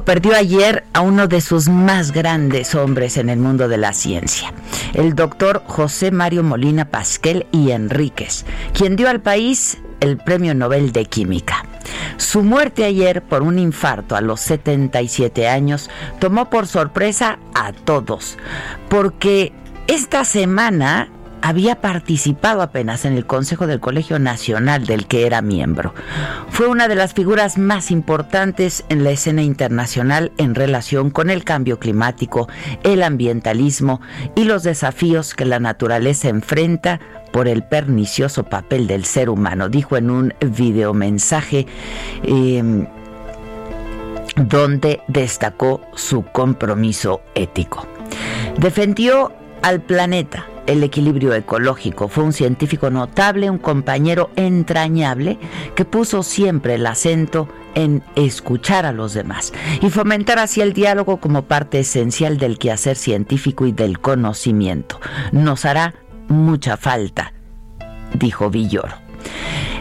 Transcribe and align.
Perdió 0.00 0.34
ayer 0.34 0.84
a 0.94 1.02
uno 1.02 1.28
de 1.28 1.42
sus 1.42 1.68
más 1.68 2.12
grandes 2.12 2.74
hombres 2.74 3.18
en 3.18 3.28
el 3.28 3.38
mundo 3.38 3.68
de 3.68 3.76
la 3.76 3.92
ciencia, 3.92 4.52
el 4.94 5.14
doctor 5.14 5.62
José 5.66 6.10
Mario 6.10 6.42
Molina 6.42 6.86
Pasquel 6.86 7.46
y 7.52 7.72
Enríquez, 7.72 8.46
quien 8.72 8.96
dio 8.96 9.10
al 9.10 9.20
país 9.20 9.78
el 10.00 10.16
Premio 10.16 10.54
Nobel 10.54 10.92
de 10.92 11.04
Química. 11.04 11.66
Su 12.16 12.42
muerte 12.42 12.84
ayer 12.84 13.22
por 13.22 13.42
un 13.42 13.58
infarto 13.58 14.16
a 14.16 14.22
los 14.22 14.40
77 14.40 15.46
años 15.46 15.90
tomó 16.18 16.48
por 16.48 16.66
sorpresa 16.66 17.38
a 17.54 17.72
todos, 17.72 18.38
porque 18.88 19.52
esta 19.86 20.24
semana 20.24 21.10
había 21.42 21.80
participado 21.80 22.62
apenas 22.62 23.04
en 23.04 23.12
el 23.14 23.26
Consejo 23.26 23.66
del 23.66 23.80
Colegio 23.80 24.18
Nacional 24.18 24.86
del 24.86 25.06
que 25.06 25.26
era 25.26 25.42
miembro. 25.42 25.92
Fue 26.48 26.68
una 26.68 26.88
de 26.88 26.94
las 26.94 27.12
figuras 27.12 27.58
más 27.58 27.90
importantes 27.90 28.84
en 28.88 29.04
la 29.04 29.10
escena 29.10 29.42
internacional 29.42 30.32
en 30.38 30.54
relación 30.54 31.10
con 31.10 31.28
el 31.30 31.44
cambio 31.44 31.78
climático, 31.78 32.48
el 32.84 33.02
ambientalismo 33.02 34.00
y 34.36 34.44
los 34.44 34.62
desafíos 34.62 35.34
que 35.34 35.44
la 35.44 35.58
naturaleza 35.58 36.28
enfrenta 36.28 37.00
por 37.32 37.48
el 37.48 37.64
pernicioso 37.64 38.44
papel 38.44 38.86
del 38.86 39.04
ser 39.04 39.28
humano, 39.28 39.68
dijo 39.68 39.96
en 39.96 40.10
un 40.10 40.34
videomensaje 40.40 41.66
eh, 42.22 42.86
donde 44.36 45.00
destacó 45.08 45.80
su 45.94 46.24
compromiso 46.24 47.22
ético. 47.34 47.86
Defendió 48.58 49.32
al 49.62 49.80
planeta 49.80 50.46
el 50.66 50.82
equilibrio 50.82 51.34
ecológico. 51.34 52.08
Fue 52.08 52.24
un 52.24 52.32
científico 52.32 52.90
notable, 52.90 53.50
un 53.50 53.58
compañero 53.58 54.30
entrañable 54.36 55.38
que 55.74 55.84
puso 55.84 56.22
siempre 56.22 56.74
el 56.74 56.86
acento 56.86 57.48
en 57.74 58.02
escuchar 58.16 58.86
a 58.86 58.92
los 58.92 59.14
demás 59.14 59.52
y 59.80 59.90
fomentar 59.90 60.38
así 60.38 60.60
el 60.60 60.72
diálogo 60.72 61.18
como 61.18 61.42
parte 61.42 61.80
esencial 61.80 62.38
del 62.38 62.58
quehacer 62.58 62.96
científico 62.96 63.66
y 63.66 63.72
del 63.72 63.98
conocimiento. 63.98 65.00
Nos 65.32 65.64
hará 65.64 65.94
mucha 66.28 66.76
falta, 66.76 67.32
dijo 68.14 68.50
Villoro. 68.50 69.00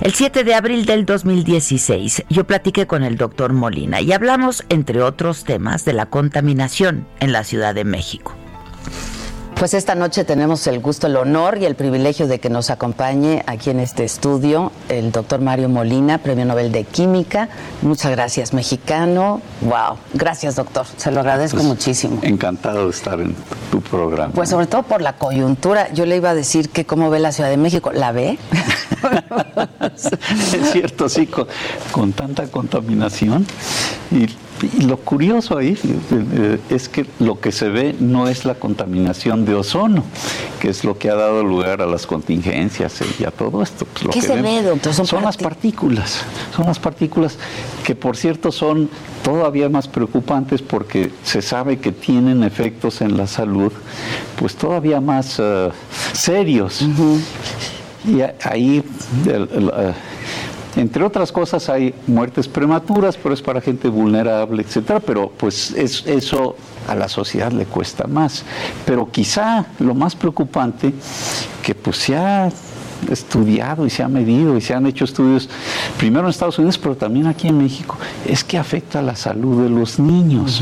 El 0.02 0.14
7 0.14 0.44
de 0.44 0.56
abril 0.56 0.86
del 0.86 1.06
2016 1.06 2.26
yo 2.30 2.46
platiqué 2.46 2.88
con 2.88 3.04
el 3.04 3.18
doctor 3.18 3.54
Molina 3.54 4.02
y 4.02 4.12
hablamos, 4.14 4.64
entre 4.70 5.02
otros 5.02 5.44
temas, 5.44 5.86
de 5.86 5.94
la 5.94 6.08
contaminación 6.08 7.08
en 7.20 7.32
la 7.32 7.44
Ciudad 7.44 7.76
de 7.76 7.84
México. 7.84 8.34
Pues 9.62 9.76
esta 9.76 9.94
noche 9.94 10.24
tenemos 10.24 10.66
el 10.66 10.80
gusto, 10.80 11.06
el 11.06 11.16
honor 11.18 11.60
y 11.60 11.66
el 11.66 11.76
privilegio 11.76 12.26
de 12.26 12.40
que 12.40 12.50
nos 12.50 12.72
acompañe 12.72 13.44
aquí 13.46 13.70
en 13.70 13.80
este 13.80 14.04
estudio 14.04 14.72
el 14.90 15.12
doctor 15.12 15.40
Mario 15.40 15.70
Molina, 15.70 16.18
Premio 16.18 16.46
Nobel 16.46 16.72
de 16.72 16.84
Química. 16.84 17.48
Muchas 17.84 18.10
gracias, 18.10 18.54
mexicano. 18.54 19.40
Wow, 19.62 20.00
gracias 20.16 20.56
doctor, 20.56 20.88
se 20.98 21.12
lo 21.12 21.20
agradezco 21.20 21.58
pues, 21.58 21.68
muchísimo. 21.68 22.18
Encantado 22.24 22.86
de 22.86 22.90
estar 22.90 23.20
en 23.20 23.36
tu 23.70 23.82
programa. 23.82 24.34
Pues 24.34 24.50
sobre 24.50 24.66
todo 24.66 24.82
por 24.82 25.04
la 25.04 25.14
coyuntura. 25.20 25.94
Yo 25.94 26.08
le 26.08 26.16
iba 26.16 26.32
a 26.32 26.34
decir 26.34 26.70
que 26.72 26.88
cómo 26.88 27.12
ve 27.12 27.20
la 27.20 27.32
Ciudad 27.32 27.52
de 27.52 27.58
México. 27.58 27.92
¿La 27.94 28.12
ve? 28.12 28.40
es 29.96 30.72
cierto, 30.72 31.08
sí, 31.08 31.28
con, 31.28 31.46
con 31.92 32.14
tanta 32.14 32.48
contaminación 32.48 33.46
y 34.10 34.26
y 34.62 34.82
lo 34.84 34.98
curioso 34.98 35.58
ahí 35.58 35.78
eh, 36.12 36.60
es 36.70 36.88
que 36.88 37.06
lo 37.20 37.40
que 37.40 37.52
se 37.52 37.70
ve 37.70 37.96
no 38.00 38.28
es 38.28 38.46
la 38.46 38.56
contaminación 38.56 39.46
de 39.46 39.56
ozono, 39.56 40.04
que 40.60 40.70
es 40.70 40.84
lo 40.84 40.98
que 40.98 41.10
ha 41.10 41.16
dado 41.16 41.44
lugar 41.44 41.82
a 41.82 41.88
las 41.88 42.06
contingencias 42.06 43.00
y 43.20 43.24
a 43.24 43.32
todo 43.32 43.64
esto. 43.64 43.86
Pues, 43.86 44.14
¿Qué 44.14 44.22
se 44.22 44.40
ve, 44.40 44.62
doctor? 44.62 44.94
Son, 44.94 45.24
las 45.24 45.38
partículas, 45.38 46.24
son 46.56 46.68
las 46.68 46.80
partículas 46.80 47.38
que 47.84 47.96
por 47.96 48.16
cierto 48.16 48.52
son 48.52 48.90
todavía 49.24 49.68
más 49.70 49.88
preocupantes 49.88 50.62
porque 50.62 51.12
se 51.24 51.42
sabe 51.42 51.80
que 51.80 51.92
tienen 51.92 52.44
efectos 52.44 53.02
en 53.02 53.18
la 53.18 53.28
salud, 53.28 53.72
pues 54.38 54.56
todavía 54.56 55.02
más 55.02 55.38
eh, 55.40 55.70
serios. 56.14 56.86
Y 58.06 58.22
ahí... 58.44 58.84
Eh, 59.28 59.94
entre 60.76 61.04
otras 61.04 61.32
cosas 61.32 61.70
hay 61.70 61.94
muertes 62.08 62.48
prematuras, 62.48 63.18
pero 63.18 63.34
es 63.34 63.42
para 63.42 63.62
gente 63.62 63.90
vulnerable, 63.90 64.62
etcétera, 64.62 65.00
pero 65.00 65.32
pues 65.36 65.72
es, 65.72 66.06
eso 66.08 66.56
a 66.88 66.96
la 66.96 67.10
sociedad 67.10 67.52
le 67.52 67.66
cuesta 67.66 68.08
más. 68.08 68.44
Pero 68.86 69.10
quizá 69.12 69.66
lo 69.80 69.94
más 69.94 70.16
preocupante 70.16 70.94
que 71.62 71.76
pues 71.76 71.98
se 71.98 72.16
ha 72.16 72.50
estudiado 73.10 73.86
y 73.86 73.90
se 73.90 74.04
ha 74.04 74.08
medido 74.08 74.56
y 74.58 74.62
se 74.62 74.74
han 74.74 74.86
hecho 74.86 75.06
estudios 75.06 75.50
primero 75.98 76.26
en 76.26 76.30
Estados 76.30 76.58
Unidos, 76.60 76.78
pero 76.78 76.96
también 76.96 77.28
aquí 77.28 77.48
en 77.48 77.58
México, 77.58 77.98
es 78.28 78.44
que 78.44 78.58
afecta 78.58 79.00
a 79.00 79.02
la 79.02 79.16
salud 79.16 79.64
de 79.64 79.70
los 79.70 80.00
niños, 80.00 80.62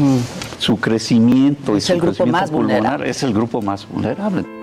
su 0.58 0.80
crecimiento 0.80 1.76
es 1.76 1.90
el 1.90 2.00
grupo 2.00 2.26
más 2.26 2.50
vulnerable. 2.50 3.10
es 3.10 3.24
el 3.24 3.34
grupo 3.34 3.62
más 3.62 3.88
vulnerable. 3.88 4.59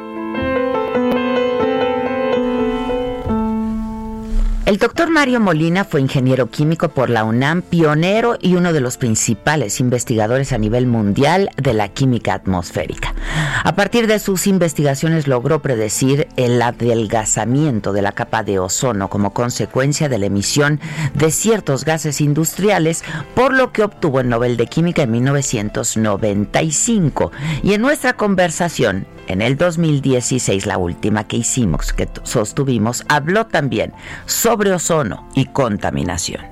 El 4.67 4.77
doctor 4.79 5.11
Mario 5.11 5.39
Molina 5.39 5.85
fue 5.85 6.01
ingeniero 6.01 6.51
químico 6.51 6.89
por 6.89 7.09
la 7.09 7.23
UNAM, 7.23 7.63
pionero 7.63 8.37
y 8.43 8.57
uno 8.57 8.73
de 8.73 8.81
los 8.81 8.97
principales 8.97 9.79
investigadores 9.79 10.53
a 10.53 10.59
nivel 10.59 10.89
mundial 10.89 11.51
de 11.57 11.73
la 11.73 11.91
química 11.91 12.35
atmosférica. 12.35 13.15
A 13.63 13.77
partir 13.77 14.09
de 14.09 14.19
sus 14.19 14.49
investigaciones 14.49 15.29
logró 15.29 15.63
predecir 15.63 16.27
el 16.37 16.61
adelgazamiento 16.61 17.93
de 17.93 18.03
la 18.03 18.11
capa 18.11 18.43
de 18.43 18.59
ozono 18.59 19.09
como 19.09 19.33
consecuencia 19.33 20.09
de 20.09 20.19
la 20.19 20.27
emisión 20.27 20.81
de 21.15 21.31
ciertos 21.31 21.85
gases 21.85 22.21
industriales, 22.21 23.05
por 23.37 23.55
lo 23.55 23.71
que 23.71 23.85
obtuvo 23.85 24.19
el 24.19 24.29
Nobel 24.29 24.57
de 24.57 24.67
Química 24.67 25.03
en 25.03 25.13
1995. 25.13 27.31
Y 27.63 27.75
en 27.75 27.83
nuestra 27.83 28.15
conversación 28.15 29.07
en 29.29 29.43
el 29.43 29.57
2016, 29.57 30.67
la 30.67 30.79
última 30.79 31.25
que 31.25 31.37
hicimos, 31.37 31.93
que 31.93 32.09
sostuvimos, 32.23 33.05
habló 33.09 33.47
también 33.47 33.93
sobre 34.25 34.56
ozono 34.75 35.29
y 35.35 35.47
contaminación. 35.47 36.43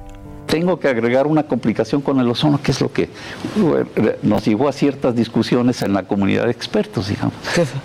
Tengo 0.47 0.79
que 0.79 0.89
agregar 0.89 1.27
una 1.27 1.45
complicación 1.45 2.01
con 2.01 2.21
el 2.21 2.29
ozono, 2.29 2.61
que 2.63 2.71
es 2.71 2.81
lo 2.81 2.93
que 2.93 3.05
eh, 3.05 4.19
nos 4.23 4.45
llevó 4.45 4.69
a 4.69 4.73
ciertas 4.73 5.17
discusiones 5.17 5.83
en 5.83 5.95
la 5.95 6.05
comunidad 6.05 6.45
de 6.45 6.51
expertos, 6.51 7.09
digamos. 7.09 7.35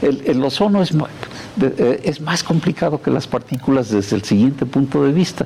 El, 0.02 0.22
el 0.26 0.44
ozono 0.44 0.82
es, 0.82 0.92
eh, 1.62 2.02
es 2.04 2.22
más 2.22 2.44
complicado 2.44 3.02
que 3.02 3.12
las 3.12 3.28
partículas 3.28 3.90
desde 3.90 4.16
el 4.16 4.24
siguiente 4.24 4.66
punto 4.66 5.04
de 5.04 5.12
vista. 5.12 5.46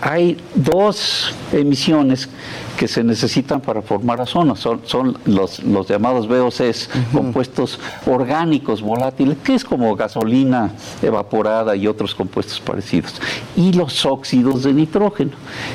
Hay 0.00 0.36
dos 0.54 1.32
emisiones 1.52 2.28
que 2.76 2.88
se 2.88 3.04
necesitan 3.04 3.60
para 3.60 3.82
formar 3.82 4.20
ozono. 4.20 4.56
Son, 4.56 4.80
son 4.84 5.16
los, 5.26 5.62
los, 5.62 5.86
llamados 5.86 6.26
VOCs, 6.26 6.88
compuestos 7.12 7.78
orgánicos 8.06 8.82
volátiles, 8.82 9.36
que 9.44 9.54
es 9.54 9.64
como 9.64 9.94
gasolina 9.94 10.72
evaporada 11.02 11.76
y 11.76 11.86
otros 11.86 12.16
compuestos 12.16 12.58
parecidos. 12.58 13.20
Y 13.56 13.72
los 13.74 14.04
óxidos 14.04 14.64
de 14.64 14.72
nitrógeno, 14.72 15.32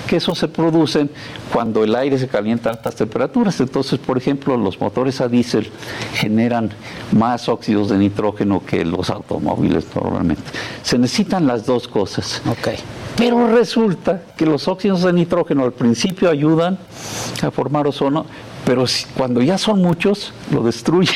que 0.08 0.18
esos 0.18 0.38
se 0.38 0.50
producen 0.50 1.10
cuando 1.54 1.86
el 1.86 1.96
aire 1.96 2.18
se 2.18 2.28
calienta 2.28 2.70
a 2.70 2.74
altas 2.74 2.96
temperaturas. 2.96 3.62
Entonces, 3.62 3.98
por 3.98 4.18
ejemplo, 4.18 4.58
los 4.58 4.82
motores 4.82 5.22
a 5.22 5.30
diésel 5.30 5.70
generan 6.16 6.72
más 7.14 7.48
óxidos 7.48 7.88
de 7.90 7.98
nitrógeno 7.98 8.62
que 8.66 8.84
los 8.84 9.10
automóviles 9.10 9.57
normalmente. 9.58 10.44
Se 10.84 10.98
necesitan 10.98 11.48
las 11.48 11.66
dos 11.66 11.88
cosas. 11.88 12.42
Okay. 12.60 12.78
Pero 13.16 13.48
resulta 13.48 14.22
que 14.38 14.46
los 14.46 14.68
óxidos 14.68 15.04
de 15.04 15.14
nitrógeno 15.14 15.64
al 15.64 15.74
principio 15.74 16.30
ayudan 16.30 16.78
a 17.42 17.52
formar 17.52 17.88
ozono, 17.88 18.26
pero 18.68 18.84
cuando 19.16 19.42
ya 19.42 19.58
son 19.58 19.82
muchos, 19.82 20.34
lo 20.52 20.62
destruye. 20.62 21.14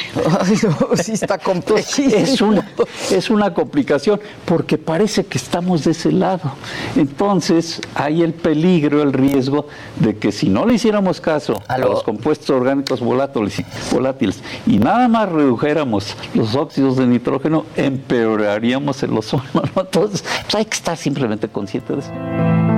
sí 1.03 1.11
está 1.11 1.37
es, 1.75 2.41
una, 2.41 2.71
es 3.11 3.29
una 3.29 3.53
complicación 3.53 4.21
porque 4.45 4.77
parece 4.77 5.25
que 5.25 5.37
estamos 5.37 5.83
de 5.83 5.91
ese 5.91 6.13
lado. 6.13 6.53
Entonces 6.95 7.81
hay 7.93 8.21
el 8.21 8.33
peligro, 8.33 9.01
el 9.01 9.11
riesgo 9.11 9.67
de 9.97 10.17
que 10.17 10.31
si 10.31 10.47
no 10.47 10.65
le 10.65 10.75
hiciéramos 10.75 11.19
caso 11.19 11.61
a, 11.67 11.77
los 11.77 12.03
compuestos 12.03 12.49
orgánicos 12.51 13.01
volátiles, 13.01 13.61
volátiles 13.91 14.41
y 14.65 14.77
nada 14.77 15.09
más 15.09 15.27
redujéramos 15.27 16.15
los 16.33 16.55
óxidos 16.55 16.95
de 16.95 17.05
nitrógeno, 17.05 17.65
empeoraríamos 17.75 19.03
el 19.03 19.17
ozono. 19.17 19.43
Entonces 19.75 20.23
pues 20.43 20.55
hay 20.55 20.63
que 20.63 20.75
estar 20.75 20.95
simplemente 20.95 21.49
consciente 21.49 21.95
de 21.95 21.99
eso. 21.99 22.70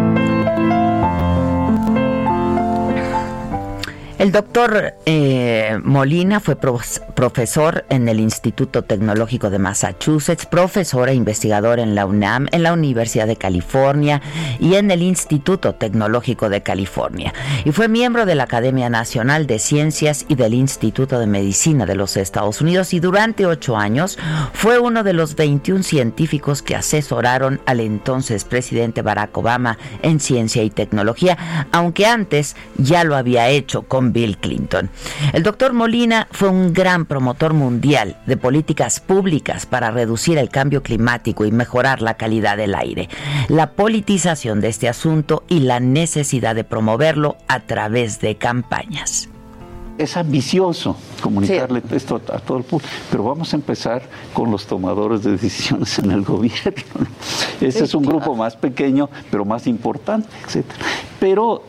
El 4.23 4.31
doctor 4.31 4.93
eh, 5.05 5.77
Molina 5.83 6.39
fue 6.39 6.55
profesor 6.55 7.83
en 7.89 8.07
el 8.07 8.21
Instituto 8.21 8.83
Tecnológico 8.83 9.49
de 9.49 9.59
Massachusetts, 9.59 10.45
profesor 10.45 11.09
e 11.09 11.13
investigador 11.13 11.77
en 11.77 11.93
la 11.93 12.05
UNAM, 12.05 12.47
en 12.53 12.63
la 12.63 12.71
Universidad 12.71 13.27
de 13.27 13.35
California 13.35 14.21
y 14.61 14.75
en 14.75 14.91
el 14.91 15.01
Instituto 15.01 15.75
Tecnológico 15.75 16.47
de 16.47 16.63
California. 16.63 17.33
Y 17.65 17.73
fue 17.73 17.89
miembro 17.89 18.25
de 18.25 18.35
la 18.35 18.45
Academia 18.45 18.89
Nacional 18.89 19.45
de 19.45 19.59
Ciencias 19.59 20.23
y 20.29 20.35
del 20.35 20.53
Instituto 20.53 21.19
de 21.19 21.27
Medicina 21.27 21.85
de 21.85 21.95
los 21.95 22.15
Estados 22.15 22.61
Unidos 22.61 22.93
y 22.93 23.01
durante 23.01 23.45
ocho 23.45 23.75
años 23.75 24.17
fue 24.53 24.79
uno 24.79 25.03
de 25.03 25.11
los 25.11 25.35
21 25.35 25.83
científicos 25.83 26.61
que 26.61 26.77
asesoraron 26.77 27.59
al 27.65 27.81
entonces 27.81 28.45
presidente 28.45 29.01
Barack 29.01 29.37
Obama 29.37 29.77
en 30.01 30.21
ciencia 30.21 30.63
y 30.63 30.69
tecnología, 30.69 31.67
aunque 31.73 32.05
antes 32.05 32.55
ya 32.77 33.03
lo 33.03 33.17
había 33.17 33.49
hecho 33.49 33.81
con 33.81 34.12
Bill 34.13 34.37
Clinton. 34.37 34.89
El 35.33 35.43
doctor 35.43 35.73
Molina 35.73 36.27
fue 36.31 36.49
un 36.49 36.71
gran 36.71 37.05
promotor 37.05 37.53
mundial 37.53 38.17
de 38.25 38.37
políticas 38.37 38.99
públicas 38.99 39.65
para 39.65 39.91
reducir 39.91 40.37
el 40.37 40.49
cambio 40.49 40.83
climático 40.83 41.45
y 41.45 41.51
mejorar 41.51 42.01
la 42.01 42.13
calidad 42.13 42.55
del 42.55 42.75
aire, 42.75 43.09
la 43.49 43.71
politización 43.71 44.61
de 44.61 44.69
este 44.69 44.87
asunto 44.87 45.43
y 45.49 45.59
la 45.61 45.79
necesidad 45.79 46.55
de 46.55 46.63
promoverlo 46.63 47.37
a 47.47 47.61
través 47.61 48.21
de 48.21 48.35
campañas 48.37 49.29
es 49.97 50.17
ambicioso 50.17 50.95
comunicarle 51.21 51.81
esto 51.91 52.15
a, 52.15 52.39
todo 52.39 52.57
el 52.57 52.63
público, 52.63 52.91
pero 53.11 53.23
vamos 53.23 53.53
a 53.53 53.55
empezar 53.55 54.01
con 54.33 54.51
los 54.51 54.65
tomadores 54.65 55.23
de 55.23 55.31
decisiones 55.31 55.99
en 55.99 56.11
el 56.11 56.21
gobierno. 56.23 57.07
Ese 57.61 57.83
es 57.83 57.93
un 57.93 58.03
grupo 58.03 58.35
más 58.35 58.55
pequeño, 58.55 59.09
pero 59.29 59.45
más 59.45 59.67
importante, 59.67 60.27
etcétera. 60.45 60.79
Pero 61.19 61.63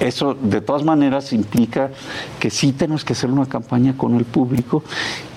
eso 0.00 0.34
de 0.34 0.60
todas 0.60 0.82
maneras 0.82 1.32
implica 1.32 1.90
que 2.38 2.50
sí 2.50 2.72
tenemos 2.72 3.04
que 3.04 3.12
hacer 3.12 3.30
una 3.30 3.46
campaña 3.46 3.96
con 3.96 4.16
el 4.16 4.24
público 4.24 4.82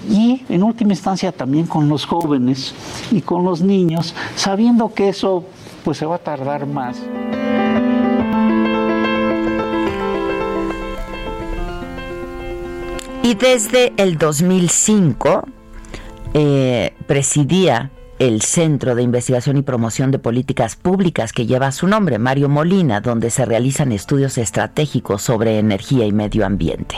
y 0.10 0.44
en 0.50 0.64
última 0.64 0.94
instancia 0.94 1.32
también 1.32 1.68
con 1.68 1.90
los 1.90 2.06
jóvenes 2.06 2.74
y 3.12 3.22
con 3.22 3.44
los 3.44 3.62
niños, 3.62 4.16
sabiendo 4.36 4.94
que 4.94 5.10
eso 5.10 5.46
pues 5.84 5.98
se 5.98 6.06
va 6.06 6.16
a 6.16 6.20
tardar 6.20 6.66
más. 6.66 6.98
Y 13.22 13.36
desde 13.36 13.94
el 13.98 14.18
2005 14.18 15.44
eh, 16.34 16.94
presidía 17.08 17.92
el 18.28 18.42
Centro 18.42 18.96
de 18.96 19.04
Investigación 19.04 19.58
y 19.58 19.64
Promoción 19.64 20.10
de 20.12 20.18
Políticas 20.18 20.78
Públicas 20.78 21.34
que 21.34 21.46
lleva 21.46 21.74
su 21.74 21.88
nombre, 21.88 22.20
Mario 22.20 22.48
Molina, 22.48 23.02
donde 23.02 23.30
se 23.30 23.44
realizan 23.44 23.92
estudios 23.92 24.38
estratégicos 24.38 25.22
sobre 25.22 25.60
energía 25.60 26.06
y 26.06 26.14
medio 26.14 26.46
ambiente. 26.46 26.96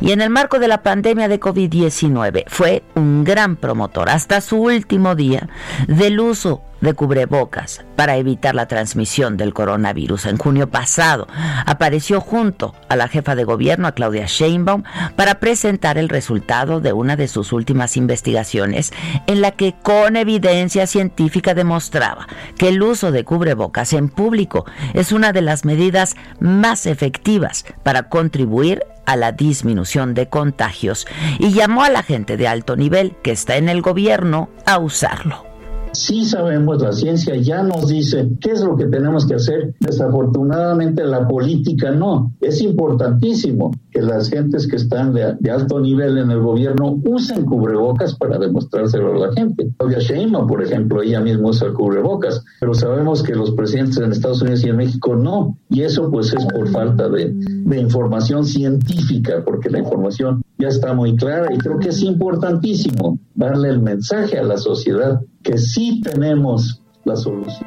Y 0.00 0.12
en 0.12 0.20
el 0.20 0.30
marco 0.30 0.60
de 0.60 0.68
la 0.68 0.84
pandemia 0.84 1.26
de 1.26 1.40
COVID-19 1.40 2.44
fue 2.46 2.84
un 2.94 3.24
gran 3.24 3.56
promotor 3.56 4.08
hasta 4.08 4.40
su 4.40 4.62
último 4.62 5.16
día 5.16 5.48
del 5.88 6.20
uso 6.20 6.62
de 6.82 6.92
cubrebocas 6.92 7.84
para 7.96 8.16
evitar 8.16 8.54
la 8.54 8.66
transmisión 8.66 9.38
del 9.38 9.54
coronavirus. 9.54 10.26
En 10.26 10.36
junio 10.36 10.68
pasado 10.68 11.26
apareció 11.64 12.20
junto 12.20 12.74
a 12.88 12.96
la 12.96 13.08
jefa 13.08 13.34
de 13.34 13.44
gobierno, 13.44 13.88
a 13.88 13.92
Claudia 13.92 14.26
Sheinbaum, 14.26 14.82
para 15.16 15.40
presentar 15.40 15.96
el 15.96 16.10
resultado 16.10 16.80
de 16.80 16.92
una 16.92 17.16
de 17.16 17.28
sus 17.28 17.52
últimas 17.52 17.96
investigaciones 17.96 18.92
en 19.26 19.40
la 19.40 19.52
que 19.52 19.74
con 19.82 20.16
evidencia 20.16 20.86
científica 20.86 21.54
demostraba 21.54 22.26
que 22.58 22.68
el 22.68 22.82
uso 22.82 23.12
de 23.12 23.24
cubrebocas 23.24 23.92
en 23.94 24.08
público 24.08 24.66
es 24.92 25.12
una 25.12 25.32
de 25.32 25.42
las 25.42 25.64
medidas 25.64 26.16
más 26.40 26.86
efectivas 26.86 27.64
para 27.82 28.08
contribuir 28.08 28.82
a 29.06 29.16
la 29.16 29.32
disminución 29.32 30.14
de 30.14 30.28
contagios 30.28 31.06
y 31.38 31.52
llamó 31.52 31.84
a 31.84 31.90
la 31.90 32.02
gente 32.02 32.36
de 32.36 32.48
alto 32.48 32.76
nivel 32.76 33.16
que 33.22 33.32
está 33.32 33.56
en 33.56 33.68
el 33.68 33.82
gobierno 33.82 34.48
a 34.66 34.78
usarlo. 34.78 35.51
Sí 35.92 36.24
sabemos, 36.24 36.80
la 36.80 36.92
ciencia 36.92 37.36
ya 37.36 37.62
nos 37.62 37.88
dice 37.88 38.28
qué 38.40 38.52
es 38.52 38.62
lo 38.62 38.76
que 38.76 38.86
tenemos 38.86 39.26
que 39.26 39.34
hacer. 39.34 39.74
Desafortunadamente 39.78 41.04
la 41.04 41.28
política 41.28 41.90
no. 41.90 42.32
Es 42.40 42.62
importantísimo 42.62 43.72
que 43.90 44.00
las 44.00 44.30
gentes 44.30 44.66
que 44.66 44.76
están 44.76 45.12
de, 45.12 45.50
alto 45.50 45.80
nivel 45.80 46.16
en 46.16 46.30
el 46.30 46.40
gobierno 46.40 46.98
usen 47.04 47.44
cubrebocas 47.44 48.14
para 48.16 48.38
demostrárselo 48.38 49.12
a 49.12 49.26
la 49.26 49.32
gente. 49.34 49.70
Claudia 49.76 49.98
Sheinbaum, 49.98 50.46
por 50.46 50.62
ejemplo, 50.62 51.02
ella 51.02 51.20
misma 51.20 51.50
usa 51.50 51.72
cubrebocas, 51.74 52.42
pero 52.58 52.72
sabemos 52.72 53.22
que 53.22 53.34
los 53.34 53.50
presidentes 53.50 53.98
en 53.98 54.12
Estados 54.12 54.40
Unidos 54.40 54.64
y 54.64 54.70
en 54.70 54.76
México 54.76 55.14
no. 55.14 55.58
Y 55.68 55.82
eso 55.82 56.10
pues 56.10 56.32
es 56.32 56.46
por 56.46 56.68
falta 56.68 57.08
de, 57.10 57.32
de 57.34 57.78
información 57.78 58.46
científica, 58.46 59.42
porque 59.44 59.68
la 59.68 59.80
información 59.80 60.42
ya 60.58 60.68
está 60.68 60.94
muy 60.94 61.16
clara 61.16 61.52
y 61.52 61.58
creo 61.58 61.78
que 61.78 61.90
es 61.90 62.02
importantísimo 62.02 63.18
darle 63.34 63.68
el 63.68 63.80
mensaje 63.80 64.38
a 64.38 64.42
la 64.42 64.56
sociedad 64.56 65.20
que 65.42 65.58
sí 65.58 66.00
tenemos 66.02 66.80
la 67.04 67.16
solución. 67.16 67.66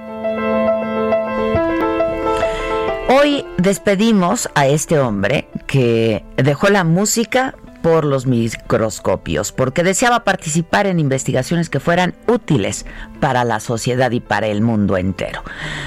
Hoy 3.07 3.45
despedimos 3.57 4.49
a 4.55 4.67
este 4.67 4.99
hombre 4.99 5.47
que 5.67 6.23
dejó 6.37 6.69
la 6.69 6.83
música 6.83 7.55
por 7.85 8.03
los 8.03 8.25
microscopios, 8.25 9.51
porque 9.51 9.83
deseaba 9.83 10.23
participar 10.23 10.87
en 10.87 10.99
investigaciones 10.99 11.69
que 11.69 11.79
fueran 11.79 12.15
útiles 12.27 12.83
para 13.19 13.43
la 13.43 13.59
sociedad 13.59 14.09
y 14.09 14.21
para 14.21 14.47
el 14.47 14.61
mundo 14.63 14.97
entero. 14.97 15.43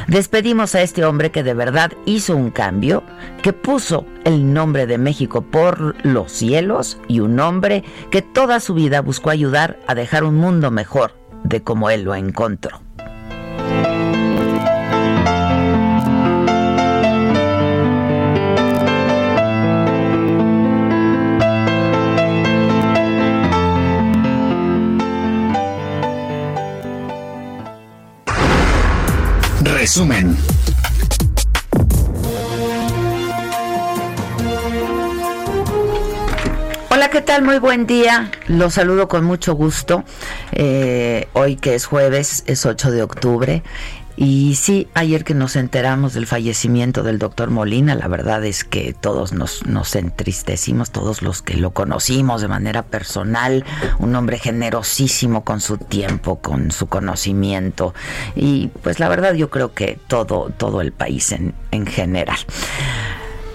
Despedimos 0.06 0.76
a 0.76 0.82
este 0.82 1.04
hombre 1.04 1.32
que 1.32 1.42
de 1.42 1.54
verdad 1.54 1.90
hizo 2.06 2.36
un 2.36 2.52
cambio, 2.52 3.02
que 3.42 3.52
puso 3.52 4.06
el 4.22 4.52
nombre 4.52 4.86
de 4.86 4.96
México 4.96 5.42
por 5.42 5.96
los 6.06 6.30
cielos 6.30 6.98
y 7.08 7.18
un 7.18 7.40
hombre 7.40 7.82
que 8.12 8.22
toda 8.22 8.60
su 8.60 8.74
vida 8.74 9.00
buscó 9.00 9.30
ayudar 9.30 9.80
a 9.88 9.96
dejar 9.96 10.22
un 10.22 10.36
mundo 10.36 10.70
mejor 10.70 11.17
de 11.44 11.62
como 11.62 11.90
él 11.90 12.04
lo 12.04 12.14
encontró. 12.14 12.80
Resumen. 29.62 30.57
Hola, 36.98 37.10
¿qué 37.10 37.20
tal? 37.20 37.44
Muy 37.44 37.60
buen 37.60 37.86
día. 37.86 38.28
Los 38.48 38.74
saludo 38.74 39.06
con 39.06 39.22
mucho 39.22 39.54
gusto. 39.54 40.02
Eh, 40.50 41.28
hoy 41.32 41.54
que 41.54 41.76
es 41.76 41.86
jueves, 41.86 42.42
es 42.48 42.66
8 42.66 42.90
de 42.90 43.02
octubre. 43.04 43.62
Y 44.16 44.56
sí, 44.56 44.88
ayer 44.94 45.22
que 45.22 45.32
nos 45.32 45.54
enteramos 45.54 46.14
del 46.14 46.26
fallecimiento 46.26 47.04
del 47.04 47.20
doctor 47.20 47.50
Molina, 47.50 47.94
la 47.94 48.08
verdad 48.08 48.44
es 48.44 48.64
que 48.64 48.94
todos 49.00 49.32
nos, 49.32 49.64
nos 49.64 49.94
entristecimos, 49.94 50.90
todos 50.90 51.22
los 51.22 51.40
que 51.40 51.56
lo 51.56 51.70
conocimos 51.70 52.42
de 52.42 52.48
manera 52.48 52.82
personal, 52.82 53.64
un 54.00 54.16
hombre 54.16 54.40
generosísimo 54.40 55.44
con 55.44 55.60
su 55.60 55.78
tiempo, 55.78 56.40
con 56.40 56.72
su 56.72 56.88
conocimiento. 56.88 57.94
Y 58.34 58.72
pues 58.82 58.98
la 58.98 59.08
verdad 59.08 59.34
yo 59.34 59.50
creo 59.50 59.72
que 59.72 60.00
todo, 60.08 60.50
todo 60.56 60.80
el 60.80 60.90
país 60.90 61.30
en, 61.30 61.54
en 61.70 61.86
general. 61.86 62.38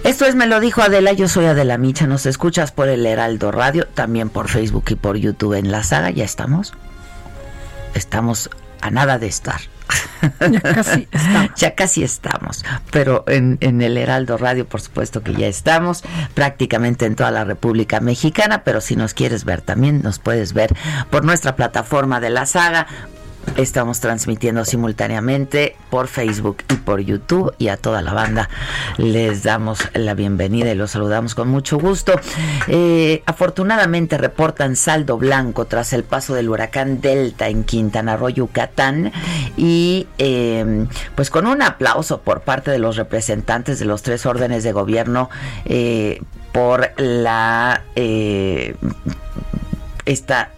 Esto 0.04 0.26
es 0.26 0.34
Me 0.34 0.46
lo 0.46 0.60
dijo 0.60 0.82
Adela, 0.82 1.14
yo 1.14 1.28
soy 1.28 1.46
Adela 1.46 1.78
Micha, 1.78 2.06
nos 2.06 2.26
escuchas 2.26 2.72
por 2.72 2.88
el 2.88 3.06
Heraldo 3.06 3.50
Radio, 3.50 3.86
también 3.86 4.28
por 4.28 4.48
Facebook 4.48 4.84
y 4.90 4.96
por 4.96 5.16
YouTube 5.16 5.54
en 5.54 5.72
la 5.72 5.82
saga, 5.82 6.10
¿ya 6.10 6.24
estamos? 6.24 6.74
Estamos 7.94 8.50
a 8.82 8.90
nada 8.90 9.18
de 9.18 9.28
estar. 9.28 9.62
Ya 10.50 10.60
casi 10.60 11.08
estamos. 11.10 11.50
ya 11.56 11.74
casi 11.74 12.02
estamos. 12.02 12.64
Pero 12.90 13.24
en, 13.28 13.56
en, 13.62 13.80
el 13.80 13.96
Heraldo 13.96 14.36
Radio, 14.36 14.66
por 14.66 14.82
supuesto 14.82 15.22
que 15.22 15.32
ya 15.32 15.46
estamos, 15.46 16.04
prácticamente 16.34 17.06
en 17.06 17.16
toda 17.16 17.30
la 17.30 17.44
República 17.44 18.00
Mexicana, 18.00 18.62
pero 18.62 18.82
si 18.82 18.96
nos 18.96 19.14
quieres 19.14 19.46
ver 19.46 19.62
también, 19.62 20.02
nos 20.02 20.18
puedes 20.18 20.52
ver 20.52 20.76
por 21.08 21.24
nuestra 21.24 21.56
plataforma 21.56 22.20
de 22.20 22.28
la 22.28 22.44
saga 22.44 22.86
Estamos 23.56 24.00
transmitiendo 24.00 24.64
simultáneamente 24.64 25.76
por 25.88 26.08
Facebook 26.08 26.58
y 26.70 26.74
por 26.74 27.00
YouTube 27.00 27.54
y 27.58 27.68
a 27.68 27.76
toda 27.76 28.02
la 28.02 28.12
banda 28.12 28.48
les 28.98 29.44
damos 29.44 29.78
la 29.94 30.14
bienvenida 30.14 30.72
y 30.72 30.74
los 30.74 30.90
saludamos 30.90 31.34
con 31.34 31.48
mucho 31.48 31.78
gusto. 31.78 32.18
Eh, 32.66 33.22
afortunadamente 33.26 34.18
reportan 34.18 34.74
saldo 34.74 35.18
blanco 35.18 35.66
tras 35.66 35.92
el 35.92 36.02
paso 36.02 36.34
del 36.34 36.48
huracán 36.48 37.00
Delta 37.00 37.48
en 37.48 37.64
Quintana 37.64 38.16
Roo, 38.16 38.28
Yucatán 38.28 39.12
y 39.56 40.08
eh, 40.18 40.86
pues 41.14 41.30
con 41.30 41.46
un 41.46 41.62
aplauso 41.62 42.22
por 42.22 42.40
parte 42.40 42.70
de 42.72 42.78
los 42.78 42.96
representantes 42.96 43.78
de 43.78 43.84
los 43.84 44.02
tres 44.02 44.26
órdenes 44.26 44.64
de 44.64 44.72
gobierno 44.72 45.30
eh, 45.64 46.20
por 46.52 46.90
la 46.96 47.82
esta 50.04 50.50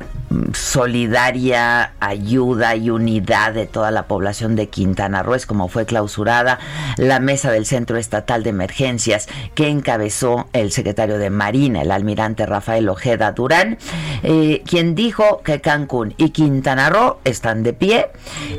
solidaria 0.54 1.92
ayuda 2.00 2.76
y 2.76 2.90
unidad 2.90 3.52
de 3.54 3.66
toda 3.66 3.90
la 3.90 4.06
población 4.06 4.56
de 4.56 4.68
Quintana 4.68 5.22
Roo, 5.22 5.34
es 5.34 5.46
como 5.46 5.68
fue 5.68 5.86
clausurada 5.86 6.58
la 6.96 7.20
mesa 7.20 7.50
del 7.50 7.66
Centro 7.66 7.96
Estatal 7.96 8.42
de 8.42 8.50
Emergencias 8.50 9.28
que 9.54 9.68
encabezó 9.68 10.48
el 10.52 10.72
secretario 10.72 11.18
de 11.18 11.30
Marina, 11.30 11.82
el 11.82 11.90
almirante 11.90 12.46
Rafael 12.46 12.88
Ojeda 12.88 13.32
Durán, 13.32 13.78
eh, 14.22 14.62
quien 14.66 14.94
dijo 14.94 15.42
que 15.42 15.60
Cancún 15.60 16.14
y 16.16 16.30
Quintana 16.30 16.90
Roo 16.90 17.18
están 17.24 17.62
de 17.62 17.72
pie. 17.72 18.08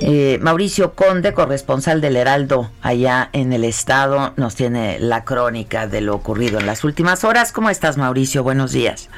Eh, 0.02 0.40
Mauricio 0.42 0.94
Conde, 0.94 1.34
corresponsal 1.34 2.02
del 2.02 2.16
Heraldo 2.16 2.72
allá 2.82 3.30
en 3.34 3.54
el 3.54 3.64
estado, 3.64 4.34
nos 4.38 4.56
tiene 4.56 5.00
la 5.00 5.24
crónica 5.24 5.88
de 5.88 6.02
lo 6.02 6.16
ocurrido 6.16 6.60
en 6.60 6.66
las 6.66 6.84
últimas 6.84 7.24
horas. 7.24 7.52
¿Cómo 7.52 7.70
estás, 7.70 7.98
Mauricio? 7.98 8.44
Buenos 8.44 8.72
días. 8.72 9.10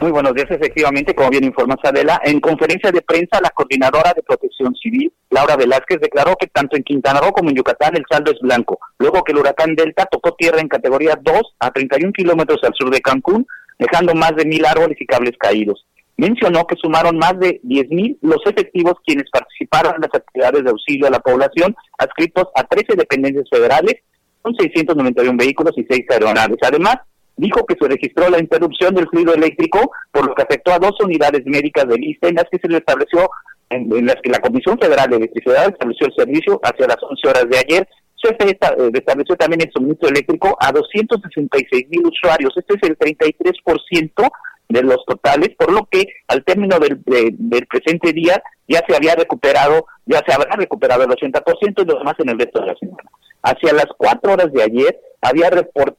Muy 0.00 0.12
buenos 0.12 0.32
días, 0.32 0.48
efectivamente, 0.48 1.12
como 1.12 1.30
bien 1.30 1.42
informa 1.42 1.74
Adela, 1.82 2.20
en 2.22 2.38
conferencia 2.38 2.92
de 2.92 3.02
prensa 3.02 3.40
la 3.42 3.50
coordinadora 3.50 4.12
de 4.14 4.22
protección 4.22 4.72
civil, 4.76 5.12
Laura 5.28 5.56
Velázquez, 5.56 5.98
declaró 6.00 6.36
que 6.36 6.46
tanto 6.46 6.76
en 6.76 6.84
Quintana 6.84 7.18
Roo 7.20 7.32
como 7.32 7.50
en 7.50 7.56
Yucatán 7.56 7.96
el 7.96 8.04
saldo 8.08 8.30
es 8.30 8.38
blanco, 8.38 8.78
luego 9.00 9.24
que 9.24 9.32
el 9.32 9.38
huracán 9.38 9.74
Delta 9.74 10.06
tocó 10.06 10.34
tierra 10.34 10.60
en 10.60 10.68
categoría 10.68 11.18
2 11.20 11.34
a 11.58 11.72
31 11.72 12.12
kilómetros 12.12 12.60
al 12.62 12.74
sur 12.78 12.90
de 12.90 13.00
Cancún, 13.00 13.44
dejando 13.76 14.14
más 14.14 14.36
de 14.36 14.44
mil 14.44 14.64
árboles 14.64 14.96
y 15.00 15.06
cables 15.06 15.36
caídos. 15.36 15.84
Mencionó 16.16 16.64
que 16.68 16.76
sumaron 16.76 17.18
más 17.18 17.36
de 17.40 17.60
10.000 17.62 18.18
los 18.22 18.40
efectivos 18.46 18.94
quienes 19.04 19.28
participaron 19.32 19.96
en 19.96 20.02
las 20.02 20.14
actividades 20.14 20.62
de 20.62 20.70
auxilio 20.70 21.08
a 21.08 21.10
la 21.10 21.20
población, 21.20 21.74
adscritos 21.98 22.46
a 22.54 22.62
13 22.62 22.94
dependencias 22.96 23.48
federales, 23.50 23.96
con 24.42 24.54
691 24.54 25.36
vehículos 25.36 25.72
y 25.76 25.84
6 25.90 26.06
aeronaves. 26.08 26.58
Además, 26.62 26.98
dijo 27.38 27.64
que 27.64 27.76
se 27.80 27.88
registró 27.88 28.28
la 28.28 28.40
interrupción 28.40 28.94
del 28.94 29.08
fluido 29.08 29.32
eléctrico, 29.32 29.90
por 30.12 30.26
lo 30.26 30.34
que 30.34 30.42
afectó 30.42 30.72
a 30.72 30.78
dos 30.78 30.92
unidades 31.00 31.42
médicas 31.46 31.88
del 31.88 32.04
ISTE, 32.04 32.28
en 32.28 32.34
las 32.34 32.46
que 32.50 32.58
se 32.58 32.68
le 32.68 32.78
estableció, 32.78 33.30
en, 33.70 34.06
las 34.06 34.16
que 34.22 34.30
la 34.30 34.40
Comisión 34.40 34.78
Federal 34.78 35.08
de 35.08 35.16
Electricidad 35.16 35.68
estableció 35.68 36.06
el 36.06 36.14
servicio 36.14 36.60
hacia 36.62 36.86
las 36.86 36.98
11 37.00 37.28
horas 37.28 37.48
de 37.48 37.58
ayer. 37.58 37.88
Se 38.20 38.30
eh, 38.30 38.58
estableció 38.92 39.36
también 39.36 39.62
el 39.62 39.70
suministro 39.72 40.08
eléctrico 40.08 40.56
a 40.60 40.72
266 40.72 41.88
mil 41.88 42.06
usuarios. 42.06 42.52
Este 42.56 42.74
es 42.74 42.90
el 42.90 42.98
33% 42.98 44.30
de 44.68 44.82
los 44.82 45.04
totales, 45.06 45.50
por 45.56 45.72
lo 45.72 45.86
que 45.90 46.06
al 46.26 46.44
término 46.44 46.78
del, 46.78 47.00
del 47.04 47.66
presente 47.66 48.12
día 48.12 48.42
ya 48.66 48.82
se 48.86 48.94
había 48.94 49.14
recuperado, 49.14 49.86
ya 50.04 50.22
se 50.26 50.32
habrá 50.34 50.56
recuperado 50.56 51.04
el 51.04 51.10
80% 51.10 51.82
y 51.82 51.84
lo 51.86 51.98
demás 51.98 52.14
en 52.18 52.30
el 52.30 52.38
resto 52.38 52.60
de 52.60 52.66
la 52.66 52.74
semana. 52.74 53.10
Hacia 53.42 53.72
las 53.72 53.86
4 53.96 54.32
horas 54.32 54.52
de 54.52 54.62
ayer, 54.62 55.00
había 55.20 55.50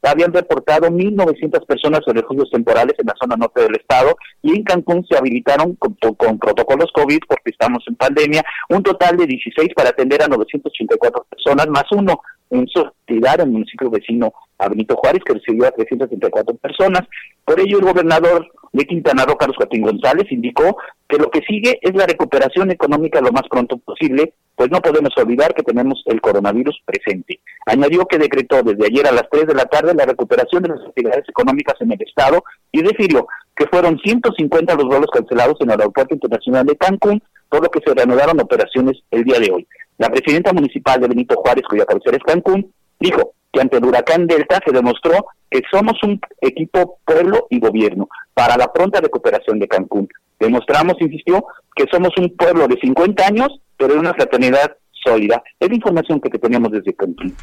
habían 0.04 0.34
reportado 0.34 0.88
1.900 0.88 1.66
personas 1.66 2.02
refugios 2.08 2.50
temporales 2.52 2.96
en 2.98 3.08
la 3.08 3.16
zona 3.20 3.36
norte 3.36 3.62
del 3.62 3.76
estado 3.76 4.16
y 4.42 4.56
en 4.56 4.64
Cancún 4.64 5.06
se 5.10 5.18
habilitaron 5.18 5.76
con, 5.76 5.96
protocolos 6.40 6.92
COVID 6.94 7.20
porque 7.28 7.52
estamos 7.52 7.84
en 7.88 7.96
pandemia, 7.96 8.44
un 8.70 8.84
total 8.84 9.18
de 9.18 9.26
16 9.28 9.70
para 9.76 9.90
atender 9.90 10.22
a 10.24 10.28
984 10.28 11.26
personas, 11.30 11.68
más 11.68 11.86
uno 11.92 12.22
en 12.50 12.68
su 12.68 12.90
en 13.08 13.42
el 13.42 13.50
municipio 13.50 13.90
vecino 13.90 14.32
a 14.58 14.70
Benito 14.70 14.96
Juárez, 14.96 15.22
que 15.24 15.34
recibió 15.34 15.68
a 15.68 15.72
334 15.72 16.56
personas. 16.56 17.02
Por 17.46 17.60
ello, 17.60 17.80
el 17.80 17.86
gobernador 17.86 18.48
de 18.72 18.86
Quintana 18.86 19.26
Roo, 19.26 19.38
Carlos 19.38 19.58
Joaquín 19.58 19.82
González, 19.82 20.32
indicó 20.32 20.78
que 21.08 21.18
lo 21.18 21.30
que 21.30 21.42
sigue 21.42 21.80
es 21.82 21.96
la 21.96 22.06
recuperación 22.06 22.72
económica 22.72 23.22
lo 23.22 23.32
más 23.32 23.44
pronto 23.50 23.78
posible, 23.78 24.34
pues 24.56 24.70
no 24.70 24.82
podemos 24.82 25.12
olvidar 25.18 25.54
que 25.54 25.64
tenemos 25.64 26.04
el 26.06 26.22
coronavirus 26.22 26.82
presente. 26.86 27.40
Añadió 27.66 28.06
que 28.06 28.18
decretó 28.18 28.62
desde 28.62 28.86
ayer 28.86 29.08
a 29.08 29.12
las 29.12 29.30
3 29.32 29.48
de 29.48 29.56
la 29.56 29.66
tarde 29.66 29.94
la 29.94 30.06
recuperación 30.06 30.64
de 30.64 30.70
las 30.70 30.82
actividades 30.82 31.28
económicas 31.28 31.76
en 31.80 31.92
el 31.92 32.02
Estado 32.02 32.44
y 32.72 32.82
refirió 32.82 33.28
que 33.56 33.68
fueron 33.68 33.98
150 34.00 34.76
los 34.76 34.86
vuelos 34.86 35.10
cancelados 35.12 35.58
en 35.62 35.72
el 35.72 35.80
Aeropuerto 35.80 36.14
Internacional 36.14 36.66
de 36.66 36.78
Cancún, 36.78 37.22
por 37.50 37.64
lo 37.64 37.70
que 37.70 37.82
se 37.86 37.94
reanudaron 37.94 38.40
operaciones 38.40 38.98
el 39.12 39.24
día 39.24 39.40
de 39.40 39.52
hoy. 39.52 39.68
La 39.98 40.10
presidenta 40.10 40.54
municipal 40.54 41.02
de 41.02 41.08
Benito 41.08 41.36
Juárez, 41.36 41.64
cuya 41.70 41.86
cabecera 41.86 42.18
es 42.18 42.24
Cancún, 42.24 42.72
dijo 43.00 43.34
que 43.52 43.62
ante 43.62 43.78
el 43.78 43.86
huracán 43.86 44.28
Delta 44.28 44.60
se 44.66 44.72
demostró 44.72 45.26
que 45.50 45.62
somos 45.72 46.02
un 46.04 46.20
equipo 46.42 47.00
pueblo 47.06 47.48
y 47.50 47.60
gobierno 47.60 48.08
para 48.34 48.58
la 48.58 48.72
pronta 48.72 49.02
recuperación 49.02 49.60
de 49.60 49.68
Cancún. 49.68 50.08
Demostramos, 50.40 50.96
insistió, 51.00 51.44
que 51.76 51.86
somos 51.92 52.12
un 52.18 52.36
pueblo 52.36 52.68
de 52.68 52.80
50 52.80 53.26
años, 53.26 53.60
pero 53.78 53.94
de 53.94 54.00
una 54.00 54.14
fraternidad 54.14 54.76
sólida. 55.04 55.42
Es 55.60 55.70
la 55.70 55.76
información 55.76 56.20
que 56.20 56.30
teníamos 56.38 56.72
desde 56.72 56.94
Cancún. 56.94 57.36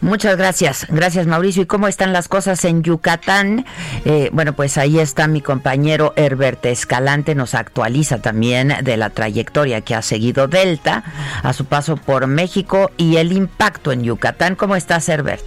Muchas 0.00 0.36
gracias, 0.36 0.86
gracias 0.90 1.26
Mauricio. 1.26 1.62
¿Y 1.62 1.66
cómo 1.66 1.88
están 1.88 2.12
las 2.12 2.28
cosas 2.28 2.64
en 2.64 2.82
Yucatán? 2.82 3.64
Eh, 4.04 4.30
bueno, 4.32 4.54
pues 4.54 4.78
ahí 4.78 4.98
está 4.98 5.26
mi 5.28 5.40
compañero 5.40 6.12
Herbert 6.16 6.64
Escalante, 6.66 7.34
nos 7.34 7.54
actualiza 7.54 8.20
también 8.20 8.72
de 8.82 8.96
la 8.96 9.10
trayectoria 9.10 9.80
que 9.80 9.94
ha 9.94 10.02
seguido 10.02 10.48
Delta 10.48 11.04
a 11.42 11.52
su 11.52 11.64
paso 11.64 11.96
por 11.96 12.26
México 12.26 12.90
y 12.96 13.16
el 13.16 13.32
impacto 13.32 13.92
en 13.92 14.02
Yucatán. 14.02 14.54
¿Cómo 14.54 14.76
estás, 14.76 15.08
Herbert? 15.08 15.44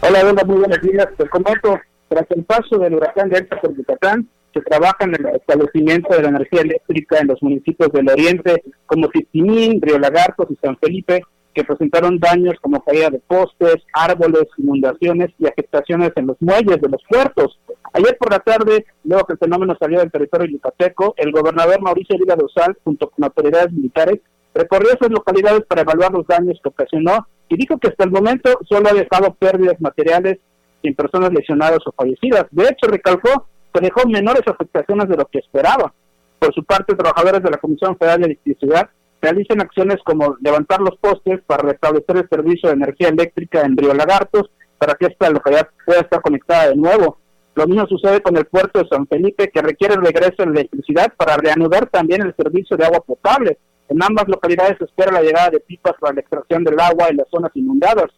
Hola, 0.00 0.22
Brenda, 0.22 0.44
muy 0.44 0.58
buenos 0.58 0.80
días. 0.80 1.06
Te 1.16 1.28
comento, 1.28 1.80
tras 2.08 2.24
el 2.30 2.44
paso 2.44 2.78
del 2.78 2.94
huracán 2.94 3.28
Delta 3.28 3.60
por 3.60 3.76
Yucatán, 3.76 4.28
se 4.52 4.60
trabaja 4.60 4.96
en 5.00 5.14
el 5.14 5.26
establecimiento 5.34 6.14
de 6.14 6.22
la 6.22 6.28
energía 6.28 6.62
eléctrica 6.62 7.18
en 7.18 7.28
los 7.28 7.42
municipios 7.42 7.92
del 7.92 8.08
oriente 8.08 8.62
como 8.86 9.08
Fistimín, 9.08 9.80
Río 9.80 9.98
Lagartos 9.98 10.48
y 10.50 10.56
San 10.56 10.76
Felipe, 10.78 11.22
que 11.54 11.64
presentaron 11.64 12.18
daños 12.18 12.54
como 12.60 12.82
caída 12.82 13.10
de 13.10 13.18
postes, 13.18 13.76
árboles, 13.92 14.44
inundaciones 14.58 15.30
y 15.38 15.46
afectaciones 15.46 16.12
en 16.16 16.28
los 16.28 16.36
muelles 16.40 16.80
de 16.80 16.88
los 16.88 17.02
puertos. 17.08 17.58
Ayer 17.92 18.16
por 18.18 18.30
la 18.30 18.38
tarde, 18.38 18.86
luego 19.04 19.26
que 19.26 19.32
el 19.32 19.38
fenómeno 19.38 19.76
salió 19.78 19.98
del 19.98 20.12
territorio 20.12 20.46
yucateco, 20.46 21.14
el 21.16 21.32
gobernador 21.32 21.80
Mauricio 21.80 22.16
Liga 22.16 22.36
Dosal, 22.36 22.76
junto 22.84 23.10
con 23.10 23.24
autoridades 23.24 23.72
militares, 23.72 24.20
recorrió 24.54 24.90
esas 24.90 25.10
localidades 25.10 25.64
para 25.66 25.82
evaluar 25.82 26.12
los 26.12 26.26
daños 26.26 26.60
que 26.62 26.68
ocasionó 26.68 27.26
y 27.48 27.56
dijo 27.56 27.78
que 27.78 27.88
hasta 27.88 28.04
el 28.04 28.10
momento 28.10 28.58
solo 28.68 28.88
ha 28.88 28.94
dejado 28.94 29.34
pérdidas 29.34 29.80
materiales 29.80 30.38
sin 30.82 30.94
personas 30.94 31.32
lesionadas 31.32 31.80
o 31.86 31.92
fallecidas. 31.92 32.46
De 32.50 32.64
hecho, 32.64 32.88
recalcó 32.88 33.48
dejó 33.80 34.06
menores 34.08 34.42
afectaciones 34.46 35.08
de 35.08 35.16
lo 35.16 35.26
que 35.26 35.38
esperaba. 35.38 35.92
Por 36.38 36.54
su 36.54 36.64
parte, 36.64 36.94
trabajadores 36.94 37.42
de 37.42 37.50
la 37.50 37.58
Comisión 37.58 37.96
Federal 37.96 38.20
de 38.20 38.26
Electricidad 38.26 38.90
realizan 39.20 39.60
acciones 39.60 39.96
como 40.04 40.36
levantar 40.40 40.80
los 40.80 40.96
postes 40.98 41.40
para 41.46 41.62
restablecer 41.62 42.16
el 42.16 42.28
servicio 42.28 42.68
de 42.68 42.76
energía 42.76 43.08
eléctrica 43.08 43.62
en 43.62 43.76
Río 43.76 43.94
Lagartos 43.94 44.50
para 44.78 44.94
que 44.94 45.06
esta 45.06 45.30
localidad 45.30 45.68
pueda 45.84 46.00
estar 46.00 46.22
conectada 46.22 46.68
de 46.68 46.76
nuevo. 46.76 47.18
Lo 47.54 47.66
mismo 47.66 47.86
sucede 47.88 48.22
con 48.22 48.36
el 48.36 48.44
puerto 48.44 48.78
de 48.78 48.88
San 48.88 49.06
Felipe, 49.08 49.50
que 49.52 49.60
requiere 49.60 49.94
el 49.94 50.04
regreso 50.04 50.44
de 50.44 50.50
electricidad 50.50 51.12
para 51.16 51.36
reanudar 51.36 51.88
también 51.88 52.22
el 52.22 52.34
servicio 52.36 52.76
de 52.76 52.84
agua 52.84 53.00
potable. 53.00 53.58
En 53.88 54.00
ambas 54.00 54.28
localidades 54.28 54.78
se 54.78 54.84
espera 54.84 55.10
la 55.10 55.22
llegada 55.22 55.50
de 55.50 55.60
pipas 55.60 55.94
para 55.98 56.14
la 56.14 56.20
extracción 56.20 56.62
del 56.62 56.78
agua 56.78 57.08
en 57.08 57.16
las 57.16 57.28
zonas 57.28 57.50
inundadas. 57.54 58.12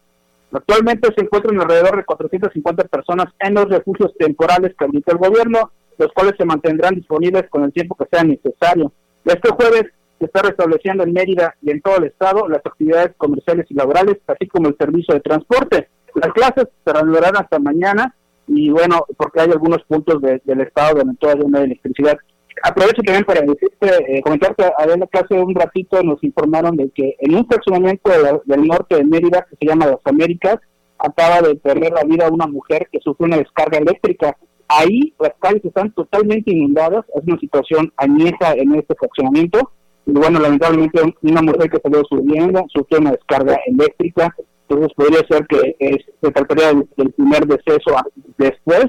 Actualmente 0.51 1.09
se 1.15 1.23
encuentran 1.23 1.59
alrededor 1.61 1.97
de 1.97 2.03
450 2.03 2.83
personas 2.85 3.27
en 3.39 3.53
los 3.53 3.69
refugios 3.69 4.13
temporales 4.17 4.73
que 4.77 4.83
habilita 4.83 5.13
el 5.13 5.17
gobierno, 5.17 5.71
los 5.97 6.11
cuales 6.13 6.33
se 6.37 6.45
mantendrán 6.45 6.95
disponibles 6.95 7.49
con 7.49 7.63
el 7.63 7.71
tiempo 7.71 7.95
que 7.95 8.07
sea 8.11 8.23
necesario. 8.23 8.91
Este 9.23 9.49
jueves 9.49 9.85
se 10.19 10.25
está 10.25 10.41
restableciendo 10.41 11.03
en 11.03 11.13
Mérida 11.13 11.55
y 11.61 11.71
en 11.71 11.81
todo 11.81 11.97
el 11.97 12.05
estado 12.05 12.47
las 12.47 12.65
actividades 12.65 13.15
comerciales 13.17 13.65
y 13.69 13.75
laborales, 13.75 14.17
así 14.27 14.47
como 14.47 14.67
el 14.67 14.77
servicio 14.77 15.13
de 15.13 15.21
transporte. 15.21 15.89
Las 16.15 16.33
clases 16.33 16.67
se 16.85 16.93
reanudarán 16.93 17.37
hasta 17.37 17.59
mañana 17.59 18.15
y 18.47 18.69
bueno, 18.69 19.05
porque 19.17 19.41
hay 19.41 19.51
algunos 19.51 19.83
puntos 19.83 20.21
del 20.21 20.61
estado 20.61 20.99
donde 20.99 21.15
todavía 21.17 21.45
no 21.47 21.57
hay 21.57 21.63
electricidad 21.65 22.17
aprovecho 22.63 23.01
también 23.03 23.25
para 23.25 23.41
decirte, 23.41 24.17
eh, 24.17 24.21
comentarte, 24.21 24.63
a 24.77 24.85
ver, 24.85 24.99
hace 25.11 25.33
un 25.35 25.55
ratito 25.55 26.01
nos 26.03 26.23
informaron 26.23 26.75
de 26.75 26.89
que 26.89 27.15
en 27.19 27.35
un 27.35 27.45
fraccionamiento 27.47 28.11
del 28.45 28.67
norte 28.67 28.95
de 28.95 29.05
Mérida, 29.05 29.45
que 29.49 29.55
se 29.59 29.65
llama 29.65 29.87
Las 29.87 29.99
Américas, 30.05 30.57
acaba 30.97 31.41
de 31.41 31.55
perder 31.55 31.93
la 31.93 32.03
vida 32.03 32.29
una 32.29 32.47
mujer 32.47 32.87
que 32.91 32.99
sufrió 32.99 33.27
una 33.27 33.37
descarga 33.37 33.77
eléctrica. 33.77 34.37
Ahí 34.67 35.13
las 35.19 35.33
calles 35.39 35.65
están 35.65 35.91
totalmente 35.93 36.51
inundadas, 36.51 37.05
es 37.15 37.23
una 37.25 37.39
situación 37.39 37.91
añeja 37.97 38.53
en 38.53 38.75
este 38.75 38.95
fraccionamiento. 38.95 39.71
Y 40.05 40.11
bueno, 40.11 40.39
lamentablemente 40.39 41.01
una 41.21 41.41
mujer 41.41 41.69
que 41.69 41.79
salió 41.79 42.03
subiendo 42.05 42.63
sufrió 42.69 42.99
una 42.99 43.11
descarga 43.11 43.57
eléctrica, 43.65 44.33
entonces 44.67 44.93
podría 44.95 45.19
ser 45.27 45.45
que 45.47 45.75
se 46.21 46.31
trataría 46.31 46.73
del, 46.95 47.11
primer 47.11 47.45
deceso 47.45 47.95
después 48.37 48.85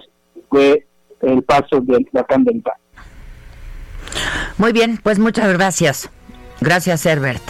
de 0.52 0.86
el 1.22 1.42
paso 1.42 1.80
de 1.80 2.06
la 2.12 2.24
pandemia. 2.24 2.72
Muy 4.58 4.72
bien, 4.72 4.98
pues 5.02 5.18
muchas 5.18 5.52
gracias. 5.52 6.10
Gracias, 6.60 7.04
Herbert. 7.06 7.42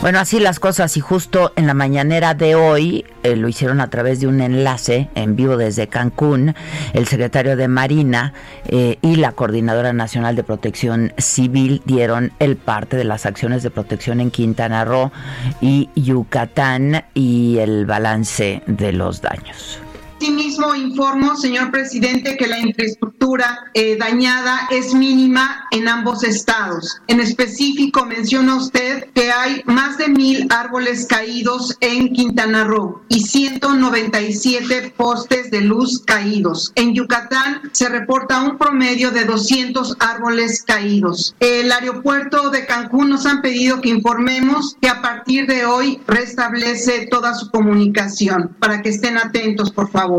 Bueno, 0.00 0.18
así 0.18 0.40
las 0.40 0.58
cosas 0.58 0.96
y 0.96 1.00
justo 1.00 1.52
en 1.56 1.66
la 1.66 1.74
mañanera 1.74 2.32
de 2.34 2.54
hoy 2.54 3.04
eh, 3.22 3.36
lo 3.36 3.48
hicieron 3.48 3.80
a 3.80 3.90
través 3.90 4.20
de 4.20 4.26
un 4.26 4.40
enlace 4.40 5.08
en 5.14 5.36
vivo 5.36 5.56
desde 5.56 5.88
Cancún, 5.88 6.54
el 6.94 7.06
secretario 7.06 7.56
de 7.56 7.68
Marina 7.68 8.32
eh, 8.66 8.98
y 9.02 9.16
la 9.16 9.32
Coordinadora 9.32 9.92
Nacional 9.92 10.34
de 10.34 10.44
Protección 10.44 11.12
Civil 11.18 11.82
dieron 11.84 12.32
el 12.38 12.56
parte 12.56 12.96
de 12.96 13.04
las 13.04 13.26
acciones 13.26 13.62
de 13.62 13.70
protección 13.70 14.20
en 14.20 14.30
Quintana 14.30 14.84
Roo 14.84 15.12
y 15.60 15.90
Yucatán 15.94 17.04
y 17.12 17.58
el 17.58 17.84
balance 17.84 18.62
de 18.66 18.92
los 18.92 19.20
daños. 19.20 19.83
Asimismo, 20.24 20.74
informo, 20.74 21.36
señor 21.36 21.70
presidente, 21.70 22.38
que 22.38 22.46
la 22.46 22.58
infraestructura 22.58 23.70
eh, 23.74 23.98
dañada 23.98 24.68
es 24.70 24.94
mínima 24.94 25.66
en 25.70 25.86
ambos 25.86 26.24
estados. 26.24 26.98
En 27.08 27.20
específico, 27.20 28.06
menciona 28.06 28.54
usted 28.54 29.10
que 29.12 29.30
hay 29.30 29.60
más 29.66 29.98
de 29.98 30.08
mil 30.08 30.46
árboles 30.48 31.06
caídos 31.06 31.76
en 31.80 32.14
Quintana 32.14 32.64
Roo 32.64 33.02
y 33.10 33.20
197 33.20 34.94
postes 34.96 35.50
de 35.50 35.60
luz 35.60 36.02
caídos. 36.06 36.72
En 36.74 36.94
Yucatán 36.94 37.60
se 37.72 37.90
reporta 37.90 38.40
un 38.40 38.56
promedio 38.56 39.10
de 39.10 39.26
200 39.26 39.98
árboles 40.00 40.62
caídos. 40.62 41.34
El 41.38 41.70
aeropuerto 41.70 42.48
de 42.48 42.64
Cancún 42.64 43.10
nos 43.10 43.26
han 43.26 43.42
pedido 43.42 43.82
que 43.82 43.90
informemos 43.90 44.74
que 44.80 44.88
a 44.88 45.02
partir 45.02 45.46
de 45.46 45.66
hoy 45.66 46.00
restablece 46.06 47.08
toda 47.10 47.34
su 47.34 47.50
comunicación 47.50 48.56
para 48.58 48.80
que 48.80 48.88
estén 48.88 49.18
atentos, 49.18 49.70
por 49.70 49.90
favor. 49.90 50.13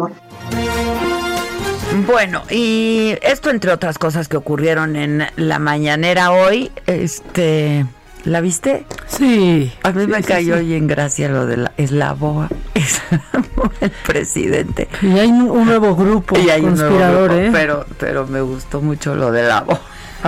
Bueno, 2.05 2.43
y 2.49 3.15
esto 3.21 3.49
entre 3.49 3.71
otras 3.71 3.97
cosas 3.97 4.27
que 4.27 4.37
ocurrieron 4.37 4.95
en 4.95 5.25
la 5.37 5.59
mañanera 5.59 6.31
hoy, 6.31 6.71
este, 6.87 7.85
¿la 8.25 8.41
viste? 8.41 8.85
Sí. 9.07 9.71
A 9.83 9.91
mí 9.91 10.05
me 10.05 10.21
cayó 10.21 10.55
hoy 10.55 10.73
en 10.73 10.87
gracia 10.87 11.29
lo 11.29 11.45
de 11.45 11.57
la 11.57 11.71
eslavoa, 11.77 12.49
el 13.81 13.91
presidente. 14.05 14.89
Y 15.01 15.17
hay 15.17 15.29
un 15.29 15.65
nuevo 15.65 15.95
grupo 15.95 16.37
y 16.37 16.49
hay 16.49 16.61
conspirador, 16.61 16.99
un 17.01 17.07
nuevo 17.07 17.23
grupo, 17.23 17.35
¿eh? 17.35 17.49
Pero, 17.53 17.85
pero 17.97 18.27
me 18.27 18.41
gustó 18.41 18.81
mucho 18.81 19.15
lo 19.15 19.31
de 19.31 19.43
la 19.43 19.61
boa. 19.61 19.79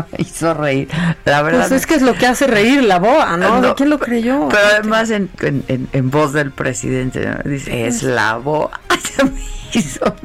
me 0.11 0.17
hizo 0.19 0.53
reír. 0.53 0.89
La 1.25 1.41
verdad. 1.41 1.67
Pues 1.67 1.81
es 1.81 1.87
que 1.87 1.95
es 1.95 2.01
lo 2.01 2.15
que 2.15 2.27
hace 2.27 2.47
reír 2.47 2.83
la 2.83 2.99
boa, 2.99 3.37
¿no? 3.37 3.61
¿De 3.61 3.73
quién 3.75 3.89
lo 3.89 3.99
creyó? 3.99 4.47
Pero 4.49 4.65
además 4.65 5.09
en, 5.09 5.29
en, 5.41 5.87
en 5.91 6.11
voz 6.11 6.33
del 6.33 6.51
presidente, 6.51 7.25
¿no? 7.25 7.49
dice, 7.49 7.87
es 7.87 8.03
la 8.03 8.37
boa. 8.37 8.79
hizo, 9.73 10.15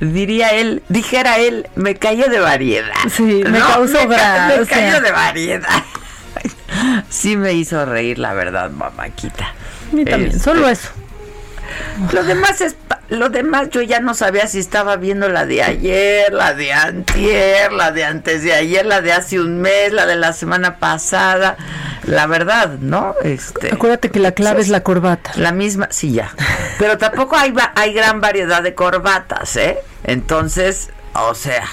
diría 0.00 0.50
él, 0.50 0.82
dijera 0.88 1.38
él, 1.38 1.68
me 1.74 1.96
cayó 1.96 2.28
de 2.28 2.40
variedad. 2.40 2.94
Sí, 3.10 3.42
me 3.48 3.58
causó 3.58 4.06
gracia. 4.06 4.58
Me 4.60 4.66
cayó 4.66 5.00
de 5.00 5.12
variedad. 5.12 5.82
Sí 7.08 7.36
me 7.36 7.54
hizo 7.54 7.84
reír, 7.86 8.18
la 8.18 8.34
verdad, 8.34 8.70
mamáquita. 8.70 9.52
Mí 9.90 10.04
también, 10.04 10.30
este, 10.30 10.44
solo 10.44 10.68
eso. 10.68 10.90
Lo 12.12 12.22
demás 12.22 12.60
es 12.60 12.76
lo 13.08 13.30
demás 13.30 13.70
yo 13.70 13.80
ya 13.82 14.00
no 14.00 14.14
sabía 14.14 14.46
si 14.46 14.58
estaba 14.58 14.96
viendo 14.96 15.28
la 15.28 15.46
de 15.46 15.62
ayer, 15.62 16.32
la 16.32 16.54
de 16.54 16.72
antier, 16.72 17.72
la 17.72 17.90
de 17.90 18.04
antes 18.04 18.42
de 18.42 18.52
ayer, 18.52 18.84
la 18.84 19.00
de 19.00 19.12
hace 19.12 19.40
un 19.40 19.60
mes, 19.60 19.92
la 19.92 20.06
de 20.06 20.16
la 20.16 20.32
semana 20.32 20.78
pasada. 20.78 21.56
La 22.04 22.26
verdad, 22.26 22.78
¿no? 22.80 23.14
Este 23.22 23.72
Acuérdate 23.72 24.10
que 24.10 24.18
la 24.18 24.32
clave 24.32 24.60
es 24.60 24.68
la 24.68 24.82
corbata. 24.82 25.32
La 25.36 25.52
misma, 25.52 25.88
sí 25.90 26.12
ya. 26.12 26.34
Pero 26.78 26.96
tampoco 26.96 27.36
hay 27.36 27.54
hay 27.74 27.92
gran 27.92 28.20
variedad 28.20 28.62
de 28.62 28.74
corbatas, 28.74 29.56
¿eh? 29.56 29.78
Entonces, 30.04 30.90
o 31.14 31.34
sea, 31.34 31.66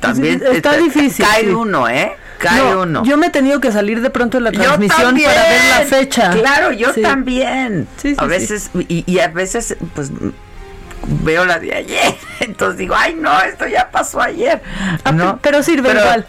también 0.00 0.42
está, 0.52 0.76
difícil. 0.76 1.24
Cae 1.24 1.54
uno, 1.54 1.88
¿eh? 1.88 2.12
Cae 2.42 2.74
uno. 2.76 3.04
Yo 3.04 3.16
me 3.16 3.28
he 3.28 3.30
tenido 3.30 3.60
que 3.60 3.70
salir 3.70 4.00
de 4.00 4.10
pronto 4.10 4.38
de 4.38 4.44
la 4.44 4.52
transmisión 4.52 5.16
para 5.16 5.42
ver 5.42 5.60
la 5.70 5.86
fecha. 5.86 6.30
Claro, 6.30 6.72
yo 6.72 6.92
también. 6.94 7.86
a 8.16 8.26
veces, 8.26 8.70
y, 8.74 9.04
y, 9.06 9.18
a 9.20 9.28
veces, 9.28 9.76
pues 9.94 10.10
veo 11.06 11.44
la 11.44 11.58
de 11.58 11.74
ayer. 11.74 12.14
Entonces 12.40 12.78
digo, 12.78 12.94
ay 12.96 13.14
no, 13.14 13.40
esto 13.42 13.66
ya 13.66 13.90
pasó 13.90 14.20
ayer. 14.20 14.60
Ah, 15.04 15.12
¿no? 15.12 15.38
Pero 15.42 15.62
sirve 15.62 15.90
igual. 15.90 16.26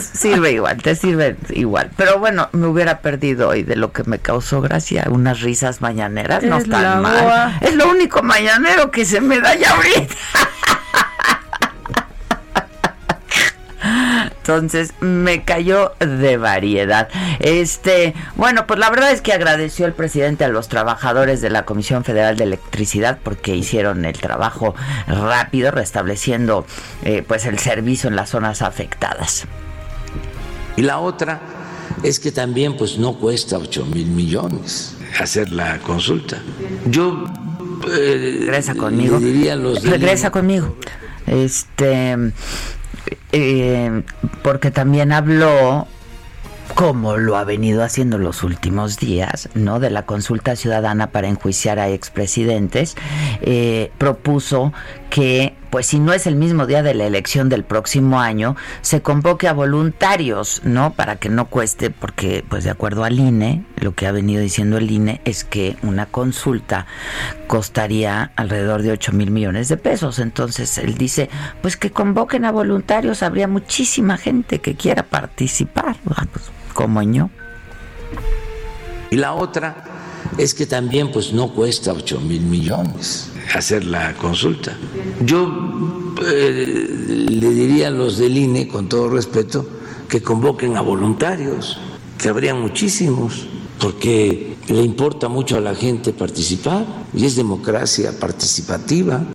Sirve 0.00 0.52
igual, 0.52 0.82
te 0.82 0.94
sirve 0.94 1.36
igual. 1.50 1.90
Pero 1.96 2.18
bueno, 2.18 2.48
me 2.52 2.66
hubiera 2.66 3.00
perdido 3.00 3.48
hoy 3.48 3.62
de 3.62 3.76
lo 3.76 3.92
que 3.92 4.04
me 4.04 4.18
causó 4.18 4.60
gracia, 4.60 5.06
unas 5.10 5.40
risas 5.40 5.80
mañaneras, 5.80 6.42
no 6.42 6.58
están 6.58 7.02
mal. 7.02 7.58
Es 7.60 7.74
lo 7.74 7.90
único 7.90 8.22
mañanero 8.22 8.90
que 8.90 9.04
se 9.04 9.20
me 9.20 9.40
da 9.40 9.54
ya 9.54 9.70
ahorita. 9.74 10.14
Entonces 14.40 14.94
me 15.00 15.44
cayó 15.44 15.92
de 16.00 16.38
variedad. 16.38 17.08
Este, 17.40 18.14
bueno, 18.36 18.66
pues 18.66 18.80
la 18.80 18.88
verdad 18.88 19.12
es 19.12 19.20
que 19.20 19.34
agradeció 19.34 19.84
el 19.84 19.92
presidente 19.92 20.44
a 20.44 20.48
los 20.48 20.68
trabajadores 20.68 21.42
de 21.42 21.50
la 21.50 21.66
Comisión 21.66 22.04
Federal 22.04 22.36
de 22.36 22.44
Electricidad 22.44 23.18
porque 23.22 23.54
hicieron 23.54 24.04
el 24.06 24.18
trabajo 24.18 24.74
rápido, 25.06 25.70
restableciendo 25.70 26.64
eh, 27.04 27.22
pues 27.26 27.44
el 27.44 27.58
servicio 27.58 28.08
en 28.08 28.16
las 28.16 28.30
zonas 28.30 28.62
afectadas. 28.62 29.46
Y 30.76 30.82
la 30.82 30.98
otra 31.00 31.40
es 32.02 32.18
que 32.18 32.32
también 32.32 32.78
pues 32.78 32.98
no 32.98 33.18
cuesta 33.18 33.58
8 33.58 33.84
mil 33.86 34.06
millones 34.06 34.96
hacer 35.20 35.52
la 35.52 35.78
consulta. 35.80 36.38
Yo 36.86 37.26
eh, 37.92 38.38
regresa 38.46 38.74
conmigo. 38.74 39.18
Regresa 39.18 40.30
conmigo. 40.30 40.76
Este 41.26 42.16
eh, 43.32 44.02
porque 44.42 44.70
también 44.70 45.12
habló 45.12 45.86
como 46.74 47.16
lo 47.16 47.36
ha 47.36 47.44
venido 47.44 47.82
haciendo 47.82 48.18
los 48.18 48.42
últimos 48.42 48.98
días, 48.98 49.48
¿no? 49.54 49.80
De 49.80 49.90
la 49.90 50.06
consulta 50.06 50.56
ciudadana 50.56 51.08
para 51.08 51.28
enjuiciar 51.28 51.78
a 51.78 51.88
expresidentes, 51.88 52.96
eh, 53.42 53.90
propuso 53.98 54.72
que, 55.10 55.54
pues 55.70 55.86
si 55.86 55.98
no 55.98 56.12
es 56.12 56.26
el 56.26 56.36
mismo 56.36 56.66
día 56.66 56.82
de 56.82 56.94
la 56.94 57.06
elección 57.06 57.48
del 57.48 57.64
próximo 57.64 58.20
año, 58.20 58.56
se 58.82 59.02
convoque 59.02 59.48
a 59.48 59.52
voluntarios, 59.52 60.60
¿no? 60.64 60.92
Para 60.94 61.16
que 61.16 61.28
no 61.28 61.46
cueste, 61.46 61.90
porque, 61.90 62.44
pues 62.48 62.64
de 62.64 62.70
acuerdo 62.70 63.04
al 63.04 63.18
INE, 63.18 63.64
lo 63.76 63.94
que 63.94 64.06
ha 64.06 64.12
venido 64.12 64.42
diciendo 64.42 64.78
el 64.78 64.90
INE 64.90 65.20
es 65.24 65.44
que 65.44 65.76
una 65.82 66.06
consulta 66.06 66.86
costaría 67.46 68.32
alrededor 68.36 68.82
de 68.82 68.92
8 68.92 69.12
mil 69.12 69.30
millones 69.30 69.68
de 69.68 69.76
pesos. 69.76 70.18
Entonces 70.18 70.78
él 70.78 70.98
dice, 70.98 71.30
pues 71.62 71.76
que 71.76 71.90
convoquen 71.90 72.44
a 72.44 72.52
voluntarios, 72.52 73.22
habría 73.22 73.48
muchísima 73.48 74.16
gente 74.16 74.60
que 74.60 74.74
quiera 74.74 75.04
participar. 75.04 75.96
Pues, 76.04 76.50
como 76.74 77.02
yo. 77.02 77.30
Y 79.10 79.16
la 79.16 79.32
otra 79.32 79.89
es 80.38 80.54
que 80.54 80.66
también 80.66 81.10
pues 81.10 81.32
no 81.32 81.52
cuesta 81.52 81.92
8 81.92 82.20
mil 82.20 82.42
millones 82.42 83.30
hacer 83.54 83.84
la 83.84 84.14
consulta. 84.14 84.76
Yo 85.24 86.14
eh, 86.24 87.26
le 87.28 87.50
diría 87.50 87.88
a 87.88 87.90
los 87.90 88.18
del 88.18 88.36
INE, 88.36 88.68
con 88.68 88.88
todo 88.88 89.08
respeto, 89.08 89.66
que 90.08 90.22
convoquen 90.22 90.76
a 90.76 90.80
voluntarios, 90.80 91.78
que 92.18 92.28
habrían 92.28 92.60
muchísimos, 92.60 93.46
porque 93.78 94.56
le 94.68 94.82
importa 94.82 95.28
mucho 95.28 95.56
a 95.56 95.60
la 95.60 95.74
gente 95.74 96.12
participar 96.12 96.84
y 97.14 97.24
es 97.24 97.36
democracia 97.36 98.12
participativa. 98.18 99.26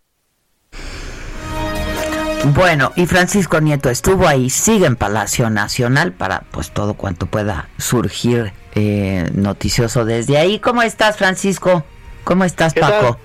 Bueno, 2.53 2.91
y 2.95 3.07
Francisco 3.07 3.59
Nieto 3.59 3.89
estuvo 3.89 4.27
ahí, 4.27 4.51
sigue 4.51 4.85
en 4.85 4.95
Palacio 4.95 5.49
Nacional 5.49 6.13
para 6.13 6.41
pues 6.51 6.69
todo 6.69 6.93
cuanto 6.93 7.25
pueda 7.25 7.69
surgir 7.79 8.53
eh, 8.75 9.27
noticioso 9.33 10.05
desde 10.05 10.37
ahí. 10.37 10.59
¿Cómo 10.59 10.83
estás, 10.83 11.17
Francisco? 11.17 11.83
¿Cómo 12.23 12.43
estás, 12.43 12.75
Paco? 12.75 13.17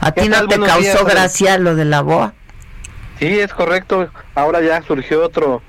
¿A 0.00 0.10
ti 0.10 0.28
no 0.28 0.48
te 0.48 0.58
causó 0.58 1.04
gracia 1.04 1.58
lo 1.58 1.76
de 1.76 1.84
la 1.84 2.00
BOA? 2.00 2.34
Sí, 3.20 3.38
es 3.38 3.54
correcto. 3.54 4.10
Ahora 4.34 4.60
ya 4.60 4.82
surgió 4.82 5.24
otro, 5.24 5.62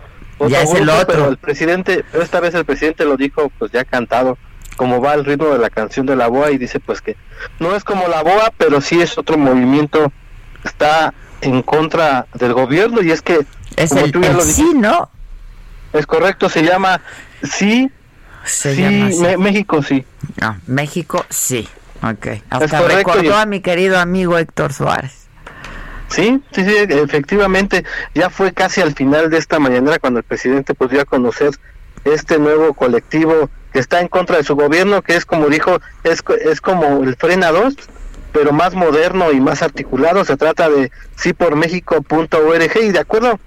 ya 0.47 0.63
es 0.63 0.73
el 0.73 0.89
otro. 0.89 1.05
Pero 1.07 1.29
el 1.29 1.37
presidente, 1.37 2.03
esta 2.13 2.39
vez 2.39 2.55
el 2.55 2.65
presidente 2.65 3.05
lo 3.05 3.15
dijo, 3.15 3.51
pues 3.59 3.71
ya 3.71 3.85
cantado, 3.85 4.39
como 4.75 5.01
va 5.01 5.13
el 5.13 5.23
ritmo 5.23 5.49
de 5.49 5.59
la 5.59 5.69
canción 5.69 6.07
de 6.07 6.15
la 6.15 6.29
BOA 6.29 6.49
y 6.49 6.57
dice 6.57 6.79
pues 6.79 7.01
que 7.01 7.15
no 7.59 7.75
es 7.75 7.83
como 7.83 8.07
la 8.07 8.23
BOA, 8.23 8.51
pero 8.57 8.81
sí 8.81 8.99
es 9.01 9.19
otro 9.19 9.37
movimiento, 9.37 10.11
está 10.63 11.13
en 11.41 11.61
contra 11.61 12.27
del 12.33 12.53
gobierno 12.53 13.01
y 13.01 13.11
es 13.11 13.21
que 13.21 13.45
es 13.75 13.91
el, 13.91 14.13
sí, 14.43 14.73
¿no? 14.75 15.09
Es 15.93 16.05
correcto, 16.05 16.49
se 16.49 16.63
llama 16.63 17.01
sí, 17.43 17.91
se 18.43 18.75
sí, 18.75 19.37
México 19.37 19.81
sí. 19.83 20.05
México 20.65 21.25
sí. 21.29 21.67
Ok. 22.01 22.27
Hasta 22.49 22.81
recordó 22.81 23.35
a 23.35 23.45
mi 23.45 23.61
querido 23.61 23.99
amigo 23.99 24.37
Héctor 24.37 24.73
Suárez. 24.73 25.27
Sí, 26.09 26.41
sí, 26.53 26.63
sí, 26.63 26.73
efectivamente, 26.89 27.83
ya 28.15 28.29
fue 28.29 28.53
casi 28.53 28.81
al 28.81 28.93
final 28.93 29.29
de 29.29 29.37
esta 29.37 29.59
mañana 29.59 29.99
cuando 29.99 30.19
el 30.19 30.23
presidente 30.23 30.73
podría 30.73 31.03
conocer 31.03 31.51
este 32.05 32.39
nuevo 32.39 32.73
colectivo 32.73 33.49
que 33.73 33.79
está 33.79 33.99
en 33.99 34.07
contra 34.07 34.37
de 34.37 34.43
su 34.43 34.55
gobierno, 34.55 35.01
que 35.01 35.15
es 35.15 35.25
como 35.25 35.47
dijo, 35.47 35.81
es, 36.03 36.23
es 36.45 36.61
como 36.61 37.03
el 37.03 37.15
Frena 37.17 37.51
2, 37.51 37.75
pero 38.37 38.53
más 38.53 38.75
moderno 38.75 39.31
y 39.31 39.41
más 39.41 39.63
articulado. 39.63 40.23
Se 40.23 40.37
trata 40.37 40.69
de 40.69 40.91
sí 41.15 41.33
por 41.33 41.55
México.org 41.55 42.77
y 42.83 42.91
de 42.91 42.99
acuerdo 42.99 43.39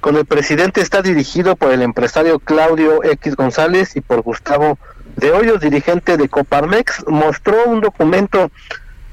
con 0.00 0.16
el 0.16 0.26
presidente 0.26 0.82
está 0.82 1.00
dirigido 1.00 1.56
por 1.56 1.72
el 1.72 1.80
empresario 1.80 2.38
Claudio 2.38 3.02
X 3.02 3.34
González 3.34 3.96
y 3.96 4.02
por 4.02 4.20
Gustavo 4.20 4.78
de 5.16 5.30
Hoyos, 5.30 5.62
dirigente 5.62 6.18
de 6.18 6.28
Coparmex, 6.28 7.06
mostró 7.08 7.64
un 7.64 7.80
documento 7.80 8.50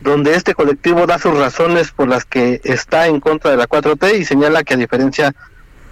donde 0.01 0.35
este 0.35 0.55
colectivo 0.55 1.07
da 1.07 1.17
sus 1.17 1.37
razones 1.37 1.91
por 1.91 2.09
las 2.09 2.25
que 2.25 2.59
está 2.65 3.07
en 3.07 3.21
contra 3.21 3.51
de 3.51 3.55
la 3.55 3.69
4T 3.69 4.19
y 4.19 4.25
señala 4.25 4.65
que 4.65 4.73
a 4.73 4.77
diferencia 4.77 5.33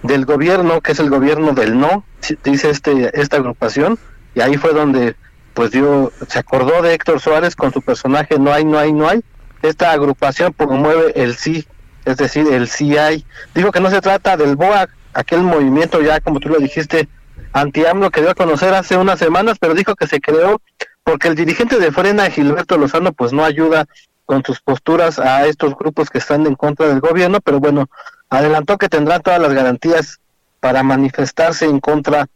del 0.02 0.26
gobierno, 0.26 0.82
que 0.82 0.92
es 0.92 1.00
el 1.00 1.08
gobierno 1.08 1.52
del 1.52 1.80
no, 1.80 2.04
dice 2.44 2.68
este 2.68 3.18
esta 3.18 3.38
agrupación, 3.38 3.98
y 4.34 4.42
ahí 4.42 4.58
fue 4.58 4.74
donde 4.74 5.16
pues 5.54 5.70
dio, 5.70 6.12
se 6.28 6.38
acordó 6.38 6.82
de 6.82 6.94
Héctor 6.94 7.20
Suárez 7.20 7.56
con 7.56 7.72
su 7.72 7.82
personaje 7.82 8.38
No 8.38 8.52
hay, 8.52 8.64
no 8.64 8.78
hay, 8.78 8.92
no 8.92 9.08
hay. 9.08 9.22
Esta 9.62 9.92
agrupación 9.92 10.52
promueve 10.52 11.12
el 11.14 11.36
sí, 11.36 11.66
es 12.04 12.16
decir, 12.16 12.48
el 12.52 12.68
sí 12.68 12.96
hay. 12.96 13.24
Digo 13.54 13.70
que 13.70 13.80
no 13.80 13.90
se 13.90 14.00
trata 14.00 14.36
del 14.36 14.56
BOA, 14.56 14.88
aquel 15.14 15.42
movimiento 15.42 16.00
ya, 16.00 16.20
como 16.20 16.40
tú 16.40 16.48
lo 16.48 16.58
dijiste, 16.58 17.08
anti-AMLO 17.52 18.10
que 18.10 18.22
dio 18.22 18.30
a 18.30 18.34
conocer 18.34 18.74
hace 18.74 18.96
unas 18.96 19.18
semanas, 19.18 19.58
pero 19.60 19.74
dijo 19.74 19.94
que 19.94 20.06
se 20.06 20.20
creó 20.20 20.60
porque 21.04 21.28
el 21.28 21.34
dirigente 21.34 21.78
de 21.78 21.92
Frena, 21.92 22.30
Gilberto 22.30 22.76
Lozano, 22.76 23.12
pues 23.12 23.32
no 23.32 23.44
ayuda 23.44 23.86
con 24.24 24.44
sus 24.44 24.60
posturas 24.60 25.18
a 25.18 25.46
estos 25.46 25.76
grupos 25.76 26.10
que 26.10 26.18
están 26.18 26.46
en 26.46 26.54
contra 26.54 26.88
del 26.88 27.00
gobierno, 27.00 27.40
pero 27.40 27.60
bueno, 27.60 27.88
adelantó 28.30 28.78
que 28.78 28.88
tendrán 28.88 29.22
todas 29.22 29.40
las 29.40 29.52
garantías 29.52 30.20
para 30.60 30.82
manifestarse 30.82 31.64
en 31.64 31.80
contra 31.80 32.28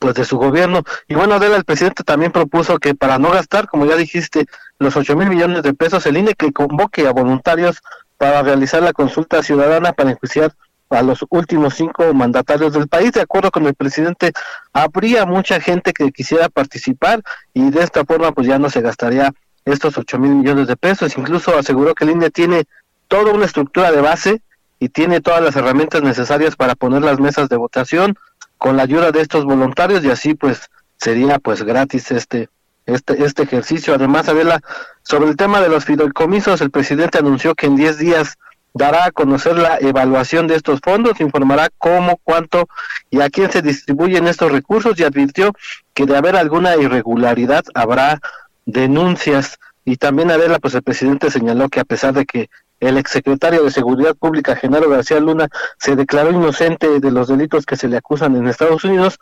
pues 0.00 0.14
de 0.14 0.24
su 0.24 0.38
gobierno. 0.38 0.82
Y 1.06 1.14
bueno, 1.14 1.34
Adela, 1.34 1.56
el 1.56 1.64
presidente 1.64 2.02
también 2.02 2.32
propuso 2.32 2.78
que 2.78 2.94
para 2.94 3.18
no 3.18 3.30
gastar, 3.30 3.68
como 3.68 3.86
ya 3.86 3.96
dijiste, 3.96 4.46
los 4.78 4.96
8 4.96 5.14
mil 5.14 5.28
millones 5.28 5.62
de 5.62 5.74
pesos, 5.74 6.04
el 6.06 6.16
INE 6.16 6.34
que 6.34 6.52
convoque 6.52 7.06
a 7.06 7.12
voluntarios 7.12 7.82
para 8.16 8.42
realizar 8.42 8.82
la 8.82 8.94
consulta 8.94 9.42
ciudadana 9.42 9.92
para 9.92 10.10
enjuiciar 10.10 10.52
a 10.88 11.02
los 11.02 11.24
últimos 11.28 11.74
cinco 11.74 12.12
mandatarios 12.14 12.72
del 12.72 12.88
país. 12.88 13.12
De 13.12 13.20
acuerdo 13.20 13.50
con 13.50 13.66
el 13.66 13.74
presidente, 13.74 14.32
habría 14.72 15.26
mucha 15.26 15.60
gente 15.60 15.92
que 15.92 16.10
quisiera 16.10 16.48
participar 16.48 17.22
y 17.52 17.70
de 17.70 17.82
esta 17.82 18.04
forma 18.04 18.32
pues 18.32 18.46
ya 18.46 18.58
no 18.58 18.70
se 18.70 18.80
gastaría 18.80 19.32
estos 19.66 19.98
8 19.98 20.18
mil 20.18 20.34
millones 20.34 20.66
de 20.66 20.76
pesos. 20.76 21.16
Incluso 21.18 21.56
aseguró 21.56 21.94
que 21.94 22.04
el 22.04 22.10
INE 22.10 22.30
tiene 22.30 22.64
toda 23.06 23.32
una 23.32 23.44
estructura 23.44 23.92
de 23.92 24.00
base 24.00 24.40
y 24.78 24.88
tiene 24.88 25.20
todas 25.20 25.42
las 25.42 25.54
herramientas 25.56 26.02
necesarias 26.02 26.56
para 26.56 26.74
poner 26.74 27.02
las 27.02 27.20
mesas 27.20 27.50
de 27.50 27.56
votación 27.56 28.16
con 28.60 28.76
la 28.76 28.82
ayuda 28.82 29.10
de 29.10 29.22
estos 29.22 29.46
voluntarios 29.46 30.04
y 30.04 30.10
así 30.10 30.34
pues 30.34 30.70
sería 30.98 31.38
pues 31.38 31.62
gratis 31.62 32.10
este 32.10 32.50
este 32.84 33.24
este 33.24 33.44
ejercicio. 33.44 33.94
Además, 33.94 34.28
Adela, 34.28 34.60
sobre 35.02 35.30
el 35.30 35.36
tema 35.36 35.62
de 35.62 35.70
los 35.70 35.86
fideicomisos, 35.86 36.60
el 36.60 36.70
presidente 36.70 37.18
anunció 37.18 37.54
que 37.54 37.66
en 37.66 37.76
10 37.76 37.96
días 37.96 38.36
dará 38.74 39.06
a 39.06 39.12
conocer 39.12 39.56
la 39.56 39.78
evaluación 39.80 40.46
de 40.46 40.56
estos 40.56 40.80
fondos, 40.84 41.22
informará 41.22 41.70
cómo, 41.78 42.20
cuánto 42.22 42.68
y 43.08 43.22
a 43.22 43.30
quién 43.30 43.50
se 43.50 43.62
distribuyen 43.62 44.28
estos 44.28 44.52
recursos 44.52 45.00
y 45.00 45.04
advirtió 45.04 45.54
que 45.94 46.04
de 46.04 46.16
haber 46.18 46.36
alguna 46.36 46.76
irregularidad 46.76 47.64
habrá 47.74 48.20
denuncias. 48.66 49.58
Y 49.86 49.96
también, 49.96 50.30
Adela, 50.30 50.58
pues 50.58 50.74
el 50.74 50.82
presidente 50.82 51.30
señaló 51.30 51.70
que 51.70 51.80
a 51.80 51.84
pesar 51.84 52.12
de 52.12 52.26
que 52.26 52.50
el 52.80 52.96
exsecretario 52.96 53.62
de 53.62 53.70
Seguridad 53.70 54.16
Pública, 54.16 54.56
Genaro 54.56 54.88
García 54.88 55.20
Luna, 55.20 55.48
se 55.78 55.96
declaró 55.96 56.30
inocente 56.30 56.98
de 56.98 57.10
los 57.10 57.28
delitos 57.28 57.66
que 57.66 57.76
se 57.76 57.88
le 57.88 57.98
acusan 57.98 58.34
en 58.36 58.48
Estados 58.48 58.84
Unidos, 58.84 59.18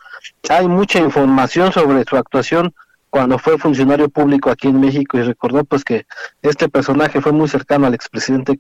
hay 0.48 0.68
mucha 0.68 1.00
información 1.00 1.72
sobre 1.72 2.04
su 2.04 2.16
actuación 2.16 2.72
cuando 3.10 3.38
fue 3.38 3.58
funcionario 3.58 4.08
público 4.08 4.50
aquí 4.50 4.68
en 4.68 4.80
México 4.80 5.18
y 5.18 5.22
recordó 5.22 5.64
pues 5.64 5.82
que 5.82 6.06
este 6.42 6.68
personaje 6.68 7.20
fue 7.20 7.32
muy 7.32 7.48
cercano 7.48 7.86
al 7.86 7.94
expresidente 7.94 8.58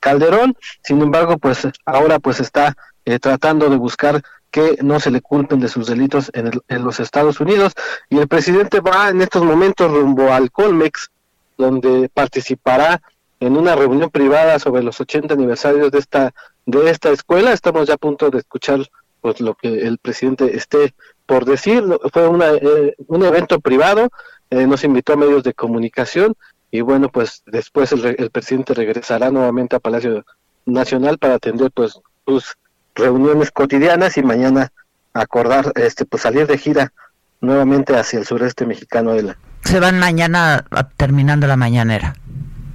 Calderón, 0.00 0.56
sin 0.82 1.00
embargo 1.00 1.38
pues 1.38 1.66
ahora 1.86 2.18
pues 2.18 2.40
está 2.40 2.76
eh, 3.04 3.18
tratando 3.18 3.70
de 3.70 3.76
buscar 3.76 4.22
que 4.50 4.78
no 4.82 5.00
se 5.00 5.10
le 5.10 5.20
culpen 5.20 5.60
de 5.60 5.68
sus 5.68 5.86
delitos 5.86 6.30
en, 6.32 6.50
en, 6.68 6.84
los 6.84 7.00
Estados 7.00 7.40
Unidos. 7.40 7.72
Y 8.08 8.18
el 8.18 8.28
presidente 8.28 8.78
va 8.78 9.08
en 9.08 9.20
estos 9.20 9.42
momentos 9.42 9.90
rumbo 9.90 10.32
al 10.32 10.52
Colmex 10.52 11.10
donde 11.58 12.08
participará 12.08 13.02
en 13.40 13.56
una 13.56 13.74
reunión 13.74 14.10
privada 14.10 14.58
sobre 14.58 14.82
los 14.82 15.00
80 15.00 15.34
aniversarios 15.34 15.90
de 15.90 15.98
esta 15.98 16.34
de 16.66 16.90
esta 16.90 17.10
escuela 17.10 17.52
estamos 17.52 17.88
ya 17.88 17.94
a 17.94 17.98
punto 17.98 18.30
de 18.30 18.38
escuchar 18.38 18.80
pues 19.20 19.40
lo 19.40 19.54
que 19.54 19.82
el 19.82 19.98
presidente 19.98 20.56
esté 20.56 20.94
por 21.26 21.44
decir 21.44 21.84
fue 22.12 22.28
una, 22.28 22.52
eh, 22.52 22.94
un 23.06 23.24
evento 23.24 23.60
privado 23.60 24.08
eh, 24.50 24.66
nos 24.66 24.84
invitó 24.84 25.14
a 25.14 25.16
medios 25.16 25.42
de 25.42 25.54
comunicación 25.54 26.34
y 26.70 26.80
bueno 26.80 27.10
pues 27.10 27.42
después 27.46 27.92
el, 27.92 28.16
el 28.18 28.30
presidente 28.30 28.74
regresará 28.74 29.30
nuevamente 29.30 29.76
a 29.76 29.80
Palacio 29.80 30.24
Nacional 30.66 31.18
para 31.18 31.34
atender 31.34 31.70
pues 31.72 32.00
sus 32.26 32.56
reuniones 32.94 33.50
cotidianas 33.50 34.16
y 34.16 34.22
mañana 34.22 34.72
acordar, 35.14 35.72
este, 35.76 36.04
pues 36.04 36.22
salir 36.22 36.46
de 36.46 36.58
gira 36.58 36.92
nuevamente 37.40 37.96
hacia 37.96 38.18
el 38.18 38.26
sureste 38.26 38.66
mexicano 38.66 39.14
de 39.14 39.22
la. 39.22 39.36
Se 39.62 39.80
van 39.80 39.98
mañana 39.98 40.64
terminando 40.96 41.46
la 41.46 41.56
mañanera. 41.56 42.14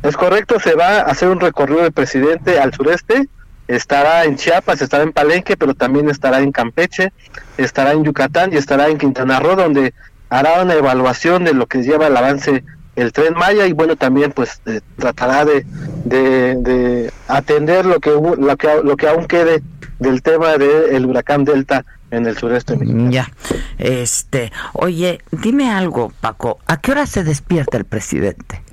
Es 0.09 0.17
correcto, 0.17 0.59
se 0.59 0.73
va 0.73 0.97
a 0.97 1.01
hacer 1.01 1.29
un 1.29 1.39
recorrido 1.39 1.83
del 1.83 1.91
presidente 1.91 2.59
al 2.59 2.73
sureste, 2.73 3.29
estará 3.67 4.25
en 4.25 4.37
Chiapas, 4.37 4.81
estará 4.81 5.03
en 5.03 5.13
Palenque, 5.13 5.55
pero 5.55 5.75
también 5.75 6.09
estará 6.09 6.39
en 6.39 6.51
Campeche, 6.51 7.13
estará 7.59 7.93
en 7.93 8.03
Yucatán 8.03 8.51
y 8.51 8.55
estará 8.55 8.87
en 8.87 8.97
Quintana 8.97 9.39
Roo, 9.39 9.55
donde 9.55 9.93
hará 10.29 10.63
una 10.63 10.73
evaluación 10.73 11.43
de 11.43 11.53
lo 11.53 11.67
que 11.67 11.83
lleva 11.83 12.07
el 12.07 12.17
avance 12.17 12.63
el 12.95 13.13
tren 13.13 13.35
Maya 13.35 13.67
y 13.67 13.73
bueno 13.73 13.95
también 13.95 14.31
pues 14.31 14.61
eh, 14.65 14.81
tratará 14.97 15.45
de, 15.45 15.63
de, 16.05 17.13
atender 17.27 17.85
lo 17.85 17.99
que 17.99 18.09
lo 18.09 18.57
que 18.57 18.67
lo 18.83 18.97
que 18.97 19.07
aún 19.07 19.27
quede 19.27 19.61
del 19.99 20.23
tema 20.23 20.57
del 20.57 21.05
huracán 21.05 21.45
Delta 21.45 21.85
en 22.09 22.25
el 22.25 22.35
sureste 22.35 22.75
mexicano. 22.75 23.11
Ya, 23.11 23.29
este, 23.77 24.51
oye, 24.73 25.21
dime 25.31 25.69
algo, 25.69 26.11
Paco, 26.19 26.57
¿a 26.65 26.77
qué 26.77 26.93
hora 26.93 27.05
se 27.05 27.23
despierta 27.23 27.77
el 27.77 27.85
presidente? 27.85 28.63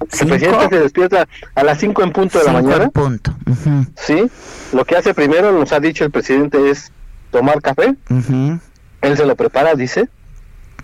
El 0.00 0.28
presidente 0.28 0.68
se 0.70 0.80
despierta 0.80 1.28
a 1.54 1.64
las 1.64 1.78
5 1.78 2.02
en 2.02 2.12
punto 2.12 2.38
de 2.38 2.44
la 2.44 2.52
mañana. 2.52 2.84
En 2.84 2.90
punto. 2.90 3.34
Sí, 3.96 4.30
lo 4.72 4.84
que 4.84 4.96
hace 4.96 5.14
primero, 5.14 5.52
nos 5.52 5.72
ha 5.72 5.80
dicho 5.80 6.04
el 6.04 6.10
presidente, 6.10 6.70
es 6.70 6.92
tomar 7.30 7.60
café. 7.62 7.94
Él 9.00 9.16
se 9.16 9.26
lo 9.26 9.36
prepara, 9.36 9.74
dice. 9.74 10.08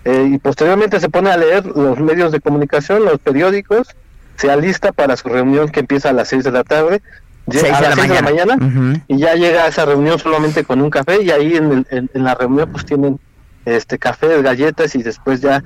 Eh, 0.05 0.31
y 0.33 0.37
posteriormente 0.37 0.99
se 0.99 1.09
pone 1.09 1.31
a 1.31 1.37
leer 1.37 1.65
los 1.65 1.97
medios 1.99 2.31
de 2.31 2.41
comunicación, 2.41 3.05
los 3.05 3.19
periódicos, 3.19 3.87
se 4.35 4.51
alista 4.51 4.91
para 4.91 5.15
su 5.15 5.29
reunión 5.29 5.69
que 5.69 5.79
empieza 5.79 6.09
a 6.09 6.13
las 6.13 6.27
6 6.27 6.43
de 6.43 6.51
la 6.51 6.63
tarde 6.63 7.01
a 7.47 7.81
las 7.81 7.95
de 7.95 8.07
la 8.07 8.21
mañana 8.21 9.01
y 9.07 9.17
ya 9.17 9.35
llega 9.35 9.65
a 9.65 9.67
esa 9.67 9.85
reunión 9.85 10.17
solamente 10.17 10.63
con 10.63 10.81
un 10.81 10.89
café 10.89 11.21
y 11.21 11.31
ahí 11.31 11.55
en, 11.55 11.85
en, 11.89 12.23
la 12.23 12.35
reunión 12.35 12.71
pues 12.71 12.85
tienen 12.85 13.19
este 13.65 13.97
café, 13.97 14.41
galletas 14.41 14.95
y 14.95 15.03
después 15.03 15.41
ya 15.41 15.63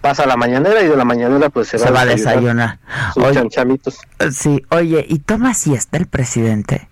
pasa 0.00 0.26
la 0.26 0.36
mañanera 0.36 0.82
y 0.82 0.88
de 0.88 0.96
la 0.96 1.04
mañanera 1.04 1.50
pues 1.50 1.68
se, 1.68 1.78
va, 1.78 2.02
a 2.02 2.06
desayunar. 2.06 2.78
Oye, 3.16 3.34
chanchamitos. 3.34 3.98
Sí, 4.32 4.64
oye, 4.70 5.04
¿y 5.08 5.18
toma 5.20 5.54
siesta 5.54 5.98
el 5.98 6.06
presidente? 6.06 6.88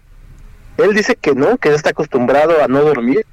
Él 0.76 0.94
dice 0.94 1.16
que 1.16 1.34
no, 1.34 1.56
que 1.58 1.74
está 1.74 1.90
acostumbrado 1.90 2.62
a 2.62 2.68
no 2.68 2.80
dormir. 2.82 3.26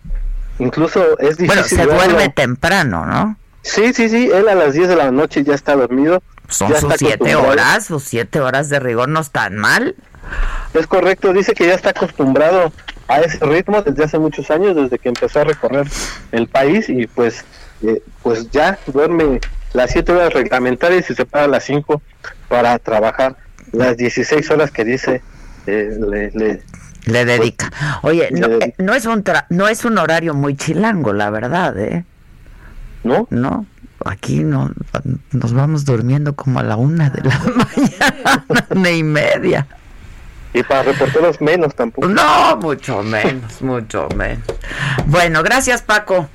Incluso 0.58 1.20
es 1.20 1.38
difícil. 1.38 1.48
Bueno, 1.48 1.64
se 1.64 1.84
duerme 1.86 2.30
temprano, 2.30 3.06
¿no? 3.06 3.38
Sí, 3.62 3.94
sí, 3.94 4.10
sí, 4.10 4.30
él 4.32 4.48
a 4.48 4.56
las 4.56 4.74
10 4.74 4.90
de 4.90 4.96
la 4.96 5.12
noche 5.12 5.44
ya 5.44 5.54
está 5.54 5.76
dormido. 5.76 6.22
Son 6.48 6.74
sus 6.76 6.94
siete 6.98 7.36
horas, 7.36 7.86
sus 7.86 8.04
siete 8.04 8.40
horas 8.40 8.70
de 8.70 8.80
rigor 8.80 9.10
no 9.10 9.20
están 9.20 9.58
mal. 9.58 9.96
Es 10.74 10.88
correcto, 10.88 11.34
dice 11.34 11.54
que 11.54 11.68
ya 11.68 11.74
está 11.74 11.90
acostumbrado 11.90 12.72
a 13.08 13.20
ese 13.22 13.44
ritmo 13.46 13.82
desde 13.82 14.04
hace 14.04 14.20
muchos 14.20 14.50
años, 14.52 14.76
desde 14.76 15.00
que 15.00 15.10
empezó 15.10 15.42
a 15.42 15.44
recorrer 15.46 15.88
el 16.32 16.48
país 16.48 16.90
y 16.90 17.08
pues, 17.08 17.44
eh, 17.84 18.02
pues 18.22 18.50
ya 18.52 18.78
duerme 18.88 19.40
las 19.76 19.92
7 19.92 20.12
horas 20.14 20.34
reglamentarias 20.34 21.10
y 21.10 21.16
se 21.16 21.26
para 21.26 21.46
a 21.46 21.48
las 21.48 21.66
5 21.66 22.02
para 22.48 22.80
trabajar 22.80 23.36
las 23.72 23.98
16 23.98 24.50
horas 24.52 24.72
que 24.72 24.86
dice 24.86 25.22
eh, 25.68 25.98
le, 26.00 26.32
le, 26.32 26.62
le, 27.06 27.26
dedica. 27.26 27.72
Oye, 28.02 28.30
no, 28.32 28.48
eh, 28.48 28.74
no, 28.78 28.94
es 28.94 29.06
un 29.06 29.24
no 29.50 29.68
es 29.68 29.84
un 29.84 29.98
horario 29.98 30.34
muy 30.34 30.56
chilango, 30.56 31.12
la 31.14 31.30
verdad, 31.30 31.78
¿eh? 31.80 32.06
¿No? 33.04 33.28
No, 33.30 33.66
aquí 34.06 34.44
no, 34.44 34.72
nos 35.32 35.54
vamos 35.54 35.86
durmiendo 35.86 36.36
como 36.36 36.60
a 36.60 36.64
la 36.64 36.78
una 36.78 37.10
de 37.10 37.24
la 37.24 37.40
mañana, 37.56 38.46
una 38.70 38.92
y 38.92 39.04
media. 39.04 39.68
Y 40.54 40.64
para 40.64 40.84
reporteros 40.84 41.42
menos 41.42 41.76
tampoco. 41.76 42.08
No, 42.08 42.56
mucho 42.58 43.04
menos, 43.04 43.62
mucho 43.62 44.08
menos. 44.16 44.46
Bueno, 45.08 45.44
gracias 45.44 45.82
Paco. 45.82 46.30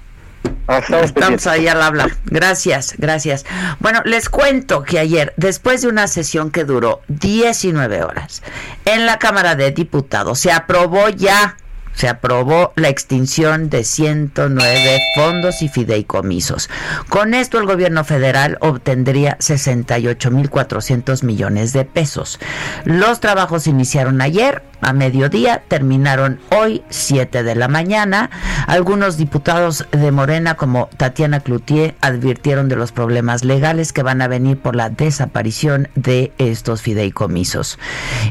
Ah, 0.66 0.80
estamos, 1.02 1.48
ahí 1.48 1.66
al 1.66 1.82
hablar. 1.82 2.12
Gracias, 2.26 2.94
gracias. 2.96 3.44
Bueno, 3.80 4.02
les 4.04 4.28
cuento 4.28 4.84
que 4.84 5.00
ayer, 5.00 5.34
después 5.36 5.82
de 5.82 5.88
una 5.88 6.06
sesión 6.06 6.52
que 6.52 6.64
duró 6.64 7.02
19 7.08 8.04
horas, 8.04 8.42
en 8.84 9.04
la 9.04 9.18
Cámara 9.18 9.56
de 9.56 9.72
Diputados 9.72 10.38
se 10.38 10.52
aprobó 10.52 11.08
ya 11.08 11.56
se 11.92 12.08
aprobó 12.08 12.72
la 12.76 12.88
extinción 12.88 13.68
de 13.68 13.84
109 13.84 15.00
fondos 15.14 15.60
y 15.60 15.68
fideicomisos. 15.68 16.70
Con 17.08 17.34
esto 17.34 17.58
el 17.58 17.66
gobierno 17.66 18.04
federal 18.04 18.56
obtendría 18.60 19.36
68.400 19.38 21.24
millones 21.24 21.72
de 21.72 21.84
pesos. 21.84 22.38
Los 22.84 23.20
trabajos 23.20 23.66
iniciaron 23.66 24.22
ayer 24.22 24.62
a 24.80 24.92
mediodía, 24.92 25.62
terminaron 25.68 26.40
hoy 26.50 26.82
7 26.88 27.42
de 27.42 27.54
la 27.54 27.68
mañana. 27.68 28.30
Algunos 28.66 29.16
diputados 29.16 29.86
de 29.92 30.10
Morena 30.10 30.54
como 30.54 30.88
Tatiana 30.96 31.40
Cloutier 31.40 31.94
advirtieron 32.00 32.68
de 32.68 32.76
los 32.76 32.92
problemas 32.92 33.44
legales 33.44 33.92
que 33.92 34.02
van 34.02 34.22
a 34.22 34.28
venir 34.28 34.58
por 34.58 34.76
la 34.76 34.90
desaparición 34.90 35.88
de 35.94 36.32
estos 36.38 36.82
fideicomisos. 36.82 37.78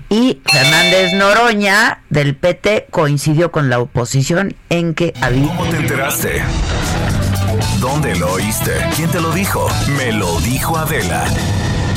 Y 0.09 0.41
Fernández 0.45 1.13
Noroña 1.13 2.01
del 2.09 2.35
PT 2.35 2.88
coincidió 2.89 3.51
con 3.51 3.69
la 3.69 3.79
oposición 3.79 4.55
en 4.69 4.93
que 4.93 5.13
había... 5.21 5.47
¿Cómo 5.47 5.65
te 5.65 5.77
enteraste? 5.77 6.41
¿Dónde 7.79 8.15
lo 8.15 8.33
oíste? 8.33 8.71
¿Quién 8.95 9.09
te 9.09 9.21
lo 9.21 9.31
dijo? 9.31 9.67
Me 9.97 10.12
lo 10.12 10.39
dijo 10.41 10.77
Adela. 10.77 11.23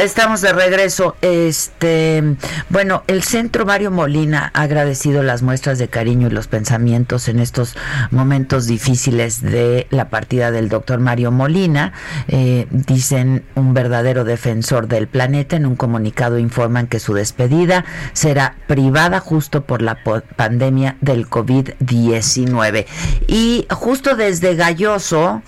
Estamos 0.00 0.40
de 0.40 0.54
regreso. 0.54 1.14
Este, 1.20 2.36
bueno, 2.70 3.02
el 3.06 3.22
Centro 3.22 3.66
Mario 3.66 3.90
Molina 3.90 4.50
ha 4.54 4.62
agradecido 4.62 5.22
las 5.22 5.42
muestras 5.42 5.78
de 5.78 5.88
cariño 5.88 6.28
y 6.28 6.30
los 6.30 6.48
pensamientos 6.48 7.28
en 7.28 7.38
estos 7.38 7.76
momentos 8.10 8.66
difíciles 8.66 9.42
de 9.42 9.86
la 9.90 10.08
partida 10.08 10.52
del 10.52 10.70
doctor 10.70 11.00
Mario 11.00 11.32
Molina. 11.32 11.92
Eh, 12.28 12.66
dicen 12.70 13.44
un 13.54 13.74
verdadero 13.74 14.24
defensor 14.24 14.88
del 14.88 15.06
planeta. 15.06 15.56
En 15.56 15.66
un 15.66 15.76
comunicado 15.76 16.38
informan 16.38 16.86
que 16.86 16.98
su 16.98 17.12
despedida 17.12 17.84
será 18.14 18.56
privada 18.66 19.20
justo 19.20 19.64
por 19.64 19.82
la 19.82 19.98
pandemia 20.36 20.96
del 21.02 21.28
COVID-19. 21.28 22.86
Y 23.26 23.66
justo 23.68 24.16
desde 24.16 24.54
Galloso 24.54 25.42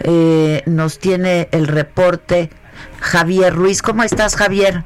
eh, 0.00 0.62
nos 0.66 0.98
tiene 0.98 1.48
el 1.52 1.68
reporte 1.68 2.50
Javier 3.00 3.54
Ruiz. 3.54 3.82
¿Cómo 3.82 4.02
estás, 4.02 4.36
Javier? 4.36 4.84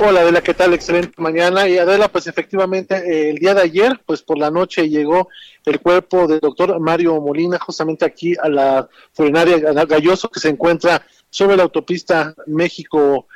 Hola 0.00 0.20
Adela, 0.20 0.40
¿qué 0.42 0.54
tal? 0.54 0.74
Excelente 0.74 1.12
mañana. 1.16 1.68
Y 1.68 1.76
Adela, 1.76 2.08
pues 2.08 2.28
efectivamente 2.28 2.94
eh, 2.94 3.30
el 3.30 3.36
día 3.38 3.52
de 3.54 3.62
ayer, 3.62 4.00
pues 4.06 4.22
por 4.22 4.38
la 4.38 4.48
noche 4.48 4.88
llegó 4.88 5.28
el 5.64 5.80
cuerpo 5.80 6.28
del 6.28 6.38
doctor 6.38 6.78
Mario 6.78 7.20
Molina 7.20 7.58
justamente 7.58 8.04
aquí 8.04 8.34
a 8.40 8.48
la 8.48 8.88
funeraria 9.12 9.58
Galloso 9.58 10.28
que 10.28 10.38
se 10.38 10.50
encuentra 10.50 11.04
sobre 11.30 11.56
la 11.56 11.64
autopista 11.64 12.32
México 12.46 13.26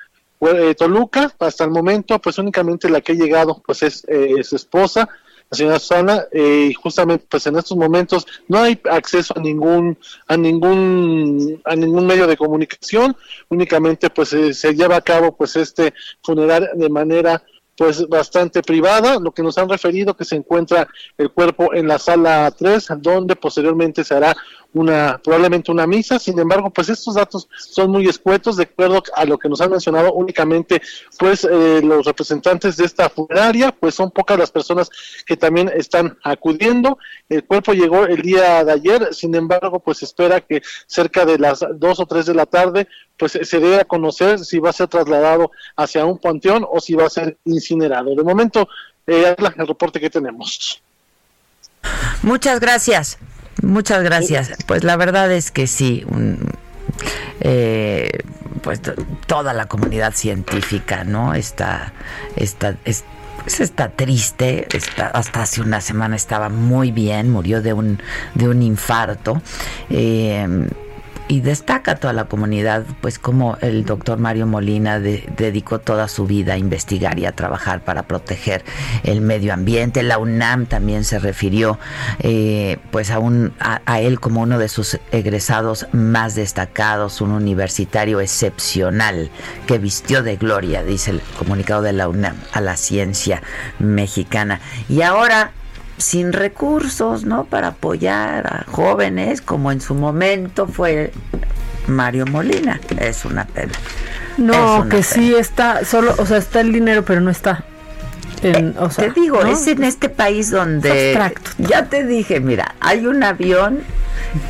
eh, 0.40 0.76
Toluca. 0.76 1.34
Hasta 1.40 1.64
el 1.64 1.70
momento, 1.70 2.20
pues 2.20 2.38
únicamente 2.38 2.88
la 2.88 3.00
que 3.00 3.10
ha 3.10 3.16
llegado, 3.16 3.60
pues 3.66 3.82
es 3.82 4.04
eh, 4.06 4.44
su 4.44 4.54
esposa, 4.54 5.08
señora 5.52 5.78
Susana, 5.78 6.24
eh, 6.32 6.72
justamente 6.80 7.26
pues 7.28 7.46
en 7.46 7.56
estos 7.56 7.76
momentos 7.76 8.26
no 8.48 8.58
hay 8.58 8.80
acceso 8.90 9.34
a 9.36 9.40
ningún 9.40 9.98
a 10.26 10.36
ningún 10.36 11.60
a 11.64 11.76
ningún 11.76 12.06
medio 12.06 12.26
de 12.26 12.36
comunicación. 12.36 13.16
Únicamente 13.48 14.10
pues 14.10 14.30
se 14.30 14.74
lleva 14.74 14.96
a 14.96 15.02
cabo 15.02 15.36
pues 15.36 15.56
este 15.56 15.94
funeral 16.22 16.70
de 16.74 16.88
manera 16.88 17.42
pues 17.76 18.06
bastante 18.08 18.62
privada, 18.62 19.18
lo 19.18 19.32
que 19.32 19.42
nos 19.42 19.56
han 19.58 19.68
referido 19.68 20.14
que 20.14 20.24
se 20.24 20.36
encuentra 20.36 20.88
el 21.16 21.30
cuerpo 21.30 21.72
en 21.74 21.88
la 21.88 21.98
sala 21.98 22.50
3, 22.56 22.88
donde 22.98 23.34
posteriormente 23.34 24.04
se 24.04 24.14
hará 24.14 24.36
una 24.74 25.18
probablemente 25.22 25.70
una 25.70 25.86
misa. 25.86 26.18
Sin 26.18 26.38
embargo, 26.38 26.70
pues 26.70 26.88
estos 26.88 27.14
datos 27.14 27.48
son 27.56 27.90
muy 27.90 28.08
escuetos 28.08 28.56
de 28.56 28.64
acuerdo 28.64 29.02
a 29.14 29.24
lo 29.24 29.38
que 29.38 29.48
nos 29.48 29.60
han 29.60 29.70
mencionado 29.70 30.12
únicamente 30.12 30.82
pues 31.18 31.44
eh, 31.44 31.80
los 31.82 32.04
representantes 32.04 32.76
de 32.76 32.84
esta 32.84 33.08
funeraria, 33.08 33.72
pues 33.72 33.94
son 33.94 34.10
pocas 34.10 34.38
las 34.38 34.50
personas 34.50 34.90
que 35.26 35.36
también 35.36 35.70
están 35.74 36.18
acudiendo. 36.22 36.98
El 37.28 37.44
cuerpo 37.44 37.72
llegó 37.72 38.04
el 38.04 38.22
día 38.22 38.64
de 38.64 38.72
ayer, 38.72 39.14
sin 39.14 39.34
embargo, 39.34 39.80
pues 39.80 40.02
espera 40.02 40.40
que 40.40 40.62
cerca 40.86 41.24
de 41.24 41.38
las 41.38 41.64
dos 41.74 42.00
o 42.00 42.06
tres 42.06 42.26
de 42.26 42.34
la 42.34 42.46
tarde 42.46 42.88
pues 43.18 43.38
se 43.40 43.60
debe 43.60 43.76
a 43.76 43.84
conocer 43.84 44.40
si 44.40 44.58
va 44.58 44.70
a 44.70 44.72
ser 44.72 44.88
trasladado 44.88 45.52
hacia 45.76 46.04
un 46.04 46.18
panteón 46.18 46.66
o 46.68 46.80
si 46.80 46.94
va 46.94 47.06
a 47.06 47.10
ser 47.10 47.38
incinerado. 47.44 48.14
De 48.16 48.22
momento, 48.24 48.68
eh, 49.06 49.36
el 49.38 49.66
reporte 49.68 50.00
que 50.00 50.10
tenemos. 50.10 50.82
Muchas 52.22 52.60
gracias. 52.60 53.18
Muchas 53.60 54.02
gracias. 54.02 54.52
Pues 54.66 54.84
la 54.84 54.96
verdad 54.96 55.30
es 55.32 55.50
que 55.50 55.66
sí, 55.66 56.06
eh, 57.40 58.10
pues 58.62 58.80
toda 59.26 59.52
la 59.52 59.66
comunidad 59.66 60.14
científica, 60.14 61.04
¿no? 61.04 61.34
Está, 61.34 61.92
está, 62.36 62.76
pues 63.42 63.60
está 63.60 63.90
triste. 63.90 64.66
Está, 64.74 65.08
hasta 65.08 65.42
hace 65.42 65.60
una 65.60 65.80
semana 65.80 66.16
estaba 66.16 66.48
muy 66.48 66.92
bien, 66.92 67.30
murió 67.30 67.60
de 67.60 67.72
un, 67.72 68.00
de 68.34 68.48
un 68.48 68.62
infarto. 68.62 69.42
Eh, 69.90 70.68
y 71.32 71.40
destaca 71.40 71.94
toda 71.96 72.12
la 72.12 72.26
comunidad, 72.26 72.84
pues 73.00 73.18
como 73.18 73.56
el 73.62 73.86
doctor 73.86 74.18
Mario 74.18 74.46
Molina 74.46 75.00
dedicó 75.00 75.78
toda 75.78 76.06
su 76.08 76.26
vida 76.26 76.52
a 76.52 76.58
investigar 76.58 77.18
y 77.18 77.24
a 77.24 77.32
trabajar 77.32 77.82
para 77.82 78.02
proteger 78.02 78.62
el 79.02 79.22
medio 79.22 79.54
ambiente. 79.54 80.02
La 80.02 80.18
UNAM 80.18 80.66
también 80.66 81.04
se 81.04 81.18
refirió 81.18 81.78
eh, 82.18 82.76
pues 82.90 83.10
a, 83.10 83.18
un, 83.18 83.54
a, 83.60 84.00
él 84.02 84.20
como 84.20 84.42
uno 84.42 84.58
de 84.58 84.68
sus 84.68 85.00
egresados 85.10 85.86
más 85.92 86.34
destacados, 86.34 87.22
un 87.22 87.30
universitario 87.30 88.20
excepcional 88.20 89.30
que 89.66 89.78
vistió 89.78 90.22
de 90.22 90.36
gloria, 90.36 90.84
dice 90.84 91.12
el 91.12 91.22
comunicado 91.38 91.80
de 91.80 91.94
la 91.94 92.08
UNAM, 92.08 92.36
a 92.52 92.60
la 92.60 92.76
ciencia 92.76 93.42
mexicana. 93.78 94.60
Y 94.86 95.00
ahora 95.00 95.52
sin 96.02 96.32
recursos, 96.32 97.24
¿no? 97.24 97.44
Para 97.44 97.68
apoyar 97.68 98.46
a 98.46 98.64
jóvenes, 98.70 99.40
como 99.40 99.72
en 99.72 99.80
su 99.80 99.94
momento 99.94 100.66
fue 100.66 101.12
Mario 101.86 102.26
Molina. 102.26 102.80
Es 102.98 103.24
una 103.24 103.46
pena. 103.46 103.72
No, 104.36 104.88
que 104.88 105.02
sí 105.02 105.34
está, 105.34 105.84
solo, 105.84 106.14
o 106.18 106.26
sea, 106.26 106.38
está 106.38 106.60
el 106.60 106.72
dinero, 106.72 107.04
pero 107.04 107.20
no 107.20 107.30
está. 107.30 107.64
Eh, 108.42 108.74
te 108.96 109.10
digo, 109.10 109.44
es 109.44 109.68
en 109.68 109.84
este 109.84 110.08
país 110.08 110.50
donde 110.50 111.16
ya 111.58 111.84
te 111.84 112.04
dije, 112.04 112.40
mira, 112.40 112.74
hay 112.80 113.06
un 113.06 113.22
avión 113.22 113.82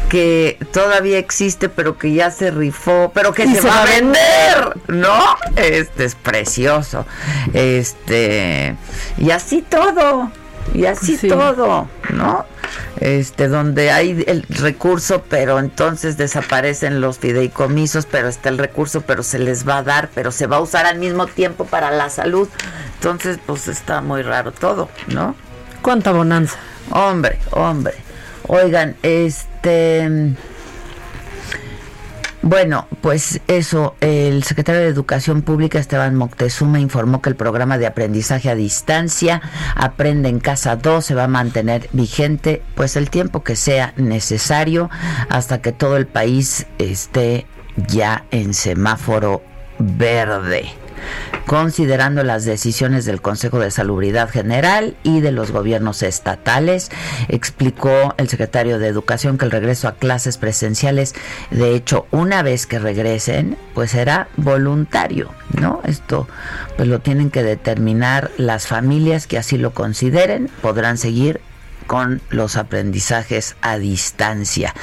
que 0.09 0.59
todavía 0.73 1.19
existe, 1.19 1.69
pero 1.69 1.99
que 1.99 2.15
ya 2.15 2.31
se 2.31 2.51
rifó, 2.51 3.11
pero 3.15 3.35
que 3.35 3.47
se, 3.47 3.61
va, 3.61 3.83
a 3.83 3.87
vender, 3.87 4.77
¿no? 4.89 5.37
Este 5.57 6.05
es 6.05 6.15
precioso. 6.15 7.05
Este, 7.53 8.77
y 9.19 9.31
así 9.31 9.61
todo, 9.61 10.31
y 10.75 10.87
así 10.87 11.17
todo, 11.29 11.89
¿no? 12.13 12.47
Este, 13.01 13.49
donde 13.49 13.91
hay 13.91 14.25
el 14.27 14.45
recurso, 14.49 15.25
pero 15.29 15.59
entonces 15.59 16.17
desaparecen 16.17 17.01
los 17.01 17.19
fideicomisos, 17.19 18.07
pero 18.07 18.29
está 18.29 18.49
el 18.49 18.59
recurso, 18.59 19.01
pero 19.03 19.23
se 19.23 19.39
les 19.39 19.69
va 19.69 19.79
a 19.79 19.83
dar, 19.83 20.09
pero 20.15 20.31
se 20.31 20.47
va 20.47 20.57
a 20.59 20.61
usar 20.61 20.87
al 20.87 20.99
mismo 20.99 21.27
tiempo 21.27 21.65
para 21.65 21.91
la 21.91 22.09
salud. 22.11 22.49
Entonces, 22.95 23.39
pues 23.45 23.69
está 23.69 24.01
muy 24.01 24.23
raro 24.23 24.53
todo, 24.53 24.89
¿no? 25.09 25.35
¿Cuánta 25.83 26.13
bonanza? 26.13 26.57
Hombre, 26.91 27.39
hombre. 27.51 27.95
Oigan, 28.47 28.97
este... 29.03 30.35
Bueno, 32.43 32.89
pues 33.01 33.41
eso, 33.47 33.95
el 34.01 34.43
secretario 34.43 34.81
de 34.81 34.89
Educación 34.89 35.43
Pública, 35.43 35.79
Esteban 35.79 36.17
Moctezuma, 36.17 36.81
informó 36.81 37.23
que 37.23 37.31
el 37.31 37.37
programa 37.37 37.79
de 37.79 37.87
aprendizaje 37.87 38.51
a 38.51 38.57
distancia, 38.57 39.41
Aprende 39.77 40.29
en 40.29 40.41
Casa 40.41 40.75
2, 40.75 41.05
se 41.05 41.15
va 41.15 41.25
a 41.25 41.29
mantener 41.29 41.89
vigente 41.93 42.61
pues 42.75 42.97
el 42.97 43.11
tiempo 43.11 43.45
que 43.45 43.55
sea 43.55 43.95
necesario 43.97 44.91
hasta 45.29 45.61
que 45.63 45.71
todo 45.71 45.97
el 45.97 46.09
país 46.09 46.67
esté 46.79 47.47
ya 47.77 48.25
en 48.33 48.55
semáforo 48.55 49.43
verde 49.79 50.82
considerando 51.47 52.23
las 52.23 52.45
decisiones 52.45 53.05
del 53.05 53.21
Consejo 53.21 53.59
de 53.59 53.71
Salubridad 53.71 54.31
General 54.31 54.97
y 55.03 55.21
de 55.21 55.33
los 55.33 55.51
gobiernos 55.51 56.03
estatales. 56.03 56.91
Explicó 57.29 58.15
el 58.17 58.29
secretario 58.29 58.79
de 58.79 58.89
Educación 58.89 59.39
que 59.39 59.45
el 59.45 59.51
regreso 59.51 59.89
a 59.89 59.97
clases 59.97 60.39
presenciales, 60.39 61.15
de 61.51 61.75
hecho, 61.75 62.07
una 62.11 62.43
vez 62.43 62.67
que 62.67 62.79
regresen, 62.79 63.57
pues 63.75 63.93
será 63.93 64.29
voluntario, 64.37 65.31
¿no? 65.61 65.81
Esto 65.85 66.29
pues 66.77 66.89
lo 66.89 67.01
tienen 67.01 67.31
que 67.31 67.43
determinar 67.43 68.31
las 68.37 68.67
familias 68.67 69.27
que 69.27 69.39
así 69.39 69.59
lo 69.59 69.73
consideren, 69.73 70.49
podrán 70.61 70.99
seguir 70.99 71.41
con 71.87 72.23
los 72.31 72.57
aprendizajes 72.57 73.57
a 73.61 73.79
distancia. 73.79 74.75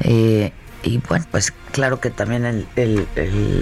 Eh, 0.00 0.52
y 0.82 0.98
bueno, 1.08 1.26
pues 1.30 1.52
claro 1.74 1.98
que 1.98 2.10
también 2.10 2.66
el, 2.76 3.08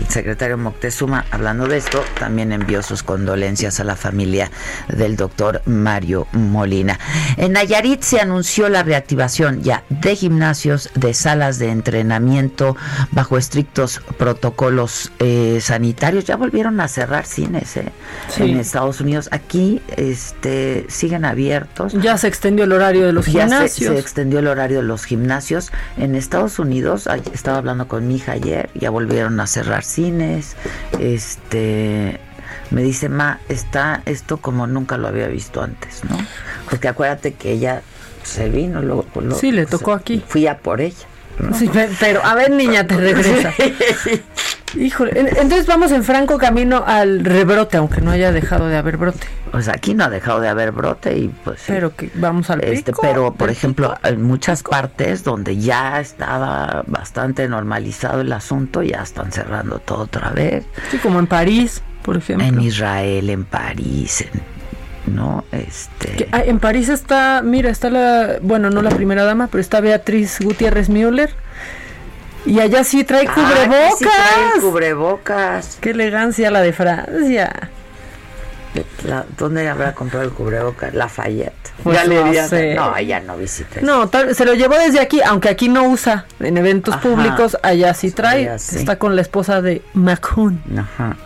secretario 0.08 0.58
Moctezuma, 0.58 1.24
hablando 1.30 1.66
de 1.66 1.78
esto, 1.78 2.04
también 2.20 2.52
envió 2.52 2.82
sus 2.82 3.02
condolencias 3.02 3.80
a 3.80 3.84
la 3.84 3.96
familia 3.96 4.50
del 4.88 5.16
doctor 5.16 5.62
Mario 5.64 6.26
Molina. 6.32 7.00
En 7.38 7.52
Nayarit 7.52 8.02
se 8.02 8.20
anunció 8.20 8.68
la 8.68 8.82
reactivación 8.82 9.62
ya 9.62 9.82
de 9.88 10.14
gimnasios, 10.14 10.90
de 10.94 11.14
salas 11.14 11.58
de 11.58 11.70
entrenamiento 11.70 12.76
bajo 13.12 13.38
estrictos 13.38 14.02
protocolos 14.18 15.10
eh, 15.18 15.60
sanitarios. 15.62 16.26
Ya 16.26 16.36
volvieron 16.36 16.80
a 16.80 16.88
cerrar 16.88 17.24
cines 17.24 17.78
eh, 17.78 17.90
en 18.36 18.58
Estados 18.58 19.00
Unidos. 19.00 19.30
Aquí 19.32 19.80
este, 19.96 20.84
siguen 20.90 21.24
abiertos. 21.24 21.94
Ya 21.94 22.18
se 22.18 22.28
extendió 22.28 22.64
el 22.64 22.72
horario 22.72 23.06
de 23.06 23.14
los 23.14 23.24
gimnasios. 23.24 23.88
Se, 23.88 23.94
se 23.94 23.98
extendió 23.98 24.40
el 24.40 24.48
horario 24.48 24.78
de 24.78 24.84
los 24.84 25.06
gimnasios. 25.06 25.72
En 25.96 26.14
Estados 26.14 26.58
Unidos, 26.58 27.08
estaba 27.32 27.56
hablando 27.56 27.88
con 27.88 28.01
mi 28.08 28.16
hija 28.16 28.32
ayer, 28.32 28.70
ya 28.74 28.90
volvieron 28.90 29.40
a 29.40 29.46
cerrar 29.46 29.84
cines, 29.84 30.56
este 30.98 32.20
me 32.70 32.82
dice, 32.82 33.08
ma, 33.08 33.38
está 33.48 34.02
esto 34.06 34.38
como 34.38 34.66
nunca 34.66 34.96
lo 34.96 35.08
había 35.08 35.28
visto 35.28 35.62
antes, 35.62 36.02
¿no? 36.08 36.16
Porque 36.68 36.88
acuérdate 36.88 37.34
que 37.34 37.52
ella 37.52 37.82
se 38.22 38.48
vino, 38.48 38.80
luego... 38.82 39.04
sí, 39.32 39.52
le 39.52 39.66
tocó 39.66 39.92
aquí. 39.92 40.22
Fui 40.26 40.46
a 40.46 40.58
por 40.58 40.80
ella. 40.80 41.06
Sí, 41.54 41.70
pero 42.00 42.24
a 42.24 42.34
ver, 42.34 42.50
niña, 42.50 42.86
te 42.86 42.96
regresa. 42.96 43.52
Híjole, 44.74 45.12
entonces 45.14 45.66
vamos 45.66 45.92
en 45.92 46.02
franco 46.02 46.38
camino 46.38 46.82
al 46.86 47.24
rebrote, 47.24 47.76
aunque 47.76 48.00
no 48.00 48.10
haya 48.10 48.32
dejado 48.32 48.68
de 48.68 48.76
haber 48.76 48.96
brote. 48.96 49.26
Pues 49.50 49.68
aquí 49.68 49.92
no 49.92 50.04
ha 50.04 50.08
dejado 50.08 50.40
de 50.40 50.48
haber 50.48 50.72
brote 50.72 51.14
y 51.14 51.28
pues 51.28 51.64
pero 51.66 51.94
que 51.94 52.10
vamos 52.14 52.48
al 52.48 52.64
este, 52.64 52.92
pero 53.02 53.34
por 53.34 53.50
ejemplo, 53.50 53.94
en 54.02 54.22
muchas 54.22 54.62
partes 54.62 55.24
donde 55.24 55.58
ya 55.58 56.00
estaba 56.00 56.84
bastante 56.86 57.46
normalizado 57.48 58.22
el 58.22 58.32
asunto, 58.32 58.82
ya 58.82 59.02
están 59.02 59.30
cerrando 59.30 59.78
todo 59.78 60.04
otra 60.04 60.30
vez. 60.30 60.64
Sí, 60.90 60.96
como 60.96 61.18
en 61.18 61.26
París, 61.26 61.82
por 62.02 62.16
ejemplo. 62.16 62.46
En 62.46 62.60
Israel, 62.60 63.28
en 63.28 63.44
París, 63.44 64.24
no 65.06 65.44
este 65.50 66.28
en 66.30 66.60
París 66.60 66.88
está 66.88 67.42
mira 67.42 67.70
está 67.70 67.90
la 67.90 68.38
bueno 68.40 68.70
no 68.70 68.82
la 68.82 68.90
primera 68.90 69.24
dama 69.24 69.48
pero 69.48 69.60
está 69.60 69.80
Beatriz 69.80 70.38
Gutiérrez 70.40 70.88
Müller 70.88 71.34
y 72.44 72.60
allá 72.60 72.84
sí 72.84 73.04
trae 73.04 73.26
ah, 73.28 73.34
cubrebocas. 73.34 73.98
sí 73.98 74.04
trae 74.04 74.60
cubrebocas. 74.60 75.78
Qué 75.80 75.90
elegancia 75.90 76.50
la 76.50 76.60
de 76.60 76.72
Francia. 76.72 77.70
¿Dónde 79.36 79.68
habrá 79.68 79.94
comprado 79.94 80.24
el 80.24 80.32
cubrebocas? 80.32 80.94
Lafayette. 80.94 81.52
Pues 81.82 81.96
ya 81.96 82.04
no, 82.04 82.32
le 82.32 82.74
no, 82.74 82.96
ella 82.96 83.20
no 83.20 83.36
visita. 83.36 83.80
No, 83.82 84.10
se 84.32 84.44
lo 84.44 84.54
llevó 84.54 84.76
desde 84.76 85.00
aquí, 85.00 85.20
aunque 85.20 85.48
aquí 85.48 85.68
no 85.68 85.84
usa 85.84 86.26
en 86.40 86.56
eventos 86.56 86.96
públicos, 86.96 87.56
allá 87.62 87.92
sí 87.94 88.10
trae. 88.10 88.54
Está 88.54 88.96
con 88.98 89.14
la 89.14 89.22
esposa 89.22 89.60
de 89.62 89.82
Macron. 89.94 90.62
Ajá. 90.76 91.16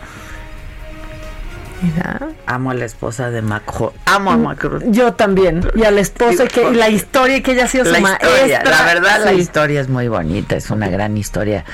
Amo 2.45 2.71
a 2.71 2.73
la 2.73 2.85
esposa 2.85 3.29
de 3.29 3.41
Macron. 3.41 3.91
Amo 4.05 4.31
a 4.31 4.37
mm, 4.37 4.41
Macron. 4.41 4.93
Yo 4.93 5.13
también. 5.13 5.61
Y 5.75 5.83
a 5.83 5.91
la 5.91 6.01
esposa 6.01 6.47
que 6.47 6.71
la 6.71 6.89
historia 6.89 7.43
que 7.43 7.51
ella 7.51 7.65
ha 7.65 7.67
sido 7.67 7.85
su 7.85 8.01
maestra. 8.01 8.63
La 8.63 8.85
verdad, 8.85 9.23
la 9.23 9.33
historia 9.33 9.81
es 9.81 9.89
muy 9.89 10.07
bonita. 10.07 10.55
Es 10.55 10.69
una 10.69 10.87
gran 10.89 11.17
historia, 11.17 11.65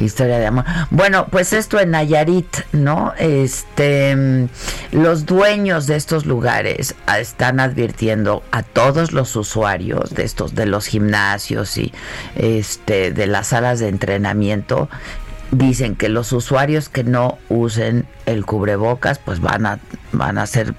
historia 0.00 0.38
de 0.38 0.46
amor. 0.46 0.64
Bueno, 0.90 1.26
pues 1.30 1.52
esto 1.52 1.80
en 1.80 1.92
Nayarit, 1.92 2.58
¿no? 2.72 3.14
Este, 3.18 4.48
los 4.92 5.26
dueños 5.26 5.86
de 5.86 5.96
estos 5.96 6.26
lugares 6.26 6.94
están 7.18 7.58
advirtiendo 7.58 8.42
a 8.52 8.62
todos 8.62 9.12
los 9.12 9.34
usuarios 9.34 10.14
de 10.14 10.24
estos, 10.24 10.54
de 10.54 10.66
los 10.66 10.86
gimnasios 10.86 11.76
y 11.78 11.92
este, 12.36 13.12
de 13.12 13.26
las 13.26 13.48
salas 13.48 13.80
de 13.80 13.88
entrenamiento 13.88 14.88
dicen 15.50 15.96
que 15.96 16.08
los 16.08 16.32
usuarios 16.32 16.88
que 16.88 17.04
no 17.04 17.38
usen 17.48 18.06
el 18.26 18.44
cubrebocas 18.44 19.18
pues 19.18 19.40
van 19.40 19.66
a 19.66 19.78
van 20.12 20.38
a 20.38 20.46
ser 20.46 20.74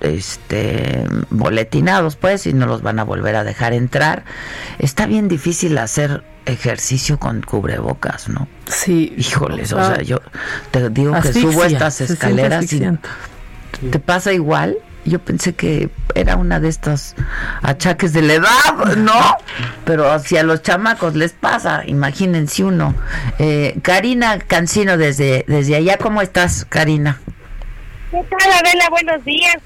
este 0.00 1.04
boletinados 1.30 2.16
pues 2.16 2.46
y 2.46 2.52
no 2.52 2.66
los 2.66 2.82
van 2.82 2.98
a 2.98 3.04
volver 3.04 3.36
a 3.36 3.44
dejar 3.44 3.72
entrar. 3.72 4.24
Está 4.78 5.06
bien 5.06 5.28
difícil 5.28 5.76
hacer 5.78 6.24
ejercicio 6.46 7.18
con 7.18 7.42
cubrebocas, 7.42 8.28
¿no? 8.28 8.48
Sí. 8.66 9.14
Híjoles, 9.16 9.72
o 9.72 9.84
sea, 9.84 10.02
yo 10.02 10.20
te 10.70 10.88
digo 10.90 11.12
que 11.20 11.32
subo 11.32 11.64
estas 11.64 12.00
escaleras 12.00 12.72
y 12.72 12.80
te 13.90 13.98
pasa 13.98 14.32
igual 14.32 14.78
yo 15.04 15.18
pensé 15.18 15.54
que 15.54 15.90
era 16.14 16.36
una 16.36 16.60
de 16.60 16.68
estas 16.68 17.16
achaques 17.62 18.12
de 18.12 18.22
la 18.22 18.34
edad, 18.34 18.96
¿no? 18.96 19.18
Pero 19.84 20.18
si 20.18 20.36
a 20.36 20.42
los 20.42 20.62
chamacos 20.62 21.14
les 21.14 21.32
pasa, 21.32 21.82
imagínense 21.86 22.64
uno. 22.64 22.94
Eh, 23.38 23.78
Karina 23.82 24.38
Cancino, 24.38 24.96
desde, 24.96 25.44
desde 25.46 25.76
allá, 25.76 25.98
¿cómo 25.98 26.22
estás, 26.22 26.64
Karina? 26.64 27.20
¿Qué 28.10 28.22
tal, 28.24 28.52
Adela? 28.52 28.88
Buenos 28.90 29.24
días 29.24 29.56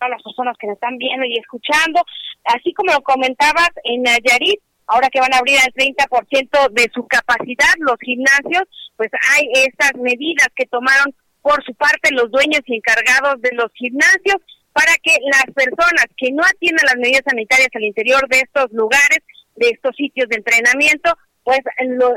a 0.00 0.08
las 0.08 0.22
personas 0.22 0.56
que 0.58 0.66
nos 0.66 0.74
están 0.74 0.98
viendo 0.98 1.24
y 1.24 1.38
escuchando. 1.38 2.02
Así 2.44 2.72
como 2.74 2.92
lo 2.92 3.02
comentabas 3.02 3.70
en 3.84 4.02
Nayarit, 4.02 4.60
ahora 4.86 5.08
que 5.10 5.20
van 5.20 5.32
a 5.34 5.38
abrir 5.38 5.58
al 5.58 5.72
30% 5.72 6.72
de 6.72 6.90
su 6.92 7.06
capacidad 7.06 7.74
los 7.78 7.96
gimnasios, 8.00 8.64
pues 8.96 9.10
hay 9.34 9.48
estas 9.66 9.94
medidas 10.00 10.48
que 10.56 10.66
tomaron 10.66 11.14
por 11.40 11.62
su 11.64 11.74
parte 11.74 12.12
los 12.12 12.30
dueños 12.30 12.60
y 12.66 12.76
encargados 12.76 13.40
de 13.42 13.50
los 13.52 13.70
gimnasios 13.74 14.36
para 14.72 14.94
que 15.02 15.14
las 15.30 15.44
personas 15.54 16.06
que 16.16 16.30
no 16.32 16.42
atiendan 16.44 16.86
las 16.86 16.96
medidas 16.96 17.22
sanitarias 17.26 17.68
al 17.74 17.84
interior 17.84 18.28
de 18.28 18.40
estos 18.40 18.72
lugares, 18.72 19.20
de 19.56 19.68
estos 19.68 19.94
sitios 19.96 20.28
de 20.28 20.36
entrenamiento, 20.36 21.16
pues 21.44 21.60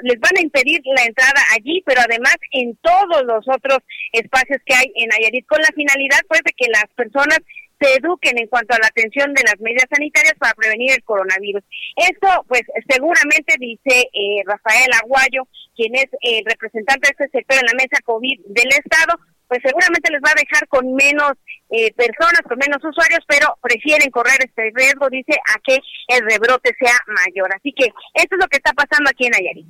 les 0.04 0.20
van 0.20 0.38
a 0.38 0.42
impedir 0.42 0.82
la 0.86 1.04
entrada 1.04 1.42
allí, 1.56 1.82
pero 1.86 2.02
además 2.02 2.36
en 2.52 2.78
todos 2.78 3.24
los 3.26 3.44
otros 3.48 3.80
espacios 4.14 4.60
que 4.66 4.76
hay 4.76 4.92
en 4.96 5.10
Nayarit, 5.10 5.48
con 5.48 5.60
la 5.62 5.74
finalidad 5.74 6.20
pues 6.28 6.42
de 6.46 6.54
que 6.56 6.70
las 6.70 6.86
personas 6.96 7.40
se 7.80 7.94
eduquen 7.96 8.38
en 8.38 8.48
cuanto 8.48 8.74
a 8.74 8.80
la 8.80 8.88
atención 8.88 9.34
de 9.34 9.44
las 9.44 9.60
medidas 9.60 9.88
sanitarias 9.90 10.36
para 10.40 10.54
prevenir 10.54 10.92
el 10.92 11.04
coronavirus. 11.04 11.64
Esto, 11.98 12.46
pues, 12.48 12.62
seguramente 12.88 13.56
dice 13.60 14.08
eh, 14.14 14.44
Rafael 14.46 14.90
Aguayo, 15.04 15.48
quien 15.76 15.96
es 15.96 16.08
el 16.22 16.46
representante 16.46 17.10
de 17.10 17.26
este 17.26 17.38
sector 17.38 17.60
en 17.60 17.66
la 17.66 17.74
mesa 17.74 18.00
COVID 18.06 18.40
del 18.48 18.70
Estado, 18.70 19.20
pues 19.48 19.62
seguramente 19.64 20.12
les 20.12 20.22
va 20.22 20.32
a 20.32 20.40
dejar 20.40 20.68
con 20.68 20.94
menos 20.94 21.34
eh, 21.70 21.94
personas, 21.94 22.42
con 22.48 22.58
menos 22.58 22.84
usuarios, 22.84 23.20
pero 23.28 23.58
prefieren 23.62 24.12
correr 24.12 24.38
este 24.40 24.72
riesgo, 24.74 25.10
dice, 25.10 25.34
a 25.34 25.60
que 25.64 25.80
el 26.08 26.26
rebrote 26.30 26.76
sea 26.80 26.94
mayor. 27.08 27.50
Así 27.56 27.74
que 27.74 27.86
esto 28.14 28.36
es 28.36 28.40
lo 28.40 28.48
que 28.48 28.58
está 28.58 28.74
pasando 28.74 29.10
aquí 29.10 29.26
en 29.26 29.32
Nayarit. 29.32 29.68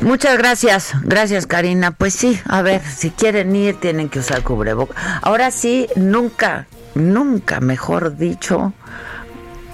Muchas 0.00 0.36
gracias, 0.36 0.92
gracias 1.04 1.46
Karina. 1.46 1.90
Pues 1.90 2.14
sí, 2.14 2.38
a 2.48 2.60
ver, 2.62 2.82
si 2.82 3.10
quieren 3.10 3.56
ir 3.56 3.80
tienen 3.80 4.08
que 4.10 4.18
usar 4.18 4.42
cubreboca. 4.42 4.94
Ahora 5.22 5.50
sí, 5.50 5.88
nunca, 5.96 6.66
nunca, 6.94 7.60
mejor 7.60 8.16
dicho, 8.16 8.74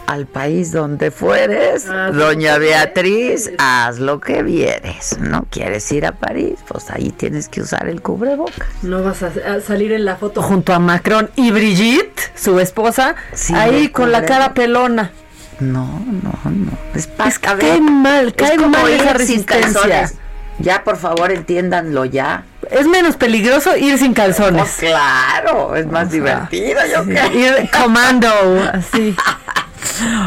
al 0.07 0.27
país 0.27 0.73
donde 0.73 1.11
fueres, 1.11 1.87
doña 1.87 2.59
Beatriz, 2.59 3.51
haz 3.59 3.99
lo 3.99 4.21
que 4.21 4.43
vieres. 4.43 5.19
¿No 5.19 5.47
quieres 5.51 5.91
ir 5.93 6.07
a 6.07 6.13
París? 6.13 6.59
Pues 6.67 6.91
ahí 6.91 7.11
tienes 7.11 7.49
que 7.49 7.63
usar 7.63 7.89
el 7.89 8.03
cubrebocas. 8.03 8.69
No 8.83 9.03
vas 9.03 9.23
a, 9.23 9.61
salir 9.61 9.93
en 9.93 10.05
la 10.05 10.17
foto 10.17 10.43
junto 10.43 10.73
a 10.73 10.79
Macron 10.79 11.31
y 11.37 11.51
Brigitte, 11.51 12.33
su 12.35 12.61
esposa, 12.61 13.15
ahí 13.55 13.89
con 13.89 14.13
la 14.13 14.25
cara 14.25 14.55
pelona. 14.55 15.13
No, 15.61 16.05
no, 16.07 16.51
no. 16.51 16.73
Es, 16.95 17.09
es 17.27 17.39
cae 17.39 17.81
mal, 17.81 18.35
cae 18.35 18.59
mal 18.59 18.89
esa 18.91 19.13
resistencia. 19.13 20.11
Ya, 20.59 20.85
por 20.85 20.97
favor, 20.97 21.33
entiéndanlo 21.33 22.05
ya. 22.05 22.45
Es 22.71 22.87
menos 22.87 23.17
peligroso 23.17 23.77
ir 23.77 23.99
sin 23.99 24.15
calzones. 24.15 24.63
Oh, 24.63 24.81
claro, 24.81 25.77
es 25.77 25.87
más 25.87 26.11
divertido, 26.11 26.81
yo 26.93 27.05
creo. 27.05 27.33
Ir 27.33 27.71
comando, 27.71 28.29
así. 28.73 29.17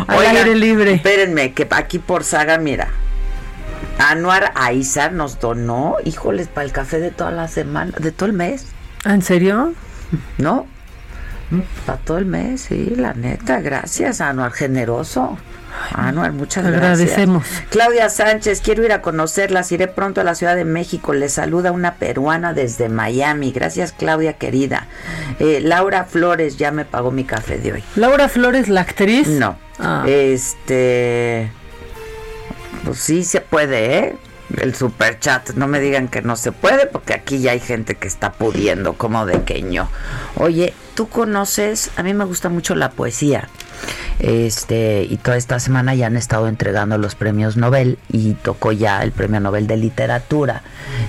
al 0.07 0.25
aire 0.25 0.55
libre. 0.55 0.93
Espérenme, 0.93 1.53
que 1.53 1.67
aquí 1.71 1.99
por 1.99 2.23
saga, 2.23 2.57
mira. 2.57 2.89
Anuar 3.97 4.51
Aizar 4.55 5.13
nos 5.13 5.39
donó, 5.39 5.97
híjoles, 6.03 6.47
para 6.47 6.65
el 6.65 6.71
café 6.71 6.99
de 6.99 7.11
toda 7.11 7.31
la 7.31 7.47
semana, 7.47 7.93
de 7.97 8.11
todo 8.11 8.27
el 8.27 8.33
mes. 8.33 8.67
¿En 9.05 9.21
serio? 9.21 9.73
¿No? 10.37 10.67
Para 11.85 11.99
todo 11.99 12.17
el 12.17 12.25
mes, 12.25 12.61
sí, 12.61 12.93
la 12.95 13.13
neta, 13.13 13.61
gracias, 13.61 14.19
Anuar, 14.19 14.51
generoso. 14.51 15.37
Anuar, 15.93 16.31
muchas 16.33 16.65
Agradecemos. 16.65 17.43
gracias. 17.43 17.69
Claudia 17.69 18.09
Sánchez, 18.09 18.61
quiero 18.61 18.83
ir 18.83 18.91
a 18.91 19.01
conocerlas, 19.01 19.71
iré 19.71 19.87
pronto 19.87 20.21
a 20.21 20.23
la 20.23 20.35
Ciudad 20.35 20.55
de 20.55 20.65
México. 20.65 21.13
Les 21.13 21.33
saluda 21.33 21.71
una 21.71 21.95
peruana 21.95 22.53
desde 22.53 22.89
Miami. 22.89 23.51
Gracias, 23.51 23.93
Claudia 23.93 24.33
querida. 24.33 24.87
Eh, 25.39 25.59
Laura 25.61 26.05
Flores 26.05 26.57
ya 26.57 26.71
me 26.71 26.85
pagó 26.85 27.11
mi 27.11 27.23
café 27.23 27.57
de 27.57 27.73
hoy. 27.73 27.83
¿Laura 27.95 28.29
Flores, 28.29 28.69
la 28.69 28.81
actriz? 28.81 29.27
No. 29.27 29.57
Ah. 29.79 30.03
Este. 30.07 31.51
Pues 32.83 32.99
sí 32.99 33.23
se 33.23 33.41
puede, 33.41 33.97
¿eh? 33.97 34.15
el 34.57 34.75
super 34.75 35.19
chat. 35.19 35.51
No 35.51 35.67
me 35.67 35.79
digan 35.79 36.07
que 36.07 36.21
no 36.21 36.35
se 36.35 36.51
puede, 36.51 36.85
porque 36.87 37.13
aquí 37.13 37.39
ya 37.39 37.51
hay 37.51 37.59
gente 37.59 37.95
que 37.95 38.07
está 38.07 38.31
pudiendo 38.33 38.93
como 38.93 39.25
de 39.25 39.43
queño. 39.43 39.89
Oye, 40.35 40.73
tú 40.95 41.09
conoces, 41.09 41.91
a 41.95 42.03
mí 42.03 42.13
me 42.13 42.25
gusta 42.25 42.49
mucho 42.49 42.75
la 42.75 42.91
poesía. 42.91 43.49
Este, 44.19 45.05
y 45.09 45.17
toda 45.17 45.37
esta 45.37 45.59
semana 45.59 45.93
ya 45.93 46.07
han 46.07 46.17
estado 46.17 46.47
entregando 46.47 46.97
los 46.97 47.15
premios 47.15 47.57
Nobel 47.57 47.97
y 48.11 48.33
tocó 48.33 48.71
ya 48.71 49.03
el 49.03 49.11
premio 49.11 49.39
Nobel 49.39 49.67
de 49.67 49.77
literatura. 49.77 50.63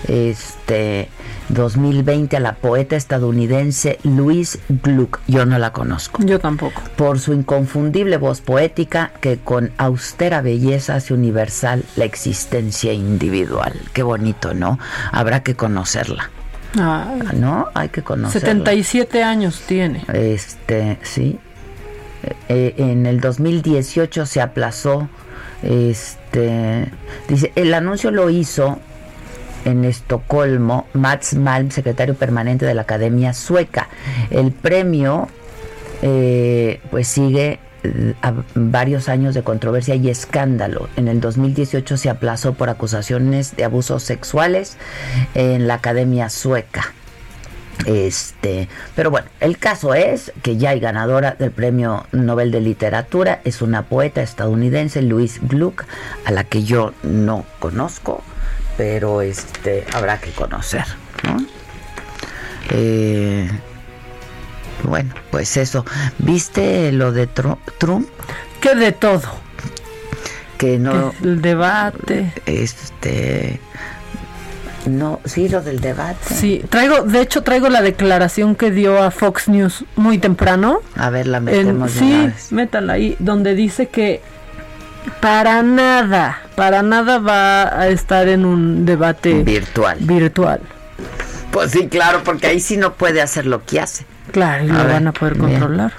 Este, 0.09 1.09
2020 1.49 2.37
a 2.37 2.41
la 2.41 2.55
poeta 2.55 2.97
estadounidense 2.97 3.99
Louise 4.03 4.59
Gluck. 4.69 5.21
Yo 5.27 5.47
no 5.47 5.59
la 5.59 5.73
conozco. 5.73 6.23
Yo 6.25 6.39
tampoco. 6.41 6.83
Por 6.97 7.21
su 7.21 7.33
inconfundible 7.33 8.17
voz 8.17 8.41
poética 8.41 9.12
que 9.21 9.39
con 9.39 9.73
austera 9.79 10.41
belleza 10.41 10.97
hace 10.97 11.14
universal 11.14 11.85
la 11.97 12.05
existencia 12.05 12.93
individual. 12.93 13.75
Qué 13.93 14.03
bonito, 14.03 14.55
¿no? 14.55 14.79
Habrá 15.12 15.43
que 15.43 15.55
conocerla. 15.55 16.31
¿No? 17.35 17.69
Hay 17.75 17.89
que 17.89 18.03
conocerla. 18.03 18.49
77 18.49 19.23
años 19.23 19.62
tiene. 19.67 20.05
Este, 20.12 20.99
sí. 21.03 21.39
Eh, 22.49 22.74
en 22.77 23.07
el 23.07 23.20
2018 23.20 24.27
se 24.27 24.41
aplazó. 24.41 25.09
Este, 25.62 26.91
dice, 27.29 27.53
el 27.55 27.74
anuncio 27.74 28.11
lo 28.11 28.31
hizo 28.31 28.79
en 29.64 29.85
Estocolmo 29.85 30.87
Mats 30.93 31.35
Malm, 31.35 31.70
secretario 31.70 32.14
permanente 32.14 32.66
de 32.66 32.74
la 32.74 32.83
Academia 32.83 33.35
Sueca. 33.35 33.89
El 34.31 34.53
premio 34.53 35.29
eh, 36.03 36.81
pues 36.91 37.09
sigue 37.09 37.59
eh, 37.83 38.14
a 38.22 38.35
varios 38.55 39.09
años 39.09 39.35
de 39.35 39.43
controversia 39.43 39.95
y 39.97 40.09
escándalo. 40.09 40.89
En 40.97 41.09
el 41.09 41.20
2018 41.20 41.97
se 41.97 42.11
aplazó 42.11 42.55
por 42.55 42.68
acusaciones 42.68 43.57
de 43.57 43.64
abusos 43.64 44.03
sexuales 44.03 44.77
en 45.35 45.66
la 45.66 45.74
Academia 45.74 46.29
Sueca. 46.29 46.93
Este, 47.85 48.68
pero 48.95 49.11
bueno, 49.11 49.29
el 49.41 49.59
caso 49.59 49.95
es 49.95 50.33
que 50.43 50.57
ya 50.57 50.70
hay 50.70 50.81
ganadora 50.81 51.37
del 51.39 51.51
Premio 51.51 52.07
Nobel 52.12 52.51
de 52.51 52.61
Literatura, 52.61 53.41
es 53.45 53.61
una 53.61 53.83
poeta 53.83 54.22
estadounidense, 54.22 55.03
Louise 55.03 55.41
Gluck, 55.43 55.85
a 56.24 56.33
la 56.33 56.45
que 56.45 56.64
yo 56.64 56.95
no 57.03 57.45
conozco, 57.59 58.22
pero 58.79 59.20
este 59.20 59.85
habrá 59.93 60.18
que 60.18 60.31
conocer, 60.31 60.85
eh, 62.70 63.49
bueno, 64.83 65.14
pues 65.31 65.57
eso. 65.57 65.85
¿Viste 66.18 66.93
lo 66.93 67.12
de 67.12 67.27
Trump? 67.27 67.59
Que 68.61 68.74
de 68.74 68.93
todo. 68.93 69.22
Que 70.59 70.79
no. 70.79 71.12
El 71.22 71.43
debate. 71.43 72.33
Este. 72.47 73.61
No, 74.87 75.20
sí, 75.24 75.49
lo 75.49 75.62
del 75.62 75.80
debate. 75.80 76.34
Sí, 76.34 76.64
traigo, 76.68 77.03
de 77.03 77.20
hecho 77.20 77.43
traigo 77.43 77.68
la 77.68 77.82
declaración 77.82 78.55
que 78.55 78.70
dio 78.70 79.03
a 79.03 79.11
Fox 79.11 79.49
News 79.49 79.84
muy 79.97 80.18
temprano. 80.18 80.80
A 80.97 81.11
ver, 81.11 81.26
la 81.26 81.41
metemos. 81.41 81.91
sí, 81.91 82.30
métala 82.51 82.95
ahí, 82.95 83.16
donde 83.18 83.55
dice 83.55 83.89
que 83.89 84.20
para 85.20 85.62
nada, 85.62 86.41
para 86.55 86.82
nada 86.82 87.18
va 87.18 87.80
a 87.80 87.89
estar 87.89 88.28
en 88.28 88.45
un 88.45 88.84
debate 88.84 89.43
virtual. 89.43 89.99
Virtual. 90.01 90.61
Pues 91.51 91.72
sí, 91.72 91.89
claro, 91.89 92.22
porque 92.24 92.49
ahí 92.49 92.61
sí 92.61 92.76
no 92.76 92.95
puede 92.95 93.22
hacer 93.22 93.47
lo 93.47 93.64
que 93.64 93.80
hace. 93.80 94.05
Claro, 94.32 94.64
y 94.64 94.68
lo 94.68 94.84
van 94.87 95.07
a 95.07 95.12
poder 95.12 95.39
controlar. 95.39 95.93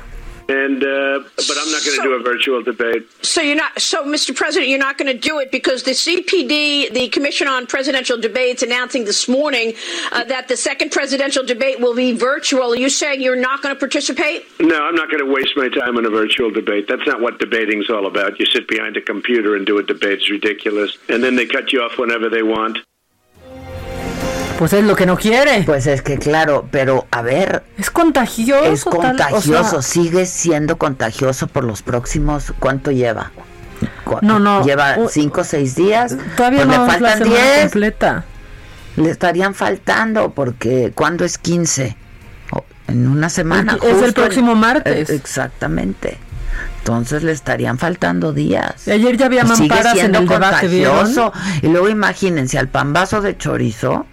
And 0.49 0.81
uh, 0.81 1.19
but 1.35 1.57
I'm 1.59 1.71
not 1.71 1.83
going 1.83 1.95
to 1.95 1.95
so, 1.95 2.03
do 2.03 2.13
a 2.13 2.23
virtual 2.23 2.63
debate. 2.63 3.05
So 3.21 3.41
you're 3.41 3.55
not. 3.55 3.81
So, 3.81 4.05
Mr. 4.05 4.33
President, 4.33 4.69
you're 4.69 4.79
not 4.79 4.97
going 4.97 5.11
to 5.13 5.19
do 5.19 5.39
it 5.39 5.51
because 5.51 5.83
the 5.83 5.91
CPD, 5.91 6.93
the 6.93 7.09
Commission 7.09 7.49
on 7.49 7.67
Presidential 7.67 8.17
Debates, 8.17 8.63
announcing 8.63 9.03
this 9.03 9.27
morning 9.27 9.73
uh, 10.13 10.23
that 10.25 10.47
the 10.47 10.55
second 10.55 10.91
presidential 10.91 11.45
debate 11.45 11.81
will 11.81 11.95
be 11.95 12.13
virtual. 12.13 12.71
Are 12.71 12.77
you 12.77 12.89
saying 12.89 13.21
you're 13.21 13.35
not 13.35 13.61
going 13.61 13.75
to 13.75 13.79
participate? 13.79 14.45
No, 14.61 14.81
I'm 14.81 14.95
not 14.95 15.09
going 15.11 15.25
to 15.25 15.31
waste 15.31 15.57
my 15.57 15.67
time 15.67 15.97
on 15.97 16.05
a 16.05 16.09
virtual 16.09 16.49
debate. 16.49 16.87
That's 16.87 17.05
not 17.05 17.19
what 17.19 17.39
debating's 17.39 17.89
all 17.89 18.07
about. 18.07 18.39
You 18.39 18.45
sit 18.45 18.69
behind 18.69 18.95
a 18.95 19.01
computer 19.01 19.55
and 19.57 19.65
do 19.65 19.79
a 19.79 19.83
debate. 19.83 20.19
It's 20.19 20.29
ridiculous. 20.29 20.97
And 21.09 21.21
then 21.21 21.35
they 21.35 21.45
cut 21.45 21.73
you 21.73 21.81
off 21.81 21.97
whenever 21.97 22.29
they 22.29 22.43
want. 22.43 22.79
Pues 24.57 24.73
es 24.73 24.83
lo 24.83 24.95
que 24.95 25.05
no 25.05 25.17
quiere. 25.17 25.63
Pues 25.63 25.87
es 25.87 26.01
que 26.01 26.17
claro, 26.17 26.67
pero 26.71 27.05
a 27.11 27.21
ver. 27.21 27.63
Es 27.77 27.91
contagioso. 27.91 28.65
Es 28.65 28.83
contagioso, 28.83 29.81
sigue 29.81 30.25
siendo 30.25 30.77
contagioso 30.77 31.47
por 31.47 31.63
los 31.63 31.81
próximos. 31.81 32.53
¿Cuánto 32.59 32.91
lleva? 32.91 33.31
No, 34.21 34.39
no. 34.39 34.63
Lleva 34.63 34.95
cinco 35.09 35.41
o 35.41 35.43
seis 35.43 35.75
días. 35.75 36.15
Todavía 36.35 36.65
pues 36.65 36.77
no 36.77 36.85
le 36.85 36.91
faltan 36.91 37.23
diez. 37.23 37.61
completa. 37.61 38.25
Le 38.95 39.11
estarían 39.11 39.53
faltando 39.53 40.31
porque 40.31 40.91
¿cuándo 40.95 41.23
es 41.23 41.37
15? 41.37 41.95
en 42.87 43.07
una 43.07 43.29
semana. 43.29 43.77
Es 43.83 44.01
el 44.01 44.13
próximo 44.13 44.55
martes. 44.55 45.09
exactamente. 45.09 46.17
Entonces 46.79 47.21
le 47.21 47.33
estarían 47.33 47.77
faltando 47.77 48.31
días. 48.31 48.87
Ayer 48.87 49.17
ya 49.17 49.25
había 49.25 49.43
mamparas 49.43 49.97
en 49.97 50.15
el 50.15 50.25
contagioso. 50.25 51.33
Y 51.61 51.67
luego 51.67 51.89
imagínense 51.89 52.57
al 52.57 52.69
pambazo 52.69 53.21
de 53.21 53.37
chorizo 53.37 54.05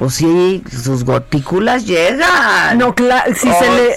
pues 0.00 0.14
sí, 0.14 0.64
sus 0.82 1.04
gotículas 1.04 1.84
llegan. 1.84 2.78
No, 2.78 2.94
claro, 2.94 3.34
si 3.34 3.52
se 3.52 3.70
le, 3.70 3.96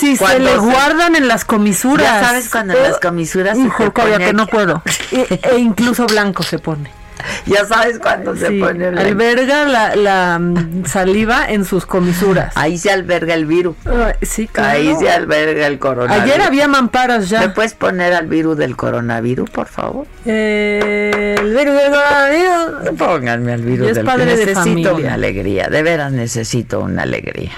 si 0.00 0.16
se 0.16 0.40
le 0.40 0.56
guardan 0.56 1.14
en 1.14 1.28
las 1.28 1.44
comisuras. 1.44 2.04
Ya 2.04 2.26
sabes 2.26 2.48
cuando 2.50 2.74
en 2.74 2.82
las 2.82 2.98
comisuras 2.98 3.56
Hijo, 3.56 3.84
se 3.84 3.92
cállate, 3.92 4.32
no 4.32 4.48
puedo. 4.48 4.82
E, 5.12 5.38
e, 5.40 5.58
incluso 5.58 6.06
blanco 6.06 6.42
se 6.42 6.58
pone. 6.58 6.90
Ya 7.46 7.64
sabes 7.64 7.98
cuándo 7.98 8.36
se 8.36 8.50
pone 8.52 8.86
Alberga 8.86 9.94
la, 9.96 10.38
mm, 10.38 10.84
saliva 10.84 11.46
en 11.48 11.64
sus 11.64 11.86
comisuras. 11.86 12.52
Ahí 12.56 12.78
se 12.78 12.90
alberga 12.90 13.34
el 13.34 13.46
virus. 13.46 13.76
sí, 14.22 14.48
Ahí 14.56 14.94
se 14.98 15.10
alberga 15.10 15.66
el 15.66 15.78
coronavirus. 15.78 16.24
Ayer 16.24 16.42
había 16.42 16.68
mamparas 16.68 17.28
ya. 17.28 17.40
¿Me 17.40 17.48
puedes 17.50 17.74
poner 17.74 18.12
al 18.14 18.26
virus 18.26 18.56
del 18.56 18.76
coronavirus, 18.76 19.50
por 19.50 19.68
favor? 19.68 20.06
Eh, 20.24 21.36
el 21.38 21.54
virus 21.54 21.74
del 21.74 21.90
coronavirus. 21.90 22.98
Pónganme 22.98 23.52
al 23.52 23.62
virus 23.62 23.94
del 23.94 24.04
coronavirus. 24.04 24.46
Necesito 24.46 24.96
una 24.96 25.14
alegría. 25.14 25.68
De 25.68 25.82
veras 25.82 26.12
necesito 26.12 26.80
una 26.80 27.02
alegría. 27.02 27.52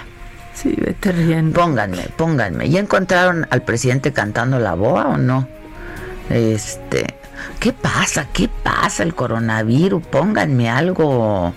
Sí, 0.54 0.74
vete 0.76 1.12
riendo. 1.12 1.58
Pónganme, 1.60 2.08
pónganme. 2.16 2.68
¿Ya 2.68 2.80
encontraron 2.80 3.46
al 3.50 3.62
presidente 3.62 4.12
cantando 4.12 4.58
la 4.58 4.74
boa 4.74 5.06
o 5.06 5.16
no? 5.16 5.48
Este, 6.30 7.06
¿Qué 7.60 7.72
pasa? 7.72 8.26
¿Qué 8.32 8.48
pasa 8.48 9.02
el 9.02 9.14
coronavirus? 9.14 10.06
Pónganme 10.06 10.70
algo. 10.70 11.52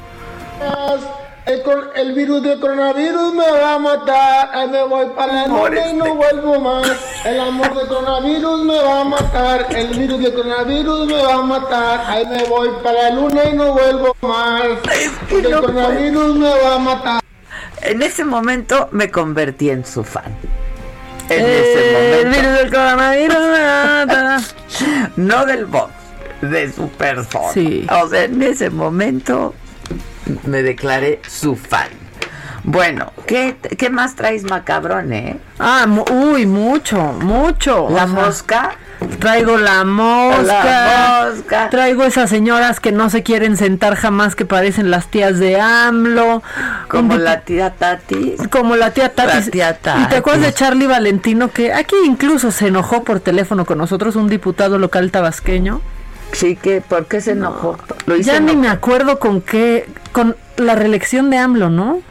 El, 1.95 2.13
virus 2.13 2.43
del 2.43 2.59
coronavirus 2.59 3.33
me 3.33 3.51
va 3.51 3.75
a 3.75 3.79
matar. 3.79 4.49
Ahí 4.53 4.69
me 4.69 4.83
voy 4.83 5.05
para 5.15 5.33
la 5.33 5.47
luna 5.47 5.87
y 5.89 5.93
no 5.93 6.15
vuelvo 6.15 6.59
más. 6.59 6.87
El 7.25 7.39
amor 7.39 7.75
del 7.75 7.87
coronavirus 7.87 8.63
me 8.63 8.79
va 8.79 9.01
a 9.01 9.03
matar. 9.03 9.67
El 9.75 9.87
virus 9.87 10.21
del 10.21 10.33
coronavirus 10.33 11.07
me 11.07 11.23
va 11.23 11.33
a 11.33 11.41
matar. 11.41 12.03
Ahí 12.07 12.25
me 12.27 12.43
voy 12.45 12.69
para 12.83 13.03
la 13.03 13.09
luna 13.15 13.41
y 13.51 13.55
no 13.55 13.73
vuelvo 13.73 14.15
más. 14.21 14.63
el 15.31 15.51
coronavirus 15.51 16.35
me 16.35 16.49
va 16.49 16.75
a 16.75 16.79
matar. 16.79 17.21
En 17.81 18.01
ese 18.01 18.23
momento 18.23 18.89
me 18.91 19.09
convertí 19.09 19.71
en 19.71 19.83
su 19.85 20.03
fan. 20.03 20.35
En 21.33 21.45
ese 21.45 21.91
momento. 21.93 22.17
El 22.17 22.29
virus 22.29 22.53
del 22.59 22.69
coronavirus 22.71 23.37
no 25.17 25.45
del 25.45 25.65
box, 25.65 25.91
de 26.41 26.71
su 26.71 26.89
persona. 26.89 27.51
Sí. 27.53 27.87
O 28.03 28.07
sea, 28.07 28.23
en 28.23 28.41
ese 28.41 28.69
momento 28.69 29.53
me 30.45 30.61
declaré 30.63 31.19
su 31.27 31.55
fan. 31.55 31.87
Bueno, 32.63 33.11
¿qué, 33.25 33.55
qué 33.77 33.89
más 33.89 34.15
traes 34.15 34.43
macabrón, 34.43 35.11
eh? 35.13 35.37
Ah, 35.57 35.85
mu- 35.87 36.05
uy, 36.11 36.45
mucho, 36.45 37.01
mucho. 37.13 37.87
La 37.89 38.03
O 38.05 38.07
sea, 38.07 38.07
mosca. 38.07 38.71
Traigo 39.19 39.57
la 39.57 39.83
mosca. 39.83 40.43
La 40.43 41.29
mosca. 41.31 41.69
Traigo 41.69 42.03
esas 42.03 42.29
señoras 42.29 42.79
que 42.79 42.91
no 42.91 43.09
se 43.09 43.23
quieren 43.23 43.57
sentar 43.57 43.95
jamás, 43.95 44.35
que 44.35 44.45
parecen 44.45 44.91
las 44.91 45.07
tías 45.07 45.39
de 45.39 45.59
AMLO. 45.59 46.43
Como 46.87 47.17
la 47.17 47.41
tía 47.41 47.71
Tati. 47.71 48.35
Como 48.51 48.75
la 48.75 48.91
tía 48.91 49.13
Tati. 49.13 49.57
La 49.57 49.73
tía 49.73 49.97
¿Y 50.03 50.09
te 50.09 50.17
acuerdas 50.17 50.41
de. 50.41 50.53
Charlie 50.53 50.87
Valentino 50.87 51.49
que 51.49 51.73
aquí 51.73 51.95
incluso 52.05 52.51
se 52.51 52.67
enojó 52.67 53.03
por 53.03 53.19
teléfono 53.19 53.65
con 53.65 53.77
nosotros, 53.77 54.15
un 54.15 54.27
diputado 54.27 54.77
local 54.77 55.11
tabasqueño? 55.11 55.81
Sí, 56.33 56.55
que 56.55 56.81
¿por 56.81 57.07
qué 57.07 57.21
se 57.21 57.31
enojó? 57.31 57.77
Lo 58.05 58.15
hizo 58.15 58.31
ya 58.31 58.39
ni 58.39 58.55
me 58.55 58.69
acuerdo 58.69 59.19
con 59.19 59.41
qué, 59.41 59.89
con 60.11 60.35
la 60.57 60.75
reelección 60.75 61.29
de 61.29 61.37
AMLO, 61.37 61.69
¿no? 61.69 62.01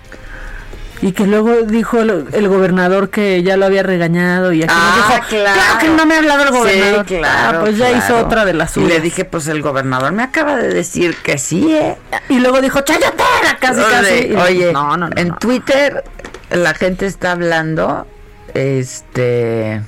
Y 1.02 1.12
que 1.12 1.26
luego 1.26 1.62
dijo 1.62 1.98
el, 2.00 2.26
el 2.32 2.48
gobernador 2.48 3.08
que 3.08 3.42
ya 3.42 3.56
lo 3.56 3.64
había 3.64 3.82
regañado 3.82 4.52
y 4.52 4.62
aquí 4.62 4.72
nos 4.74 4.82
Ah, 4.82 4.94
dijo, 5.18 5.28
claro. 5.30 5.78
que 5.80 5.88
no 5.88 6.04
me 6.04 6.14
ha 6.14 6.18
hablado 6.18 6.42
el 6.44 6.50
gobernador. 6.50 7.06
Sí, 7.08 7.16
claro. 7.16 7.58
Ah, 7.58 7.60
pues 7.62 7.78
ya 7.78 7.90
hizo 7.90 8.06
claro. 8.08 8.26
otra 8.26 8.44
de 8.44 8.52
las 8.52 8.70
Y 8.72 8.74
suyas. 8.74 8.88
le 8.90 9.00
dije, 9.00 9.24
pues 9.24 9.46
el 9.48 9.62
gobernador 9.62 10.12
me 10.12 10.22
acaba 10.22 10.56
de 10.56 10.68
decir 10.68 11.16
que 11.22 11.38
sí, 11.38 11.72
¿eh? 11.74 11.96
Y 12.28 12.40
luego 12.40 12.60
dijo, 12.60 12.80
chayatera, 12.82 13.56
casi, 13.58 13.80
casi. 13.80 14.12
Oye, 14.14 14.28
Y- 14.28 14.34
oye, 14.36 14.72
no, 14.74 14.96
no, 14.98 15.08
no, 15.08 15.16
en. 15.16 15.34
Twitter 15.36 16.04
la 16.50 16.74
gente 16.74 17.06
está 17.06 17.32
hablando 17.32 18.06
este 18.52 19.80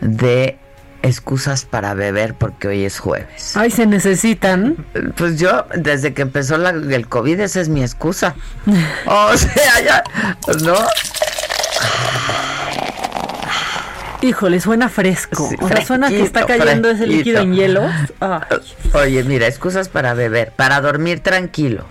de 0.00 0.58
excusas 1.02 1.64
para 1.64 1.94
beber 1.94 2.34
porque 2.34 2.68
hoy 2.68 2.84
es 2.84 2.98
jueves. 2.98 3.56
Ay, 3.56 3.70
se 3.70 3.86
necesitan. 3.86 4.76
Pues 5.16 5.38
yo, 5.38 5.66
desde 5.74 6.14
que 6.14 6.22
empezó 6.22 6.58
la- 6.58 6.70
el 6.70 7.08
COVID, 7.08 7.40
esa 7.40 7.60
es 7.60 7.68
mi 7.68 7.82
excusa. 7.82 8.34
O 9.06 9.36
sea, 9.36 9.80
ya, 9.84 10.04
¿no? 10.62 10.76
Híjole, 14.20 14.60
suena 14.60 14.88
fresco. 14.88 15.48
Sí, 15.50 15.56
o 15.60 15.66
sea, 15.66 15.84
suena 15.84 16.08
que 16.08 16.22
está 16.22 16.46
cayendo 16.46 16.88
ese 16.88 17.08
líquido 17.08 17.40
en 17.40 17.54
hielo. 17.54 17.82
Oye, 18.94 19.24
mira, 19.24 19.48
excusas 19.48 19.88
para 19.88 20.14
beber, 20.14 20.52
para 20.54 20.80
dormir 20.80 21.18
tranquilo, 21.20 21.86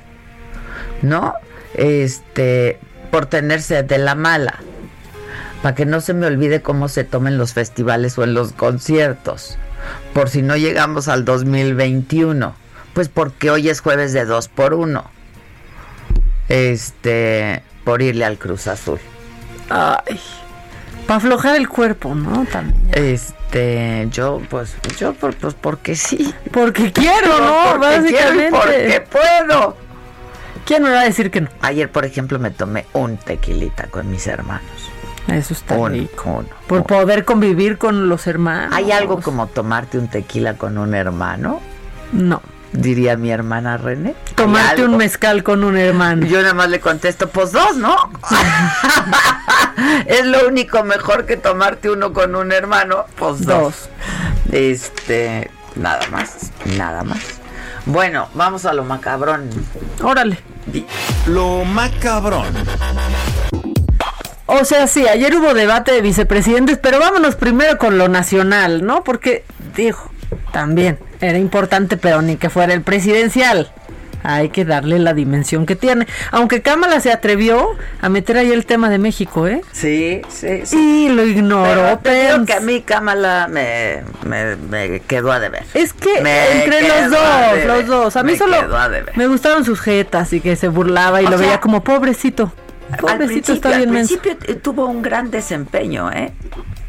¿no? 1.02 1.34
Este, 1.74 2.80
por 3.12 3.26
tenerse 3.26 3.84
de 3.84 3.98
la 3.98 4.16
mala, 4.16 4.60
para 5.62 5.76
que 5.76 5.86
no 5.86 6.02
se 6.02 6.14
me 6.14 6.26
olvide 6.28 6.62
cómo 6.62 6.88
se 6.88 7.04
tomen 7.04 7.38
los 7.38 7.54
festivales 7.54 8.18
o 8.18 8.24
en 8.24 8.34
los 8.34 8.54
conciertos, 8.54 9.58
por 10.14 10.30
si 10.30 10.42
no 10.42 10.56
llegamos 10.58 11.08
al 11.08 11.26
2021, 11.26 12.56
pues 12.94 13.10
porque 13.10 13.50
hoy 13.52 13.70
es 13.70 13.80
jueves 13.82 14.14
de 14.14 14.26
dos 14.26 14.48
por 14.48 14.74
uno, 14.74 15.06
este, 16.50 17.64
por 17.84 18.02
irle 18.02 18.26
al 18.26 18.38
Cruz 18.38 18.68
Azul. 18.68 19.00
Ay. 19.70 20.20
Para 21.08 21.18
aflojar 21.18 21.56
el 21.56 21.68
cuerpo, 21.70 22.14
¿no? 22.16 22.46
También. 22.46 22.90
Este, 22.94 24.08
yo, 24.12 24.42
pues, 24.50 24.76
yo, 24.98 25.14
por- 25.14 25.36
pues, 25.36 25.54
porque 25.54 25.96
sí. 25.96 26.34
Porque 26.52 26.92
quiero, 26.92 27.40
¿no? 27.40 27.80
Porque 27.80 28.10
quiero 28.10 28.28
Básicamente. 28.28 28.52
porque 28.52 29.02
puedo. 29.12 29.78
¿Quién 30.66 30.84
me 30.84 30.92
va 30.92 31.02
a 31.02 31.04
decir 31.06 31.32
que 31.32 31.42
no? 31.42 31.50
Ayer, 31.62 31.90
por 31.92 32.06
ejemplo, 32.06 32.38
me 32.40 32.52
tomé 32.52 32.86
un 32.94 33.18
tequilita 33.18 33.88
con 33.88 34.10
mis 34.12 34.28
hermanos. 34.28 34.91
Eso 35.32 35.54
está 35.54 35.76
Un- 35.76 35.92
rico. 35.92 36.44
Por 36.68 36.80
uno. 36.80 36.88
poder 36.88 37.26
convivir 37.26 37.78
con 37.78 38.10
los 38.10 38.28
hermanos. 38.28 38.74
¿Hay 38.76 38.92
algo 38.92 39.20
como 39.22 39.48
tomarte 39.48 39.98
un 39.98 40.08
tequila 40.08 40.56
con 40.56 40.78
un 40.78 40.94
hermano? 40.94 41.62
No. 42.12 42.42
Diría 42.74 43.18
mi 43.18 43.32
hermana 43.32 43.76
René. 43.78 44.16
¿Hay 44.30 44.34
Tomarte 44.36 44.86
un 44.86 44.96
mezcal 44.96 45.44
con 45.44 45.64
un 45.66 45.76
hermano. 45.78 46.26
Yo 46.26 46.42
nada 46.42 46.54
más 46.54 46.70
le 46.70 46.80
contesto, 46.80 47.28
pues 47.30 47.52
dos, 47.52 47.76
¿no? 47.76 47.96
es 50.06 50.26
lo 50.26 50.48
único 50.48 50.82
mejor 50.84 51.26
que 51.26 51.36
tomarte 51.36 51.90
uno 51.90 52.14
con 52.14 52.34
un 52.36 52.52
hermano, 52.54 53.06
pues 53.18 53.46
dos. 53.46 53.90
Este, 54.54 55.52
nada 55.76 56.00
más, 56.12 56.52
nada 56.78 57.04
más. 57.04 57.20
Bueno, 57.86 58.30
vamos 58.36 58.66
a 58.66 58.74
lo 58.74 58.84
macabrón. 58.86 59.50
Órale. 60.02 60.40
Lo 61.28 61.66
macabrón. 61.66 62.46
O 64.60 64.66
sea, 64.66 64.88
sí, 64.88 65.08
ayer 65.08 65.36
hubo 65.36 65.54
debate 65.54 65.94
de 65.94 66.02
vicepresidentes, 66.02 66.78
pero 66.78 67.00
vámonos 67.00 67.36
primero 67.36 67.78
con 67.78 67.98
lo 67.98 68.10
nacional, 68.10 68.86
¿no? 68.86 69.04
Porque, 69.04 69.44
dijo, 69.76 70.12
también 70.52 71.00
era 71.22 71.38
importante, 71.38 71.98
pero 71.98 72.22
ni 72.22 72.36
que 72.36 72.50
fuera 72.50 72.74
el 72.74 72.82
presidencial. 72.82 73.72
Hay 74.24 74.50
que 74.50 74.66
darle 74.66 75.00
la 75.00 75.14
dimensión 75.14 75.66
que 75.66 75.76
tiene. 75.76 76.06
Aunque 76.32 76.62
Cámara 76.62 77.00
se 77.00 77.12
atrevió 77.12 77.70
a 78.02 78.10
meter 78.10 78.38
ahí 78.38 78.52
el 78.52 78.66
tema 78.66 78.90
de 78.90 79.00
México, 79.00 79.48
¿eh? 79.48 79.62
Sí, 79.72 80.22
sí, 80.30 80.62
sí. 80.66 81.06
Y 81.08 81.10
lo 81.10 81.26
ignoró, 81.26 82.00
Pero 82.04 82.46
que 82.46 82.54
a 82.54 82.60
mí 82.60 82.82
Kamala 82.82 83.48
me, 83.50 84.04
me, 84.26 84.56
me 84.58 85.00
quedó 85.00 85.32
a 85.32 85.40
deber. 85.40 85.64
Es 85.74 85.94
que 85.94 86.22
Me 86.22 86.62
entre 86.62 86.88
los 86.88 87.10
dos, 87.10 87.66
los 87.66 87.88
dos. 87.88 88.16
A 88.16 88.24
mí 88.24 88.36
solo 88.36 88.58
a 88.58 88.90
me 89.16 89.28
gustaron 89.28 89.66
sus 89.66 89.82
jetas 89.82 90.32
y 90.34 90.42
que 90.42 90.56
se 90.56 90.68
burlaba 90.68 91.22
y 91.22 91.26
O 91.26 91.30
lo 91.32 91.38
sea, 91.38 91.48
veía 91.48 91.60
como 91.60 91.84
pobrecito. 91.84 92.52
Al 93.08 93.18
principio, 93.18 93.54
está 93.54 93.70
al 93.70 93.78
bien 93.78 93.92
menso. 93.92 94.20
principio 94.20 94.62
tuvo 94.62 94.86
un 94.86 95.02
gran 95.02 95.32
desempeño, 95.32 96.12
¿eh? 96.12 96.34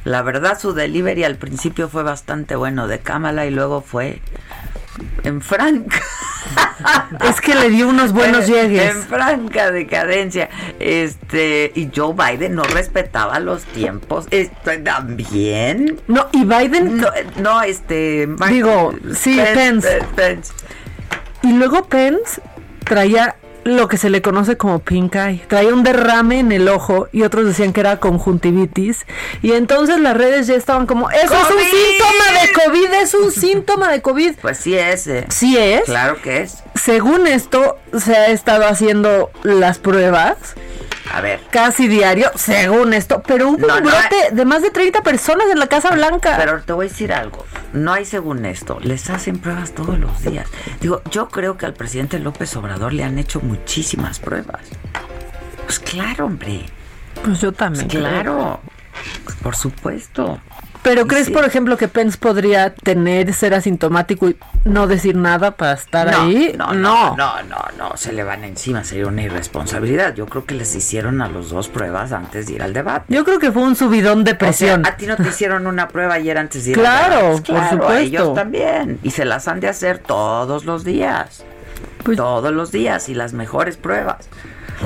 La 0.05 0.23
verdad, 0.23 0.59
su 0.59 0.73
delivery 0.73 1.25
al 1.25 1.37
principio 1.37 1.89
fue 1.89 2.03
bastante 2.03 2.57
bueno 2.57 2.89
de 2.89 2.99
Kamala 2.99 3.47
y 3.47 3.51
luego 3.51 3.83
fue 3.83 4.21
en 5.23 5.41
franca. 5.41 6.01
Es 7.25 7.41
que 7.41 7.55
le 7.55 7.71
dio 7.71 7.89
unos 7.89 8.13
buenos 8.13 8.49
en, 8.49 8.55
llegues. 8.55 8.91
En 8.91 9.03
franca 9.03 9.71
decadencia. 9.71 10.51
Este, 10.81 11.71
y 11.75 11.89
Joe 11.95 12.15
Biden 12.15 12.57
no 12.57 12.65
respetaba 12.65 13.39
los 13.39 13.63
tiempos. 13.65 14.27
Este, 14.31 14.79
también. 14.79 16.01
No, 16.09 16.29
y 16.33 16.45
Biden 16.45 16.99
No, 16.99 17.09
no 17.37 17.63
este. 17.63 18.29
Digo, 18.49 18.93
sí, 19.15 19.41
Pence. 19.55 20.01
Pence. 20.17 20.53
Y 21.43 21.53
luego 21.53 21.85
Pence 21.85 22.43
traía 22.85 23.37
lo 23.65 23.89
que 23.89 23.97
se 23.97 24.11
le 24.11 24.23
conoce 24.23 24.57
como 24.57 24.81
pink 24.81 25.15
eye. 25.15 25.45
Traía 25.49 25.73
un 25.73 25.83
derrame 25.83 26.41
en 26.41 26.53
el 26.53 26.69
ojo 26.69 27.09
y 27.13 27.23
otros 27.23 27.47
decían 27.47 27.73
que 27.73 27.81
era 27.81 27.99
conjuntivitis. 27.99 29.07
Y 29.43 29.53
entonces 29.53 30.01
las 30.01 30.17
redes 30.17 30.47
ya 30.47 30.55
estaban 30.55 30.87
como, 30.87 31.11
eso 31.11 31.35
es 31.35 31.51
un 31.51 31.61
síntoma 31.61 32.41
de 32.41 32.53
COVID, 32.65 32.95
es 33.03 33.15
un 33.15 33.31
síntoma 33.33 33.93
de 33.93 34.03
COVID. 34.03 34.35
Pues 34.41 34.59
sí 34.59 34.75
es. 34.77 35.07
eh. 35.07 35.27
Sí 35.29 35.57
es. 35.57 35.85
Claro 35.85 36.21
que 36.21 36.43
es. 36.43 36.63
Según 36.75 37.27
esto, 37.27 37.79
se 37.99 38.17
ha 38.17 38.27
estado 38.29 38.67
haciendo 38.67 39.31
las 39.43 39.79
pruebas 39.79 40.37
A 41.13 41.21
ver. 41.21 41.41
casi 41.51 41.89
diario, 41.89 42.31
según 42.35 42.95
esto, 42.95 43.23
pero 43.27 43.51
hubo 43.51 43.67
No, 43.67 43.77
un 43.77 43.83
no, 43.85 43.91
brote 43.91 44.31
de 44.33 44.45
más 44.45 44.63
de 44.63 44.71
30 44.71 45.03
personas 45.03 45.47
en 45.51 45.59
la 45.59 45.67
Casa 45.67 45.91
Blanca. 45.91 46.37
Pero 46.39 46.63
te 46.63 46.73
voy 46.73 46.87
a 46.87 46.89
decir 46.89 47.13
algo. 47.13 47.45
No 47.73 47.93
hay 47.93 48.05
según 48.05 48.45
esto. 48.47 48.79
Les 48.81 49.11
hacen 49.11 49.39
pruebas 49.39 49.73
todos 49.73 49.99
los 49.99 50.23
días. 50.23 50.47
Digo, 50.81 51.03
yo 51.11 51.29
creo 51.29 51.57
que 51.57 51.67
al 51.67 51.75
presidente 51.75 52.19
López 52.19 52.55
Obrador 52.57 52.93
le 52.93 53.05
han 53.05 53.19
hecho 53.19 53.41
muchísimas 53.41 54.19
pruebas. 54.19 54.61
Pues 55.67 55.79
claro, 55.79 56.27
hombre. 56.27 56.67
pues 57.25 57.41
yo 57.41 57.53
también. 57.53 57.89
Pues 57.89 57.99
creo. 58.03 58.11
claro. 58.11 58.61
Por 59.43 59.57
supuesto. 59.57 60.41
Pero 60.83 61.07
crees, 61.07 61.27
sí. 61.27 61.33
por 61.33 61.45
ejemplo, 61.45 61.77
que 61.77 61.87
Pence 61.87 62.19
podría 62.19 62.75
tener, 62.75 63.33
ser 63.35 63.55
asintomático 63.55 64.29
y 64.29 64.37
no 64.65 64.89
decir 64.89 65.15
nada 65.15 65.53
para 65.53 65.75
estar 65.75 66.11
no, 66.11 66.23
ahí? 66.23 66.55
No, 66.59 66.73
no, 66.75 67.17
no, 67.17 67.43
no, 67.45 67.57
no, 67.79 67.97
se 67.97 68.13
le 68.13 68.25
van 68.25 68.43
encima, 68.43 68.83
sería 68.83 69.07
una 69.07 69.23
irresponsabilidad. 69.23 70.15
Yo 70.15 70.27
creo 70.27 70.45
que 70.45 70.55
les 70.57 70.75
hicieron 70.75 71.23
a 71.23 71.29
los 71.29 71.51
dos 71.51 71.69
pruebas 71.69 72.11
antes 72.13 72.47
de 72.47 72.55
ir 72.55 72.63
al 72.63 72.73
debate. 72.73 73.05
Yo 73.15 73.25
creo 73.25 73.39
que 73.39 73.53
fue 73.53 73.63
un 73.63 73.77
subidón 73.77 74.25
de 74.25 74.33
O 74.33 74.35
sea, 74.35 74.39
presión. 74.39 74.85
a 74.87 74.97
ti 74.97 75.07
no 75.07 75.17
te 75.17 75.23
hicieron 75.29 75.69
una 75.69 75.87
prueba 75.87 76.15
ayer 76.15 76.37
antes 76.37 76.65
de 76.65 76.73
ir 76.73 76.77
Claro, 76.79 77.15
al 77.15 77.21
debate. 77.21 77.31
Pues 77.31 77.41
por 77.43 77.55
claro, 77.55 77.67
a 77.67 77.71
supuesto. 77.71 77.99
ellos 78.03 78.35
también. 78.35 78.99
Y 79.05 79.11
se 79.13 79.25
las 79.25 79.47
han 79.47 79.61
de 79.61 79.69
hacer 79.69 79.99
todos 79.99 80.65
los 80.65 80.83
días. 80.85 81.45
Pues- 82.03 82.17
todos 82.17 82.53
los 82.53 82.73
días 82.73 83.09
y 83.09 83.15
las 83.15 83.33
mejores 83.35 83.77
pruebas. 83.77 84.29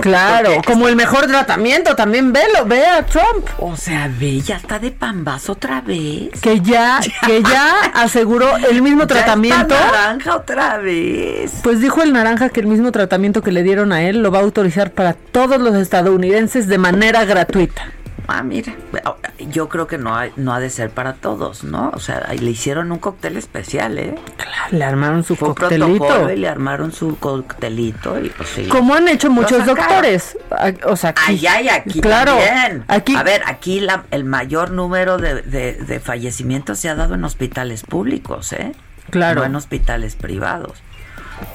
Claro, 0.00 0.50
como 0.66 0.88
el 0.88 0.96
mejor 0.96 1.26
tratamiento, 1.26 1.94
también 1.96 2.32
velo, 2.32 2.64
ve 2.66 2.84
a 2.86 3.04
Trump. 3.04 3.46
O 3.58 3.76
sea, 3.76 4.10
ve, 4.18 4.40
ya 4.40 4.56
está 4.56 4.78
de 4.78 4.90
pambazo 4.90 5.52
otra 5.52 5.80
vez. 5.80 6.40
Que 6.40 6.60
ya, 6.60 7.00
que 7.26 7.42
ya 7.42 7.80
aseguró 7.94 8.56
el 8.56 8.82
mismo 8.82 9.02
Ya 9.02 9.06
tratamiento. 9.06 9.74
está 9.74 9.90
naranja 9.92 10.36
otra 10.36 10.78
vez. 10.78 11.52
Pues 11.62 11.80
dijo 11.80 12.02
el 12.02 12.12
naranja 12.12 12.48
que 12.48 12.60
el 12.60 12.66
mismo 12.66 12.92
tratamiento 12.92 13.42
que 13.42 13.52
le 13.52 13.62
dieron 13.62 13.92
a 13.92 14.02
él 14.02 14.22
lo 14.22 14.30
va 14.30 14.38
a 14.38 14.42
autorizar 14.42 14.92
para 14.92 15.12
todos 15.14 15.60
los 15.60 15.74
estadounidenses 15.76 16.66
de 16.68 16.78
manera 16.78 17.24
gratuita. 17.24 17.92
Ah, 18.28 18.42
mira, 18.42 18.74
yo 19.50 19.68
creo 19.68 19.86
que 19.86 19.98
no, 19.98 20.16
hay, 20.16 20.32
no 20.36 20.52
ha 20.52 20.58
de 20.58 20.68
ser 20.68 20.90
para 20.90 21.14
todos, 21.14 21.62
¿no? 21.62 21.90
O 21.94 22.00
sea, 22.00 22.26
le 22.32 22.50
hicieron 22.50 22.90
un 22.90 22.98
cóctel 22.98 23.36
especial, 23.36 23.98
¿eh? 23.98 24.16
Claro, 24.36 24.76
le 24.76 24.84
armaron 24.84 25.22
su 25.22 25.36
coctelito. 25.36 26.30
y 26.30 26.36
le 26.36 26.48
armaron 26.48 26.92
su 26.92 27.18
coctelito 27.18 28.18
y 28.18 28.30
pues 28.30 28.48
sí. 28.48 28.66
Como 28.66 28.94
han 28.94 29.06
hecho 29.08 29.30
muchos 29.30 29.64
doctores. 29.64 30.36
O 30.84 30.96
sea, 30.96 31.10
aquí. 31.10 31.46
Ay, 31.46 31.68
aquí 31.68 32.00
claro, 32.00 32.32
también. 32.32 32.84
Aquí, 32.88 33.14
a 33.14 33.22
ver, 33.22 33.42
aquí 33.46 33.80
la, 33.80 34.04
el 34.10 34.24
mayor 34.24 34.72
número 34.72 35.18
de, 35.18 35.42
de, 35.42 36.00
fallecimientos 36.00 36.78
se 36.80 36.88
ha 36.88 36.96
dado 36.96 37.14
en 37.14 37.24
hospitales 37.24 37.82
públicos, 37.84 38.52
¿eh? 38.52 38.72
Claro. 39.10 39.40
No 39.40 39.46
en 39.46 39.54
hospitales 39.54 40.16
privados. 40.16 40.82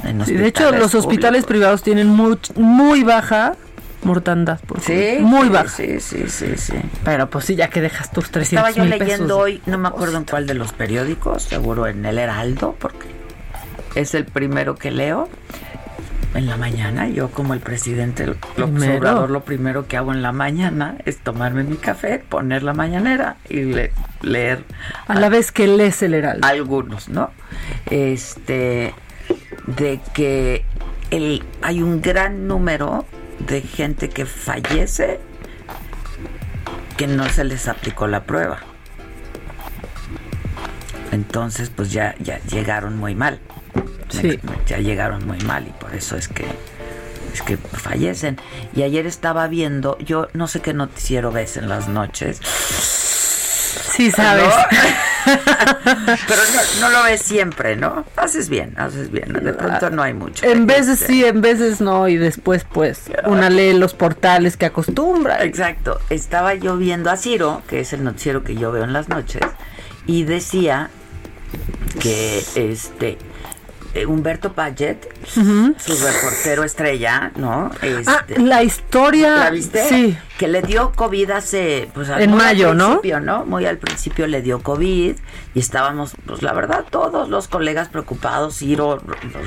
de 0.03 0.47
hecho, 0.47 0.72
los 0.72 0.95
hospitales 0.95 1.45
privados 1.45 1.84
tienen 1.84 2.07
muy, 2.07 2.38
muy 2.55 3.03
baja 3.03 3.55
mortandad. 4.04 4.60
sí, 4.82 5.18
muy 5.22 5.49
baja. 5.49 5.70
Sí, 5.70 5.99
sí, 5.99 6.26
sí, 6.28 6.58
sí. 6.58 6.74
Pero 7.04 7.30
pues 7.30 7.45
sí, 7.45 7.56
ya 7.56 7.70
que 7.70 7.82
dejas 7.82 8.12
tus 8.12 8.32
300 8.32 8.70
Estaba 8.70 8.72
yo 8.72 8.97
leyendo 8.97 9.38
hoy, 9.38 9.62
no 9.66 9.78
me 9.78 9.88
acuerdo 9.88 10.18
en 10.18 10.26
cuál 10.26 10.47
de 10.47 10.54
los 10.54 10.74
periódicos, 10.74 11.43
seguro 11.43 11.88
en 11.88 12.06
El 12.06 12.18
Heraldo, 12.18 12.76
porque 12.80 13.08
es 13.95 14.14
el 14.14 14.26
primero 14.26 14.76
que 14.76 14.91
leo. 14.91 15.30
En 16.34 16.47
la 16.47 16.56
mañana, 16.56 17.10
yo 17.10 17.30
como 17.30 17.54
el 17.54 17.60
presidente 17.60 18.26
lo 18.56 19.43
primero 19.43 19.88
que 19.88 19.97
hago 19.97 20.14
en 20.14 20.22
la 20.22 20.32
mañana 20.32 20.95
es 21.04 21.18
tomarme 21.18 21.66
mi 21.66 21.76
café, 21.76 22.20
poner 22.20 22.64
la 22.64 22.74
mañanera 22.74 23.36
y 23.49 23.74
leer. 24.22 24.64
A 25.08 25.20
la 25.20 25.28
vez 25.28 25.52
que 25.52 25.68
lees 25.68 26.02
el 26.04 26.14
Heraldo. 26.14 26.47
Algunos, 26.47 27.10
¿no? 27.10 27.32
Este, 27.86 28.93
de 29.68 29.99
que 30.14 30.64
el, 31.10 31.43
hay 31.62 31.82
un 31.82 32.02
gran 32.02 32.47
número 32.47 33.06
de 33.47 33.61
gente 33.61 34.09
que 34.09 34.25
fallece 34.25 35.19
que 36.97 37.07
no 37.07 37.27
se 37.29 37.43
les 37.43 37.67
aplicó 37.67 38.07
la 38.07 38.23
prueba. 38.23 38.59
Entonces, 41.11 41.69
pues 41.69 41.91
ya, 41.91 42.15
ya 42.19 42.39
llegaron 42.45 42.97
muy 42.97 43.15
mal. 43.15 43.39
Sí. 44.09 44.39
Ya 44.67 44.77
llegaron 44.77 45.25
muy 45.25 45.39
mal 45.39 45.67
y 45.67 45.71
por 45.71 45.93
eso 45.95 46.17
es 46.17 46.27
que 46.27 46.45
es 47.33 47.41
que 47.41 47.57
fallecen. 47.57 48.37
Y 48.75 48.83
ayer 48.83 49.05
estaba 49.05 49.47
viendo, 49.47 49.97
yo 49.99 50.27
no 50.33 50.47
sé 50.47 50.61
qué 50.61 50.73
noticiero 50.73 51.31
ves 51.31 51.57
en 51.57 51.69
las 51.69 51.87
noches. 51.87 52.39
Sí, 53.95 54.11
sabes. 54.11 54.53
Pero 56.28 56.41
no, 56.80 56.89
lo 56.89 57.03
ves 57.03 57.22
siempre, 57.22 57.76
¿no? 57.76 58.05
Haces 58.15 58.49
bien, 58.49 58.74
haces 58.78 59.11
bien. 59.11 59.34
De 59.34 59.53
pronto 59.53 59.89
no 59.89 60.03
hay 60.03 60.13
mucho. 60.13 60.45
En 60.45 60.65
veces 60.65 60.99
sí, 60.99 61.24
en 61.26 61.41
veces 61.41 61.82
no. 61.82 62.07
Y 62.07 62.17
después, 62.17 62.65
pues, 62.72 63.11
una 63.26 63.49
lee 63.49 63.74
los 63.74 63.93
portales 63.93 64.57
que 64.57 64.65
acostumbra. 64.65 65.43
Exacto. 65.43 65.99
Estaba 66.09 66.55
yo 66.55 66.78
viendo 66.78 67.09
a 67.09 67.17
Ciro, 67.17 67.61
que 67.67 67.82
es 67.82 67.93
el 67.93 68.03
noticiero 68.03 68.43
que 68.43 68.55
yo 68.55 68.72
veo 68.72 68.84
en 68.84 68.93
las 68.93 69.09
noches, 69.09 69.41
y 70.05 70.24
decía 70.24 70.89
que 71.99 72.43
este 72.55 73.17
eh, 73.93 74.05
Humberto 74.05 74.53
Paget, 74.53 75.13
su 75.26 75.74
reportero 75.97 76.63
estrella, 76.63 77.32
¿no? 77.36 77.72
ah, 78.07 78.24
este, 78.28 78.39
la 78.39 78.63
historia. 78.63 79.36
¿La 79.36 79.49
viste? 79.49 79.88
Sí. 79.88 80.17
Que 80.41 80.47
le 80.47 80.63
dio 80.63 80.91
COVID 80.95 81.29
hace. 81.29 81.87
Pues, 81.93 82.09
en 82.09 82.33
mayo, 82.33 82.73
¿no? 82.73 82.99
¿no? 83.21 83.45
Muy 83.45 83.67
al 83.67 83.77
principio 83.77 84.25
le 84.25 84.41
dio 84.41 84.63
COVID 84.63 85.15
y 85.53 85.59
estábamos, 85.59 86.15
pues 86.25 86.41
la 86.41 86.51
verdad, 86.51 86.83
todos 86.89 87.29
los 87.29 87.47
colegas 87.47 87.89
preocupados, 87.89 88.57
Ciro 88.57 88.99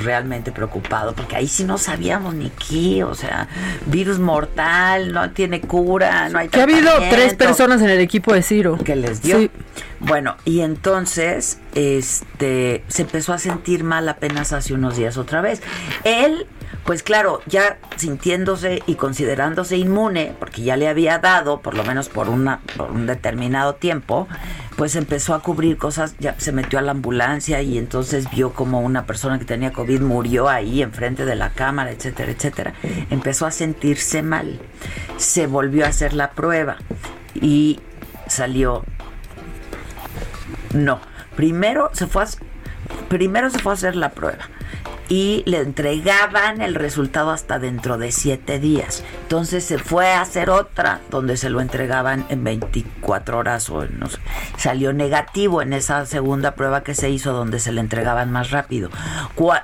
realmente 0.04 0.52
preocupado, 0.52 1.12
porque 1.12 1.34
ahí 1.34 1.48
sí 1.48 1.64
no 1.64 1.78
sabíamos 1.78 2.34
ni 2.34 2.50
qué, 2.50 3.02
o 3.02 3.16
sea, 3.16 3.48
virus 3.86 4.20
mortal, 4.20 5.12
no 5.12 5.32
tiene 5.32 5.62
cura, 5.62 6.28
no 6.28 6.38
hay 6.38 6.48
Que 6.48 6.60
ha 6.60 6.62
habido 6.62 6.92
tres 7.10 7.34
personas 7.34 7.82
en 7.82 7.90
el 7.90 7.98
equipo 7.98 8.32
de 8.32 8.42
Ciro. 8.42 8.78
Que 8.78 8.94
les 8.94 9.20
dio. 9.20 9.40
Sí. 9.40 9.50
Bueno, 9.98 10.36
y 10.44 10.60
entonces 10.60 11.58
este 11.74 12.84
se 12.88 13.02
empezó 13.02 13.32
a 13.32 13.38
sentir 13.38 13.82
mal 13.82 14.08
apenas 14.08 14.52
hace 14.52 14.74
unos 14.74 14.96
días 14.96 15.16
otra 15.16 15.40
vez. 15.40 15.60
Él, 16.04 16.46
pues 16.84 17.02
claro, 17.02 17.40
ya 17.46 17.78
sintiéndose 17.96 18.82
y 18.86 18.94
considerándose 18.96 19.76
inmune, 19.76 20.34
porque 20.38 20.62
ya 20.62 20.76
le 20.76 20.88
había 20.88 21.18
dado, 21.18 21.60
por 21.60 21.74
lo 21.74 21.84
menos 21.84 22.08
por, 22.08 22.28
una, 22.28 22.60
por 22.76 22.90
un 22.90 23.06
determinado 23.06 23.74
tiempo, 23.74 24.28
pues 24.76 24.96
empezó 24.96 25.34
a 25.34 25.40
cubrir 25.40 25.78
cosas, 25.78 26.14
ya 26.18 26.34
se 26.38 26.52
metió 26.52 26.78
a 26.78 26.82
la 26.82 26.90
ambulancia 26.90 27.62
y 27.62 27.78
entonces 27.78 28.30
vio 28.30 28.52
como 28.52 28.80
una 28.80 29.06
persona 29.06 29.38
que 29.38 29.44
tenía 29.44 29.72
COVID 29.72 30.00
murió 30.00 30.48
ahí 30.48 30.82
enfrente 30.82 31.24
de 31.24 31.36
la 31.36 31.50
cámara, 31.50 31.90
etcétera, 31.90 32.32
etcétera. 32.32 32.74
Empezó 33.10 33.46
a 33.46 33.50
sentirse 33.50 34.22
mal. 34.22 34.60
Se 35.16 35.46
volvió 35.46 35.84
a 35.84 35.88
hacer 35.88 36.12
la 36.12 36.32
prueba 36.32 36.76
y 37.34 37.80
salió 38.26 38.84
no, 40.74 41.00
primero 41.36 41.90
se 41.92 42.06
fue 42.06 42.24
a, 42.24 42.26
primero 43.08 43.48
se 43.48 43.60
fue 43.60 43.72
a 43.72 43.74
hacer 43.74 43.94
la 43.96 44.10
prueba 44.10 44.48
y 45.08 45.42
le 45.46 45.58
entregaban 45.58 46.62
el 46.62 46.74
resultado 46.74 47.30
hasta 47.30 47.58
dentro 47.58 47.98
de 47.98 48.12
siete 48.12 48.58
días. 48.58 49.04
Entonces 49.22 49.64
se 49.64 49.78
fue 49.78 50.12
a 50.12 50.22
hacer 50.22 50.50
otra 50.50 51.00
donde 51.10 51.36
se 51.36 51.50
lo 51.50 51.60
entregaban 51.60 52.24
en 52.28 52.44
24 52.44 53.38
horas 53.38 53.68
o 53.70 53.84
no 53.86 54.08
sé. 54.08 54.18
Salió 54.56 54.92
negativo 54.92 55.62
en 55.62 55.72
esa 55.72 56.06
segunda 56.06 56.54
prueba 56.54 56.82
que 56.82 56.94
se 56.94 57.10
hizo 57.10 57.32
donde 57.32 57.60
se 57.60 57.72
le 57.72 57.80
entregaban 57.80 58.30
más 58.30 58.50
rápido. 58.50 58.90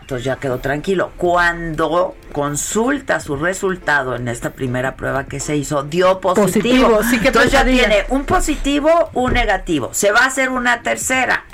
Entonces 0.01 0.25
ya 0.25 0.37
quedó 0.37 0.59
tranquilo. 0.59 1.13
Cuando 1.17 2.15
consulta 2.33 3.21
su 3.21 3.37
resultado 3.37 4.17
en 4.17 4.29
esta 4.29 4.51
primera 4.51 4.97
prueba 4.97 5.25
que 5.25 5.41
se 5.41 5.57
hizo, 5.57 5.83
dio 5.83 6.21
positivo. 6.21 7.03
Sí 7.03 7.19
que 7.19 7.29
Entonces 7.29 7.53
ya 7.53 7.65
tiene 7.65 8.05
un 8.09 8.25
positivo, 8.25 9.11
un 9.15 9.33
negativo. 9.33 9.91
Se 9.93 10.13
va 10.13 10.21
a 10.21 10.27
hacer 10.27 10.51
una 10.51 10.83
tercera. 10.83 11.45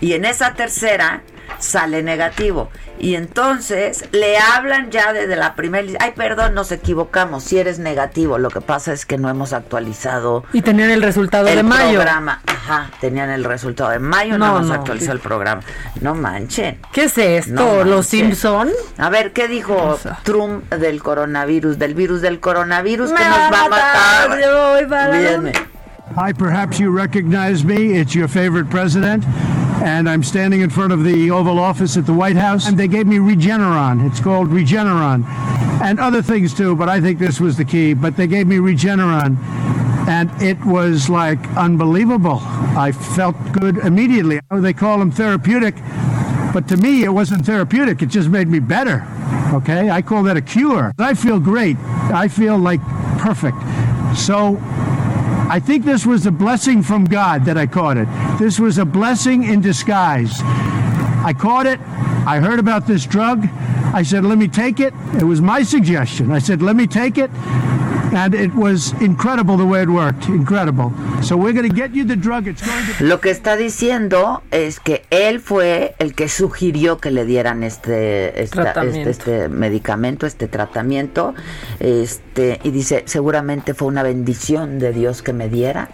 Y 0.00 0.12
en 0.14 0.24
esa 0.24 0.54
tercera 0.54 1.22
sale 1.58 2.02
negativo. 2.02 2.70
Y 2.98 3.16
entonces 3.16 4.08
le 4.12 4.38
hablan 4.38 4.90
ya 4.90 5.12
desde 5.12 5.36
la 5.36 5.54
primera. 5.54 5.86
Ay, 6.00 6.12
perdón, 6.14 6.54
nos 6.54 6.70
equivocamos. 6.72 7.44
Si 7.44 7.58
eres 7.58 7.78
negativo, 7.78 8.38
lo 8.38 8.50
que 8.50 8.60
pasa 8.60 8.92
es 8.92 9.04
que 9.04 9.18
no 9.18 9.28
hemos 9.28 9.52
actualizado. 9.52 10.44
Y 10.52 10.62
tenían 10.62 10.90
el 10.90 11.02
resultado 11.02 11.44
de 11.44 11.62
mayo. 11.62 11.94
Programa. 11.94 12.40
Ajá, 12.46 12.90
tenían 13.00 13.30
el 13.30 13.44
resultado 13.44 13.90
de 13.90 13.98
mayo, 13.98 14.38
no, 14.38 14.60
nos 14.60 14.70
actualizó 14.70 15.12
el 15.12 15.20
programa. 15.20 15.62
No 16.00 16.14
manchen. 16.14 16.80
¿Qué 16.92 17.04
es 17.04 17.18
esto? 17.18 17.84
¿Los 17.84 18.06
Simpson? 18.06 18.70
A 18.96 19.10
ver, 19.10 19.32
¿qué 19.32 19.48
dijo 19.48 19.98
Trump 20.22 20.72
del 20.72 21.02
coronavirus, 21.02 21.78
del 21.78 21.94
virus 21.94 22.22
del 22.22 22.40
coronavirus 22.40 23.12
que 23.12 23.24
nos 23.24 23.38
va 23.52 23.64
a 23.64 23.68
matar? 23.68 25.10
Viene. 25.12 25.73
Hi, 26.12 26.32
perhaps 26.32 26.78
you 26.78 26.90
recognize 26.90 27.64
me. 27.64 27.94
It's 27.96 28.14
your 28.14 28.28
favorite 28.28 28.70
president. 28.70 29.24
and 29.82 30.08
I'm 30.08 30.22
standing 30.22 30.60
in 30.60 30.70
front 30.70 30.92
of 30.92 31.02
the 31.02 31.30
Oval 31.30 31.58
Office 31.58 31.96
at 31.96 32.06
the 32.06 32.12
White 32.12 32.36
House, 32.36 32.68
and 32.68 32.78
they 32.78 32.86
gave 32.88 33.06
me 33.06 33.16
Regeneron. 33.16 34.06
It's 34.06 34.20
called 34.20 34.48
Regeneron, 34.48 35.24
and 35.82 35.98
other 35.98 36.22
things 36.22 36.54
too, 36.54 36.76
but 36.76 36.88
I 36.88 37.00
think 37.00 37.18
this 37.18 37.40
was 37.40 37.56
the 37.56 37.64
key. 37.64 37.92
But 37.92 38.16
they 38.16 38.26
gave 38.26 38.46
me 38.46 38.56
Regeneron, 38.56 39.36
and 40.08 40.30
it 40.40 40.64
was 40.64 41.10
like 41.10 41.40
unbelievable. 41.56 42.38
I 42.76 42.92
felt 42.92 43.34
good 43.52 43.78
immediately. 43.78 44.40
They 44.50 44.72
call 44.72 44.98
them 44.98 45.10
therapeutic, 45.10 45.74
but 46.54 46.68
to 46.68 46.76
me, 46.76 47.02
it 47.02 47.10
wasn't 47.10 47.44
therapeutic. 47.44 48.00
It 48.00 48.06
just 48.06 48.28
made 48.28 48.48
me 48.48 48.60
better. 48.60 49.04
Okay, 49.52 49.90
I 49.90 50.00
call 50.02 50.22
that 50.22 50.36
a 50.36 50.42
cure. 50.42 50.92
I 50.98 51.14
feel 51.14 51.40
great. 51.40 51.76
I 52.12 52.28
feel 52.28 52.56
like 52.56 52.80
perfect. 53.18 53.56
So 54.16 54.54
I 55.54 55.60
think 55.60 55.84
this 55.84 56.04
was 56.04 56.26
a 56.26 56.32
blessing 56.32 56.82
from 56.82 57.04
God 57.04 57.44
that 57.44 57.56
I 57.56 57.68
caught 57.68 57.96
it. 57.96 58.08
This 58.40 58.58
was 58.58 58.78
a 58.78 58.84
blessing 58.84 59.44
in 59.44 59.60
disguise. 59.60 60.40
I 60.42 61.32
caught 61.32 61.66
it. 61.66 61.78
I 62.26 62.40
heard 62.40 62.58
about 62.58 62.88
this 62.88 63.06
drug. 63.06 63.48
I 63.94 64.02
said, 64.02 64.24
let 64.24 64.36
me 64.36 64.48
take 64.48 64.80
it. 64.80 64.92
It 65.16 65.22
was 65.22 65.40
my 65.40 65.62
suggestion. 65.62 66.32
I 66.32 66.40
said, 66.40 66.60
let 66.60 66.74
me 66.74 66.88
take 66.88 67.18
it. 67.18 67.30
Lo 73.00 73.20
que 73.20 73.30
está 73.30 73.56
diciendo 73.56 74.42
es 74.50 74.80
que 74.80 75.04
él 75.10 75.40
fue 75.40 75.94
el 75.98 76.14
que 76.14 76.28
sugirió 76.28 76.98
que 76.98 77.10
le 77.10 77.24
dieran 77.24 77.62
este, 77.62 78.42
este, 78.42 78.62
este, 79.08 79.48
medicamento, 79.48 80.26
este 80.26 80.48
tratamiento, 80.48 81.34
este, 81.80 82.60
y 82.62 82.70
dice, 82.70 83.02
seguramente 83.06 83.74
fue 83.74 83.88
una 83.88 84.02
bendición 84.02 84.78
de 84.78 84.92
Dios 84.92 85.22
que 85.22 85.32
me 85.32 85.48
diera 85.48 85.88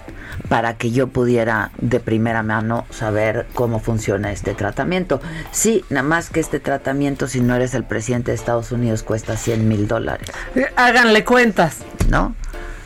para 0.49 0.75
que 0.75 0.91
yo 0.91 1.09
pudiera 1.09 1.71
de 1.79 2.01
primera 2.01 2.43
mano 2.43 2.87
saber 2.91 3.47
cómo 3.55 3.81
funciona 3.81 4.33
este 4.33 4.55
tratamiento. 4.55 5.21
Sí, 5.53 5.85
nada 5.91 6.07
más 6.07 6.31
que 6.31 6.41
este 6.41 6.61
tratamiento, 6.61 7.27
si 7.27 7.41
no 7.41 7.55
eres 7.55 7.75
el 7.75 7.85
presidente 7.85 8.31
de 8.31 8.37
Estados 8.37 8.73
Unidos, 8.73 9.03
cuesta 9.03 9.37
100 9.37 9.69
mil 9.69 9.87
dólares. 9.87 10.29
Eh, 10.55 10.67
háganle 10.77 11.25
cuentas. 11.25 11.79
¿No? 12.11 12.35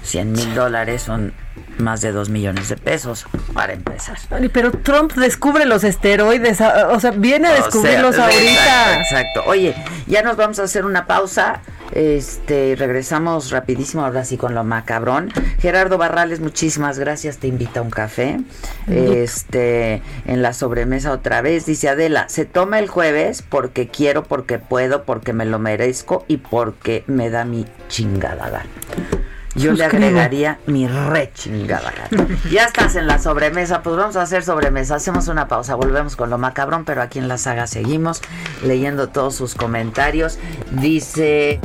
100 0.02 0.32
mil 0.32 0.54
dólares 0.54 1.02
son 1.02 1.32
más 1.78 2.00
de 2.00 2.12
2 2.12 2.28
millones 2.28 2.68
de 2.68 2.76
pesos 2.76 3.26
para 3.52 3.72
empezar. 3.72 4.18
Pero 4.52 4.72
Trump 4.72 5.12
descubre 5.14 5.64
los 5.64 5.84
esteroides, 5.84 6.60
o 6.60 7.00
sea, 7.00 7.10
viene 7.12 7.48
a 7.48 7.54
descubrirlos 7.54 8.18
ahorita. 8.18 9.00
Exacto, 9.00 9.42
Oye, 9.46 9.74
ya 10.06 10.22
nos 10.22 10.36
vamos 10.36 10.58
a 10.58 10.64
hacer 10.64 10.84
una 10.84 11.06
pausa. 11.06 11.60
Este, 11.92 12.74
regresamos 12.76 13.50
rapidísimo 13.50 14.04
ahora 14.04 14.24
sí 14.24 14.36
con 14.36 14.54
lo 14.54 14.64
macabrón. 14.64 15.30
Gerardo 15.60 15.98
Barrales, 15.98 16.40
muchísimas 16.40 16.98
gracias, 16.98 17.38
te 17.38 17.46
invita 17.46 17.80
a 17.80 17.82
un 17.82 17.90
café. 17.90 18.40
Este, 18.88 20.02
en 20.26 20.42
la 20.42 20.52
sobremesa 20.52 21.12
otra 21.12 21.40
vez, 21.40 21.66
dice 21.66 21.88
Adela, 21.88 22.28
se 22.28 22.46
toma 22.46 22.78
el 22.78 22.88
jueves 22.88 23.42
porque 23.42 23.88
quiero, 23.88 24.24
porque 24.24 24.58
puedo, 24.58 25.04
porque 25.04 25.32
me 25.32 25.44
lo 25.44 25.58
merezco 25.58 26.24
y 26.26 26.38
porque 26.38 27.04
me 27.06 27.30
da 27.30 27.44
mi 27.44 27.66
chingada 27.88 28.50
gana. 28.50 29.33
Yo 29.54 29.72
le 29.72 29.84
agregaría 29.84 30.58
mi 30.66 30.86
re 30.86 31.30
chingada. 31.34 31.92
Ya 32.50 32.64
estás 32.64 32.96
en 32.96 33.06
la 33.06 33.18
sobremesa, 33.18 33.82
pues 33.82 33.96
vamos 33.96 34.16
a 34.16 34.22
hacer 34.22 34.42
sobremesa. 34.42 34.96
Hacemos 34.96 35.28
una 35.28 35.48
pausa, 35.48 35.74
volvemos 35.74 36.16
con 36.16 36.30
lo 36.30 36.38
macabrón, 36.38 36.84
pero 36.84 37.02
aquí 37.02 37.18
en 37.18 37.28
la 37.28 37.38
saga 37.38 37.66
seguimos 37.66 38.20
leyendo 38.64 39.08
todos 39.08 39.34
sus 39.34 39.54
comentarios. 39.54 40.38
Dice. 40.72 41.60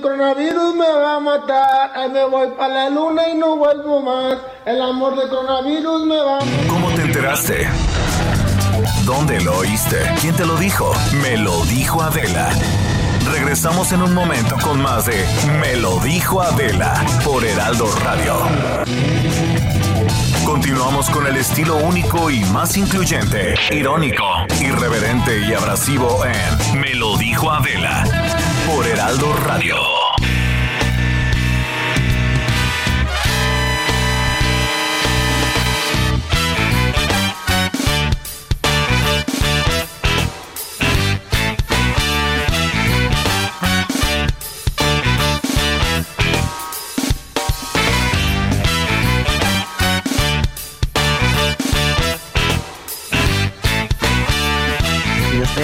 Coronavirus 0.00 0.74
me 0.74 0.88
va 0.88 1.16
a 1.16 1.20
matar. 1.20 2.10
Me 2.10 2.24
voy 2.24 2.48
para 2.56 2.74
la 2.74 2.90
luna 2.90 3.28
y 3.28 3.34
no 3.36 3.56
vuelvo 3.56 4.00
más. 4.00 4.38
El 4.64 4.80
amor 4.80 5.16
del 5.16 5.28
coronavirus 5.28 6.06
me 6.06 6.16
va 6.16 6.38
a 6.38 6.68
¿Cómo 6.68 6.90
te 6.90 7.02
enteraste? 7.02 7.68
¿Dónde 9.04 9.40
lo 9.40 9.58
oíste? 9.58 9.96
¿Quién 10.20 10.36
te 10.36 10.44
lo 10.44 10.56
dijo? 10.56 10.92
Me 11.22 11.36
lo 11.36 11.64
dijo 11.64 12.02
Adela. 12.02 12.50
Regresamos 13.32 13.92
en 13.92 14.02
un 14.02 14.14
momento 14.14 14.56
con 14.62 14.80
más 14.80 15.06
de 15.06 15.24
Me 15.60 15.76
lo 15.76 15.98
dijo 16.00 16.40
Adela 16.40 17.04
por 17.24 17.44
Heraldo 17.44 17.86
Radio. 18.02 18.34
Continuamos 20.44 21.10
con 21.10 21.26
el 21.26 21.36
estilo 21.36 21.76
único 21.76 22.30
y 22.30 22.40
más 22.46 22.76
incluyente, 22.76 23.54
irónico, 23.70 24.24
irreverente 24.60 25.40
y 25.40 25.52
abrasivo 25.52 26.24
en 26.24 26.80
Me 26.80 26.94
lo 26.94 27.16
dijo 27.18 27.50
Adela 27.50 28.04
por 28.66 28.86
Heraldo 28.86 29.34
Radio. 29.44 29.87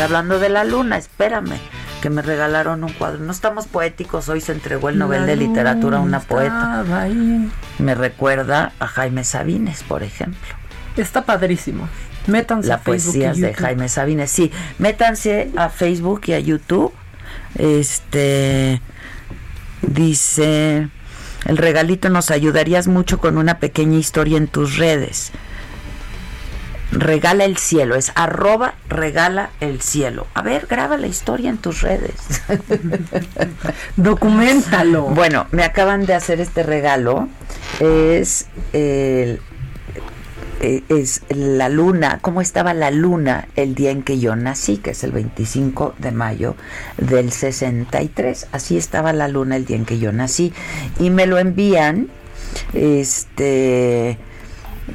Hablando 0.04 0.38
de 0.38 0.48
la 0.48 0.64
luna, 0.64 0.96
espérame, 0.96 1.58
que 2.00 2.10
me 2.10 2.22
regalaron 2.22 2.84
un 2.84 2.92
cuadro. 2.92 3.20
No 3.20 3.32
estamos 3.32 3.66
poéticos, 3.66 4.28
hoy 4.28 4.40
se 4.40 4.52
entregó 4.52 4.88
el 4.88 4.98
Nobel 4.98 5.22
La 5.22 5.26
de 5.26 5.36
Literatura 5.36 5.98
a 5.98 6.00
una 6.00 6.20
poeta. 6.20 6.84
ahí. 7.00 7.50
Me 7.78 7.94
recuerda 7.94 8.72
a 8.78 8.86
Jaime 8.86 9.24
Sabines, 9.24 9.82
por 9.82 10.02
ejemplo. 10.02 10.54
Está 10.96 11.22
padrísimo. 11.24 11.88
Métanse 12.26 12.68
La 12.68 12.76
a 12.76 12.78
Facebook 12.78 13.12
poesía 13.14 13.34
y 13.34 13.40
de. 13.40 13.54
Jaime 13.54 13.88
Sabines. 13.88 14.30
Sí, 14.30 14.50
métanse 14.78 15.50
a 15.56 15.68
Facebook 15.68 16.22
y 16.26 16.32
a 16.34 16.38
YouTube. 16.38 16.92
Este 17.56 18.80
dice 19.82 20.88
el 21.44 21.56
regalito 21.58 22.08
nos 22.08 22.30
ayudarías 22.30 22.88
mucho 22.88 23.18
con 23.18 23.36
una 23.36 23.58
pequeña 23.58 23.98
historia 23.98 24.38
en 24.38 24.48
tus 24.48 24.76
redes. 24.76 25.30
Regala 26.94 27.44
el 27.44 27.56
cielo, 27.56 27.96
es 27.96 28.12
arroba 28.14 28.74
regala 28.88 29.50
el 29.60 29.80
cielo. 29.80 30.26
A 30.34 30.42
ver, 30.42 30.66
graba 30.68 30.96
la 30.96 31.08
historia 31.08 31.50
en 31.50 31.58
tus 31.58 31.82
redes. 31.82 32.14
Documentalo. 33.96 35.02
Bueno, 35.02 35.46
me 35.50 35.64
acaban 35.64 36.06
de 36.06 36.14
hacer 36.14 36.40
este 36.40 36.62
regalo. 36.62 37.28
Es 37.80 38.46
el 38.72 39.40
eh, 40.60 40.82
es 40.88 41.22
la 41.28 41.68
luna, 41.68 42.20
cómo 42.22 42.40
estaba 42.40 42.72
la 42.72 42.90
luna 42.90 43.48
el 43.54 43.74
día 43.74 43.90
en 43.90 44.02
que 44.02 44.18
yo 44.18 44.34
nací, 44.34 44.78
que 44.78 44.92
es 44.92 45.04
el 45.04 45.12
25 45.12 45.94
de 45.98 46.10
mayo 46.10 46.56
del 46.96 47.32
63. 47.32 48.46
Así 48.50 48.78
estaba 48.78 49.12
la 49.12 49.28
luna 49.28 49.56
el 49.56 49.66
día 49.66 49.76
en 49.76 49.84
que 49.84 49.98
yo 49.98 50.10
nací. 50.12 50.54
Y 50.98 51.10
me 51.10 51.26
lo 51.26 51.38
envían, 51.38 52.08
este... 52.72 54.16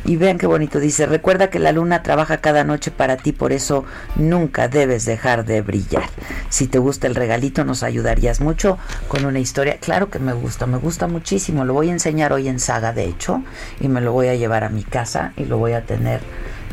Y 0.05 0.17
vean 0.17 0.37
qué 0.37 0.47
bonito 0.47 0.79
dice, 0.79 1.05
recuerda 1.05 1.49
que 1.49 1.59
la 1.59 1.71
luna 1.71 2.03
trabaja 2.03 2.37
cada 2.37 2.63
noche 2.63 2.91
para 2.91 3.17
ti, 3.17 3.31
por 3.31 3.51
eso 3.51 3.85
nunca 4.15 4.67
debes 4.67 5.05
dejar 5.05 5.45
de 5.45 5.61
brillar. 5.61 6.03
Si 6.49 6.67
te 6.67 6.79
gusta 6.79 7.07
el 7.07 7.15
regalito, 7.15 7.65
nos 7.65 7.83
ayudarías 7.83 8.39
mucho 8.41 8.77
con 9.07 9.25
una 9.25 9.39
historia. 9.39 9.77
Claro 9.79 10.09
que 10.09 10.19
me 10.19 10.33
gusta, 10.33 10.65
me 10.65 10.77
gusta 10.77 11.07
muchísimo. 11.07 11.65
Lo 11.65 11.73
voy 11.73 11.89
a 11.89 11.93
enseñar 11.93 12.33
hoy 12.33 12.47
en 12.47 12.59
Saga, 12.59 12.93
de 12.93 13.05
hecho, 13.05 13.41
y 13.79 13.87
me 13.87 14.01
lo 14.01 14.11
voy 14.11 14.27
a 14.27 14.35
llevar 14.35 14.63
a 14.63 14.69
mi 14.69 14.83
casa 14.83 15.33
y 15.37 15.45
lo 15.45 15.57
voy 15.57 15.73
a 15.73 15.81
tener 15.81 16.21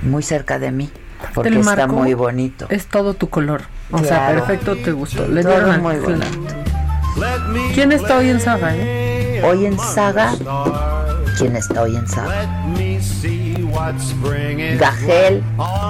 muy 0.03 0.23
cerca 0.23 0.59
de 0.59 0.71
mí, 0.71 0.91
porque 1.35 1.49
El 1.49 1.59
está 1.59 1.87
muy 1.87 2.15
bonito. 2.15 2.67
Es 2.69 2.87
todo 2.87 3.15
tu 3.15 3.29
color. 3.29 3.63
O 3.91 3.99
sea, 3.99 4.29
perfecto, 4.29 4.77
te 4.77 4.93
gustó. 4.93 5.27
Le 5.27 5.43
Todo 5.43 5.53
dieron 5.53 5.71
al 5.71 5.81
muy 5.81 5.97
bonito. 5.97 6.27
¿Quién 7.75 7.93
está 7.93 8.19
hoy 8.19 8.29
en 8.29 8.41
Saga, 8.41 8.75
eh? 8.77 9.43
Hoy 9.45 9.67
en 9.67 9.79
Saga, 9.79 10.35
¿quién 11.37 11.57
está 11.57 11.83
hoy 11.83 11.97
en 11.97 12.07
Saga? 12.09 12.47
Gagel, 14.79 15.43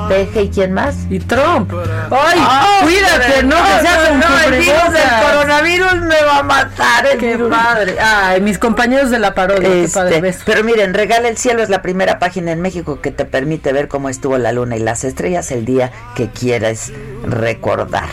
Peje 0.08 0.42
y 0.42 0.48
quién 0.50 0.72
más? 0.72 0.96
Y 1.10 1.18
Trump. 1.20 1.72
¡Ay! 2.10 2.38
cuídate, 2.82 3.42
no, 3.44 3.56
que 3.56 3.80
sea 3.86 4.08
con 4.08 4.20
no, 4.20 4.26
el 4.44 4.52
virus 4.60 4.92
del 4.92 5.30
coronavirus 5.32 5.94
me 6.02 6.22
va 6.24 6.38
a 6.38 6.42
matar. 6.42 7.06
El 7.06 7.18
Qué 7.18 7.36
virus. 7.36 7.50
padre. 7.50 7.96
Ay, 8.00 8.40
mis 8.40 8.58
compañeros 8.58 9.10
de 9.10 9.18
la 9.18 9.34
parodia, 9.34 9.68
qué 9.68 9.84
Este, 9.84 9.98
padre 9.98 10.20
beso. 10.20 10.40
pero 10.44 10.64
miren, 10.64 10.94
Regala 10.94 11.28
el 11.28 11.36
Cielo 11.36 11.62
es 11.62 11.68
la 11.68 11.82
primera 11.82 12.18
página 12.18 12.52
en 12.52 12.60
México 12.60 13.00
que 13.00 13.10
te 13.10 13.24
permite 13.24 13.72
ver 13.72 13.88
cómo 13.88 14.08
estuvo 14.08 14.38
la 14.38 14.52
luna 14.52 14.76
y 14.76 14.80
las 14.80 15.04
estrellas 15.04 15.50
el 15.52 15.64
día 15.64 15.90
que 16.14 16.28
quieras 16.30 16.92
recordar. 17.24 18.08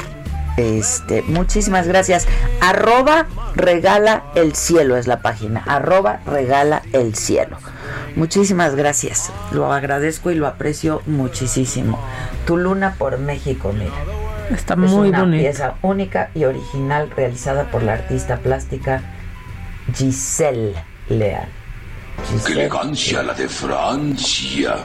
Este, 0.58 1.22
muchísimas 1.24 1.88
gracias. 1.88 2.28
Arroba 2.62 3.28
regala 3.56 4.24
el 4.36 4.56
cielo 4.56 4.98
es 4.98 5.08
la 5.08 5.22
página. 5.22 5.64
Arroba 5.66 6.20
regala 6.26 6.84
el 6.94 7.16
cielo. 7.16 7.58
Muchísimas 8.16 8.76
gracias. 8.76 9.32
Lo 9.52 9.72
agradezco 9.74 10.32
y 10.32 10.36
lo 10.36 10.48
aprecio 10.48 11.02
muchísimo. 11.06 12.00
Tu 12.46 12.58
luna 12.58 12.96
por 12.98 13.18
México, 13.18 13.74
mira. 13.74 13.94
Está 14.52 14.74
Es 14.74 14.80
muy 14.80 15.10
una 15.10 15.30
pieza 15.30 15.76
única 15.82 16.30
y 16.36 16.44
original 16.44 17.10
realizada 17.16 17.72
por 17.72 17.82
la 17.82 17.94
artista 17.94 18.38
plástica 18.38 19.02
Giselle 19.96 20.76
Leal. 21.10 21.48
¡Qué 22.46 22.54
elegancia 22.54 23.24
la 23.24 23.34
de 23.34 23.48
Francia! 23.48 24.76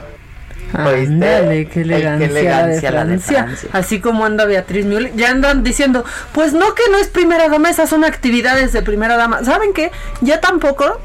Ándale, 0.73 1.67
qué 1.67 1.81
elegancia, 1.81 2.27
qué 2.27 2.31
elegancia 2.39 2.91
la, 2.91 2.97
la 2.99 3.05
de 3.05 3.11
de 3.13 3.19
Francia. 3.19 3.43
Francia. 3.45 3.69
Así 3.73 3.99
como 3.99 4.25
anda 4.25 4.45
Beatriz 4.45 4.85
Müller. 4.85 5.13
Ya 5.15 5.29
andan 5.31 5.63
diciendo, 5.63 6.03
pues 6.33 6.53
no 6.53 6.73
que 6.75 6.83
no 6.91 6.97
es 6.97 7.07
primera 7.07 7.49
dama, 7.49 7.69
esas 7.69 7.89
son 7.89 8.03
actividades 8.03 8.71
de 8.73 8.81
primera 8.81 9.17
dama. 9.17 9.43
¿Saben 9.43 9.73
qué? 9.73 9.91
Ya 10.21 10.39
tampoco 10.41 10.99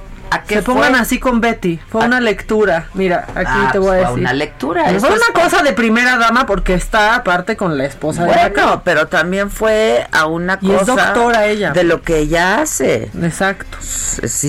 se 0.49 0.63
pongan 0.63 0.91
fue? 0.93 1.01
así 1.01 1.21
con 1.21 1.41
Betty. 1.41 1.79
Fue 1.89 2.05
una 2.05 2.21
lectura. 2.21 2.89
Mira, 2.95 3.27
aquí 3.37 3.47
Ah, 3.47 3.69
te 3.71 3.79
voy 3.79 3.91
a 3.91 3.93
pues 3.93 4.01
fue 4.01 4.09
decir. 4.11 4.21
una 4.25 4.33
lectura, 4.33 4.83
Pero 4.87 5.01
Fue 5.01 5.09
es- 5.11 5.15
una 5.15 5.43
cosa 5.43 5.63
de 5.63 5.73
primera 5.75 6.17
dama 6.19 6.45
porque 6.45 6.75
está 6.75 7.15
aparte 7.15 7.57
con 7.57 7.79
la 7.79 7.85
esposa 7.85 8.25
de 8.25 8.35
la 8.35 8.49
Bueno, 8.49 8.83
pero 8.85 9.07
también 9.07 9.49
fue 9.51 10.07
a 10.11 10.27
una 10.27 10.59
Y 10.61 10.73
es 10.73 10.79
cosa 10.81 10.95
doctora 11.13 11.47
ella. 11.47 11.71
de 11.71 11.85
lo 11.85 12.03
que 12.03 12.19
ella 12.19 12.61
hace. 12.61 13.11
Exacto. 13.23 13.79
Es, 13.81 14.19
es 14.25 14.45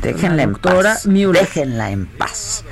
Déjenla 0.00 0.42
en 0.42 0.54
paz. 0.54 1.06
Déjenla 1.06 1.90
en 1.90 2.06
paz. 2.06 2.64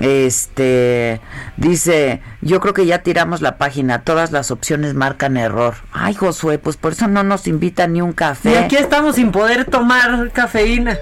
Este 0.00 1.20
dice, 1.56 2.20
yo 2.40 2.60
creo 2.60 2.74
que 2.74 2.86
ya 2.86 3.02
tiramos 3.02 3.40
la 3.40 3.58
página, 3.58 4.02
todas 4.02 4.32
las 4.32 4.50
opciones 4.50 4.94
marcan 4.94 5.36
error. 5.36 5.74
Ay, 5.92 6.14
Josué, 6.14 6.58
pues 6.58 6.76
por 6.76 6.92
eso 6.92 7.08
no 7.08 7.22
nos 7.22 7.46
invita 7.46 7.86
ni 7.86 8.00
un 8.00 8.12
café. 8.12 8.52
Y 8.52 8.54
aquí 8.56 8.76
estamos 8.76 9.16
sin 9.16 9.32
poder 9.32 9.64
tomar 9.64 10.30
cafeína. 10.32 10.96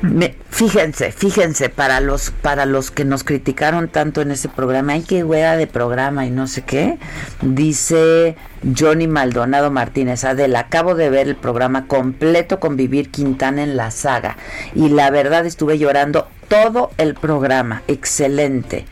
Me- 0.00 0.36
fíjense, 0.50 1.10
fíjense, 1.10 1.68
para 1.70 2.00
los, 2.00 2.30
para 2.30 2.66
los 2.66 2.90
que 2.92 3.04
nos 3.04 3.24
criticaron 3.24 3.88
tanto 3.88 4.20
en 4.22 4.30
ese 4.30 4.48
programa, 4.48 4.92
ay 4.92 5.02
qué 5.02 5.24
hueá 5.24 5.56
de 5.56 5.66
programa 5.66 6.24
y 6.24 6.30
no 6.30 6.46
sé 6.46 6.62
qué, 6.62 6.98
dice 7.42 8.36
Johnny 8.78 9.08
Maldonado 9.08 9.70
Martínez, 9.70 10.24
Adela, 10.24 10.60
acabo 10.60 10.94
de 10.94 11.10
ver 11.10 11.26
el 11.28 11.36
programa 11.36 11.86
completo 11.86 12.60
con 12.60 12.76
Vivir 12.76 13.10
Quintana 13.10 13.62
en 13.64 13.76
la 13.76 13.90
saga 13.90 14.36
y 14.74 14.88
la 14.90 15.10
verdad 15.10 15.46
estuve 15.46 15.78
llorando 15.78 16.28
todo 16.48 16.92
el 16.98 17.14
programa, 17.14 17.82
excelente. 17.88 18.86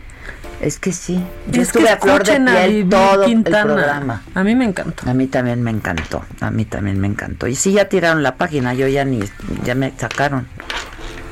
Es 0.59 0.79
que 0.79 0.91
sí. 0.91 1.23
Yo 1.51 1.61
Es 1.61 1.71
que 1.71 1.81
estuve 1.81 1.91
a 1.91 1.99
flor 1.99 2.25
de 2.25 2.41
piel 2.41 2.89
todo 2.89 3.27
Quintana. 3.27 3.61
el 3.61 3.67
programa. 3.67 4.23
A 4.35 4.43
mí 4.43 4.55
me 4.55 4.65
encantó. 4.65 5.09
A 5.09 5.13
mí 5.13 5.27
también 5.27 5.63
me 5.63 5.71
encantó. 5.71 6.25
A 6.41 6.51
mí 6.51 6.65
también 6.65 6.99
me 6.99 7.07
encantó. 7.07 7.47
Y 7.47 7.55
sí, 7.55 7.73
ya 7.73 7.91
tiraron 7.91 8.23
la 8.23 8.37
página. 8.37 8.73
Yo 8.73 8.89
ya 8.89 9.05
ni. 9.05 9.21
Ya 9.67 9.75
me 9.75 9.93
sacaron. 9.99 10.47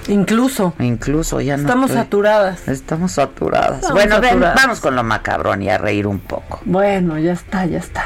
Incluso. 0.08 0.74
Incluso 0.78 1.40
ya 1.40 1.56
no. 1.56 1.62
Estamos 1.62 1.90
estoy- 1.90 2.02
saturadas. 2.04 2.68
Estamos 2.68 3.12
saturadas. 3.12 3.76
Estamos 3.76 3.92
bueno, 3.94 4.20
ven, 4.20 4.30
saturadas. 4.30 4.56
vamos 4.62 4.80
con 4.80 4.96
lo 4.96 5.02
macabrón 5.04 5.62
y 5.62 5.70
a 5.70 5.78
reír 5.78 6.06
un 6.06 6.18
poco. 6.20 6.60
Bueno, 6.64 7.18
ya 7.18 7.32
está, 7.32 7.66
ya 7.66 7.78
está. 7.78 8.04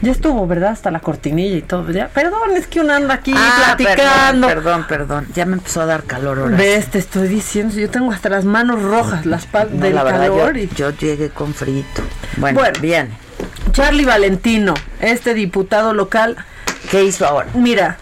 Ya 0.00 0.12
estuvo, 0.12 0.46
¿verdad? 0.46 0.70
Hasta 0.70 0.92
la 0.92 1.00
cortinilla 1.00 1.56
y 1.56 1.62
todo. 1.62 1.90
Ya. 1.90 2.06
Perdón, 2.08 2.50
es 2.56 2.68
que 2.68 2.80
uno 2.80 2.92
anda 2.94 3.14
aquí 3.14 3.32
Ah, 3.36 3.74
platicando. 3.76 4.46
Perdón, 4.46 4.84
perdón, 4.86 4.86
perdón. 4.88 5.26
Ya 5.34 5.44
me 5.44 5.54
empezó 5.54 5.80
a 5.80 5.86
dar 5.86 6.04
calor 6.04 6.38
ahora. 6.38 6.56
Ves, 6.56 6.86
te 6.86 6.98
estoy 7.00 7.26
diciendo, 7.26 7.74
yo 7.74 7.90
tengo 7.90 8.12
hasta 8.12 8.28
las 8.28 8.44
manos 8.44 8.80
rojas, 8.80 9.26
las 9.26 9.46
palmas 9.46 9.74
No, 9.74 9.84
del 9.84 9.96
la 9.96 10.04
verdad, 10.04 10.20
calor. 10.28 10.56
yo, 10.56 10.62
y... 10.62 10.70
yo 10.76 10.90
llegué 10.90 11.30
con 11.30 11.52
frito. 11.52 12.02
Bueno, 12.36 12.60
Bueno. 12.60 12.78
bien. 12.80 13.10
Charlie 13.72 14.04
Valentino, 14.04 14.74
este 15.00 15.34
diputado 15.34 15.92
local. 15.94 16.36
¿Qué 16.92 17.02
hizo 17.04 17.26
ahora? 17.26 17.48
Mira, 17.54 17.98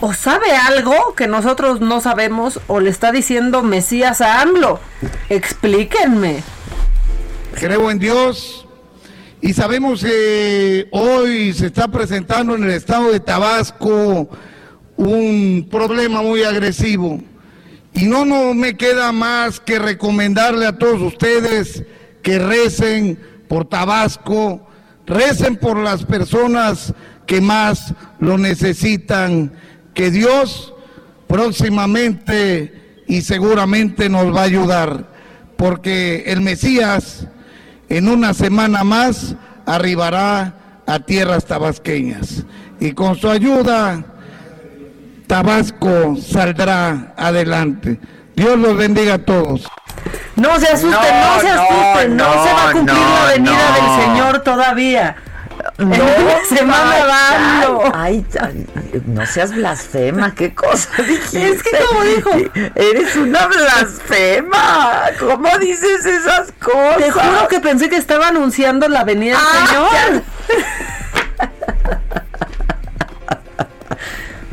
o 0.00 0.12
sabe 0.12 0.50
algo 0.52 1.14
que 1.14 1.26
nosotros 1.26 1.80
no 1.80 2.00
sabemos, 2.00 2.60
o 2.66 2.80
le 2.80 2.90
está 2.90 3.12
diciendo 3.12 3.62
Mesías 3.62 4.20
a 4.20 4.40
AMLO. 4.42 4.80
Explíquenme. 5.28 6.42
Creo 7.54 7.90
en 7.90 7.98
Dios 7.98 8.66
y 9.40 9.52
sabemos 9.52 10.02
que 10.02 10.88
hoy 10.90 11.52
se 11.52 11.66
está 11.66 11.88
presentando 11.88 12.56
en 12.56 12.64
el 12.64 12.70
estado 12.70 13.12
de 13.12 13.20
Tabasco 13.20 14.28
un 14.96 15.68
problema 15.70 16.22
muy 16.22 16.42
agresivo. 16.42 17.20
Y 17.92 18.06
no, 18.06 18.24
no 18.24 18.54
me 18.54 18.76
queda 18.76 19.12
más 19.12 19.60
que 19.60 19.78
recomendarle 19.78 20.66
a 20.66 20.76
todos 20.76 21.00
ustedes 21.00 21.84
que 22.22 22.38
recen 22.38 23.18
por 23.48 23.66
Tabasco, 23.66 24.66
recen 25.06 25.56
por 25.56 25.78
las 25.78 26.04
personas 26.04 26.92
que 27.26 27.40
más 27.40 27.94
lo 28.18 28.38
necesitan, 28.38 29.52
que 29.96 30.10
Dios 30.10 30.74
próximamente 31.26 33.00
y 33.08 33.22
seguramente 33.22 34.08
nos 34.08 34.32
va 34.32 34.42
a 34.42 34.44
ayudar, 34.44 35.06
porque 35.56 36.24
el 36.26 36.42
Mesías 36.42 37.26
en 37.88 38.08
una 38.08 38.34
semana 38.34 38.84
más 38.84 39.34
arribará 39.64 40.82
a 40.86 41.00
tierras 41.00 41.46
tabasqueñas 41.46 42.44
y 42.78 42.92
con 42.92 43.16
su 43.16 43.28
ayuda 43.28 44.04
Tabasco 45.26 46.16
saldrá 46.16 47.14
adelante. 47.16 47.98
Dios 48.36 48.58
los 48.58 48.76
bendiga 48.76 49.14
a 49.14 49.18
todos. 49.18 49.66
No 50.36 50.60
se 50.60 50.68
asusten, 50.68 50.92
no, 50.92 51.34
No, 51.34 51.40
se 51.40 51.48
no, 51.48 51.62
asusten, 51.62 52.16
no, 52.16 52.32
se 52.32 52.52
va 52.52 52.68
a 52.68 52.72
cumplir 52.72 52.98
no, 52.98 53.14
la 53.14 53.32
venida 53.32 53.70
no. 53.70 53.74
del 53.74 54.04
Señor 54.04 54.38
todavía. 54.44 55.16
No, 55.78 55.86
una 55.94 56.44
semana 56.48 57.90
ay. 57.92 57.92
Ay, 57.94 58.26
ay, 58.40 59.02
no 59.06 59.26
seas 59.26 59.52
blasfema, 59.54 60.34
qué 60.34 60.54
cosa 60.54 60.88
dijiste. 61.02 61.48
Es 61.52 61.62
que 61.62 61.70
como 61.86 62.02
dijo. 62.02 62.30
Eres 62.74 63.14
una 63.16 63.46
blasfema. 63.46 65.02
¿Cómo 65.20 65.58
dices 65.58 66.06
esas 66.06 66.52
cosas? 66.62 66.96
Te 66.98 67.10
juro 67.10 67.48
que 67.48 67.60
pensé 67.60 67.90
que 67.90 67.96
estaba 67.96 68.28
anunciando 68.28 68.88
la 68.88 69.04
venida 69.04 69.36
del 69.36 69.46
Ah, 69.46 69.66
Señor. 69.68 70.22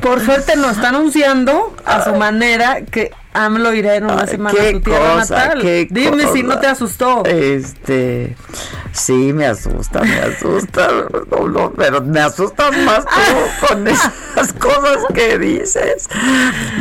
Por 0.01 0.19
suerte 0.25 0.57
nos 0.57 0.75
está 0.75 0.89
anunciando 0.89 1.73
a 1.85 2.03
su 2.03 2.13
manera 2.15 2.81
que 2.81 3.11
AMLO 3.33 3.73
irá 3.73 3.95
en 3.95 4.05
una 4.05 4.21
Ay, 4.21 4.27
semana 4.27 4.59
a 4.59 4.63
qué 4.63 4.71
su 4.73 4.81
tierra 4.81 5.13
cosa, 5.15 5.37
natal. 5.37 5.61
qué 5.61 5.87
Dime 5.89 6.27
si 6.31 6.43
no 6.43 6.59
te 6.59 6.67
asustó. 6.67 7.23
Este, 7.25 8.35
sí, 8.91 9.33
me 9.33 9.47
asusta, 9.47 10.01
me 10.01 10.19
asusta, 10.19 10.87
no, 11.31 11.47
no, 11.47 11.71
pero 11.73 12.01
me 12.01 12.19
asustas 12.19 12.75
más 12.85 13.05
tú 13.05 13.67
con 13.67 13.87
esas 13.87 14.53
cosas 14.59 14.97
que 15.13 15.37
dices. 15.39 16.07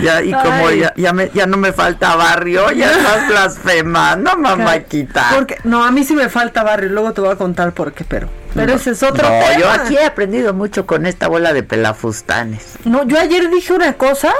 Ya, 0.02 0.22
y 0.22 0.32
como 0.32 0.70
ya, 0.70 0.92
ya, 0.96 1.12
me- 1.12 1.30
ya 1.32 1.46
no 1.46 1.56
me 1.56 1.72
falta 1.72 2.16
barrio, 2.16 2.70
ya 2.72 2.90
estás 2.98 3.28
blasfemando, 3.28 4.36
mamáquita. 4.36 5.30
Porque, 5.34 5.56
no, 5.64 5.84
a 5.84 5.90
mí 5.90 6.04
sí 6.04 6.14
me 6.14 6.28
falta 6.28 6.62
barrio, 6.62 6.90
luego 6.90 7.12
te 7.12 7.20
voy 7.20 7.30
a 7.32 7.36
contar 7.36 7.72
por 7.72 7.92
qué, 7.92 8.04
pero, 8.04 8.28
pero 8.54 8.74
ese 8.74 8.90
es 8.90 9.02
otro 9.02 9.22
no, 9.28 9.28
tema. 9.46 9.58
yo 9.58 9.70
aquí 9.70 9.96
he 9.96 10.04
aprendido 10.04 10.52
mucho 10.54 10.86
con 10.86 11.06
esta 11.06 11.28
bola 11.28 11.52
de 11.52 11.62
pelafustanes. 11.62 12.74
No, 12.84 13.04
yo 13.06 13.18
ayer 13.18 13.48
dije 13.50 13.72
una 13.72 13.94
cosa 13.94 14.32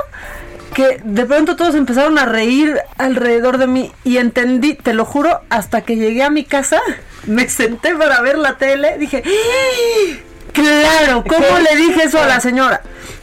que 0.74 1.00
de 1.04 1.26
pronto 1.26 1.56
todos 1.56 1.74
empezaron 1.74 2.18
a 2.18 2.26
reír 2.26 2.78
alrededor 2.98 3.58
de 3.58 3.66
mí 3.66 3.92
y 4.04 4.18
entendí, 4.18 4.74
te 4.74 4.94
lo 4.94 5.04
juro, 5.04 5.40
hasta 5.50 5.82
que 5.82 5.96
llegué 5.96 6.22
a 6.22 6.30
mi 6.30 6.44
casa, 6.44 6.80
me 7.26 7.48
senté 7.48 7.94
para 7.94 8.20
ver 8.20 8.38
la 8.38 8.56
tele, 8.56 8.98
dije, 8.98 9.22
¡Ah! 9.24 10.18
claro, 10.52 11.24
¿cómo 11.28 11.58
le 11.58 11.76
dije 11.76 12.04
eso 12.04 12.20
a 12.20 12.26
la 12.26 12.40
señora? 12.40 12.82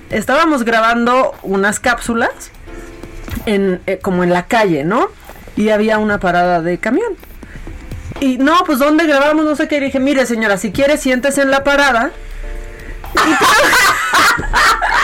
Estábamos 0.09 0.63
grabando 0.63 1.35
unas 1.43 1.79
cápsulas 1.79 2.51
en 3.45 3.79
eh, 3.85 3.99
como 4.01 4.23
en 4.23 4.33
la 4.33 4.47
calle, 4.47 4.83
¿no? 4.83 5.09
Y 5.55 5.69
había 5.69 5.99
una 5.99 6.19
parada 6.19 6.61
de 6.61 6.77
camión. 6.79 7.15
Y 8.19 8.37
no, 8.37 8.63
pues 8.65 8.79
¿dónde 8.79 9.05
grabamos? 9.05 9.45
No 9.45 9.55
sé 9.55 9.67
qué. 9.67 9.77
Y 9.77 9.81
dije, 9.81 9.99
mire 9.99 10.25
señora, 10.25 10.57
si 10.57 10.71
quiere 10.71 10.97
siéntese 10.97 11.43
en 11.43 11.51
la 11.51 11.63
parada. 11.63 12.11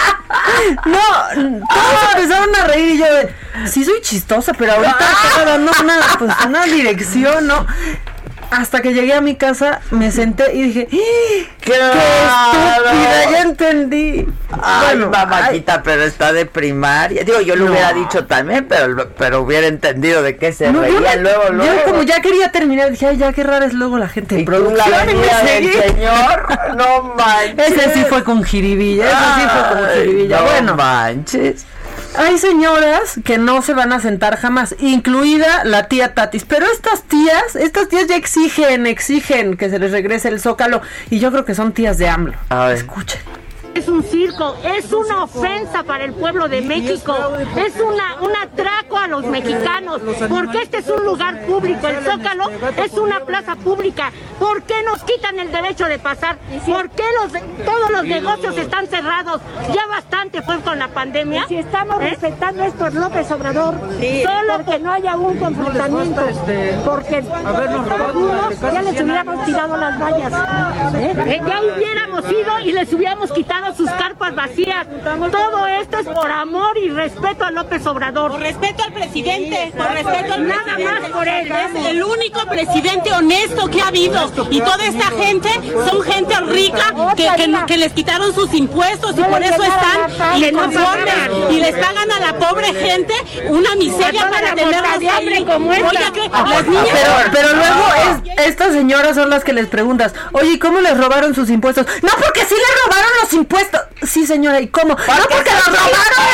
No, 0.86 1.62
todos 1.68 2.16
empezaron 2.16 2.56
a 2.56 2.68
reír 2.68 2.96
y 2.96 2.98
yo 3.00 3.06
de, 3.06 3.34
sí 3.68 3.84
soy 3.86 4.02
chistosa, 4.02 4.54
pero 4.54 4.74
ahorita 4.74 4.98
estaba 5.00 5.52
dando 5.52 5.72
una, 5.82 6.00
pues, 6.20 6.34
una 6.46 6.64
dirección, 6.66 7.48
¿no? 7.48 7.66
Hasta 8.52 8.82
que 8.82 8.94
llegué 8.94 9.14
a 9.14 9.22
mi 9.22 9.36
casa, 9.36 9.82
me 9.92 10.12
senté 10.12 10.54
y 10.56 10.62
dije, 10.64 10.88
¡Ah! 10.92 11.46
¡qué 11.62 11.72
estúpida! 11.74 13.32
Ya 13.32 13.42
entendí. 13.42 14.28
Ay, 14.62 14.98
Bueno, 14.98 15.10
mamáquita, 15.10 15.84
pero 15.84 16.04
está 16.04 16.32
de 16.32 16.46
primaria. 16.46 17.24
Digo, 17.24 17.42
yo 17.42 17.56
lo 17.56 17.66
No. 17.66 17.72
hubiera 17.72 17.92
dicho 17.94 18.26
también, 18.26 18.66
pero, 18.68 19.10
pero 19.18 19.42
hubiera 19.42 19.68
entendido 19.68 20.22
de 20.22 20.38
qué 20.38 20.54
se 20.54 20.72
No, 20.72 20.86
yo, 20.86 20.98
reía 21.00 21.16
me- 21.16 21.22
luego, 21.24 21.44
yo 21.48 21.54
luego. 21.54 21.84
como 21.86 22.04
ya 22.04 22.22
quería 22.22 22.52
terminar, 22.52 22.92
dije, 22.92 23.08
ay, 23.08 23.18
ya 23.18 23.34
qué 23.34 23.44
rara 23.44 23.66
es 23.66 23.74
luego 23.74 23.98
la 23.98 24.08
gente 24.08 24.40
Y 24.40 24.46
tú, 24.46 24.52
la 24.52 24.58
producción. 24.58 25.10
y 25.10 25.64
del 25.68 25.74
señor, 25.74 26.48
no 26.78 27.14
manches. 27.16 27.72
Ese 27.72 27.94
sí 27.94 28.06
fue 28.08 28.24
con 28.24 28.44
jiribilla, 28.44 29.06
ese 29.06 29.42
sí 29.42 29.48
fue 29.50 29.70
con 29.78 29.86
Ay, 29.86 30.00
jiribilla. 30.02 30.38
no 30.40 30.44
bueno, 30.46 30.76
manches. 30.76 31.66
Hay 32.18 32.38
señoras 32.38 33.20
que 33.24 33.38
no 33.38 33.62
se 33.62 33.74
van 33.74 33.94
a 33.94 34.00
sentar 34.00 34.38
jamás, 34.38 34.76
incluida 34.80 35.64
la 35.64 35.88
tía 35.88 36.14
Tatis. 36.14 36.46
Pero 36.46 36.66
estas 36.66 37.04
tías, 37.04 37.56
estas 37.56 37.90
tías 37.90 38.08
ya 38.08 38.16
exigen, 38.16 38.88
exigen 38.88 39.58
que 39.58 39.70
se 39.70 39.80
les 39.80 39.92
regrese 39.92 40.30
el 40.30 40.40
zócalo. 40.40 40.82
Y 41.10 41.20
yo 41.20 41.32
creo 41.32 41.46
que 41.46 41.56
son 41.56 41.74
tías 41.74 41.98
de 41.98 42.10
AMLO. 42.10 42.38
A 42.50 42.68
ver. 42.68 42.78
Escuchen. 42.78 43.22
Es 43.76 43.90
un 43.90 44.04
circo, 44.04 44.56
es 44.64 44.92
una 44.94 45.26
ofensa 45.26 45.84
para 45.84 46.06
el 46.06 46.14
pueblo 46.14 46.48
de 46.48 46.62
México, 46.62 47.14
es 47.58 47.76
una, 47.76 48.22
un 48.22 48.34
atraco 48.34 48.98
a 48.98 49.08
los 49.08 49.26
mexicanos, 49.26 50.02
porque 50.30 50.62
este 50.62 50.78
es 50.78 50.88
un 50.88 51.04
lugar 51.04 51.46
público, 51.46 51.86
el 51.86 51.98
Zócalo 51.98 52.50
es 52.78 52.94
una 52.94 53.20
plaza 53.26 53.58
pública, 53.58 54.14
¿por 54.40 54.64
qué 54.64 54.82
nos 54.84 55.04
quitan 55.04 55.40
el 55.40 55.52
derecho 55.52 55.86
de 55.88 56.00
pasar? 56.00 56.38
¿Por 56.66 56.90
qué 56.92 57.04
los, 57.22 57.34
todos 57.66 57.92
los 57.92 58.06
negocios 58.06 58.58
están 58.58 58.88
cerrados? 58.88 59.42
Ya 59.74 59.86
bastante 59.88 60.42
fue 60.42 60.62
con 60.62 60.80
la 60.80 60.88
pandemia. 60.88 61.46
Si 61.48 61.58
estamos 61.58 62.02
¿Eh? 62.02 62.12
respetando 62.12 62.64
esto, 62.64 62.88
es 62.88 62.94
López 62.94 63.30
Obrador, 63.32 63.76
Solo 63.76 64.66
que 64.66 64.80
no 64.80 64.94
haya 64.94 65.18
un 65.18 65.38
confrontamiento, 65.38 66.22
porque 66.86 67.18
algunos 67.18 68.62
ya 68.62 68.82
les 68.82 69.02
hubiéramos 69.02 69.46
tirado 69.46 69.76
las 69.76 70.00
vallas. 70.00 70.34
Eh, 70.96 71.42
ya 71.46 71.62
hubiéramos 71.62 72.32
ido 72.32 72.60
y 72.64 72.72
les 72.72 72.94
hubiéramos 72.94 73.32
quitado 73.34 73.65
sus 73.74 73.90
carpas 73.92 74.36
vacías. 74.36 74.86
Todo 75.32 75.68
esto 75.68 75.98
es 76.00 76.08
por 76.08 76.30
amor 76.32 76.78
y 76.78 76.90
respeto 76.90 77.46
a 77.46 77.52
López 77.52 77.86
Obrador. 77.88 78.32
Por 78.32 78.40
respeto 78.42 78.84
al 78.84 78.94
presidente, 78.94 79.72
por 79.78 79.88
respeto 79.92 80.34
al 80.34 80.48
Nada 80.48 80.78
más 80.78 81.10
por 81.12 81.28
él. 81.28 81.52
Es 81.52 81.86
el 81.86 82.04
único 82.04 82.46
presidente 82.48 83.12
honesto 83.14 83.68
que 83.70 83.82
ha 83.82 83.88
habido. 83.88 84.32
Y 84.52 84.60
toda 84.62 84.86
esta 84.86 85.08
gente 85.12 85.50
son 85.90 86.02
gente 86.04 86.36
rica 86.42 86.94
que, 87.16 87.30
que, 87.36 87.48
no- 87.48 87.66
que 87.66 87.78
les 87.78 87.94
quitaron 87.94 88.34
sus 88.34 88.54
impuestos 88.54 89.16
y 89.18 89.24
por 89.24 89.42
eso 89.42 89.64
están 89.64 90.38
inconformes. 90.42 91.16
Y 91.52 91.60
les 91.60 91.76
pagan 91.76 92.12
a 92.12 92.20
la 92.20 92.38
pobre 92.38 92.74
gente 92.74 93.14
una 93.48 93.76
miseria 93.76 94.30
para 94.30 94.54
tenerlos 94.56 94.92
ahí. 95.18 95.28
Oiga, 95.48 96.12
que 96.14 96.30
las 96.30 96.68
niñas... 96.68 96.86
Pero, 96.92 97.32
pero 97.32 97.54
luego 97.54 97.86
es, 98.38 98.48
estas 98.48 98.74
señoras 98.74 99.16
son 99.16 99.30
las 99.30 99.44
que 99.44 99.54
les 99.54 99.68
preguntas, 99.68 100.14
oye, 100.34 100.52
¿y 100.54 100.60
cómo 100.60 100.80
les 100.82 100.98
robaron 100.98 101.34
sus 101.36 101.50
impuestos? 101.50 101.86
No, 102.02 102.10
porque 102.22 102.42
sí 102.46 102.56
les 102.56 102.84
robaron 102.86 103.12
los 103.22 103.34
impuestos. 103.34 103.55
Sí, 104.04 104.26
señora, 104.28 104.60
¿y 104.60 104.68
cómo? 104.68 104.90
No, 104.90 104.96
porque 105.30 105.52
los 105.52 105.66
robaron, 105.66 105.92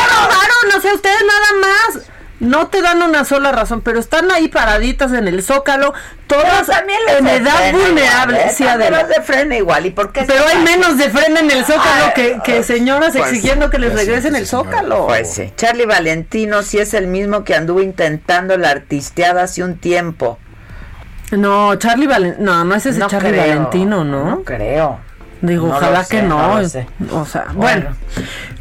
los 0.08 0.24
robaron, 0.24 0.70
no 0.74 0.82
sé, 0.82 0.94
ustedes 0.94 1.22
nada 1.22 1.62
más. 1.62 2.12
No 2.42 2.70
te 2.70 2.82
dan 2.82 3.04
una 3.04 3.24
sola 3.24 3.52
razón, 3.52 3.82
pero 3.82 4.00
están 4.00 4.32
ahí 4.32 4.48
paraditas 4.48 5.14
en 5.14 5.28
el 5.28 5.44
zócalo, 5.44 5.94
todas 6.26 6.66
también 6.66 7.00
les 7.06 7.20
en 7.20 7.28
edad 7.28 7.72
vulnerable. 7.72 8.38
igual, 8.40 8.50
¿eh? 8.50 8.54
Sí, 8.56 8.64
los 8.64 9.08
de 9.10 9.22
frena 9.22 9.58
igual. 9.58 9.86
¿Y 9.86 9.92
por 9.92 10.12
qué 10.12 10.24
Pero 10.24 10.48
hay 10.48 10.58
menos 10.64 10.98
de 10.98 11.12
frena 11.12 11.42
en 11.42 11.52
el 11.52 11.64
zócalo 11.64 12.06
Ay, 12.08 12.12
que, 12.16 12.40
que 12.44 12.64
señoras 12.64 13.16
pues, 13.16 13.30
exigiendo 13.30 13.70
que 13.70 13.78
les 13.78 13.92
pues, 13.92 14.08
regresen 14.08 14.36
el 14.36 14.48
zócalo. 14.48 15.06
Pues 15.06 15.32
sí. 15.32 15.54
Charlie 15.56 15.86
Valentino 15.86 16.64
sí 16.64 16.80
es 16.80 16.96
el 16.96 17.06
mismo 17.06 17.44
que 17.44 17.54
anduvo 17.54 17.80
intentando 17.80 18.58
la 18.58 18.72
artisteada 18.72 19.44
hace 19.44 19.64
un 19.64 19.78
tiempo. 19.78 20.40
No, 21.30 21.76
Charlie 21.76 22.08
Valentino. 22.08 22.44
No, 22.44 22.66
no 22.66 22.74
es 22.74 22.88
ese 22.88 22.98
No 22.98 23.08
Charlie 23.08 23.30
creo, 23.30 23.42
Valentino, 23.42 24.04
¿no? 24.04 24.26
No 24.26 24.44
creo. 24.44 25.11
Digo, 25.42 25.68
No 25.68 25.76
ojalá 25.78 26.04
sé, 26.04 26.18
que 26.18 26.22
no. 26.24 26.60
no. 26.60 27.20
O 27.20 27.26
sea, 27.26 27.46
Bueno. 27.54 27.56
bueno. 27.56 27.96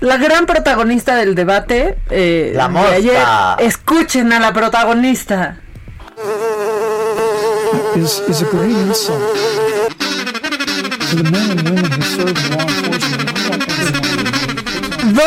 La 0.01 0.17
gran 0.17 0.47
protagonista 0.47 1.15
del 1.17 1.35
debate. 1.35 1.99
eh, 2.11 2.53
La 2.55 2.69
de 2.69 2.97
ayer, 2.97 3.23
escuchen 3.59 4.33
a 4.33 4.41
la 4.41 4.53
protagonista. 4.53 5.57
is, 7.97 8.23
is 8.29 8.43
a 8.43 8.47
great 8.47 8.71
insult 8.71 9.21
to 11.11 11.17
the 11.17 11.31
men 11.31 11.51
and 11.51 11.69
women 11.69 11.91
who 11.93 12.03
serve 12.03 12.37
in 12.37 12.51
law 12.57 12.67
enforcement. 12.69 13.10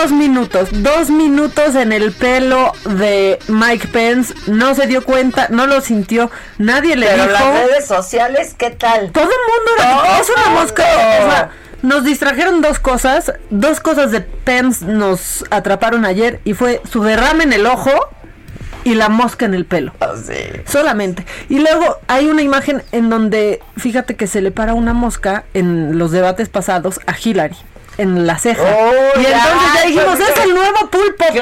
Dos 0.02 0.12
minutos, 0.12 0.70
dos 0.72 1.10
minutos 1.12 1.76
en 1.76 1.92
el 1.94 2.12
pelo 2.14 2.72
de 2.86 3.38
Mike 3.48 3.88
Pence. 3.90 4.34
No 4.48 4.74
se 4.74 4.88
dio 4.88 5.04
cuenta, 5.04 5.48
no 5.50 5.68
lo 5.68 5.82
sintió. 5.82 6.32
Nadie 6.58 6.96
le 6.96 7.06
Pero 7.06 7.24
dijo. 7.28 7.34
las 7.34 7.54
redes 7.68 7.86
sociales, 7.86 8.56
¿qué 8.58 8.72
tal? 8.72 9.12
Todo 9.12 9.26
el 9.26 9.30
mundo 9.30 9.72
era 9.78 10.20
es 10.20 10.30
una 10.36 10.50
mosca. 10.60 10.84
mundo. 10.84 11.28
O 11.28 11.32
sea, 11.32 11.50
nos 11.84 12.04
distrajeron 12.06 12.62
dos 12.62 12.80
cosas. 12.80 13.34
Dos 13.52 13.80
cosas 13.80 14.10
de 14.12 14.22
Pence 14.22 14.84
nos 14.84 15.46
atraparon 15.52 16.06
ayer 16.06 16.40
y 16.44 16.54
fue 16.54 16.82
su 16.90 17.04
derrame 17.04 17.44
en 17.44 17.54
el 17.54 17.66
ojo 17.68 17.92
y 18.84 18.96
la 18.96 19.10
mosca 19.10 19.46
en 19.46 19.54
el 19.54 19.66
pelo. 19.66 19.94
Ah, 20.02 20.14
Solamente. 20.66 21.24
Y 21.50 21.60
luego 21.60 21.98
hay 22.08 22.28
una 22.30 22.42
imagen 22.42 22.82
en 22.92 23.10
donde, 23.10 23.62
fíjate 23.78 24.16
que 24.16 24.26
se 24.26 24.42
le 24.42 24.50
para 24.50 24.74
una 24.74 24.94
mosca 24.94 25.44
en 25.54 26.00
los 26.00 26.12
debates 26.12 26.50
pasados 26.50 27.00
a 27.06 27.14
Hillary. 27.18 27.56
En 27.98 28.26
la 28.26 28.40
ceja. 28.40 28.62
Oh, 28.64 29.20
y 29.20 29.26
entonces 29.26 29.74
ya 29.76 29.86
dijimos, 29.86 30.20
es 30.20 30.44
el 30.46 30.54
nuevo 30.56 30.90
pulpo 30.90 31.26
Claro, 31.32 31.42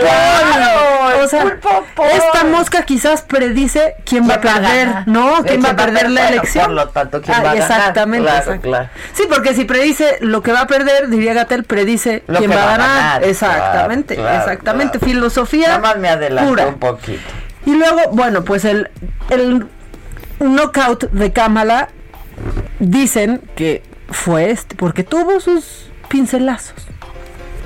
Paul". 0.99 1.13
el 1.13 1.21
O 1.23 1.27
sea, 1.29 1.43
pulpo 1.43 2.05
esta 2.05 2.43
mosca 2.43 2.83
quizás 2.83 3.21
predice 3.21 3.95
quién 4.05 4.29
va 4.29 4.33
a 4.35 4.39
¿Quién 4.41 4.53
va 4.53 4.57
a 4.57 4.61
perder? 4.61 4.87
¿no? 5.07 5.23
¿Quién 5.23 5.33
va 5.33 5.39
a 5.39 5.43
¿Quién 5.43 5.63
va 5.63 5.69
a 5.69 5.75
perder 5.75 6.09
la 6.11 6.27
elección? 6.29 6.65
Por 6.65 6.73
lo 6.73 6.89
tanto, 6.89 7.21
¿quién 7.21 7.37
Ah, 7.37 7.41
va 7.43 7.51
a 7.51 7.53
ganar? 7.55 7.71
Exactamente. 7.79 8.23
Claro, 8.27 8.39
exacto. 8.43 8.61
claro. 8.67 8.89
Sí, 9.13 9.23
porque 9.29 9.53
si 9.53 9.63
predice 9.65 10.17
lo 10.19 10.41
que 10.41 10.51
va 10.51 10.61
a 10.61 10.67
perder, 10.67 11.07
diría 11.07 11.33
Gatel, 11.33 11.63
predice 11.63 12.23
Lo 12.27 12.39
quién 12.39 12.51
va 12.51 12.55
a 12.55 12.57
va 12.57 12.63
a 12.63 12.77
ganar. 12.77 12.89
ganar, 12.89 13.23
Exactamente, 13.23 14.13
exactamente. 14.15 14.99
Filosofía 14.99 15.67
Nada 15.67 15.79
más 15.79 15.97
me 15.97 16.09
adelanté 16.09 16.49
pura. 16.49 16.67
un 16.67 16.79
poquito. 16.79 17.21
Y 17.65 17.75
luego, 17.75 18.01
bueno, 18.11 18.43
pues 18.43 18.65
el, 18.65 18.89
el 19.29 19.67
knockout 20.39 21.11
de 21.11 21.31
Kamala 21.31 21.89
dicen 22.79 23.41
que 23.55 23.83
fue 24.09 24.51
este, 24.51 24.75
porque 24.75 25.03
tuvo 25.03 25.39
sus 25.39 25.90
pincelazos. 26.11 26.85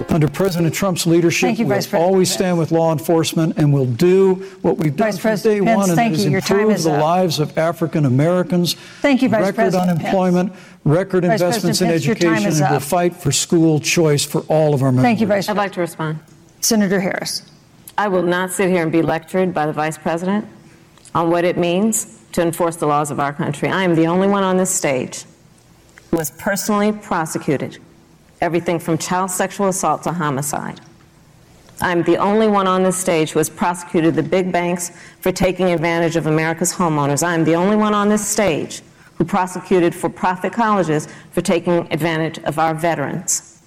Under 0.10 0.28
President 0.28 0.74
Trump's 0.74 1.08
leadership, 1.08 1.48
Thank 1.48 1.60
you, 1.60 1.66
we'll 1.66 1.76
President. 1.76 2.04
always 2.04 2.30
stand 2.30 2.58
with 2.58 2.72
law 2.72 2.92
enforcement 2.92 3.58
and 3.58 3.74
we'll 3.74 3.86
do 3.86 4.36
what 4.62 4.78
we've 4.78 4.96
done 4.96 5.14
Vice 5.14 5.20
from 5.20 5.30
day 5.36 5.62
President 5.62 5.66
Pence, 5.66 5.78
one, 5.78 5.90
and 5.90 5.96
thank 5.96 6.14
that 6.14 6.20
is 6.20 6.26
you. 6.26 6.32
Your 6.32 6.42
time 6.42 6.60
improve 6.60 6.76
is 6.76 6.84
the 6.84 6.92
up. 6.92 7.02
lives 7.02 7.40
of 7.40 7.58
African 7.58 8.06
Americans. 8.06 8.74
Thank 9.02 9.22
you, 9.22 9.30
Vice 9.30 9.40
record 9.40 9.56
President 9.56 9.90
unemployment, 9.90 10.54
record 10.84 11.24
Vice 11.24 11.40
investments 11.42 11.82
in 11.82 11.88
Pence, 11.88 12.06
your 12.06 12.16
education, 12.18 12.48
is 12.50 12.60
and 12.60 12.72
we'll 12.72 12.80
fight 12.82 13.16
for 13.16 13.32
school 13.32 13.80
choice 13.80 14.26
for 14.26 14.42
all 14.42 14.74
of 14.74 14.84
our 14.84 14.92
members. 14.92 15.04
Thank 15.04 15.22
you, 15.22 15.28
Vice 15.28 15.48
I'd 15.48 15.58
like 15.58 15.72
to 15.74 15.82
respond. 15.82 16.20
Senator 16.60 17.00
Harris. 17.00 17.50
I 17.98 18.10
will 18.10 18.24
not 18.24 18.52
sit 18.52 18.70
here 18.70 18.84
and 18.84 18.92
be 18.92 19.02
lectured 19.02 19.54
by 19.54 19.66
the 19.66 19.74
Vice 19.74 19.98
President 19.98 20.46
on 21.16 21.32
what 21.32 21.46
it 21.46 21.58
means 21.58 22.22
to 22.34 22.42
enforce 22.42 22.76
the 22.76 22.86
laws 22.86 23.12
of 23.12 23.20
our 23.22 23.32
country. 23.32 23.70
I 23.70 23.84
am 23.84 23.96
the 23.96 24.08
only 24.08 24.28
one 24.28 24.44
on 24.44 24.58
this 24.58 24.70
stage 24.70 25.24
who 26.12 26.18
has 26.18 26.32
personally 26.32 26.92
prosecuted 26.92 27.80
everything 28.42 28.80
from 28.80 28.98
child 28.98 29.32
sexual 29.32 29.68
assault 29.68 30.04
to 30.04 30.12
homicide. 30.12 30.82
I'm 31.82 32.04
the 32.04 32.18
only 32.18 32.48
one 32.48 32.68
on 32.68 32.84
this 32.84 32.98
stage 32.98 33.32
who 33.32 33.40
has 33.40 33.50
prosecuted 33.50 34.16
the 34.16 34.24
big 34.24 34.52
banks 34.52 34.92
for 35.20 35.32
taking 35.32 35.72
advantage 35.72 36.16
of 36.16 36.26
America's 36.26 36.74
homeowners. 36.74 37.26
I'm 37.26 37.44
the 37.44 37.56
only 37.56 37.76
one 37.76 37.94
on 37.94 38.08
this 38.08 38.26
stage 38.26 38.82
who 39.16 39.26
prosecuted 39.26 39.94
for 39.94 40.10
profit 40.10 40.54
colleges 40.54 41.08
for 41.32 41.42
taking 41.42 41.92
advantage 41.92 42.40
of 42.40 42.60
our 42.60 42.74
veterans. 42.74 43.62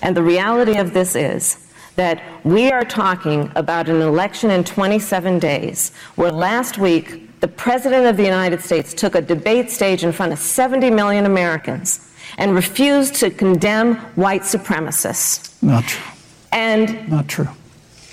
And 0.00 0.16
the 0.16 0.22
reality 0.22 0.78
of 0.78 0.94
this 0.94 1.14
is 1.14 1.68
that 1.96 2.22
we 2.44 2.70
are 2.70 2.84
talking 2.84 3.52
about 3.54 3.88
an 3.88 4.00
election 4.00 4.50
in 4.50 4.64
27 4.64 5.38
days, 5.38 5.94
where 6.16 6.32
last 6.32 6.78
week 6.78 7.40
the 7.40 7.48
President 7.48 8.06
of 8.06 8.16
the 8.16 8.24
United 8.24 8.62
States 8.62 8.94
took 8.94 9.14
a 9.14 9.20
debate 9.20 9.70
stage 9.70 10.02
in 10.02 10.12
front 10.12 10.32
of 10.32 10.38
70 10.38 10.90
million 10.90 11.26
Americans 11.26 12.11
and 12.38 12.54
refused 12.54 13.14
to 13.16 13.30
condemn 13.30 13.96
white 14.16 14.42
supremacists. 14.42 15.62
Not 15.62 15.84
true. 15.84 16.12
And 16.52 17.08
Not 17.08 17.28
true. 17.28 17.48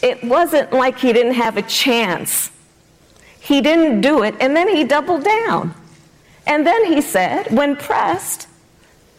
it 0.02 0.24
wasn't 0.24 0.72
like 0.72 1.00
he 1.00 1.12
didn't 1.14 1.34
have 1.36 1.58
a 1.58 1.62
chance. 1.64 2.52
He 3.40 3.62
didn't 3.62 4.02
do 4.02 4.24
it, 4.24 4.36
and 4.40 4.56
then 4.56 4.68
he 4.68 4.84
doubled 4.84 5.24
down. 5.24 5.74
And 6.46 6.66
then 6.66 6.86
he 6.86 7.02
said, 7.02 7.48
when 7.52 7.76
pressed, 7.76 8.48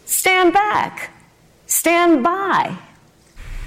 stand 0.07 0.53
back, 0.53 1.11
stand 1.67 2.23
by. 2.23 2.77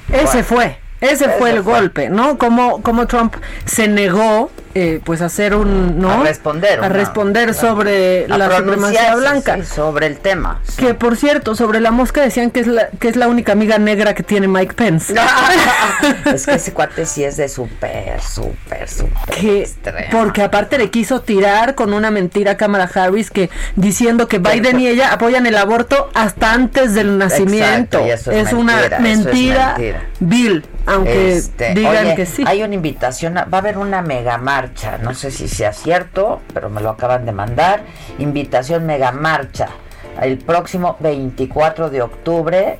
Ese 0.10 0.44
fue, 0.44 0.78
ese 1.02 1.22
Ese 1.26 1.38
fue 1.38 1.52
el 1.52 1.64
golpe, 1.64 2.10
¿no? 2.10 2.38
Como, 2.38 2.82
como 2.82 3.06
Trump 3.06 3.36
se 3.66 3.88
negó, 3.88 4.50
eh, 4.76 5.00
pues, 5.04 5.22
hacer 5.22 5.56
un, 5.56 6.00
¿no? 6.00 6.10
A 6.12 6.24
responder, 6.24 6.78
A 6.80 6.88
una- 6.88 6.90
responder 6.90 7.54
sobre 7.54 8.26
A 8.26 8.38
la 8.38 8.58
supremacía 8.58 9.16
blanca. 9.16 9.56
sí, 9.58 9.66
sobre 9.66 10.08
el 10.08 10.18
tema. 10.18 10.62
Que 10.78 10.94
por 10.94 11.16
cierto, 11.18 11.56
sobre 11.56 11.80
la 11.80 11.92
mosca 11.92 12.22
decían 12.22 12.52
que 12.52 12.62
es 12.62 12.68
la, 12.68 12.90
que 13.00 13.08
es 13.08 13.16
la 13.16 13.28
única 13.28 13.52
amiga 13.52 13.78
negra 13.78 14.14
que 14.14 14.24
tiene 14.24 14.48
Mike 14.48 14.74
Pence. 14.74 15.14
es 16.26 16.46
que 16.46 16.56
ese 16.56 16.74
cuate 16.74 17.06
sí 17.06 17.24
es 17.24 17.38
de 17.38 17.48
súper, 17.50 18.22
súper, 18.22 18.90
súper 18.90 19.14
porque 20.12 20.42
aparte 20.42 20.78
le 20.78 20.90
quiso 20.90 21.22
tirar 21.22 21.76
con 21.76 21.94
una 21.94 22.12
mentira 22.12 22.52
a 22.52 22.58
Kamala 22.58 22.90
Harris 22.94 23.30
que 23.32 23.50
diciendo 23.76 24.28
que 24.28 24.40
Biden 24.40 24.80
y 24.80 24.88
ella 24.88 25.14
apoyan 25.14 25.46
el 25.46 25.58
aborto 25.58 26.10
hasta 26.14 26.54
antes 26.54 26.94
del 26.94 27.18
nacimiento 27.18 28.00
Exacto, 28.00 28.32
es 28.32 28.54
una 28.54 28.76
mentira, 28.78 28.98
es 28.98 29.02
mentira, 29.26 29.78
vil 30.20 30.66
aunque 30.86 31.38
Este, 31.38 31.74
digan 31.74 32.08
oye, 32.08 32.16
que 32.16 32.26
sí 32.26 32.44
Hay 32.46 32.62
una 32.62 32.76
invitación, 32.76 33.38
a- 33.38 33.46
va 33.46 33.60
a 33.60 33.62
haber 33.62 33.78
una 33.78 34.02
mega 34.02 34.38
marcha, 34.64 34.98
no 34.98 35.14
sé 35.14 35.30
si 35.30 35.48
sea 35.50 35.74
cierto, 35.74 36.42
pero 36.54 36.70
me 36.70 36.80
lo 36.80 36.90
acaban 36.92 37.26
de 37.26 37.34
mandar. 37.34 37.84
Invitación 38.18 38.86
mega 38.86 39.12
marcha 39.12 39.68
el 40.22 40.38
próximo 40.38 40.96
24 41.02 41.90
de 41.90 42.02
octubre 42.02 42.80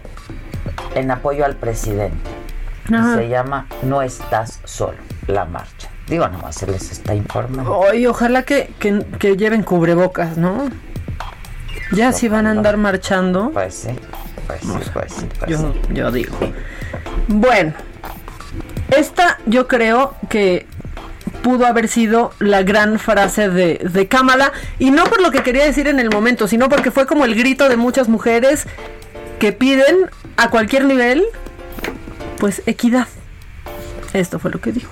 en 0.96 1.12
apoyo 1.12 1.44
al 1.44 1.56
presidente. 1.56 2.30
Y 2.90 2.96
Ajá. 2.96 3.16
Se 3.16 3.28
llama 3.28 3.68
No 3.82 4.02
estás 4.02 4.62
solo, 4.64 4.98
la 5.28 5.44
marcha. 5.46 5.90
Digo, 6.08 6.28
nomás 6.28 6.56
se 6.56 6.68
les 6.68 6.90
está 6.92 7.16
informando. 7.16 7.78
Oye, 7.78 8.08
ojalá 8.08 8.44
que, 8.44 8.74
que, 8.80 9.06
que 9.20 9.36
lleven 9.36 9.64
cubrebocas, 9.64 10.38
¿no? 10.38 10.70
Ya 11.92 12.12
si 12.14 12.30
van 12.30 12.48
a 12.48 12.52
andar 12.52 12.78
marchando. 12.78 13.52
Pues 13.52 13.74
sí, 13.76 14.00
pues 14.48 14.62
sí, 14.62 14.90
pues 14.94 15.14
sí. 15.14 15.30
pues 15.38 15.52
Yo, 15.52 15.58
sí. 15.58 15.80
yo 15.94 16.12
digo. 16.12 16.36
Bueno, 17.28 17.74
esta 18.90 19.38
yo 19.46 19.68
creo 19.68 20.16
que 20.30 20.66
pudo 21.44 21.68
haber 21.68 21.88
sido 21.88 22.32
la 22.40 22.64
gran 22.64 22.98
frase 22.98 23.50
de, 23.50 23.76
de 23.76 24.08
Kamala, 24.08 24.52
y 24.80 24.90
no 24.90 25.04
por 25.04 25.22
lo 25.22 25.30
que 25.30 25.44
quería 25.44 25.66
decir 25.66 25.88
en 25.88 26.00
el 26.00 26.10
momento, 26.10 26.48
sino 26.48 26.70
porque 26.70 26.90
fue 26.90 27.06
como 27.06 27.26
el 27.26 27.36
grito 27.36 27.70
de 27.70 27.78
muchas 27.78 28.10
mujeres 28.10 28.66
que 29.40 29.52
piden 29.52 30.10
a 30.38 30.50
cualquier 30.50 30.86
nivel, 30.86 31.24
pues 32.40 32.64
equidad. 32.66 33.08
Esto 34.14 34.40
fue 34.40 34.50
lo 34.52 34.60
que 34.60 34.72
dijo. 34.72 34.92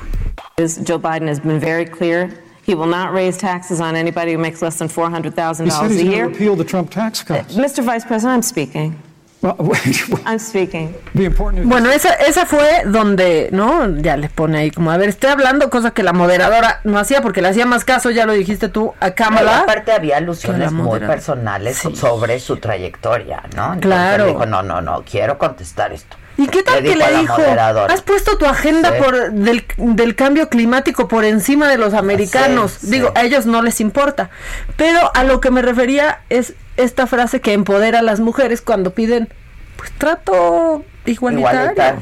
Joe 0.86 0.97
Biden 0.99 1.28
has 1.30 1.39
been 1.41 1.60
very 1.60 1.86
clear. 1.86 2.30
He 2.68 2.76
will 2.76 2.89
not 2.89 3.12
raise 3.14 3.38
taxes 3.38 3.80
on 3.80 3.95
anybody 3.95 4.34
who 4.34 4.38
makes 4.39 4.62
less 4.62 4.78
than 4.78 4.88
$400,000 4.88 5.66
He 5.66 5.72
said 5.72 5.86
a 5.86 5.88
he's 5.89 5.97
going 5.97 6.06
to 6.12 6.16
year. 6.16 6.28
repeal 6.28 6.56
the 6.56 6.64
Trump 6.64 6.91
tax 6.91 7.24
cuts. 7.24 7.56
Mr. 7.56 7.84
Vice 7.84 8.06
President, 8.06 8.36
I'm 8.36 8.41
speaking. 8.43 8.95
I'm 10.26 10.39
speaking. 10.39 10.96
Bueno, 11.64 11.89
esa, 11.92 12.14
esa 12.14 12.46
fue 12.46 12.84
donde, 12.86 13.50
¿no? 13.52 13.98
Ya 13.98 14.16
le 14.16 14.30
pone 14.30 14.60
ahí 14.60 14.72
como, 14.72 14.92
a 14.92 14.98
ver, 14.98 15.10
estoy 15.10 15.32
hablando, 15.32 15.70
cosa 15.70 15.92
que 15.92 16.04
la 16.04 16.14
moderadora 16.14 16.80
no 16.84 17.00
hacía 17.00 17.22
porque 17.22 17.42
le 17.42 17.48
hacía 17.50 17.66
más 17.66 17.84
caso, 17.84 18.12
ya 18.12 18.26
lo 18.28 18.34
dijiste 18.34 18.70
tú, 18.70 18.94
a 19.00 19.10
No, 19.10 19.16
Kamala. 19.16 19.60
aparte 19.62 19.92
había 19.92 20.18
alusiones 20.18 20.72
muy 20.72 21.00
personales 21.00 21.82
sobre 21.96 22.39
su 22.39 22.58
trayectoria, 22.58 23.42
¿no? 23.56 23.74
Entonces 23.74 23.82
Claro. 23.82 24.26
Dijo, 24.28 24.46
no, 24.46 24.62
no, 24.62 24.82
no, 24.82 25.04
quiero 25.10 25.38
contestar 25.38 25.92
esto. 25.92 26.18
¿Y 26.38 26.48
qué 26.48 26.64
tal 26.64 26.82
que 26.82 26.96
le 26.96 27.18
dijo? 27.20 27.36
Has 27.89 28.02
puesto 28.02 28.38
tu 28.38 28.46
agenda 28.46 28.92
Sí. 28.94 29.04
por 29.04 29.32
del, 29.32 29.66
del 29.78 30.16
cambio 30.16 30.50
climático 30.50 31.08
por 31.08 31.26
encima 31.26 31.68
de 31.68 31.78
los 31.78 31.94
americanos. 31.94 32.78
Sí, 32.80 32.92
Digo, 32.92 33.08
sí. 33.08 33.14
a 33.16 33.24
ellos 33.26 33.46
no 33.46 33.62
les 33.62 33.82
importa. 33.82 34.30
Pero 34.78 35.12
a 35.14 35.24
lo 35.24 35.42
que 35.42 35.52
me 35.52 35.62
refería 35.62 36.22
es 36.30 36.54
esta 36.84 37.08
frase 37.08 37.42
que 37.42 37.54
empodera 37.54 38.00
a 38.00 38.02
las 38.02 38.20
mujeres 38.20 38.62
cuando 38.62 38.92
piden 38.94 39.30
pues 39.78 39.92
trato 39.98 40.84
igualitario. 41.06 42.02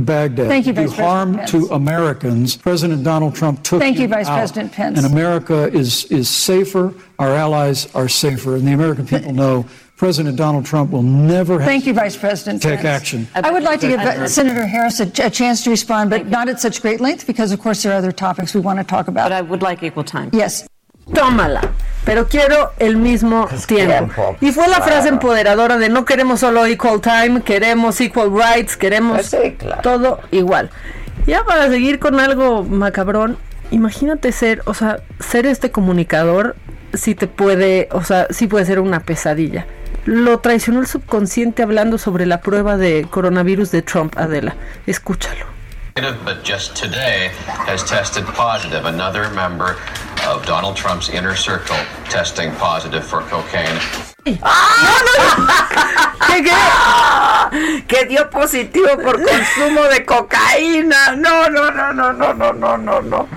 Baghdad 0.00 0.46
Thank 0.46 0.66
you, 0.66 0.72
Vice 0.74 0.82
do 0.84 0.90
Vice 0.90 0.94
President 0.94 1.08
harm 1.08 1.36
Pence. 1.38 1.50
to 1.50 1.74
Americans. 1.74 2.56
President 2.56 3.02
Donald 3.02 3.34
Trump 3.34 3.64
took 3.64 3.80
Thank 3.80 3.96
you, 3.98 4.04
him 4.04 4.10
Vice 4.10 4.28
out. 4.28 4.38
President 4.38 4.72
Pence. 4.72 4.96
And 4.96 5.06
America 5.12 5.68
is 5.72 6.04
is 6.04 6.28
safer. 6.28 6.94
Our 7.18 7.34
allies 7.34 7.92
are 7.96 8.08
safer, 8.08 8.54
and 8.54 8.64
the 8.64 8.72
American 8.74 9.06
people 9.06 9.32
know 9.32 9.66
President 9.96 10.36
Donald 10.36 10.64
Trump 10.64 10.92
will 10.92 11.02
never 11.02 11.54
have 11.58 11.66
Thank 11.68 11.84
you, 11.86 11.94
Vice 11.94 12.16
President. 12.16 12.62
to 12.62 12.68
take 12.68 12.82
Pence. 12.82 13.00
action. 13.02 13.26
I 13.34 13.50
would 13.50 13.64
like 13.64 13.80
to 13.80 13.88
give 13.88 13.98
uh, 13.98 14.28
Senator 14.28 14.64
Harris 14.64 15.00
a, 15.00 15.10
a 15.24 15.30
chance 15.30 15.64
to 15.64 15.70
respond, 15.70 16.10
but 16.10 16.28
not 16.28 16.48
at 16.48 16.60
such 16.60 16.80
great 16.80 17.00
length 17.00 17.26
because, 17.26 17.50
of 17.50 17.58
course, 17.58 17.82
there 17.82 17.92
are 17.92 17.96
other 17.96 18.12
topics 18.12 18.54
we 18.54 18.60
want 18.60 18.78
to 18.78 18.84
talk 18.84 19.08
about. 19.08 19.24
But 19.24 19.32
I 19.32 19.42
would 19.42 19.62
like 19.62 19.82
equal 19.82 20.04
time. 20.04 20.30
Yes. 20.32 20.68
Tómala. 21.14 21.60
pero 22.04 22.26
quiero 22.26 22.72
el 22.78 22.96
mismo 22.96 23.48
tiempo. 23.66 24.14
tiempo, 24.14 24.36
Y 24.40 24.52
fue 24.52 24.66
la 24.68 24.76
claro. 24.76 24.92
frase 24.92 25.08
empoderadora 25.08 25.76
de 25.76 25.88
no 25.90 26.04
queremos 26.06 26.40
solo 26.40 26.64
equal 26.64 27.00
time, 27.02 27.42
queremos 27.42 28.00
equal 28.00 28.30
rights, 28.32 28.76
queremos 28.76 29.16
Pues 29.16 29.26
sí, 29.26 29.52
claro. 29.58 29.82
todo 29.82 30.20
igual. 30.30 30.70
Ya 31.26 31.44
para 31.44 31.68
seguir 31.68 31.98
con 31.98 32.18
algo 32.18 32.62
macabrón, 32.64 33.36
imagínate 33.70 34.32
ser, 34.32 34.62
o 34.64 34.72
sea, 34.72 35.00
ser 35.20 35.44
este 35.44 35.70
comunicador 35.70 36.56
sí 36.94 37.14
te 37.14 37.26
puede, 37.26 37.88
o 37.92 38.02
sea, 38.02 38.26
sí 38.30 38.46
puede 38.46 38.64
ser 38.64 38.80
una 38.80 39.00
pesadilla. 39.00 39.66
Lo 40.06 40.38
traicionó 40.38 40.80
el 40.80 40.86
subconsciente 40.86 41.62
hablando 41.62 41.98
sobre 41.98 42.24
la 42.24 42.40
prueba 42.40 42.78
de 42.78 43.06
coronavirus 43.10 43.70
de 43.70 43.82
Trump, 43.82 44.16
Adela. 44.16 44.54
Escúchalo. 44.86 45.44
But 46.00 46.44
just 46.44 46.76
today 46.76 47.32
has 47.66 47.82
tested 47.82 48.24
positive. 48.26 48.84
Another 48.84 49.28
member 49.30 49.76
of 50.28 50.46
Donald 50.46 50.76
Trump's 50.76 51.08
inner 51.08 51.34
circle 51.34 51.74
testing 52.08 52.52
positive 52.52 53.02
for 53.04 53.22
cocaine. 53.22 53.80
¿Qué, 54.24 54.38
qué? 56.44 56.54
Que 57.88 58.04
dio 58.06 58.30
positivo 58.30 58.90
por 59.02 59.20
consumo 59.24 59.82
de 59.90 60.04
cocaína. 60.04 61.16
No, 61.16 61.48
no, 61.48 61.68
no, 61.72 61.92
no, 61.92 62.12
no, 62.12 62.32
no, 62.32 62.52
no, 62.52 62.76
no, 62.78 63.02
no. 63.02 63.28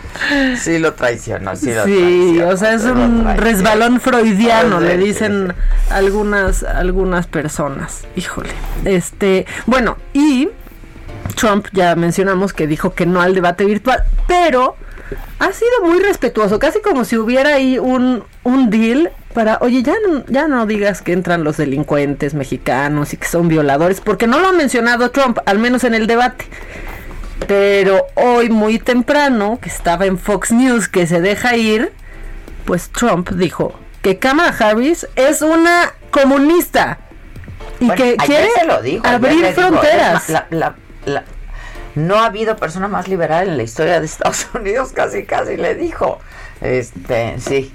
Sí 0.56 0.78
lo 0.78 0.94
traicionó, 0.94 1.56
sí 1.56 1.74
lo 1.74 1.84
Sí, 1.86 1.96
traicionó, 2.36 2.50
o 2.54 2.58
sea, 2.58 2.74
es 2.74 2.84
un 2.84 3.24
traicionó. 3.24 3.34
resbalón 3.42 4.00
freudiano, 4.00 4.80
le 4.80 4.98
dicen 4.98 5.56
algunas 5.90 6.62
algunas 6.64 7.26
personas. 7.26 8.04
Híjole. 8.16 8.52
Este, 8.86 9.48
bueno, 9.66 9.98
y 10.14 10.50
Trump 11.36 11.68
ya 11.74 11.96
mencionamos 11.96 12.54
que 12.54 12.68
dijo 12.68 12.94
que 12.94 13.06
no 13.06 13.22
al 13.22 13.34
debate 13.36 13.66
virtual, 13.66 14.04
pero 14.28 14.76
ha 15.40 15.52
sido 15.52 15.72
muy 15.84 16.00
respetuoso, 16.00 16.60
casi 16.60 16.80
como 16.82 17.04
si 17.06 17.18
hubiera 17.18 17.56
ahí 17.56 17.78
un, 17.80 18.24
un 18.44 18.70
deal 18.70 19.12
para, 19.34 19.58
oye, 19.62 19.82
ya 19.84 19.94
no, 20.08 20.24
ya 20.28 20.48
no 20.48 20.66
digas 20.66 21.02
que 21.02 21.14
entran 21.14 21.44
los 21.44 21.58
delincuentes 21.58 22.34
mexicanos 22.34 23.14
y 23.14 23.18
que 23.18 23.28
son 23.28 23.48
violadores, 23.48 24.02
porque 24.02 24.28
no 24.28 24.40
lo 24.40 24.48
ha 24.50 24.54
mencionado 24.54 25.12
Trump, 25.12 25.40
al 25.46 25.58
menos 25.60 25.84
en 25.84 25.94
el 25.94 26.08
debate. 26.08 26.46
Pero 27.48 28.06
hoy 28.16 28.50
muy 28.50 28.78
temprano, 28.80 29.60
que 29.62 29.70
estaba 29.70 30.06
en 30.06 30.18
Fox 30.18 30.52
News, 30.52 30.88
que 30.88 31.08
se 31.08 31.22
deja 31.22 31.56
ir, 31.56 31.92
pues 32.66 32.90
Trump 32.90 33.30
dijo 33.32 33.74
que 34.02 34.20
Kamala 34.20 34.56
Harris 34.58 35.08
es 35.16 35.42
una 35.42 35.94
comunista 36.12 37.00
y 37.80 37.86
Bueno, 37.88 37.96
que 38.04 38.18
quiere 38.18 38.50
se 38.58 38.66
lo 38.66 38.74
abrir 39.04 39.46
fronteras. 39.54 40.30
la- 40.50 40.76
la- 41.06 41.24
no 41.96 42.16
ha 42.16 42.26
habido 42.28 42.56
persona 42.56 42.88
más 42.88 43.08
liberal 43.08 43.50
en 43.50 43.58
la 43.58 43.64
historia 43.64 44.00
de 44.00 44.06
Estados 44.06 44.48
Unidos, 44.56 44.92
casi 44.94 45.26
casi 45.26 45.58
le 45.58 45.76
dijo. 45.76 46.20
Este, 46.62 47.40
sí. 47.40 47.74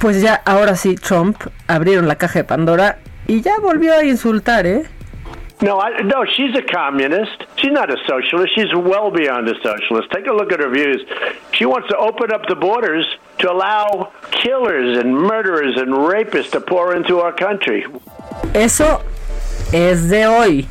Pues 0.00 0.20
ya, 0.22 0.40
ahora 0.44 0.76
sí, 0.76 0.94
Trump 0.96 1.36
abrieron 1.66 2.08
la 2.08 2.16
caja 2.16 2.40
de 2.40 2.44
Pandora 2.44 2.98
y 3.26 3.40
ya 3.42 3.58
volvió 3.60 3.94
a 3.94 4.04
insultar, 4.04 4.66
¿eh? 4.66 4.84
No, 5.60 5.80
I, 5.80 6.04
no, 6.04 6.24
she's 6.24 6.54
a 6.56 6.62
communist. 6.62 7.42
She's 7.56 7.72
not 7.72 7.90
a 7.90 7.96
socialist. 8.06 8.54
She's 8.54 8.72
well 8.74 9.10
beyond 9.10 9.48
a 9.48 9.54
socialist. 9.60 10.08
Take 10.12 10.28
a 10.28 10.32
look 10.32 10.52
at 10.52 10.60
her 10.60 10.70
views. 10.70 11.04
She 11.52 11.64
wants 11.66 11.88
to 11.88 11.96
open 11.96 12.32
up 12.32 12.46
the 12.46 12.54
borders 12.54 13.04
to 13.40 13.50
allow 13.50 14.12
killers 14.30 14.96
and 14.98 15.12
murderers 15.16 15.76
and 15.76 15.88
rapists 15.92 16.50
to 16.52 16.60
pour 16.60 16.94
into 16.94 17.18
our 17.18 17.32
country. 17.34 17.84
Eso 18.54 19.00
es 19.72 20.08
de 20.08 20.26
hoy. 20.28 20.68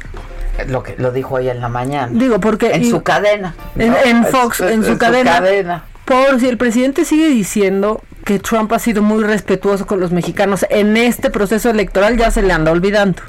Lo 0.68 0.84
que 0.84 0.95
lo 0.97 1.12
dijo 1.12 1.36
hoy 1.36 1.49
en 1.49 1.62
la 1.62 1.70
mañana. 1.70 2.10
Digo, 2.12 2.39
porque... 2.39 2.72
En 2.72 2.84
y- 2.84 2.89
su 2.89 3.03
cadena. 3.03 3.55
En, 3.78 3.91
¿no? 3.91 3.97
en 4.03 4.26
Fox, 4.26 4.62
en, 4.62 4.84
su, 4.84 4.97
cadena, 4.97 5.84
Por 6.05 6.39
si 6.39 6.47
el 6.47 6.58
presidente 6.58 7.05
sigue 7.05 7.30
diciendo 7.30 8.01
que 8.26 8.39
Trump 8.39 8.72
ha 8.74 8.80
sido 8.80 9.01
muy 9.01 9.24
respetuoso 9.24 9.86
con 9.86 9.99
los 9.99 10.12
mexicanos 10.12 10.66
en 10.70 10.97
este 10.97 11.30
proceso 11.30 11.70
electoral, 11.70 12.18
ya 12.18 12.32
se 12.32 12.41
le 12.41 12.53
anda 12.53 12.72
olvidando. 12.72 13.22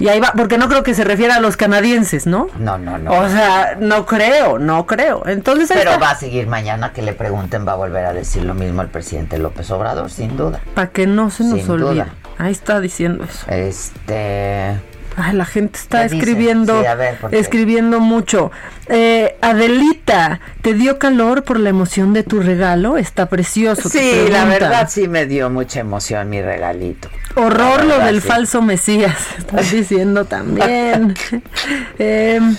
Y 0.00 0.08
ahí 0.08 0.18
va, 0.18 0.32
porque 0.34 0.56
no 0.56 0.68
creo 0.68 0.82
que 0.82 0.94
se 0.94 1.04
refiera 1.04 1.36
a 1.36 1.40
los 1.40 1.58
canadienses, 1.58 2.26
¿no? 2.26 2.48
No, 2.58 2.78
no, 2.78 2.96
no. 2.96 3.12
O 3.12 3.28
sea, 3.28 3.76
no 3.78 4.06
creo, 4.06 4.58
no 4.58 4.86
creo. 4.86 5.26
Entonces 5.26 5.68
Pero 5.68 5.90
está. 5.90 6.02
va 6.02 6.10
a 6.12 6.14
seguir 6.14 6.46
mañana 6.46 6.94
que 6.94 7.02
le 7.02 7.12
pregunten, 7.12 7.68
va 7.68 7.72
a 7.72 7.76
volver 7.76 8.06
a 8.06 8.14
decir 8.14 8.44
lo 8.44 8.54
mismo 8.54 8.80
el 8.80 8.88
presidente 8.88 9.36
López 9.38 9.70
Obrador, 9.70 10.10
sin 10.10 10.38
duda. 10.38 10.60
Para 10.74 10.88
que 10.88 11.06
no 11.06 11.30
se 11.30 11.44
nos 11.44 11.68
olvide. 11.68 12.06
Ahí 12.38 12.52
está 12.52 12.80
diciendo 12.80 13.24
eso. 13.24 13.44
Este. 13.50 14.74
Ay, 15.16 15.34
la 15.34 15.44
gente 15.44 15.78
está 15.78 16.04
escribiendo, 16.04 16.82
escribiendo 17.30 18.00
mucho. 18.00 18.50
Eh, 18.88 19.36
Adelita, 19.40 20.40
¿te 20.62 20.74
dio 20.74 20.98
calor 20.98 21.44
por 21.44 21.60
la 21.60 21.70
emoción 21.70 22.12
de 22.12 22.22
tu 22.22 22.40
regalo? 22.40 22.96
Está 22.96 23.26
precioso. 23.26 23.88
Sí, 23.88 24.26
la 24.30 24.44
verdad 24.44 24.88
sí 24.90 25.08
me 25.08 25.26
dio 25.26 25.50
mucha 25.50 25.80
emoción 25.80 26.28
mi 26.28 26.42
regalito. 26.42 27.08
Horror 27.36 27.84
lo 27.84 27.98
del 28.00 28.20
sí. 28.20 28.28
falso 28.28 28.62
Mesías, 28.62 29.16
están 29.38 29.64
diciendo 29.70 30.24
también. 30.24 31.14
Em, 31.98 32.56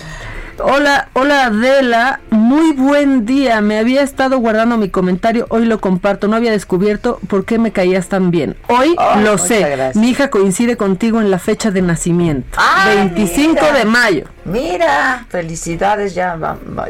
hola, 0.62 1.08
hola 1.14 1.46
Adela, 1.46 2.20
muy 2.30 2.72
buen 2.72 3.26
día. 3.26 3.60
Me 3.60 3.78
había 3.78 4.02
estado 4.02 4.38
guardando 4.38 4.76
mi 4.78 4.88
comentario, 4.88 5.46
hoy 5.50 5.64
lo 5.64 5.80
comparto. 5.80 6.28
No 6.28 6.36
había 6.36 6.50
descubierto 6.52 7.18
por 7.28 7.44
qué 7.44 7.58
me 7.58 7.72
caías 7.72 8.08
tan 8.08 8.30
bien. 8.30 8.56
Hoy 8.68 8.94
Oh, 8.98 9.16
lo 9.20 9.38
sé. 9.38 9.60
gracias. 9.60 9.96
Mi 9.96 10.10
hija 10.10 10.30
coincide 10.30 10.76
contigo 10.76 11.20
en 11.20 11.30
la 11.30 11.38
fecha 11.38 11.70
de 11.70 11.82
nacimiento, 11.82 12.48
Ah, 12.56 12.84
25 12.94 13.52
mira. 13.60 13.72
de 13.72 13.84
mayo. 13.84 14.24
Mira, 14.44 15.24
felicidades, 15.28 16.14
ya, 16.14 16.36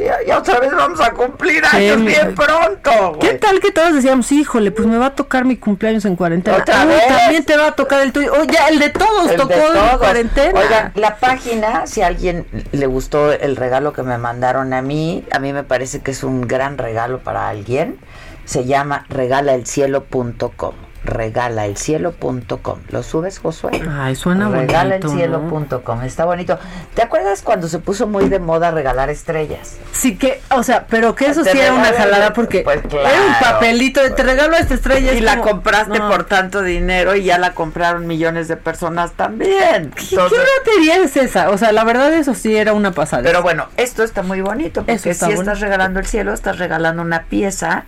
ya, 0.00 0.16
ya 0.26 0.38
otra 0.38 0.58
vez 0.58 0.72
vamos 0.74 1.00
a 1.02 1.10
cumplir 1.12 1.62
años 1.70 2.02
bien 2.02 2.34
pronto. 2.34 3.18
¿Qué 3.20 3.34
tal 3.34 3.60
que 3.60 3.70
todos 3.70 3.92
decíamos, 3.94 4.32
híjole, 4.32 4.70
pues 4.70 4.88
me 4.88 4.96
va 4.96 5.06
a 5.06 5.14
tocar 5.14 5.44
mi 5.44 5.56
cumpleaños 5.56 6.04
en 6.06 6.16
cuarentena? 6.16 6.56
¿Otra 6.56 6.82
Uy, 6.82 6.88
vez? 6.88 7.06
También 7.08 7.44
te 7.44 7.56
va 7.58 7.66
a 7.68 7.72
tocar 7.72 8.00
el 8.00 8.12
tuyo. 8.12 8.32
Oye, 8.40 8.56
el 8.70 8.78
de 8.78 8.88
todos 8.88 9.30
El 9.30 9.36
tocó 9.36 9.48
de 9.54 9.66
en 9.66 9.72
todos. 9.74 9.98
cuarentena. 9.98 10.60
Oigan, 10.60 10.92
la 10.94 11.16
página, 11.16 11.86
si 11.86 12.00
a 12.00 12.06
alguien 12.06 12.46
le 12.72 12.86
gustó 12.86 13.30
el 13.32 13.54
regalo 13.62 13.92
que 13.92 14.02
me 14.02 14.18
mandaron 14.18 14.72
a 14.72 14.82
mí, 14.82 15.24
a 15.30 15.38
mí 15.38 15.52
me 15.52 15.62
parece 15.62 16.00
que 16.00 16.10
es 16.10 16.24
un 16.24 16.40
gran 16.48 16.78
regalo 16.78 17.20
para 17.20 17.48
alguien. 17.48 17.96
Se 18.44 18.64
llama 18.64 19.06
regalaelcielo.com. 19.08 20.91
Regalaelcielo.com. 21.04 22.78
¿Lo 22.90 23.02
subes, 23.02 23.38
Josué? 23.38 23.70
Ay, 23.90 24.14
suena 24.16 24.46
bonito, 24.48 24.60
Regalaelcielo.com. 24.72 26.02
Está 26.02 26.24
bonito. 26.24 26.58
¿Te 26.94 27.02
acuerdas 27.02 27.42
cuando 27.42 27.68
se 27.68 27.78
puso 27.78 28.06
muy 28.06 28.28
de 28.28 28.38
moda 28.38 28.70
regalar 28.70 29.10
estrellas? 29.10 29.78
Sí 29.92 30.16
que, 30.16 30.40
o 30.50 30.62
sea, 30.62 30.86
pero 30.88 31.14
que 31.14 31.26
eso 31.26 31.44
sí 31.44 31.58
era 31.58 31.72
una 31.72 31.92
jalada 31.92 32.32
porque 32.32 32.60
Pues 32.62 32.80
era 32.84 33.22
un 33.26 33.34
papelito 33.40 34.02
de 34.02 34.10
te 34.10 34.22
regalo 34.22 34.56
esta 34.56 34.74
estrella. 34.74 35.12
Y 35.12 35.18
es 35.18 35.22
la 35.22 35.38
como- 35.38 35.50
compraste 35.52 35.98
no. 35.98 36.08
por 36.08 36.24
tanto 36.24 36.62
dinero 36.62 37.14
y 37.14 37.24
ya 37.24 37.38
la 37.38 37.54
compraron 37.54 38.06
millones 38.06 38.48
de 38.48 38.56
personas 38.56 39.12
también. 39.12 39.90
¿Qué, 39.94 40.02
Entonces- 40.10 40.38
qué 40.38 40.70
batería 40.70 40.96
es 41.04 41.16
esa? 41.16 41.50
O 41.50 41.58
sea, 41.58 41.72
la 41.72 41.84
verdad 41.84 42.12
eso 42.14 42.34
sí 42.34 42.56
era 42.56 42.72
una 42.72 42.92
pasada. 42.92 43.22
Pero 43.22 43.42
bueno, 43.42 43.66
esto 43.76 44.02
está 44.02 44.22
muy 44.22 44.40
bonito 44.40 44.80
porque 44.84 45.10
está 45.10 45.26
si 45.26 45.32
bonito. 45.34 45.42
estás 45.42 45.60
regalando 45.60 46.00
el 46.00 46.06
cielo, 46.06 46.32
estás 46.32 46.58
regalando 46.58 47.02
una 47.02 47.24
pieza 47.24 47.84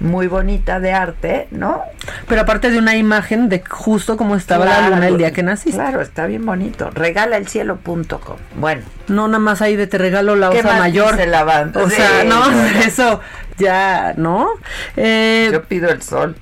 muy 0.00 0.26
bonita 0.26 0.80
de 0.80 0.92
arte, 0.92 1.48
¿no? 1.50 1.82
Pero 2.28 2.44
aparte 2.54 2.70
de 2.70 2.78
una 2.78 2.94
imagen 2.96 3.48
de 3.48 3.62
justo 3.68 4.16
como 4.16 4.36
estaba 4.36 4.64
la 4.64 4.88
luna 4.88 5.08
el 5.08 5.18
día 5.18 5.32
que 5.32 5.42
naciste. 5.42 5.72
Claro, 5.76 6.00
está 6.00 6.26
bien 6.26 6.46
bonito. 6.46 6.88
Regalaelcielo.com. 6.94 8.36
Bueno, 8.56 8.82
No 9.08 9.26
nada 9.26 9.40
más 9.40 9.60
ahí 9.60 9.74
de 9.76 9.86
te 9.88 9.98
regalo 9.98 10.36
la 10.36 10.50
¿Qué 10.50 10.60
osa 10.60 10.78
mayor. 10.78 11.12
dice 11.12 11.26
la? 11.26 11.80
O 11.82 11.90
Sí, 11.90 11.96
sea, 11.96 12.22
no, 12.24 12.42
eso 12.86 13.20
ya, 13.58 14.14
¿no? 14.16 14.48
Eh, 14.96 15.48
yo 15.52 15.64
pido 15.64 15.90
el 15.90 16.00
sol. 16.02 16.36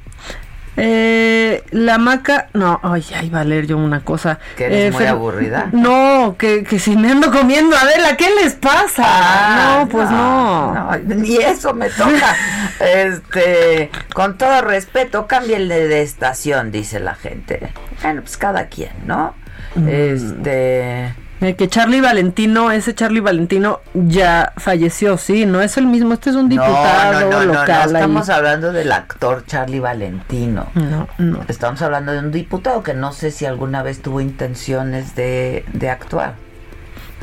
Eh, 0.77 1.63
la 1.71 1.99
maca, 1.99 2.49
no, 2.55 2.81
ay, 2.83 3.05
ay, 3.15 3.29
va 3.29 3.41
a 3.41 3.45
leer 3.45 3.67
yo 3.67 3.77
una 3.77 4.01
cosa. 4.01 4.39
Que 4.57 4.67
eres 4.67 4.87
Eh, 4.87 4.91
muy 4.91 5.05
aburrida. 5.05 5.69
No, 5.73 6.37
que, 6.39 6.65
que 6.65 6.79
si 6.79 6.97
me 6.97 7.11
ando 7.11 7.31
comiendo, 7.31 7.77
Adela, 7.77 8.17
¿qué 8.17 8.29
les 8.43 8.55
pasa? 8.55 9.03
Ah, 9.07 9.79
no, 9.81 9.89
pues 9.89 10.11
no. 10.11 10.73
no, 10.75 10.97
Ni 11.17 11.37
eso 11.37 11.75
me 11.75 11.91
toca. 11.91 12.35
este, 12.81 13.91
con 14.15 14.39
todo 14.39 14.63
respeto, 14.63 15.27
cámbienle 15.27 15.89
de 15.89 16.03
estación, 16.03 16.71
dice 16.73 17.01
la 17.01 17.15
gente. 17.17 17.73
Bueno, 18.03 18.23
pues 18.23 18.37
cada 18.39 18.69
quien, 18.69 18.93
¿no? 19.07 19.35
Mm. 19.75 19.89
Este. 19.89 21.15
Eh, 21.43 21.57
que 21.57 21.69
Charlie 21.69 22.01
Valentino, 22.01 22.71
ese 22.71 22.95
Charlie 22.95 23.21
Valentino 23.21 23.81
ya 23.95 24.53
falleció, 24.57 25.19
sí, 25.19 25.45
no 25.45 25.61
es 25.61 25.77
el 25.77 25.87
mismo, 25.87 26.15
este 26.15 26.31
es 26.31 26.37
un 26.37 26.49
diputado 26.49 27.13
no, 27.15 27.21
no, 27.21 27.31
no, 27.31 27.39
no, 27.47 27.53
local. 27.55 27.67
no, 27.67 27.73
ahí. 27.99 28.03
estamos 28.03 28.29
hablando 28.29 28.73
del 28.73 28.93
actor 28.93 29.45
Charlie 29.47 29.81
Valentino. 29.81 30.69
No, 30.75 31.09
no. 31.19 31.41
Estamos 31.49 31.83
hablando 31.83 32.13
de 32.13 32.21
un 32.21 32.31
diputado 32.31 32.83
que 32.85 32.95
no 32.95 33.13
sé 33.13 33.31
si 33.33 33.45
alguna 33.45 33.83
vez 33.83 34.01
tuvo 34.03 34.21
intenciones 34.21 35.17
de, 35.17 35.65
de 35.73 35.91
actuar. 35.91 36.35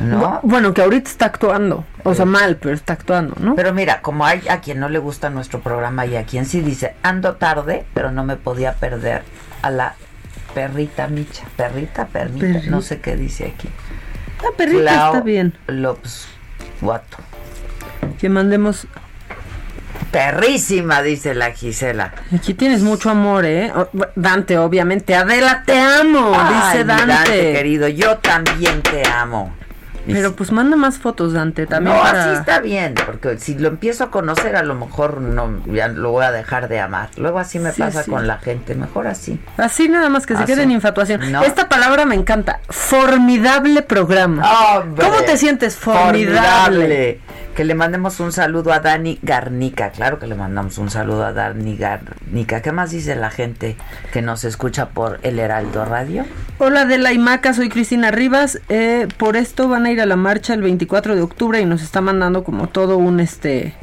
¿No? 0.00 0.20
Bu- 0.20 0.40
Bueno, 0.42 0.72
que 0.74 0.82
ahorita 0.82 1.10
está 1.10 1.26
actuando, 1.26 1.84
o 2.04 2.14
sea, 2.14 2.24
mal, 2.24 2.56
pero 2.56 2.74
está 2.74 2.94
actuando, 2.94 3.36
¿no? 3.38 3.54
Pero 3.54 3.72
mira, 3.74 4.00
como 4.02 4.24
hay 4.24 4.42
a 4.48 4.60
quien 4.60 4.80
no 4.80 4.88
le 4.88 4.98
gusta 4.98 5.28
nuestro 5.30 5.60
programa 5.60 6.06
y 6.06 6.16
a 6.16 6.24
quien 6.24 6.46
sí 6.46 6.60
dice, 6.62 6.94
ando 7.02 7.34
tarde, 7.36 7.84
pero 7.94 8.10
no 8.10 8.24
me 8.24 8.36
podía 8.36 8.72
perder 8.74 9.22
a 9.62 9.70
la 9.70 9.94
perrita 10.54 11.06
Micha. 11.06 11.44
Perrita, 11.56 12.06
permita, 12.06 12.46
Perrita. 12.46 12.70
no 12.70 12.80
sé 12.82 13.00
qué 13.00 13.14
dice 13.16 13.52
aquí. 13.54 13.68
La 14.42 14.50
perrita 14.56 14.80
Clau 14.82 15.06
está 15.14 15.20
bien. 15.20 15.54
López 15.66 16.26
Guato. 16.80 17.16
Que 18.18 18.28
mandemos 18.28 18.86
Perrísima, 20.10 21.02
dice 21.02 21.34
la 21.34 21.52
Gisela. 21.52 22.12
Aquí 22.34 22.54
tienes 22.54 22.82
mucho 22.82 23.10
amor, 23.10 23.44
¿eh? 23.46 23.72
Dante, 24.16 24.58
obviamente. 24.58 25.14
Adela, 25.14 25.62
te 25.64 25.78
amo, 25.78 26.32
Ay, 26.34 26.54
dice 26.72 26.84
mi 26.84 26.88
Dante. 26.88 27.52
querido, 27.52 27.86
yo 27.86 28.18
también 28.18 28.82
te 28.82 29.06
amo. 29.08 29.54
Pero 30.06 30.34
pues 30.34 30.50
manda 30.52 30.76
más 30.76 30.98
fotos, 30.98 31.32
Dante, 31.32 31.66
también 31.66 31.96
no, 31.96 32.02
para... 32.02 32.24
así 32.32 32.40
está 32.40 32.60
bien, 32.60 32.94
porque 33.06 33.38
si 33.38 33.56
lo 33.58 33.68
empiezo 33.68 34.04
a 34.04 34.10
conocer, 34.10 34.56
a 34.56 34.62
lo 34.62 34.74
mejor 34.74 35.20
no, 35.20 35.62
ya 35.72 35.88
lo 35.88 36.10
voy 36.10 36.24
a 36.24 36.32
dejar 36.32 36.68
de 36.68 36.80
amar. 36.80 37.10
Luego 37.16 37.38
así 37.38 37.58
me 37.58 37.72
Sí, 37.72 37.82
pasa 37.82 38.02
sí. 38.02 38.10
con 38.10 38.26
la 38.26 38.38
gente, 38.38 38.74
mejor 38.74 39.06
así. 39.06 39.38
Así 39.56 39.88
nada 39.88 40.08
más 40.08 40.26
que 40.26 40.36
se 40.36 40.44
quede 40.44 40.62
en 40.62 40.70
infatuación. 40.72 41.30
No. 41.30 41.42
Esta 41.42 41.68
palabra 41.68 42.04
me 42.06 42.14
encanta. 42.14 42.60
Formidable 42.68 43.82
programa. 43.82 44.42
Hombre, 44.78 45.04
¿Cómo 45.04 45.20
te 45.22 45.36
sientes? 45.36 45.76
Formidable. 45.76 47.20
Que 47.54 47.64
le 47.64 47.74
mandemos 47.74 48.20
un 48.20 48.32
saludo 48.32 48.72
a 48.72 48.78
Dani 48.80 49.18
Garnica. 49.22 49.90
Claro 49.90 50.18
que 50.18 50.26
le 50.26 50.34
mandamos 50.34 50.78
un 50.78 50.88
saludo 50.88 51.24
a 51.26 51.32
Dani 51.32 51.76
Garnica. 51.76 52.62
¿Qué 52.62 52.72
más 52.72 52.90
dice 52.90 53.16
la 53.16 53.30
gente 53.30 53.76
que 54.12 54.22
nos 54.22 54.44
escucha 54.44 54.90
por 54.90 55.18
El 55.22 55.38
Heraldo 55.38 55.84
Radio? 55.84 56.24
Hola 56.58 56.84
de 56.84 56.98
la 56.98 57.12
IMACA, 57.12 57.52
soy 57.52 57.68
Cristina 57.68 58.10
Rivas. 58.12 58.60
Eh, 58.68 59.08
por 59.18 59.36
esto 59.36 59.68
van 59.68 59.84
a 59.86 59.89
ir 59.90 60.00
a 60.00 60.06
la 60.06 60.16
marcha 60.16 60.54
el 60.54 60.62
24 60.62 61.14
de 61.16 61.22
octubre 61.22 61.60
y 61.60 61.64
nos 61.64 61.82
está 61.82 62.00
mandando 62.00 62.42
como 62.44 62.68
todo 62.68 62.96
un 62.96 63.20
este 63.20 63.74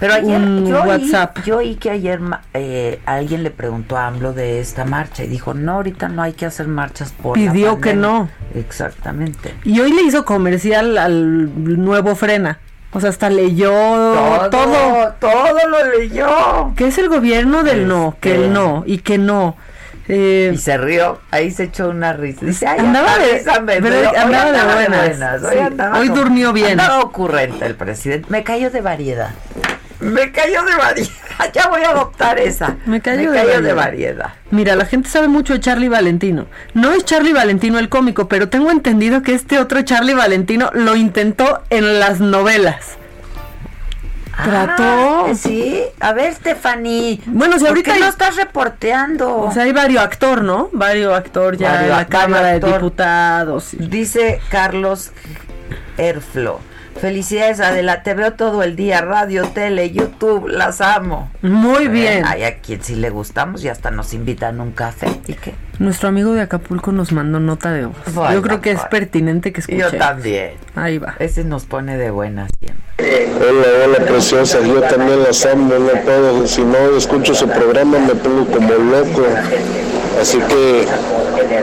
Pero 0.00 0.14
ayer 0.14 0.40
un 0.40 0.66
yo 0.66 0.82
oí, 0.82 0.88
WhatsApp. 0.88 1.38
yo 1.44 1.58
oí 1.58 1.74
que 1.76 1.90
ayer 1.90 2.20
eh, 2.54 3.00
alguien 3.06 3.42
le 3.42 3.50
preguntó 3.50 3.96
a 3.96 4.06
AMLO 4.06 4.32
de 4.32 4.60
esta 4.60 4.84
marcha 4.84 5.24
y 5.24 5.26
dijo, 5.28 5.54
no, 5.54 5.72
ahorita 5.74 6.08
no 6.08 6.22
hay 6.22 6.32
que 6.32 6.46
hacer 6.46 6.66
marchas 6.68 7.12
por 7.12 7.36
la 7.38 7.52
Pidió 7.52 7.76
que 7.80 7.90
pandemia". 7.90 8.08
no. 8.08 8.28
Exactamente. 8.54 9.54
Y 9.64 9.80
hoy 9.80 9.92
le 9.92 10.02
hizo 10.02 10.24
comercial 10.24 10.96
al 10.98 11.82
nuevo 11.84 12.14
Frena. 12.14 12.58
O 12.90 13.00
sea, 13.00 13.10
hasta 13.10 13.28
leyó 13.28 13.70
todo. 13.70 14.48
Todo, 14.50 15.12
todo 15.20 15.68
lo 15.68 15.98
leyó. 15.98 16.72
Que 16.74 16.86
es 16.86 16.96
el 16.96 17.08
gobierno 17.10 17.62
del 17.62 17.86
no, 17.86 18.16
que 18.20 18.32
Este. 18.32 18.44
el 18.46 18.52
no 18.54 18.82
y 18.86 18.98
que 18.98 19.18
no. 19.18 19.56
Eh, 20.08 20.52
Y 20.54 20.56
se 20.58 20.78
rió, 20.78 21.20
ahí 21.30 21.50
se 21.50 21.64
echó 21.64 21.90
una 21.90 22.12
risa. 22.14 22.44
Dice, 22.46 22.66
ay, 22.66 22.78
Andaba 22.80 23.18
de- 23.18 23.42
pero 23.66 24.00
dio". 24.00 24.10
Hoy 24.10 24.16
andaba 24.16 24.50
de 24.52 24.88
buenas. 24.88 25.42
hoy 25.42 25.50
Sí, 25.52 25.58
andaba 25.58 25.98
hoy 25.98 26.08
como- 26.08 26.20
durmió 26.20 26.52
bien. 26.52 26.80
Andaba 26.80 27.00
ocurrente 27.00 27.66
el 27.66 27.74
presidente. 27.74 28.26
Me 28.30 28.42
cayó 28.42 28.70
de 28.70 28.80
variedad. 28.80 29.30
Me 30.00 30.30
cayó 30.32 30.62
de 30.64 30.74
variedad. 30.76 31.10
Ya 31.54 31.68
voy 31.68 31.82
a 31.82 31.90
adoptar 31.90 32.36
esa. 32.40 32.78
Me 32.84 33.00
cayó, 33.00 33.30
Me 33.30 33.30
de, 33.30 33.32
cayó 33.36 33.48
variedad. 33.48 33.62
de 33.62 33.72
variedad. 33.72 34.32
Mira, 34.50 34.74
la 34.74 34.86
gente 34.86 35.08
sabe 35.08 35.28
mucho 35.28 35.52
de 35.52 35.60
Charlie 35.60 35.88
Valentino. 35.88 36.46
No 36.74 36.90
es 36.92 37.04
Charlie 37.04 37.32
Valentino 37.32 37.78
el 37.78 37.88
cómico, 37.88 38.26
pero 38.26 38.48
tengo 38.48 38.72
entendido 38.72 39.22
que 39.22 39.34
este 39.34 39.60
otro 39.60 39.80
Charlie 39.82 40.14
Valentino 40.14 40.70
lo 40.74 40.96
intentó 40.96 41.62
en 41.70 42.00
las 42.00 42.18
novelas. 42.18 42.97
Trató. 44.44 44.82
Ah, 45.28 45.32
sí. 45.34 45.82
A 46.00 46.12
ver, 46.12 46.32
Stephanie. 46.34 47.20
Bueno, 47.26 47.54
si 47.54 47.60
¿por 47.60 47.68
ahorita 47.70 47.84
qué 47.90 47.92
hay- 47.96 48.00
no 48.00 48.08
estás 48.08 48.36
reporteando? 48.36 49.36
O 49.38 49.52
sea, 49.52 49.64
hay 49.64 49.72
varios 49.72 50.02
actor, 50.02 50.42
¿no? 50.42 50.68
Varios 50.72 51.12
actor 51.14 51.56
ya 51.56 51.72
Vario- 51.72 51.82
en 51.84 51.90
la 51.90 52.06
Cámara 52.06 52.50
actor. 52.52 52.70
de 52.70 52.76
Diputados. 52.78 53.68
Dice 53.78 54.40
Carlos 54.50 55.12
Erflo. 55.96 56.60
Felicidades, 57.00 57.60
Adela. 57.60 58.02
Te 58.02 58.14
veo 58.14 58.32
todo 58.34 58.62
el 58.64 58.74
día. 58.74 59.00
Radio, 59.00 59.48
tele, 59.48 59.90
YouTube. 59.92 60.48
Las 60.48 60.80
amo. 60.80 61.30
Muy 61.42 61.86
bien. 61.88 62.24
Hay 62.26 62.42
a 62.44 62.58
quien 62.58 62.82
sí 62.82 62.96
le 62.96 63.10
gustamos 63.10 63.62
y 63.62 63.68
hasta 63.68 63.90
nos 63.92 64.14
invitan 64.14 64.58
a 64.58 64.62
un 64.64 64.72
café. 64.72 65.08
¿Y 65.28 65.34
qué? 65.34 65.54
Nuestro 65.78 66.08
amigo 66.08 66.32
de 66.32 66.40
Acapulco 66.40 66.90
nos 66.90 67.12
mandó 67.12 67.38
nota 67.38 67.70
de 67.72 67.86
voz. 67.86 67.96
Bueno, 68.12 68.34
Yo 68.34 68.42
creo 68.42 68.60
que 68.60 68.72
es 68.72 68.80
pertinente 68.90 69.52
que 69.52 69.60
escuchemos. 69.60 69.92
Yo 69.92 69.98
también. 69.98 70.52
Ahí 70.74 70.98
va. 70.98 71.14
Ese 71.20 71.44
nos 71.44 71.66
pone 71.66 71.96
de 71.96 72.10
buenas 72.10 72.50
siempre. 72.58 73.28
Hola, 73.38 73.66
hola 73.84 74.04
preciosas, 74.06 74.64
yo 74.66 74.80
también 74.82 75.22
las 75.22 75.46
amo, 75.46 75.72
no 75.74 76.00
puedo, 76.02 76.46
si 76.48 76.64
no 76.64 76.96
escucho 76.96 77.32
su 77.32 77.48
programa 77.48 77.98
me 78.00 78.14
pongo 78.16 78.44
como 78.46 78.74
loco, 78.74 79.24
así 80.20 80.38
que 80.38 80.86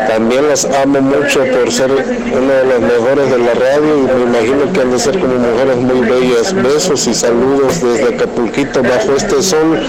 también 0.07 0.47
las 0.47 0.65
amo 0.65 1.01
mucho 1.01 1.43
por 1.45 1.71
ser 1.71 1.91
una 1.91 2.53
de 2.53 2.65
las 2.65 2.79
mejores 2.79 3.29
de 3.29 3.37
la 3.37 3.53
radio 3.53 3.97
y 3.97 4.01
me 4.01 4.23
imagino 4.23 4.73
que 4.73 4.81
han 4.81 4.91
de 4.91 4.99
ser 4.99 5.19
como 5.19 5.35
mujeres 5.35 5.77
muy 5.77 6.07
bellas. 6.07 6.53
Besos 6.53 7.07
y 7.07 7.13
saludos 7.13 7.81
desde 7.81 8.15
Acapulquito 8.15 8.81
bajo 8.81 9.15
este 9.15 9.41
sol. 9.41 9.81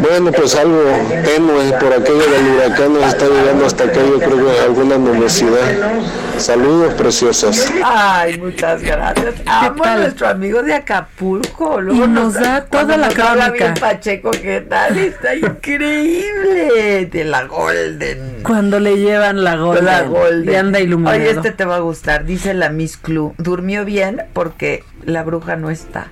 Bueno, 0.00 0.32
pues 0.32 0.54
algo 0.54 0.82
tenue 1.24 1.72
por 1.78 1.92
aquello 1.92 2.30
del 2.30 2.48
huracán 2.54 2.94
nos 2.94 3.06
está 3.06 3.26
llegando 3.26 3.66
hasta 3.66 3.84
acá, 3.84 4.00
yo 4.00 4.18
creo 4.18 4.46
que 4.46 4.60
alguna 4.60 4.98
nubosidad. 4.98 6.02
Saludos 6.38 6.94
preciosas. 6.94 7.70
Ay, 7.84 8.38
muchas 8.38 8.82
gracias. 8.82 9.34
Amo 9.46 9.84
a 9.84 9.96
nuestro 9.96 10.28
amigo 10.28 10.62
de 10.62 10.74
Acapulco. 10.74 11.80
Luego 11.80 12.04
Y 12.04 12.08
nos 12.08 12.34
da 12.34 12.64
toda 12.64 12.96
la 12.96 13.08
nos 13.08 13.14
crónica. 13.14 13.74
Pacheco, 13.78 14.30
¿qué 14.30 14.60
tal? 14.62 14.98
Está 14.98 15.34
increíble. 15.36 17.06
De 17.12 17.24
la 17.24 17.41
Golden. 17.44 18.42
Cuando 18.42 18.80
le 18.80 18.98
llevan 18.98 19.44
la 19.44 19.56
Golden. 19.56 19.84
La 19.84 20.02
Golden. 20.02 20.52
Y 20.52 20.56
anda 20.56 20.80
iluminado. 20.80 21.16
Oye, 21.16 21.30
este 21.30 21.50
te 21.52 21.64
va 21.64 21.76
a 21.76 21.80
gustar. 21.80 22.24
Dice 22.24 22.54
la 22.54 22.70
Miss 22.70 22.96
Clue. 22.96 23.32
Durmió 23.38 23.84
bien 23.84 24.22
porque 24.32 24.84
la 25.04 25.22
bruja 25.22 25.56
no 25.56 25.70
está. 25.70 26.08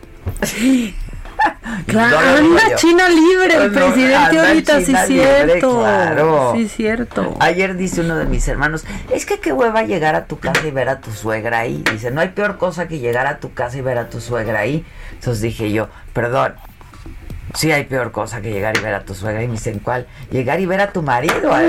Claro, 1.86 2.20
No 2.20 2.36
anda. 2.58 2.76
China 2.76 3.08
libre 3.08 3.54
el 3.56 3.72
no, 3.72 3.78
presidente 3.78 4.38
ahorita, 4.38 4.80
sí 4.80 4.92
libre, 4.92 5.06
cierto. 5.06 5.78
claro. 5.80 6.52
Sí 6.56 6.68
cierto. 6.68 7.36
Ayer 7.40 7.76
dice 7.76 8.00
uno 8.02 8.16
de 8.16 8.26
mis 8.26 8.46
hermanos, 8.48 8.84
es 9.10 9.24
que 9.24 9.38
qué 9.40 9.52
hueva 9.52 9.82
llegar 9.82 10.14
a 10.14 10.26
tu 10.26 10.38
casa 10.38 10.66
y 10.66 10.70
ver 10.70 10.88
a 10.88 11.00
tu 11.00 11.10
suegra 11.12 11.60
ahí. 11.60 11.82
Dice, 11.92 12.10
no 12.10 12.20
hay 12.20 12.28
peor 12.30 12.58
cosa 12.58 12.88
que 12.88 12.98
llegar 12.98 13.26
a 13.26 13.38
tu 13.38 13.52
casa 13.54 13.78
y 13.78 13.80
ver 13.80 13.98
a 13.98 14.08
tu 14.10 14.20
suegra 14.20 14.60
ahí. 14.60 14.84
Entonces 15.12 15.40
dije 15.42 15.72
yo, 15.72 15.88
perdón, 16.12 16.54
sí 17.54 17.72
hay 17.72 17.84
peor 17.84 18.12
cosa 18.12 18.40
que 18.40 18.50
llegar 18.50 18.76
y 18.76 18.80
ver 18.80 18.94
a 18.94 19.04
tu 19.04 19.14
suegra. 19.14 19.42
Y 19.42 19.46
me 19.46 19.54
dicen, 19.54 19.78
¿cuál? 19.80 20.06
Llegar 20.30 20.60
y 20.60 20.66
ver 20.66 20.80
a 20.80 20.92
tu 20.92 21.02
marido. 21.02 21.50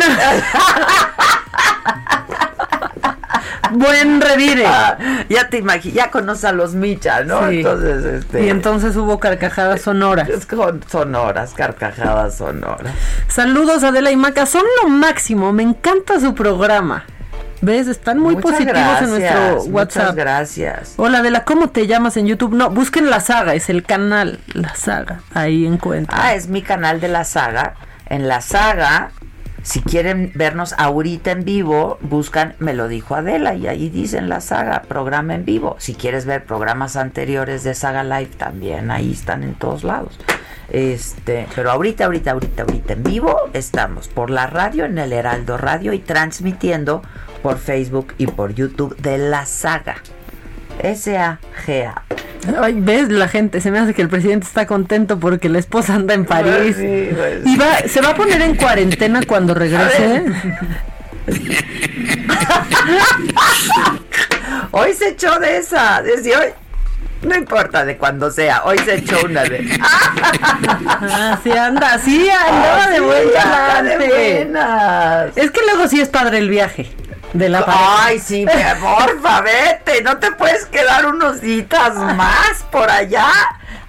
Buen 3.71 4.19
revire. 4.19 4.65
Ah, 4.67 4.97
ya 5.29 5.47
te 5.49 5.57
imaginas, 5.57 5.95
ya 5.95 6.11
conoces 6.11 6.43
a 6.45 6.51
los 6.51 6.73
Micha, 6.73 7.23
¿no? 7.23 7.49
Sí. 7.49 7.57
Entonces, 7.57 8.03
este... 8.03 8.45
Y 8.45 8.49
entonces 8.49 8.95
hubo 8.97 9.19
carcajadas 9.19 9.81
sonoras. 9.81 10.45
con 10.45 10.83
sonoras, 10.89 11.53
carcajadas 11.53 12.35
sonoras. 12.35 12.93
Saludos 13.27 13.83
Adela 13.83 14.11
y 14.11 14.17
Maca, 14.17 14.45
son 14.45 14.63
lo 14.81 14.89
máximo, 14.89 15.53
me 15.53 15.63
encanta 15.63 16.19
su 16.19 16.35
programa. 16.35 17.05
¿Ves? 17.61 17.87
Están 17.87 18.19
muy 18.19 18.35
Muchas 18.35 18.51
positivos 18.51 18.73
gracias, 18.73 19.01
en 19.03 19.09
nuestro 19.09 19.41
Muchas 19.55 19.67
WhatsApp. 19.67 20.15
gracias. 20.15 20.93
Hola 20.97 21.19
Adela, 21.19 21.43
¿cómo 21.43 21.69
te 21.69 21.85
llamas 21.85 22.17
en 22.17 22.25
YouTube? 22.25 22.53
No, 22.53 22.71
busquen 22.71 23.09
la 23.09 23.19
saga, 23.19 23.53
es 23.53 23.69
el 23.69 23.83
canal, 23.83 24.39
la 24.53 24.73
saga, 24.75 25.21
ahí 25.33 25.65
encuentran. 25.67 26.19
Ah, 26.19 26.33
es 26.33 26.47
mi 26.47 26.63
canal 26.63 26.99
de 26.99 27.07
la 27.07 27.23
saga. 27.23 27.75
En 28.07 28.27
la 28.27 28.41
saga, 28.41 29.11
si 29.61 29.81
quieren 29.81 30.31
vernos 30.33 30.73
ahorita 30.77 31.31
en 31.31 31.45
vivo, 31.45 31.99
buscan 32.01 32.55
Me 32.57 32.73
lo 32.73 32.87
dijo 32.87 33.15
Adela 33.15 33.53
y 33.53 33.67
ahí 33.67 33.89
dicen 33.89 34.27
la 34.27 34.41
saga, 34.41 34.81
programa 34.81 35.35
en 35.35 35.45
vivo. 35.45 35.75
Si 35.77 35.93
quieres 35.93 36.25
ver 36.25 36.43
programas 36.45 36.95
anteriores 36.95 37.63
de 37.63 37.75
Saga 37.75 38.03
Live, 38.03 38.31
también 38.37 38.89
ahí 38.89 39.11
están 39.11 39.43
en 39.43 39.53
todos 39.53 39.83
lados. 39.83 40.17
Este, 40.69 41.47
pero 41.53 41.69
ahorita, 41.69 42.05
ahorita, 42.05 42.31
ahorita, 42.31 42.63
ahorita 42.63 42.93
en 42.93 43.03
vivo 43.03 43.37
estamos 43.53 44.07
por 44.07 44.29
la 44.29 44.47
radio 44.47 44.85
en 44.85 44.97
el 44.97 45.11
Heraldo 45.13 45.57
Radio 45.57 45.91
y 45.93 45.99
transmitiendo 45.99 47.03
por 47.41 47.57
Facebook 47.59 48.13
y 48.17 48.27
por 48.27 48.53
YouTube 48.53 48.95
de 48.97 49.17
la 49.17 49.45
saga. 49.45 49.97
S-A-G-A. 50.81 52.03
Ay, 52.59 52.75
ves 52.77 53.09
la 53.09 53.27
gente, 53.27 53.61
se 53.61 53.69
me 53.69 53.77
hace 53.77 53.93
que 53.93 54.01
el 54.01 54.09
presidente 54.09 54.47
está 54.47 54.65
contento 54.65 55.19
porque 55.19 55.47
la 55.47 55.59
esposa 55.59 55.93
anda 55.93 56.15
en 56.15 56.25
París. 56.25 56.75
Sí, 56.77 57.09
pues. 57.15 57.45
Y 57.45 57.55
va, 57.55 57.79
se 57.87 58.01
va 58.01 58.09
a 58.09 58.15
poner 58.15 58.41
en 58.41 58.55
cuarentena 58.55 59.21
cuando 59.27 59.53
regrese. 59.53 60.25
Hoy 64.71 64.93
se 64.93 65.09
echó 65.09 65.37
de 65.39 65.57
esa, 65.57 66.01
desde 66.01 66.35
hoy. 66.35 66.47
No 67.21 67.35
importa 67.35 67.85
de 67.85 67.97
cuándo 67.97 68.31
sea, 68.31 68.63
hoy 68.63 68.79
se 68.79 68.95
echó 68.95 69.19
una 69.23 69.43
de. 69.43 69.69
Ah, 69.83 71.37
sí 71.43 71.51
anda, 71.51 71.99
sí 71.99 72.27
andaba 72.29 72.83
Ah, 72.85 72.89
de 72.89 72.95
sí, 72.95 73.01
buen 73.01 73.27
anda 73.37 73.83
de 73.83 73.97
buenas. 74.07 75.37
Es 75.37 75.51
que 75.51 75.59
luego 75.61 75.87
sí 75.87 76.01
es 76.01 76.09
padre 76.09 76.39
el 76.39 76.49
viaje 76.49 76.89
de 77.33 77.49
la 77.49 77.65
pareja. 77.65 78.05
Ay, 78.05 78.19
sí, 78.19 78.45
mi 78.45 78.61
amor, 78.61 79.17
vete, 79.43 80.01
no 80.03 80.17
te 80.17 80.31
puedes 80.31 80.65
quedar 80.65 81.05
unos 81.05 81.41
días 81.41 81.95
más 82.15 82.63
por 82.71 82.89
allá. 82.89 83.27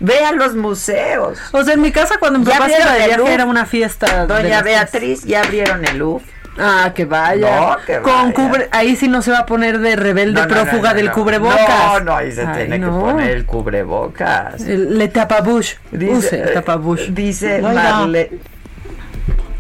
Ve 0.01 0.19
a 0.24 0.32
los 0.32 0.55
museos. 0.56 1.39
O 1.52 1.62
sea, 1.62 1.74
en 1.74 1.81
mi 1.81 1.93
casa 1.93 2.16
cuando 2.19 2.40
mi 2.40 2.44
¿Ya 2.44 2.52
papá 2.55 2.64
se 2.70 2.77
viaje 2.77 3.32
era 3.35 3.44
una 3.44 3.66
fiesta. 3.66 4.27
Doña 4.27 4.60
Beatriz, 4.62 5.23
ya 5.24 5.43
abrieron 5.43 5.85
el 5.86 5.98
Louvre. 5.98 6.24
Ah, 6.59 6.93
que 6.94 7.05
vaya. 7.06 7.60
No, 7.60 7.77
que 7.86 7.98
Con 8.01 8.12
vaya. 8.12 8.35
cubre, 8.35 8.69
ahí 8.73 8.94
sí 8.97 9.09
no 9.09 9.23
se 9.23 9.31
va 9.31 9.39
a 9.39 9.47
poner 9.47 9.78
de 9.78 9.97
rebelde 9.97 10.40
No, 10.40 10.47
no, 10.47 10.52
prófuga 10.52 10.93
del 10.93 11.10
cubrebocas. 11.10 11.66
No, 11.69 12.01
no, 12.01 12.16
ahí 12.16 12.31
se 12.32 12.43
Ay, 12.44 12.66
tiene 12.66 12.81
que 12.81 12.86
poner 12.86 13.31
el 13.31 13.47
cubrebocas. 13.47 14.60
El- 14.60 14.98
le 14.98 15.09
tapabush. 15.09 15.74
Use 15.93 16.43
el 16.43 16.52
tapabush. 16.52 17.09
Dice. 17.09 17.62
Marle. 17.62 18.32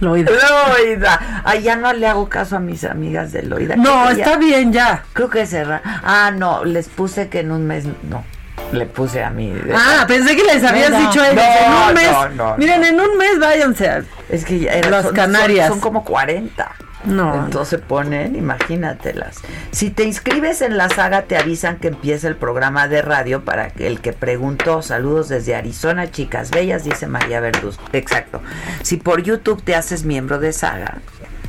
Loida. 0.02 0.32
Loida. 0.68 1.42
Ay, 1.44 1.62
ya 1.62 1.76
no 1.76 1.92
le 1.92 2.06
hago 2.08 2.28
caso 2.28 2.56
a 2.56 2.58
mis 2.60 2.82
amigas 2.84 3.30
de 3.32 3.42
Loida. 3.44 3.76
No, 3.76 4.10
ya- 4.12 4.24
está 4.24 4.36
bien 4.36 4.72
ya. 4.72 5.04
Creo 5.12 5.30
que 5.30 5.46
cerrar. 5.46 5.80
Ah, 5.84 6.32
no, 6.36 6.64
les 6.64 6.88
puse 6.88 7.28
que 7.28 7.40
en 7.40 7.52
un 7.52 7.66
mes 7.66 7.84
no. 8.10 8.24
Le 8.72 8.86
puse 8.86 9.22
a 9.22 9.30
mí. 9.30 9.52
Ah, 9.74 10.04
pensé 10.08 10.34
que 10.34 10.42
les 10.44 10.64
habías 10.64 10.90
No, 10.90 10.98
dicho 10.98 11.20
no, 11.20 11.24
en 11.26 11.88
un 11.88 11.94
mes. 11.94 12.10
no, 12.10 12.28
no, 12.30 12.56
miren, 12.56 12.82
en 12.84 12.98
un 12.98 13.16
mes 13.16 13.38
váyanse 13.38 13.88
a 13.88 14.02
Es 14.28 14.44
que 14.44 14.58
ya 14.60 14.72
era- 14.72 14.90
las 14.90 15.04
son- 15.06 15.14
Canarias. 15.14 15.68
Son, 15.68 15.74
son 15.76 15.80
como 15.80 16.04
40. 16.04 16.72
No. 17.04 17.44
Entonces 17.44 17.80
ponen, 17.80 18.36
imagínatelas. 18.36 19.40
Si 19.70 19.90
te 19.90 20.04
inscribes 20.04 20.62
en 20.62 20.76
la 20.76 20.88
saga, 20.88 21.22
te 21.22 21.36
avisan 21.36 21.78
que 21.78 21.88
empieza 21.88 22.28
el 22.28 22.36
programa 22.36 22.88
de 22.88 23.02
radio 23.02 23.44
para 23.44 23.68
el 23.78 24.00
que 24.00 24.12
preguntó. 24.12 24.82
Saludos 24.82 25.28
desde 25.28 25.54
Arizona, 25.54 26.10
chicas 26.10 26.50
bellas, 26.50 26.84
dice 26.84 27.06
María 27.06 27.40
Verduz. 27.40 27.78
Exacto. 27.92 28.40
Si 28.82 28.96
por 28.96 29.22
YouTube 29.22 29.62
te 29.62 29.74
haces 29.74 30.04
miembro 30.04 30.38
de 30.38 30.52
saga, 30.52 30.98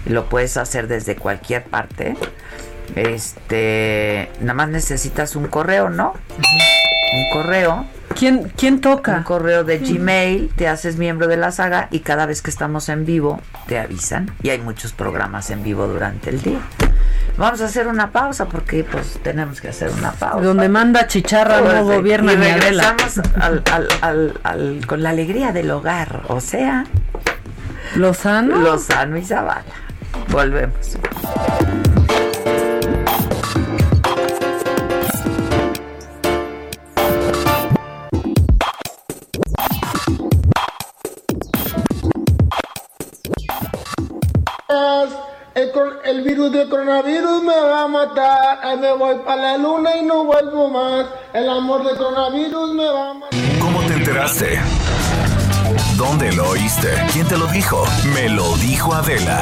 lo 0.05 0.27
puedes 0.27 0.57
hacer 0.57 0.87
desde 0.87 1.15
cualquier 1.15 1.63
parte. 1.63 2.15
Este, 2.95 4.29
nada 4.41 4.53
más 4.53 4.69
necesitas 4.69 5.35
un 5.35 5.47
correo, 5.47 5.89
¿no? 5.89 6.13
Un 7.13 7.29
correo. 7.31 7.85
¿Quién, 8.15 8.51
quién 8.55 8.79
toca? 8.79 9.17
Un 9.17 9.23
correo 9.23 9.63
de 9.63 9.79
Gmail, 9.79 10.51
te 10.55 10.67
haces 10.67 10.97
miembro 10.97 11.27
de 11.27 11.35
la 11.35 11.51
saga 11.51 11.87
y 11.89 12.01
cada 12.01 12.27
vez 12.27 12.43
que 12.43 12.51
estamos 12.51 12.87
en 12.89 13.05
vivo 13.05 13.41
te 13.67 13.79
avisan. 13.79 14.29
Y 14.43 14.49
hay 14.49 14.59
muchos 14.59 14.93
programas 14.93 15.49
en 15.49 15.63
vivo 15.63 15.87
durante 15.87 16.29
el 16.29 16.41
día. 16.41 16.59
Vamos 17.37 17.61
a 17.61 17.65
hacer 17.65 17.87
una 17.87 18.11
pausa 18.11 18.45
porque 18.45 18.83
pues 18.83 19.17
tenemos 19.23 19.59
que 19.61 19.69
hacer 19.69 19.89
una 19.97 20.11
pausa. 20.11 20.45
Donde 20.45 20.69
manda 20.69 21.07
chicharra 21.07 21.57
no 21.61 21.63
Pues, 21.65 21.97
gobierna 21.97 22.33
y 22.33 22.35
regresamos 22.35 23.17
al, 23.41 23.63
al- 23.71 23.87
al- 24.01 24.39
al- 24.43 24.85
con 24.85 25.01
la 25.01 25.09
alegría 25.09 25.51
del 25.51 25.71
hogar, 25.71 26.21
o 26.27 26.39
sea, 26.39 26.85
Lozano. 27.95 28.57
Lozano 28.57 29.17
y 29.17 29.25
Zavala. 29.25 29.63
Volvemos. 30.29 30.97
El, 45.55 46.23
virus 46.23 46.51
del 46.51 46.67
coronavirus 46.67 47.43
me 47.43 47.55
va 47.55 47.83
a 47.83 47.87
matar. 47.87 48.77
Me 48.79 48.91
voy 48.93 49.15
para 49.25 49.41
la 49.41 49.57
luna 49.57 49.95
y 49.97 50.03
no 50.03 50.23
vuelvo 50.23 50.69
más. 50.69 51.05
El 51.33 51.47
amor 51.49 51.85
del 51.85 51.95
coronavirus 51.95 52.73
me 52.73 52.85
va 52.85 53.09
a 53.09 53.13
matar. 53.13 53.39
¿Cómo 53.59 53.81
te 53.83 53.93
enteraste? 53.93 54.59
¿Dónde 55.95 56.31
lo 56.33 56.49
oíste? 56.49 56.89
¿Quién 57.11 57.27
te 57.27 57.37
lo 57.37 57.45
dijo? 57.47 57.85
Me 58.15 58.29
lo 58.29 58.55
dijo 58.57 58.93
Adela. 58.93 59.41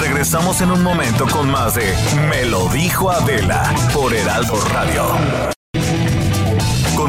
Regresamos 0.00 0.60
en 0.60 0.72
un 0.72 0.82
momento 0.82 1.26
con 1.28 1.50
más 1.50 1.74
de 1.74 1.94
Me 2.28 2.44
lo 2.46 2.68
dijo 2.68 3.10
Adela 3.10 3.72
por 3.92 4.12
Heraldo 4.12 4.54
Radio. 4.72 5.59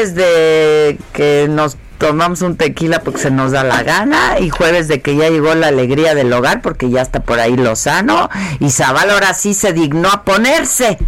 Jueves 0.00 0.14
de 0.14 0.98
que 1.12 1.46
nos 1.50 1.76
tomamos 1.98 2.40
un 2.42 2.56
tequila 2.56 3.00
porque 3.00 3.20
se 3.20 3.30
nos 3.30 3.52
da 3.52 3.64
la 3.64 3.82
gana 3.82 4.38
y 4.40 4.48
jueves 4.48 4.88
de 4.88 5.02
que 5.02 5.14
ya 5.16 5.28
llegó 5.28 5.54
la 5.54 5.68
alegría 5.68 6.14
del 6.14 6.32
hogar 6.32 6.62
porque 6.62 6.88
ya 6.88 7.02
está 7.02 7.20
por 7.20 7.38
ahí 7.38 7.56
Lozano 7.56 8.30
y 8.58 8.70
Zavala 8.70 9.12
ahora 9.14 9.34
sí 9.34 9.52
se 9.52 9.72
dignó 9.72 10.08
a 10.10 10.24
ponerse. 10.24 10.98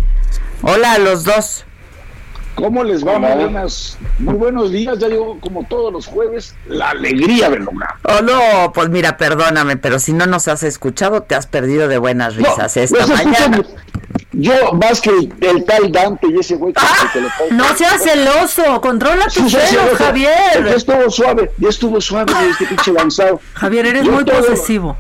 Hola 0.62 0.92
a 0.92 0.98
los 0.98 1.24
dos. 1.24 1.64
¿Cómo 2.54 2.84
les 2.84 3.04
va? 3.06 3.18
Muy, 3.18 3.30
buenas, 3.44 3.96
muy 4.18 4.34
buenos 4.34 4.70
días. 4.70 4.98
Ya 4.98 5.08
digo, 5.08 5.38
como 5.40 5.64
todos 5.64 5.90
los 5.90 6.06
jueves, 6.06 6.54
la 6.68 6.90
alegría 6.90 7.48
del 7.48 7.66
hogar. 7.66 7.94
Oh 8.02 8.20
no, 8.20 8.72
pues 8.74 8.90
mira, 8.90 9.16
perdóname, 9.16 9.78
pero 9.78 9.98
si 9.98 10.12
no 10.12 10.26
nos 10.26 10.48
has 10.48 10.62
escuchado 10.62 11.22
te 11.22 11.34
has 11.34 11.46
perdido 11.46 11.88
de 11.88 11.96
buenas 11.96 12.36
risas 12.36 12.76
esta 12.76 13.06
Pues, 13.06 13.08
mañana. 13.08 13.62
Yo, 14.32 14.72
más 14.72 15.00
que 15.00 15.10
el 15.42 15.64
tal 15.66 15.92
Dante 15.92 16.26
y 16.28 16.38
ese 16.38 16.54
güey 16.56 16.72
que, 16.72 16.80
que 17.12 17.20
le 17.20 17.28
pongo- 17.38 17.50
No 17.52 17.76
seas 17.76 18.02
celoso, 18.02 18.80
controla 18.80 19.24
tus 19.26 19.52
celos, 19.52 19.68
sí. 19.70 19.76
Ya 19.76 19.96
Javier. 20.06 20.66
estuvo 20.74 21.10
suave, 21.10 21.50
ya 21.58 21.68
estuvo 21.68 22.00
suave 22.00 22.32
este 22.50 22.64
pinche 22.66 22.92
lanzado. 22.92 23.40
Javier, 23.54 23.86
eres 23.86 24.04
Yo 24.04 24.12
muy 24.12 24.24
todo- 24.24 24.38
posesivo. 24.42 24.96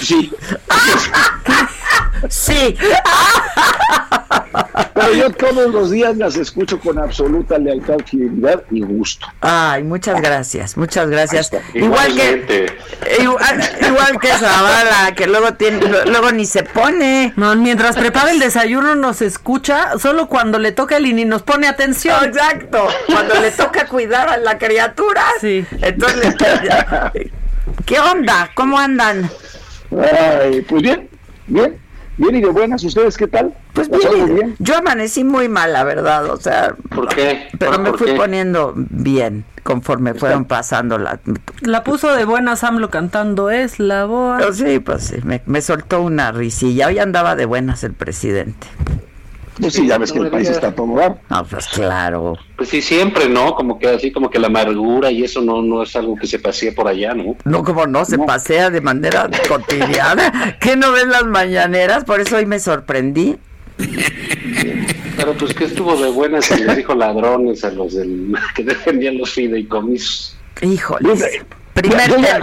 Sí. 0.00 0.30
Sí. 2.28 2.76
Pero 4.94 5.12
yo 5.14 5.30
todos 5.30 5.72
los 5.72 5.90
días 5.90 6.16
las 6.16 6.36
escucho 6.36 6.78
con 6.78 6.98
absoluta 6.98 7.58
lealtad, 7.58 7.96
fidelidad 8.04 8.62
y 8.70 8.82
gusto. 8.82 9.26
Ay, 9.40 9.82
muchas 9.82 10.20
gracias, 10.20 10.76
muchas 10.76 11.08
gracias. 11.08 11.50
Igual 11.74 12.14
que 12.14 12.72
igual, 13.20 13.70
igual 13.86 14.20
que 14.20 14.28
Zavala, 14.28 15.14
que 15.16 15.26
luego 15.26 15.54
tiene, 15.54 15.80
luego 16.06 16.32
ni 16.32 16.46
se 16.46 16.62
pone. 16.62 17.32
No, 17.36 17.54
mientras 17.56 17.96
prepara 17.96 18.30
el 18.30 18.38
desayuno 18.38 18.94
nos 18.94 19.22
escucha, 19.22 19.98
solo 19.98 20.28
cuando 20.28 20.58
le 20.58 20.72
toca 20.72 20.98
el 20.98 21.06
INI 21.06 21.24
nos 21.24 21.42
pone 21.42 21.66
atención. 21.66 22.24
Exacto, 22.24 22.86
cuando 23.06 23.34
le 23.40 23.50
toca 23.50 23.86
cuidar 23.86 24.28
a 24.28 24.36
la 24.36 24.58
criatura. 24.58 25.24
Sí. 25.40 25.64
Entonces, 25.80 26.34
¿qué 27.86 28.00
onda? 28.00 28.50
¿Cómo 28.54 28.78
andan? 28.78 29.30
Ay, 29.90 30.60
pues 30.62 30.82
bien, 30.82 31.08
bien, 31.50 31.76
bien 32.16 32.36
y 32.36 32.40
de 32.40 32.48
buenas. 32.48 32.82
¿Ustedes 32.84 33.16
qué 33.16 33.26
tal? 33.28 33.52
Pues 33.72 33.88
¿Pasaron 33.88 34.14
bien, 34.26 34.34
bien? 34.34 34.56
yo 34.58 34.76
amanecí 34.78 35.24
muy 35.24 35.48
mal, 35.48 35.72
la 35.72 35.84
verdad, 35.84 36.26
o 36.30 36.36
sea, 36.36 36.74
¿Por 36.94 37.08
qué? 37.08 37.48
pero 37.58 37.78
me 37.78 37.90
¿Por 37.90 37.98
fui 37.98 38.08
qué? 38.08 38.14
poniendo 38.14 38.72
bien 38.76 39.44
conforme 39.62 40.14
fueron 40.14 40.46
pasando 40.46 40.98
la... 40.98 41.20
La 41.60 41.84
puso 41.84 42.14
de 42.14 42.24
buenas 42.24 42.64
AMLO 42.64 42.88
cantando 42.90 43.50
es 43.50 43.78
la 43.78 44.06
boa. 44.06 44.40
Oh, 44.48 44.52
Sí, 44.52 44.78
pues 44.80 45.04
sí, 45.04 45.16
me, 45.22 45.42
me 45.46 45.60
soltó 45.60 46.00
una 46.02 46.32
risilla. 46.32 46.86
Hoy 46.88 46.98
andaba 46.98 47.36
de 47.36 47.44
buenas 47.44 47.84
el 47.84 47.92
presidente. 47.92 48.66
Pues 49.60 49.74
sí, 49.74 49.86
ya 49.86 49.98
ves 49.98 50.12
que 50.12 50.18
el 50.18 50.30
país 50.30 50.48
está 50.48 50.68
a 50.68 50.74
todo 50.74 50.96
dar. 50.96 51.20
No, 51.28 51.44
pues 51.44 51.66
claro. 51.68 52.36
Pues 52.56 52.68
sí, 52.68 52.80
siempre, 52.80 53.28
¿no? 53.28 53.54
Como 53.54 53.78
que 53.78 53.88
así, 53.88 54.10
como 54.10 54.30
que 54.30 54.38
la 54.38 54.46
amargura 54.46 55.10
y 55.10 55.22
eso 55.24 55.40
no, 55.40 55.62
no 55.62 55.82
es 55.82 55.94
algo 55.96 56.16
que 56.16 56.26
se 56.26 56.38
pasee 56.38 56.72
por 56.72 56.88
allá, 56.88 57.14
¿no? 57.14 57.36
No, 57.44 57.62
como 57.62 57.86
no, 57.86 58.04
se 58.04 58.18
pasea 58.18 58.70
de 58.70 58.80
manera 58.80 59.28
cotidiana. 59.48 60.56
¿Qué 60.60 60.76
no 60.76 60.92
ves 60.92 61.06
las 61.06 61.24
mañaneras? 61.24 62.04
Por 62.04 62.20
eso 62.20 62.36
hoy 62.36 62.46
me 62.46 62.58
sorprendí. 62.58 63.36
Pero 65.16 65.34
pues 65.34 65.54
que 65.54 65.64
estuvo 65.64 65.96
de 65.96 66.10
buenas 66.10 66.48
que 66.48 66.56
les 66.56 66.76
dijo 66.76 66.94
ladrones 66.94 67.64
a 67.64 67.70
los 67.70 67.94
del 67.94 68.34
que 68.54 68.64
defendían 68.64 69.18
los 69.18 69.30
fideicomisos. 69.30 70.36
Híjoles. 70.62 71.42
Primer 71.74 72.10
tema. 72.10 72.40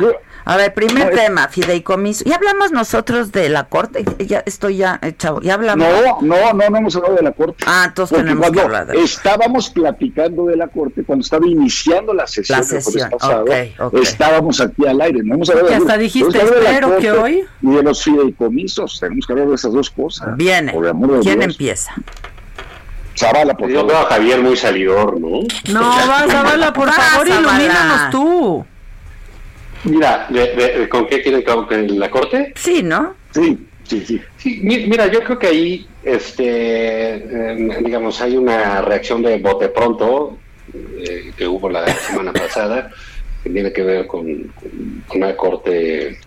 A 0.49 0.55
ver, 0.55 0.73
primer 0.73 1.09
tema, 1.13 1.49
fideicomiso. 1.49 2.23
Ya 2.25 2.35
hablamos 2.35 2.71
nosotros 2.71 3.31
de 3.33 3.49
la 3.49 3.65
corte. 3.65 4.05
Ya 4.19 4.43
estoy 4.45 4.77
ya, 4.77 4.97
eh, 5.03 5.13
chavo, 5.17 5.41
ya 5.41 5.55
hablamos. 5.55 5.85
No, 5.87 6.21
no, 6.21 6.53
no, 6.53 6.69
no 6.69 6.77
hemos 6.77 6.95
hablado 6.95 7.15
de 7.15 7.21
la 7.21 7.31
corte. 7.33 7.65
Ah, 7.67 7.83
entonces 7.87 8.15
Porque 8.17 8.29
tenemos 8.29 8.51
que 8.51 8.61
hablar 8.61 8.87
de 8.87 9.01
Estábamos 9.03 9.69
platicando 9.69 10.45
de 10.45 10.55
la 10.55 10.67
corte 10.67 11.03
cuando 11.03 11.23
estaba 11.23 11.45
iniciando 11.45 12.13
la 12.13 12.25
sesión, 12.27 12.59
La 12.59 12.63
el 12.63 12.67
jueves 12.69 12.85
sesión, 12.85 13.09
pasado. 13.09 13.43
ok, 13.43 13.51
ok. 13.79 13.93
Estábamos 14.01 14.61
aquí 14.61 14.87
al 14.87 15.01
aire. 15.01 15.19
No 15.23 15.35
hemos 15.35 15.49
hablado 15.49 15.67
Que 15.67 15.73
de 15.73 15.77
hasta 15.79 15.91
la- 15.93 15.97
dijiste, 15.97 16.37
espero 16.41 16.97
que 16.97 17.07
corte 17.09 17.11
hoy- 17.11 17.43
Y 17.61 17.69
de 17.75 17.83
los 17.83 18.03
fideicomisos. 18.03 18.99
Tenemos 19.01 19.27
que 19.27 19.33
hablar 19.33 19.49
de 19.49 19.55
esas 19.55 19.73
dos 19.73 19.89
cosas. 19.89 20.37
Viene. 20.37 20.71
Por 20.71 20.85
el 20.85 20.91
amor 20.91 21.11
de 21.15 21.19
¿Quién 21.19 21.39
Dios. 21.39 21.51
empieza? 21.51 21.91
Zavala, 23.17 23.55
por 23.57 23.67
Yo 23.69 23.77
favor. 23.79 23.91
veo 23.91 24.01
a 24.01 24.05
Javier 24.05 24.41
muy 24.41 24.55
salidor, 24.55 25.19
¿no? 25.19 25.39
No, 25.73 25.81
vas 26.07 26.33
a 26.33 26.43
verla, 26.43 26.71
por 26.71 26.89
favor, 26.91 27.27
Zavala. 27.27 27.39
ilumínanos 27.57 28.11
tú. 28.11 28.65
Mira, 29.83 30.27
de- 30.29 30.55
de- 30.55 30.89
¿con 30.89 31.07
qué 31.07 31.21
quieren 31.21 31.43
que 31.43 31.77
la 31.93 32.09
corte? 32.09 32.53
Sí, 32.55 32.81
¿no? 32.83 33.15
Sí, 33.31 33.57
sí, 33.83 34.03
sí. 34.05 34.21
Sí, 34.37 34.59
mi- 34.63 34.87
mira, 34.87 35.07
yo 35.07 35.23
creo 35.23 35.37
que 35.39 35.47
ahí, 35.47 35.87
este, 36.03 37.15
eh, 37.15 37.77
digamos, 37.83 38.19
hay 38.21 38.35
una 38.37 38.81
reacción 38.81 39.21
de 39.21 39.37
bote 39.37 39.69
pronto 39.69 40.37
eh, 40.73 41.31
que 41.37 41.47
hubo 41.47 41.69
la 41.69 41.87
semana 41.95 42.33
pasada. 42.33 42.89
que 43.43 43.49
tiene 43.51 43.71
que 43.71 43.83
ver 43.83 44.07
con, 44.07 44.25
con 45.07 45.17
una 45.17 45.35
corte 45.37 46.17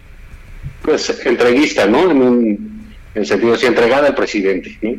pues 0.82 1.10
entreguista, 1.27 1.86
¿no? 1.86 2.10
En 2.10 2.22
un 2.22 2.81
en 3.14 3.27
sentido 3.27 3.55
así 3.55 3.66
entregada 3.66 4.06
al 4.09 4.14
presidente, 4.14 4.78
¿no? 4.81 4.93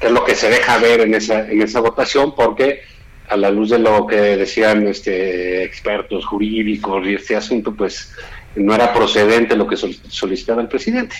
que 0.00 0.06
es 0.06 0.12
lo 0.12 0.24
que 0.24 0.34
se 0.34 0.48
deja 0.50 0.78
ver 0.78 1.00
en 1.02 1.14
esa 1.14 1.48
en 1.48 1.62
esa 1.62 1.80
votación 1.80 2.34
porque 2.34 2.80
a 3.28 3.36
la 3.36 3.50
luz 3.50 3.70
de 3.70 3.78
lo 3.78 4.06
que 4.06 4.16
decían 4.16 4.86
este 4.86 5.64
expertos 5.64 6.26
jurídicos 6.26 7.06
y 7.06 7.14
este 7.14 7.36
asunto 7.36 7.74
pues 7.74 8.12
no 8.56 8.74
era 8.74 8.92
procedente 8.92 9.56
lo 9.56 9.66
que 9.66 9.76
sol- 9.76 9.96
solicitaba 10.08 10.62
el 10.62 10.68
presidente. 10.68 11.16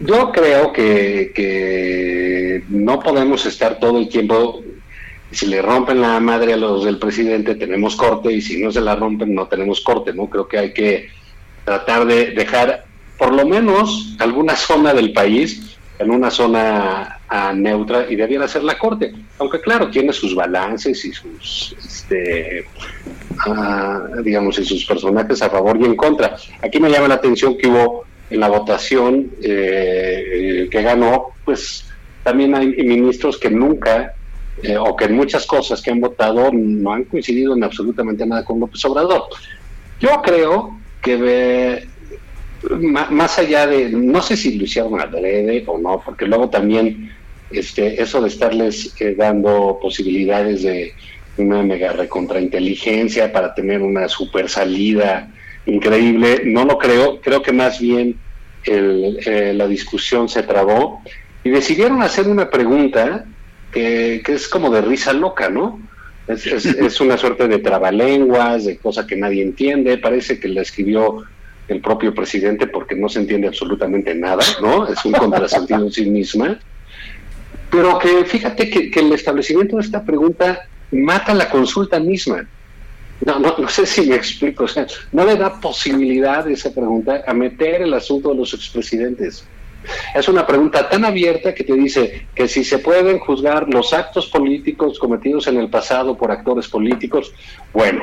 Yo 0.00 0.32
creo 0.32 0.72
que, 0.72 1.32
que 1.34 2.62
no 2.68 3.00
podemos 3.00 3.46
estar 3.46 3.78
todo 3.78 3.98
el 3.98 4.08
tiempo, 4.08 4.62
si 5.30 5.46
le 5.46 5.62
rompen 5.62 6.00
la 6.00 6.18
madre 6.20 6.54
a 6.54 6.56
los 6.56 6.84
del 6.84 6.98
presidente 6.98 7.54
tenemos 7.54 7.96
corte 7.96 8.32
y 8.32 8.40
si 8.42 8.62
no 8.62 8.72
se 8.72 8.80
la 8.80 8.96
rompen 8.96 9.34
no 9.34 9.46
tenemos 9.46 9.80
corte, 9.82 10.12
¿no? 10.12 10.28
Creo 10.28 10.48
que 10.48 10.58
hay 10.58 10.72
que 10.72 11.08
tratar 11.64 12.06
de 12.06 12.32
dejar 12.32 12.84
por 13.18 13.32
lo 13.32 13.46
menos 13.46 14.16
alguna 14.18 14.56
zona 14.56 14.92
del 14.94 15.12
país 15.12 15.76
en 15.98 16.10
una 16.10 16.30
zona 16.30 17.19
ah, 17.30 17.52
neutra 17.54 18.06
y 18.10 18.16
debiera 18.16 18.46
ser 18.48 18.64
la 18.64 18.78
corte, 18.78 19.12
aunque 19.38 19.60
claro, 19.60 19.88
tiene 19.88 20.12
sus 20.12 20.34
balances 20.34 21.04
y 21.04 21.12
sus, 21.12 21.76
este, 21.78 22.66
ah, 23.46 24.08
digamos, 24.22 24.58
y 24.58 24.64
sus 24.64 24.84
personajes 24.84 25.40
a 25.40 25.48
favor 25.48 25.78
y 25.80 25.84
en 25.84 25.96
contra. 25.96 26.36
Aquí 26.60 26.80
me 26.80 26.90
llama 26.90 27.08
la 27.08 27.14
atención 27.14 27.56
que 27.56 27.68
hubo 27.68 28.04
en 28.28 28.40
la 28.40 28.48
votación 28.48 29.30
eh, 29.42 30.68
que 30.70 30.82
ganó, 30.82 31.28
pues 31.44 31.86
también 32.22 32.54
hay 32.54 32.68
ministros 32.68 33.38
que 33.38 33.50
nunca, 33.50 34.14
eh, 34.62 34.76
o 34.76 34.94
que 34.96 35.06
en 35.06 35.16
muchas 35.16 35.46
cosas 35.46 35.80
que 35.80 35.90
han 35.90 36.00
votado 36.00 36.50
no 36.52 36.92
han 36.92 37.04
coincidido 37.04 37.54
en 37.54 37.64
absolutamente 37.64 38.26
nada 38.26 38.44
con 38.44 38.60
López 38.60 38.84
Obrador. 38.84 39.24
Yo 40.00 40.20
creo 40.22 40.78
que 41.00 41.88
más 42.78 43.38
allá 43.38 43.66
de, 43.66 43.88
no 43.88 44.20
sé 44.20 44.36
si 44.36 44.58
lo 44.58 44.64
hicieron 44.64 45.00
adrede 45.00 45.64
o 45.66 45.78
no, 45.78 46.02
porque 46.04 46.26
luego 46.26 46.50
también 46.50 47.10
este, 47.50 48.00
eso 48.02 48.20
de 48.20 48.28
estarles 48.28 48.94
eh, 49.00 49.14
dando 49.16 49.78
posibilidades 49.80 50.62
de 50.62 50.92
una 51.36 51.62
mega 51.62 51.92
recontrainteligencia 51.92 53.32
para 53.32 53.54
tener 53.54 53.82
una 53.82 54.08
super 54.08 54.48
salida 54.48 55.28
increíble, 55.66 56.42
no 56.44 56.64
lo 56.64 56.78
creo, 56.78 57.20
creo 57.20 57.42
que 57.42 57.52
más 57.52 57.78
bien 57.80 58.16
el, 58.64 59.18
eh, 59.26 59.52
la 59.54 59.66
discusión 59.68 60.28
se 60.28 60.42
trabó 60.42 61.02
y 61.44 61.50
decidieron 61.50 62.02
hacer 62.02 62.28
una 62.28 62.50
pregunta 62.50 63.24
que, 63.72 64.20
que 64.24 64.32
es 64.34 64.48
como 64.48 64.70
de 64.70 64.82
risa 64.82 65.12
loca, 65.12 65.48
¿no? 65.48 65.80
Es, 66.26 66.46
es- 66.46 66.64
es 66.88 67.00
una 67.00 67.16
suerte 67.16 67.46
de 67.48 67.58
trabalenguas, 67.58 68.64
de 68.66 68.78
cosa 68.78 69.06
que 69.06 69.16
nadie 69.16 69.42
entiende, 69.42 69.98
parece 69.98 70.38
que 70.40 70.48
la 70.48 70.62
escribió 70.62 71.22
el 71.68 71.80
propio 71.80 72.12
presidente 72.14 72.66
porque 72.66 72.96
no 72.96 73.08
se 73.08 73.20
entiende 73.20 73.46
absolutamente 73.46 74.14
nada, 74.14 74.42
¿no? 74.60 74.88
Es 74.88 75.04
un 75.04 75.12
contrasentido 75.12 75.84
en 75.84 75.92
sí 75.92 76.10
misma. 76.10 76.58
Pero 77.70 77.98
que 77.98 78.24
fíjate 78.24 78.68
que, 78.68 78.90
que 78.90 79.00
el 79.00 79.12
establecimiento 79.12 79.76
de 79.76 79.82
esta 79.82 80.02
pregunta 80.02 80.68
mata 80.90 81.34
la 81.34 81.48
consulta 81.48 82.00
misma. 82.00 82.46
No, 83.24 83.38
no, 83.38 83.54
no 83.58 83.68
sé 83.68 83.84
si 83.84 84.06
me 84.06 84.16
explico, 84.16 84.64
o 84.64 84.68
sea, 84.68 84.86
no 85.12 85.24
le 85.24 85.36
da 85.36 85.60
posibilidad 85.60 86.48
esa 86.48 86.72
pregunta 86.72 87.22
a 87.26 87.34
meter 87.34 87.82
el 87.82 87.92
asunto 87.92 88.30
de 88.30 88.36
los 88.36 88.54
expresidentes. 88.54 89.44
Es 90.14 90.28
una 90.28 90.46
pregunta 90.46 90.88
tan 90.88 91.04
abierta 91.04 91.54
que 91.54 91.64
te 91.64 91.74
dice 91.74 92.26
que 92.34 92.48
si 92.48 92.64
se 92.64 92.78
pueden 92.78 93.18
juzgar 93.18 93.68
los 93.68 93.92
actos 93.92 94.26
políticos 94.26 94.98
cometidos 94.98 95.46
en 95.46 95.58
el 95.58 95.68
pasado 95.68 96.16
por 96.16 96.30
actores 96.30 96.68
políticos, 96.68 97.32
bueno, 97.72 98.02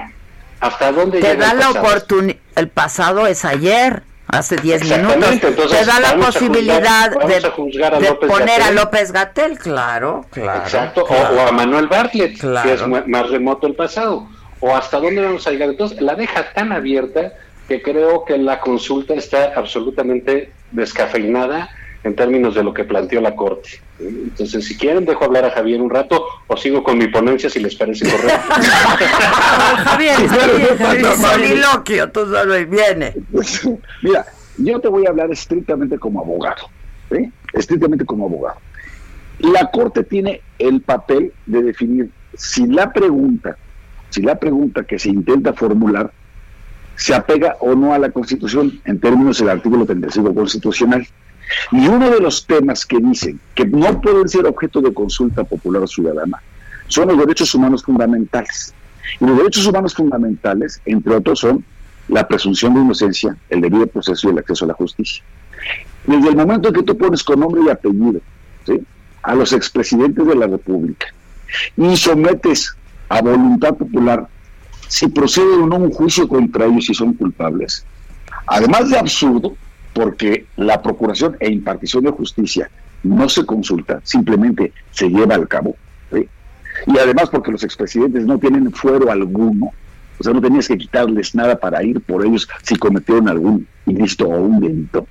¿hasta 0.60 0.91
dónde 0.91 1.19
Te 1.19 1.30
llega 1.30 1.48
da 1.48 1.52
el 1.52 1.60
la 1.60 1.69
oportunidad, 1.72 2.38
el 2.56 2.69
pasado 2.69 3.27
es 3.27 3.45
ayer, 3.45 4.03
hace 4.28 4.56
10 4.58 4.84
minutos. 4.98 5.32
Entonces 5.41 5.80
Te 5.80 5.86
da 5.86 5.99
la 5.99 6.16
posibilidad 6.18 7.12
juzgar- 7.14 7.28
de, 7.28 7.86
a 7.86 7.99
de 7.99 8.14
poner 8.28 8.62
a. 8.62 8.72
López 8.72 9.12
Gatel, 9.12 9.58
claro, 9.58 10.26
claro. 10.32 10.62
Exacto, 10.64 11.04
o- 11.04 11.08
claro. 11.08 11.36
O, 11.36 11.48
a 11.48 11.52
Manuel 11.52 11.88
Bartlett, 11.88 12.38
Claro. 12.40 12.68
que 12.68 12.74
es 12.76 13.08
más 13.08 13.30
remoto 13.30 13.68
el 13.68 13.76
pasado. 13.76 14.28
O 14.60 14.76
hasta 14.76 14.99
dónde 14.99 15.22
vamos 15.22 15.45
a 15.48 15.52
llegar. 15.52 15.70
Entonces, 15.70 16.02
la 16.02 16.16
deja 16.16 16.52
tan 16.54 16.72
abierta 16.72 17.34
que 17.68 17.82
creo 17.82 18.26
que 18.26 18.38
la 18.38 18.60
consulta 18.60 19.14
está 19.14 19.54
absolutamente 19.56 20.52
descafeinada 20.72 21.70
en 22.07 22.15
términos 22.15 22.55
de 22.55 22.63
lo 22.63 22.73
que 22.73 22.84
planteó 22.84 23.21
la 23.21 23.35
Corte. 23.35 23.69
Entonces, 23.99 24.65
si 24.65 24.77
quieren, 24.77 25.05
dejo 25.05 25.25
hablar 25.25 25.45
a 25.45 25.51
Javier 25.51 25.81
un 25.81 25.89
rato 25.89 26.23
o 26.47 26.57
sigo 26.57 26.84
con 26.84 26.97
mi 26.97 27.07
ponencia 27.07 27.49
si 27.49 27.59
les 27.59 27.75
parece 27.75 28.09
correcto. 28.09 28.53
Javier, 29.84 30.15
Javier, 30.77 31.15
soliloquio, 31.15 32.11
tú 32.11 32.25
solo 32.25 32.57
y 32.57 32.65
viene. 32.65 33.13
Mira, 34.01 34.25
yo 34.57 34.79
te 34.79 34.88
voy 34.88 35.05
a 35.05 35.09
hablar 35.09 35.31
estrictamente 35.31 35.99
como 35.99 36.21
abogado, 36.21 36.69
¿sí? 37.11 37.31
estrictamente 37.53 38.05
como 38.05 38.25
abogado. 38.25 38.59
La 39.39 39.69
Corte 39.69 40.03
tiene 40.03 40.41
el 40.57 40.81
papel 40.81 41.34
de 41.45 41.61
definir 41.61 42.09
si 42.34 42.65
la 42.67 42.91
pregunta, 42.91 43.57
si 44.09 44.21
la 44.21 44.35
pregunta 44.35 44.84
que 44.84 44.97
se 44.97 45.09
intenta 45.09 45.53
formular 45.53 46.11
se 46.95 47.13
apega 47.13 47.55
o 47.59 47.75
no 47.75 47.93
a 47.93 47.99
la 47.99 48.09
Constitución 48.09 48.81
en 48.85 48.99
términos 48.99 49.38
del 49.38 49.49
artículo 49.49 49.85
35 49.85 50.34
constitucional. 50.34 51.07
Y 51.72 51.88
uno 51.88 52.10
de 52.10 52.19
los 52.19 52.45
temas 52.45 52.86
que 52.86 52.98
dicen 52.99 53.40
que 53.56 53.65
no 53.65 54.02
pueden 54.02 54.28
ser 54.28 54.45
objeto 54.45 54.82
de 54.82 54.94
consulta 54.94 55.44
popular 55.44 55.88
ciudadana 55.88 56.41
son 56.88 57.10
los 57.10 57.18
derechos 57.18 57.53
humanos 57.56 57.84
fundamentales. 57.84 58.74
Y 59.19 59.26
los 59.26 59.38
derechos 59.38 59.65
humanos 59.65 59.94
fundamentales, 59.94 60.82
entre 60.86 61.15
otros, 61.15 61.40
son 61.40 61.64
la 62.07 62.28
presunción 62.28 62.74
de 62.74 62.82
inocencia, 62.82 63.36
el 63.49 63.61
debido 63.61 63.88
proceso 63.88 64.28
y 64.28 64.32
el 64.32 64.40
acceso 64.40 64.65
a 64.65 64.69
la 64.69 64.74
justicia. 64.74 65.24
Desde 66.06 66.30
el 66.30 66.36
momento 66.36 66.69
en 66.69 66.74
que 66.74 66.84
tú 66.84 66.98
pones 66.98 67.24
con 67.24 67.40
nombre 67.40 67.61
y 67.65 67.69
apellido 67.69 68.22
a 69.24 69.36
los 69.36 69.52
expresidentes 69.52 70.26
de 70.26 70.36
la 70.36 70.48
República 70.48 71.07
y 71.76 71.95
sometes 71.98 72.76
a 73.10 73.22
voluntad 73.22 73.76
popular 73.76 74.28
si 74.88 75.07
procede 75.07 75.56
o 75.56 75.68
no 75.68 75.78
un 75.78 75.91
juicio 75.91 76.28
contra 76.28 76.65
ellos 76.65 76.86
si 76.86 76.94
son 76.94 77.14
culpables, 77.14 77.86
además 78.45 78.90
de 78.90 78.98
absurdo, 78.98 79.56
porque 79.98 80.45
la 80.57 80.80
procuración 80.80 81.38
e 81.40 81.49
impartición 81.49 82.03
de 82.03 82.11
justicia 82.11 82.69
no 83.02 83.28
se 83.28 83.48
consulta, 83.48 83.99
simplemente 84.03 84.72
se 84.91 85.10
lleva 85.10 85.34
al 85.34 85.48
cabo. 85.48 85.76
Y 86.86 86.99
además 86.99 87.32
porque 87.32 87.52
los 87.52 87.64
expresidentes 87.64 88.24
no 88.24 88.38
tienen 88.38 88.72
fuero 88.72 89.10
alguno, 89.10 89.74
o 90.19 90.24
sea, 90.24 90.34
no 90.34 90.40
tenías 90.40 90.68
que 90.68 90.78
quitarles 90.78 91.34
nada 91.34 91.60
para 91.60 91.84
ir 91.84 91.99
por 92.02 92.24
ellos 92.24 92.48
si 92.61 92.76
cometieron 92.76 93.28
algún 93.28 93.68
ilícito 93.88 94.28
o 94.28 94.40
un 94.40 94.60
delito. 94.60 95.07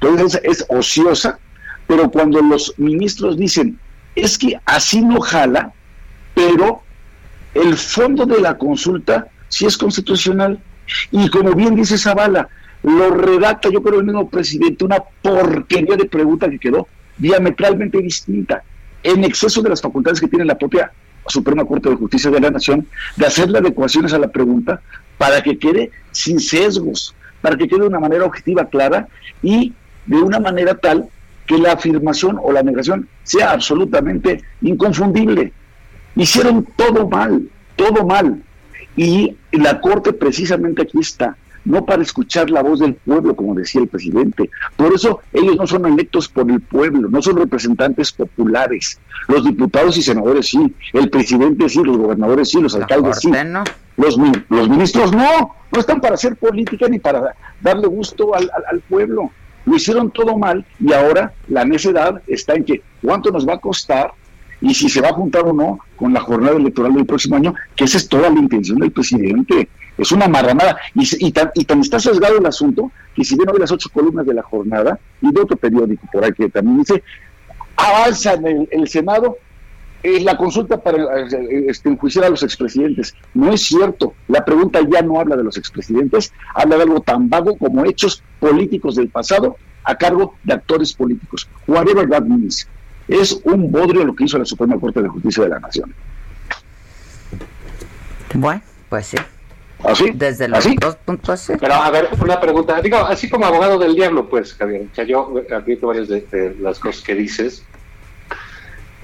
Entonces 0.00 0.40
es 0.44 0.64
ociosa, 0.68 1.40
pero 1.88 2.08
cuando 2.08 2.40
los 2.40 2.74
ministros 2.78 3.36
dicen, 3.36 3.80
es 4.14 4.38
que 4.38 4.60
así 4.64 5.00
no 5.00 5.20
jala, 5.20 5.72
pero 6.34 6.82
el 7.54 7.76
fondo 7.76 8.26
de 8.26 8.40
la 8.40 8.56
consulta 8.56 9.26
sí 9.48 9.66
es 9.66 9.76
constitucional. 9.76 10.60
Y 11.10 11.28
como 11.30 11.52
bien 11.54 11.74
dice 11.74 11.98
Zavala, 11.98 12.48
lo 12.82 13.10
redacta, 13.10 13.68
yo 13.70 13.82
creo, 13.82 14.00
el 14.00 14.06
mismo 14.06 14.28
presidente, 14.28 14.84
una 14.84 15.00
porquería 15.22 15.96
de 15.96 16.06
pregunta 16.06 16.50
que 16.50 16.58
quedó 16.58 16.88
diametralmente 17.16 17.98
distinta, 17.98 18.62
en 19.02 19.24
exceso 19.24 19.62
de 19.62 19.68
las 19.70 19.80
facultades 19.80 20.20
que 20.20 20.28
tiene 20.28 20.44
la 20.44 20.58
propia 20.58 20.92
Suprema 21.26 21.64
Corte 21.64 21.88
de 21.88 21.96
Justicia 21.96 22.30
de 22.30 22.40
la 22.40 22.50
Nación, 22.50 22.86
de 23.16 23.26
hacerle 23.26 23.58
adecuaciones 23.58 24.12
a 24.12 24.18
la 24.18 24.28
pregunta 24.28 24.80
para 25.18 25.42
que 25.42 25.58
quede 25.58 25.90
sin 26.10 26.40
sesgos, 26.40 27.14
para 27.40 27.56
que 27.56 27.68
quede 27.68 27.80
de 27.80 27.86
una 27.86 28.00
manera 28.00 28.24
objetiva, 28.24 28.68
clara 28.68 29.08
y 29.42 29.72
de 30.06 30.16
una 30.16 30.40
manera 30.40 30.74
tal 30.74 31.08
que 31.46 31.58
la 31.58 31.72
afirmación 31.72 32.38
o 32.42 32.52
la 32.52 32.62
negación 32.62 33.08
sea 33.22 33.52
absolutamente 33.52 34.42
inconfundible. 34.62 35.52
Hicieron 36.16 36.66
todo 36.76 37.08
mal, 37.08 37.48
todo 37.76 38.04
mal. 38.04 38.42
Y 38.96 39.36
la 39.52 39.80
Corte 39.80 40.12
precisamente 40.12 40.82
aquí 40.82 40.98
está, 40.98 41.36
no 41.64 41.84
para 41.86 42.02
escuchar 42.02 42.50
la 42.50 42.62
voz 42.62 42.80
del 42.80 42.94
pueblo, 42.94 43.34
como 43.36 43.54
decía 43.54 43.80
el 43.82 43.88
presidente. 43.88 44.50
Por 44.76 44.92
eso 44.94 45.20
ellos 45.32 45.56
no 45.56 45.66
son 45.66 45.86
electos 45.86 46.28
por 46.28 46.50
el 46.50 46.60
pueblo, 46.60 47.08
no 47.08 47.22
son 47.22 47.36
representantes 47.36 48.12
populares. 48.12 48.98
Los 49.28 49.44
diputados 49.44 49.96
y 49.96 50.02
senadores 50.02 50.48
sí, 50.48 50.74
el 50.92 51.08
presidente 51.10 51.68
sí, 51.68 51.80
los 51.84 51.96
gobernadores 51.96 52.48
sí, 52.50 52.60
los 52.60 52.74
alcaldes 52.74 53.20
sí. 53.20 53.30
Los, 53.96 54.18
mi- 54.18 54.32
los 54.48 54.68
ministros 54.68 55.12
no, 55.12 55.54
no 55.70 55.78
están 55.80 56.00
para 56.00 56.14
hacer 56.14 56.36
política 56.36 56.88
ni 56.88 56.98
para 56.98 57.34
darle 57.60 57.86
gusto 57.86 58.34
al, 58.34 58.44
al- 58.54 58.64
al 58.70 58.80
pueblo. 58.80 59.30
Lo 59.64 59.76
hicieron 59.76 60.10
todo 60.10 60.36
mal 60.36 60.64
y 60.80 60.92
ahora 60.92 61.32
la 61.48 61.64
necedad 61.64 62.20
está 62.26 62.54
en 62.54 62.64
que 62.64 62.82
cuánto 63.02 63.30
nos 63.30 63.46
va 63.46 63.54
a 63.54 63.58
costar 63.58 64.12
y 64.60 64.74
si 64.74 64.88
se 64.88 65.00
va 65.00 65.08
a 65.10 65.12
juntar 65.12 65.42
o 65.44 65.52
no 65.52 65.78
con 65.96 66.12
la 66.12 66.20
jornada 66.20 66.56
electoral 66.56 66.94
del 66.94 67.04
próximo 67.06 67.36
año, 67.36 67.54
que 67.76 67.84
esa 67.84 67.98
es 67.98 68.08
toda 68.08 68.30
la 68.30 68.38
intención 68.40 68.78
del 68.78 68.90
presidente. 68.92 69.68
Es 69.98 70.12
una 70.12 70.28
marranada. 70.28 70.76
Y, 70.94 71.32
tan, 71.32 71.50
y 71.54 71.64
tan 71.64 71.80
está 71.80 71.98
sesgado 72.00 72.38
el 72.38 72.46
asunto 72.46 72.90
que 73.14 73.24
si 73.24 73.36
bien 73.36 73.48
hoy 73.50 73.58
las 73.58 73.72
ocho 73.72 73.88
columnas 73.92 74.26
de 74.26 74.34
la 74.34 74.42
jornada 74.42 74.98
y 75.20 75.32
de 75.32 75.40
otro 75.40 75.56
periódico 75.56 76.06
por 76.12 76.24
ahí 76.24 76.32
que 76.32 76.48
también 76.48 76.78
dice, 76.78 77.02
avanza 77.76 78.34
en 78.34 78.68
el, 78.70 78.88
Senado 78.88 79.38
la 80.02 80.36
consulta 80.36 80.82
para 80.82 81.20
eh, 81.20 81.66
este, 81.68 81.88
enjuiciar 81.88 82.24
a 82.24 82.30
los 82.30 82.42
expresidentes. 82.42 83.14
No 83.34 83.52
es 83.52 83.62
cierto. 83.62 84.14
La 84.28 84.44
pregunta 84.44 84.80
ya 84.90 85.02
no 85.02 85.20
habla 85.20 85.36
de 85.36 85.44
los 85.44 85.56
expresidentes, 85.56 86.32
habla 86.54 86.76
de 86.76 86.82
algo 86.82 87.00
tan 87.00 87.28
vago 87.28 87.56
como 87.56 87.84
hechos 87.84 88.22
políticos 88.40 88.96
del 88.96 89.08
pasado 89.08 89.56
a 89.84 89.96
cargo 89.96 90.34
de 90.42 90.54
actores 90.54 90.92
políticos. 90.92 91.48
Whatever 91.66 92.08
that 92.08 92.22
means. 92.22 92.66
Es 93.08 93.40
un 93.44 93.70
bodrio 93.70 94.04
lo 94.04 94.14
que 94.14 94.24
hizo 94.24 94.38
la 94.38 94.44
Suprema 94.44 94.78
Corte 94.78 95.02
de 95.02 95.08
Justicia 95.08 95.42
de 95.44 95.50
la 95.50 95.60
Nación. 95.60 95.94
Bueno, 98.34 98.62
pues 98.88 99.06
sí. 99.06 99.16
¿Así? 99.84 100.10
Desde 100.14 100.48
los 100.48 100.60
¿Así? 100.60 100.76
dos 100.76 100.96
puntos 100.96 101.40
sí. 101.40 101.54
Pero 101.58 101.74
a 101.74 101.90
ver, 101.90 102.08
una 102.20 102.40
pregunta. 102.40 102.80
Digo, 102.80 102.98
así 102.98 103.28
como 103.28 103.46
abogado 103.46 103.78
del 103.78 103.94
diablo, 103.94 104.28
pues, 104.28 104.54
Javier. 104.54 104.86
Sea, 104.92 105.04
yo 105.04 105.34
admito 105.54 105.88
varias 105.88 106.08
de, 106.08 106.20
de 106.20 106.54
las 106.60 106.78
cosas 106.78 107.02
que 107.02 107.14
dices. 107.14 107.64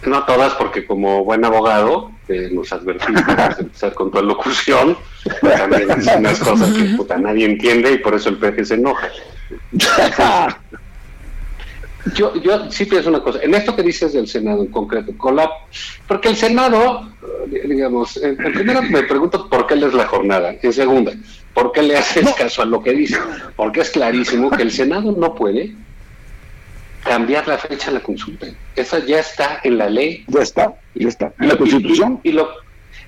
No 0.07 0.25
todas, 0.25 0.55
porque 0.55 0.87
como 0.87 1.25
buen 1.25 1.45
abogado, 1.45 2.13
eh, 2.29 2.51
nos 2.53 2.73
advertimos 2.73 3.27
de 3.27 3.63
empezar 3.63 3.95
con 3.95 4.11
tu 4.13 4.23
locución. 4.23 4.97
También 5.41 5.89
unas 6.19 6.39
cosas 6.39 6.73
que 6.73 6.85
puta, 6.97 7.19
nadie 7.19 7.47
entiende 7.47 7.93
y 7.93 7.99
por 7.99 8.15
eso 8.15 8.29
el 8.29 8.37
peje 8.37 8.65
se 8.65 8.75
enoja. 8.75 9.09
Yo, 12.15 12.35
yo 12.37 12.71
sí 12.71 12.85
pienso 12.85 13.09
una 13.09 13.21
cosa, 13.21 13.41
en 13.43 13.55
esto 13.55 13.75
que 13.75 13.83
dices 13.83 14.13
del 14.13 14.29
Senado 14.29 14.63
en 14.63 14.69
concreto, 14.69 15.13
con 15.17 15.37
la, 15.37 15.51
porque 16.07 16.29
el 16.29 16.37
Senado, 16.37 17.09
eh, 17.53 17.67
digamos, 17.69 18.17
en, 18.19 18.41
en 18.45 18.53
primero 18.53 18.83
me 18.83 19.03
pregunto 19.03 19.49
por 19.49 19.67
qué 19.67 19.77
lees 19.77 19.95
la 19.95 20.07
jornada, 20.07 20.55
en 20.63 20.73
segunda, 20.73 21.13
por 21.55 21.73
qué 21.73 21.83
le 21.83 21.97
haces 21.97 22.33
caso 22.35 22.63
a 22.63 22.67
lo 22.67 22.83
que 22.83 22.93
dice, 22.93 23.19
porque 23.57 23.81
es 23.81 23.91
clarísimo 23.91 24.51
que 24.51 24.63
el 24.63 24.71
Senado 24.71 25.13
no 25.13 25.35
puede 25.35 25.75
cambiar 27.05 27.49
la 27.49 27.59
fecha 27.59 27.87
de 27.87 27.95
la 27.95 28.03
consulta, 28.03 28.47
esa 28.77 28.99
ya 29.05 29.21
está 29.21 29.61
en 29.65 29.79
la 29.79 29.89
ley. 29.89 30.25
Ya 30.29 30.43
está, 30.43 30.75
ya 30.95 31.09
está, 31.09 31.33
en 31.41 31.49
la 31.49 31.57
Constitución. 31.57 32.21
Y, 32.23 32.31
y 32.31 32.33
lo, 32.33 32.49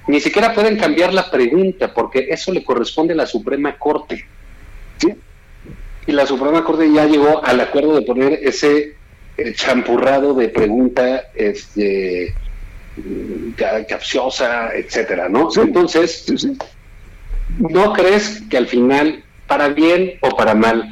ni 0.06 0.20
siquiera 0.20 0.52
pueden 0.54 0.76
cambiar 0.76 1.12
la 1.14 1.30
pregunta, 1.30 1.92
porque 1.92 2.26
eso 2.30 2.52
le 2.52 2.64
corresponde 2.64 3.12
a 3.14 3.16
la 3.16 3.26
Suprema 3.26 3.76
Corte. 3.78 4.26
¿Sí? 4.98 5.14
Y 6.10 6.12
la 6.12 6.26
Suprema 6.26 6.64
Corte 6.64 6.92
ya 6.92 7.06
llegó 7.06 7.40
al 7.44 7.60
acuerdo 7.60 7.94
de 7.94 8.02
poner 8.02 8.40
ese 8.42 8.96
eh, 9.36 9.52
champurrado 9.54 10.34
de 10.34 10.48
pregunta 10.48 11.22
este, 11.36 12.34
mm, 12.96 13.50
ca- 13.52 13.86
capciosa, 13.86 14.74
etcétera, 14.74 15.28
¿no? 15.28 15.48
Entonces, 15.56 16.26
¿no 17.60 17.92
crees 17.92 18.42
que 18.50 18.56
al 18.56 18.66
final, 18.66 19.22
para 19.46 19.68
bien 19.68 20.14
o 20.20 20.30
para 20.36 20.56
mal, 20.56 20.82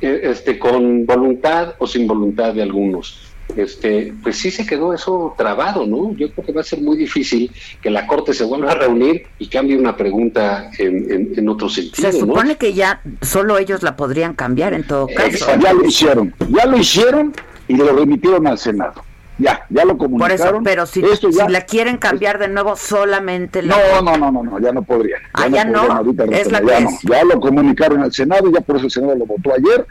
eh, 0.00 0.20
este, 0.22 0.56
con 0.56 1.04
voluntad 1.04 1.74
o 1.78 1.88
sin 1.88 2.06
voluntad 2.06 2.54
de 2.54 2.62
algunos, 2.62 3.29
este, 3.56 4.12
pues 4.22 4.36
sí 4.38 4.50
se 4.50 4.66
quedó 4.66 4.92
eso 4.94 5.34
trabado, 5.36 5.86
¿no? 5.86 6.12
Yo 6.14 6.30
creo 6.32 6.46
que 6.46 6.52
va 6.52 6.60
a 6.60 6.64
ser 6.64 6.80
muy 6.80 6.96
difícil 6.96 7.50
que 7.82 7.90
la 7.90 8.06
Corte 8.06 8.32
se 8.34 8.44
vuelva 8.44 8.72
a 8.72 8.74
reunir 8.74 9.24
y 9.38 9.48
cambie 9.48 9.76
una 9.78 9.96
pregunta 9.96 10.70
en, 10.78 11.10
en- 11.12 11.32
en 11.36 11.48
otro 11.48 11.68
sentido, 11.68 12.10
Se 12.12 12.18
¿no? 12.20 12.26
supone 12.26 12.56
que 12.56 12.72
ya 12.74 13.00
solo 13.22 13.58
ellos 13.58 13.82
la 13.82 13.96
podrían 13.96 14.34
cambiar 14.34 14.74
en 14.74 14.86
todo 14.86 15.06
caso. 15.14 15.46
Ya 15.60 15.72
lo 15.72 15.84
hicieron, 15.84 16.34
ya 16.48 16.66
lo 16.66 16.76
hicieron 16.76 17.32
y 17.68 17.76
lo 17.76 17.92
remitieron 17.96 18.46
al 18.46 18.58
Senado. 18.58 19.04
Ya, 19.38 19.64
ya 19.70 19.86
lo 19.86 19.96
Por 19.96 20.08
comunicaron. 20.10 20.36
eso, 20.56 20.60
pero 20.62 20.84
si, 20.84 21.02
Esto 21.02 21.30
ya- 21.30 21.46
si 21.46 21.52
la 21.52 21.62
quieren 21.62 21.96
cambiar 21.96 22.38
de 22.38 22.48
nuevo, 22.48 22.76
solamente 22.76 23.62
la... 23.62 23.74
No, 23.74 24.02
no, 24.02 24.18
no, 24.18 24.30
no, 24.30 24.42
no, 24.42 24.58
ya 24.60 24.70
no 24.70 24.82
podrían. 24.82 25.18
Ah, 25.32 25.48
ya 25.48 25.64
no, 25.64 25.78
podrían 25.78 25.96
ahorita 25.96 26.24
es 26.38 26.52
la 26.52 26.60
ya, 26.60 26.76
que 26.76 26.84
no. 26.84 26.90
es. 26.90 27.00
ya 27.02 27.24
lo 27.24 27.40
comunicaron 27.40 28.02
al 28.02 28.12
Senado, 28.12 28.50
ya 28.52 28.60
por 28.60 28.76
eso 28.76 28.84
el 28.84 28.90
Senado 28.90 29.14
lo 29.16 29.24
votó 29.24 29.52
ayer 29.54 29.86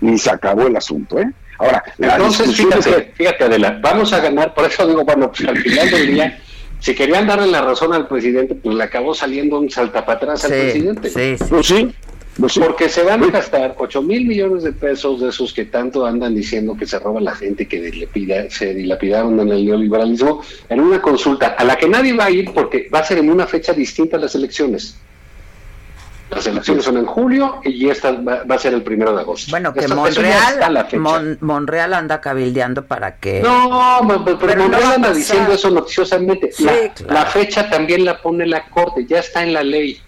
y 0.00 0.18
se 0.18 0.30
acabó 0.30 0.66
el 0.66 0.76
asunto, 0.76 1.18
¿eh? 1.18 1.30
Ahora, 1.58 1.82
Entonces, 1.98 2.48
discusión 2.48 2.78
es 2.78 2.84
fíjate, 2.86 3.12
fíjate, 3.14 3.44
Adela, 3.44 3.78
vamos 3.82 4.12
a 4.14 4.20
ganar, 4.20 4.54
por 4.54 4.64
eso 4.64 4.86
digo, 4.86 5.04
bueno, 5.04 5.30
pues 5.30 5.46
al 5.46 5.58
final 5.58 5.90
del 5.90 6.06
día, 6.14 6.38
si 6.78 6.94
querían 6.94 7.26
darle 7.26 7.48
la 7.48 7.60
razón 7.60 7.92
al 7.92 8.08
presidente, 8.08 8.54
pues 8.54 8.74
le 8.74 8.82
acabó 8.84 9.12
saliendo 9.14 9.58
un 9.58 9.68
saltapatrás 9.70 10.42
al 10.44 10.50
Sí, 10.52 10.56
presidente. 10.56 11.10
sí, 11.10 11.36
sí. 11.38 11.44
Pues 11.50 11.66
sí, 11.66 11.94
pues 12.40 12.52
sí. 12.54 12.60
Porque 12.60 12.88
se 12.88 13.02
van 13.02 13.22
a 13.24 13.26
gastar 13.26 13.74
8 13.76 14.00
mil 14.00 14.24
millones 14.26 14.62
de 14.62 14.72
pesos 14.72 15.20
de 15.20 15.28
esos 15.28 15.52
que 15.52 15.66
tanto 15.66 16.06
andan 16.06 16.34
diciendo 16.34 16.74
que 16.78 16.86
se 16.86 16.98
roba 16.98 17.20
la 17.20 17.34
gente, 17.34 17.68
que 17.68 17.82
dilapida- 17.82 18.48
se 18.48 18.72
dilapidaron 18.72 19.38
en 19.40 19.48
el 19.50 19.66
neoliberalismo, 19.66 20.42
en 20.70 20.80
una 20.80 21.02
consulta 21.02 21.48
a 21.58 21.64
la 21.64 21.76
que 21.76 21.86
nadie 21.90 22.14
va 22.14 22.24
a 22.26 22.30
ir 22.30 22.50
porque 22.54 22.88
va 22.94 23.00
a 23.00 23.04
ser 23.04 23.18
en 23.18 23.28
una 23.30 23.46
fecha 23.46 23.74
distinta 23.74 24.16
a 24.16 24.20
las 24.20 24.34
elecciones. 24.34 24.96
Las 26.30 26.46
elecciones 26.46 26.84
son 26.84 26.96
en 26.96 27.06
julio 27.06 27.60
y 27.64 27.88
esta 27.88 28.12
va, 28.12 28.44
va 28.44 28.54
a 28.54 28.58
ser 28.58 28.72
el 28.72 28.82
primero 28.82 29.12
de 29.14 29.20
agosto. 29.22 29.50
Bueno, 29.50 29.72
que 29.74 29.88
la 29.88 29.94
Monreal, 29.96 30.86
fecha. 30.88 30.98
Mon- 30.98 31.38
Monreal 31.40 31.92
anda 31.92 32.20
cabildeando 32.20 32.84
para 32.86 33.16
que... 33.16 33.40
No, 33.40 33.98
pero, 34.06 34.24
pero 34.24 34.38
Pero 34.38 34.54
no 34.56 34.68
Monreal 34.68 34.92
anda 34.94 35.12
diciendo 35.12 35.52
eso 35.52 35.70
noticiosamente. 35.70 36.52
Sí, 36.52 36.64
la, 36.64 36.72
claro. 36.94 37.12
la 37.14 37.26
fecha 37.26 37.68
también 37.68 38.04
la 38.04 38.22
pone 38.22 38.46
la 38.46 38.64
Corte, 38.68 39.04
ya 39.06 39.18
está 39.18 39.42
en 39.42 39.52
la 39.52 39.62
ley, 39.64 40.00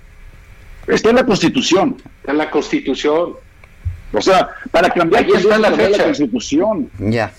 Está 0.86 1.10
en 1.10 1.16
la 1.16 1.26
Constitución. 1.26 1.96
está 2.20 2.32
en 2.32 2.38
la 2.38 2.50
Constitución. 2.50 3.34
O 4.12 4.20
sea, 4.20 4.48
para 4.70 4.90
cambiar, 4.90 5.24
Ahí 5.24 5.32
está 5.32 5.58
la 5.58 5.72
fecha. 5.72 6.04
Constitución. 6.04 6.90
Ya. 6.98 7.32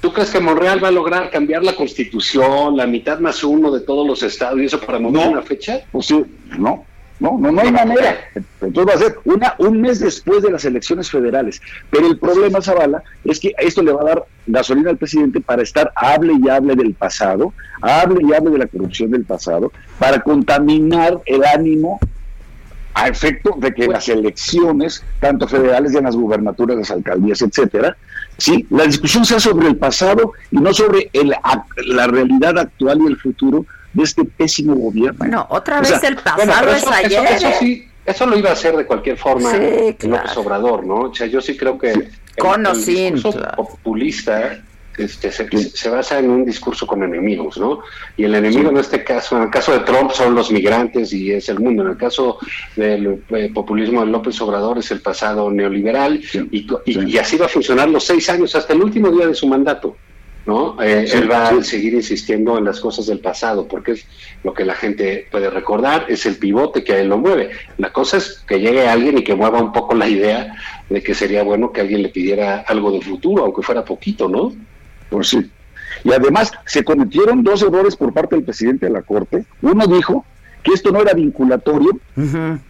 ¿Tú 0.00 0.12
crees 0.12 0.30
que 0.30 0.40
Monreal 0.40 0.82
va 0.82 0.88
a 0.88 0.92
lograr 0.92 1.30
cambiar 1.30 1.62
la 1.62 1.74
Constitución, 1.74 2.76
la 2.76 2.86
mitad 2.86 3.18
más 3.18 3.42
uno 3.44 3.70
de 3.72 3.80
todos 3.80 4.06
los 4.06 4.22
estados 4.22 4.58
y 4.60 4.64
eso 4.66 4.80
para 4.80 4.98
mover 4.98 5.24
No. 5.26 5.30
una 5.32 5.42
fecha? 5.42 5.80
Pues 5.92 6.06
sí, 6.06 6.24
no, 6.58 6.84
no, 7.18 7.38
no, 7.38 7.50
no 7.50 7.60
hay 7.60 7.72
manera. 7.72 8.16
Entonces 8.60 8.86
va 8.86 8.94
a 8.94 9.02
ser 9.02 9.18
una, 9.24 9.54
un 9.58 9.80
mes 9.80 10.00
después 10.00 10.42
de 10.42 10.50
las 10.50 10.64
elecciones 10.64 11.10
federales. 11.10 11.60
Pero 11.90 12.06
el 12.06 12.18
problema, 12.18 12.60
Zavala, 12.60 13.02
es 13.24 13.40
que 13.40 13.54
esto 13.58 13.82
le 13.82 13.92
va 13.92 14.02
a 14.02 14.04
dar 14.04 14.24
gasolina 14.46 14.90
al 14.90 14.98
presidente 14.98 15.40
para 15.40 15.62
estar 15.62 15.92
hable 15.96 16.34
y 16.42 16.48
hable 16.48 16.74
del 16.76 16.94
pasado, 16.94 17.52
hable 17.80 18.20
y 18.22 18.34
hable 18.34 18.50
de 18.50 18.58
la 18.58 18.66
corrupción 18.66 19.10
del 19.10 19.24
pasado, 19.24 19.72
para 19.98 20.20
contaminar 20.20 21.20
el 21.26 21.44
ánimo 21.44 21.98
a 22.94 23.08
efecto 23.08 23.54
de 23.58 23.74
que 23.74 23.86
las 23.86 24.08
elecciones, 24.08 25.04
tanto 25.20 25.46
federales 25.46 25.92
y 25.92 25.98
en 25.98 26.04
las 26.04 26.16
gubernaturas, 26.16 26.78
las 26.78 26.90
alcaldías, 26.90 27.42
etcétera, 27.42 27.94
sí, 28.38 28.66
la 28.70 28.84
discusión 28.84 29.24
sea 29.26 29.38
sobre 29.38 29.68
el 29.68 29.76
pasado 29.76 30.32
y 30.50 30.56
no 30.56 30.72
sobre 30.72 31.10
el, 31.12 31.34
la 31.86 32.06
realidad 32.06 32.58
actual 32.58 33.00
y 33.02 33.06
el 33.06 33.18
futuro 33.18 33.66
de 33.96 34.02
este 34.04 34.24
pésimo 34.24 34.74
gobierno. 34.74 35.18
Bueno, 35.18 35.46
otra 35.50 35.78
O 35.78 35.80
vez 35.80 35.88
sea, 35.88 36.08
el 36.08 36.14
Bueno, 36.16 36.52
pasado 36.52 36.60
pero 36.60 36.70
es 36.72 36.82
eso, 36.82 36.92
ayer. 36.92 37.24
eso- 37.24 37.48
eso 37.48 37.58
sí, 37.58 37.88
eso 38.04 38.26
lo 38.26 38.38
iba 38.38 38.50
a 38.50 38.52
hacer 38.52 38.76
de 38.76 38.86
cualquier 38.86 39.16
forma 39.16 39.50
Sí, 39.50 39.56
el 39.60 39.96
claro. 39.96 40.16
López 40.22 40.36
Obrador, 40.36 40.84
¿no? 40.86 40.94
O 41.10 41.14
sea, 41.14 41.26
yo 41.26 41.40
sí 41.40 41.56
creo 41.56 41.78
que 41.78 41.90
el- 41.92 42.08
Con 42.38 42.66
o 42.66 42.70
el 42.72 42.76
sin, 42.76 43.14
discurso 43.14 43.38
claro. 43.38 43.56
populista 43.56 44.62
este, 44.98 45.30
se, 45.30 45.46
se 45.50 45.90
basa 45.90 46.18
en 46.18 46.30
un 46.30 46.44
discurso 46.46 46.86
con 46.86 47.02
enemigos, 47.02 47.58
¿no? 47.58 47.80
Y 48.16 48.24
el 48.24 48.34
enemigo 48.34 48.70
en 48.70 48.78
este 48.78 49.04
caso, 49.04 49.36
en 49.36 49.42
el 49.42 49.50
caso 49.50 49.72
de 49.72 49.80
Trump 49.80 50.10
son 50.12 50.34
los 50.34 50.50
migrantes 50.50 51.12
y 51.12 51.32
es 51.32 51.50
el 51.50 51.58
mundo. 51.60 51.82
En 51.82 51.90
el 51.90 51.96
caso 51.98 52.38
del 52.76 53.22
eh, 53.28 53.50
populismo 53.52 54.00
de 54.00 54.06
López 54.10 54.40
Obrador 54.40 54.78
es 54.78 54.90
el 54.90 55.00
pasado 55.02 55.50
neoliberal 55.50 56.18
y, 56.50 56.66
y- 56.86 57.10
y 57.10 57.18
así 57.18 57.36
va 57.36 57.44
a 57.44 57.48
funcionar 57.50 57.90
los 57.90 58.04
seis 58.04 58.28
años 58.30 58.54
hasta 58.54 58.72
el 58.72 58.82
último 58.82 59.10
día 59.10 59.26
de 59.26 59.34
su 59.34 59.46
mandato. 59.46 59.96
¿No? 60.46 60.80
Eh, 60.82 61.06
Sí, 61.06 61.16
él 61.16 61.30
va 61.30 61.50
sí. 61.50 61.56
a 61.58 61.62
seguir 61.64 61.94
insistiendo 61.94 62.56
en 62.56 62.64
las 62.64 62.80
cosas 62.80 63.06
del 63.06 63.18
pasado, 63.20 63.66
porque 63.66 63.92
es 63.92 64.06
lo 64.44 64.54
que 64.54 64.64
la 64.64 64.74
gente 64.74 65.26
puede 65.30 65.50
recordar, 65.50 66.06
es 66.08 66.24
el 66.26 66.36
pivote 66.36 66.84
que 66.84 66.92
a 66.94 66.98
él 67.00 67.08
lo 67.08 67.18
mueve. 67.18 67.50
La 67.78 67.92
cosa 67.92 68.16
es 68.18 68.44
que 68.46 68.60
llegue 68.60 68.86
alguien 68.88 69.18
y 69.18 69.24
que 69.24 69.34
mueva 69.34 69.60
un 69.60 69.72
poco 69.72 69.94
la 69.94 70.08
idea 70.08 70.54
de 70.88 71.02
que 71.02 71.14
sería 71.14 71.42
bueno 71.42 71.72
que 71.72 71.80
alguien 71.80 72.02
le 72.02 72.08
pidiera 72.10 72.60
algo 72.66 72.92
de 72.92 73.00
futuro, 73.00 73.44
aunque 73.44 73.62
fuera 73.62 73.84
poquito, 73.84 74.28
¿no? 74.28 74.52
Pues 75.10 75.28
sí. 75.28 75.50
Y 76.04 76.12
además 76.12 76.52
se 76.66 76.84
cometieron 76.84 77.42
dos 77.42 77.62
errores 77.62 77.96
por 77.96 78.12
parte 78.12 78.36
del 78.36 78.44
presidente 78.44 78.86
de 78.86 78.92
la 78.92 79.02
Corte. 79.02 79.44
Uno 79.62 79.86
dijo 79.86 80.24
que 80.62 80.72
esto 80.72 80.92
no 80.92 81.00
era 81.00 81.14
vinculatorio 81.14 81.98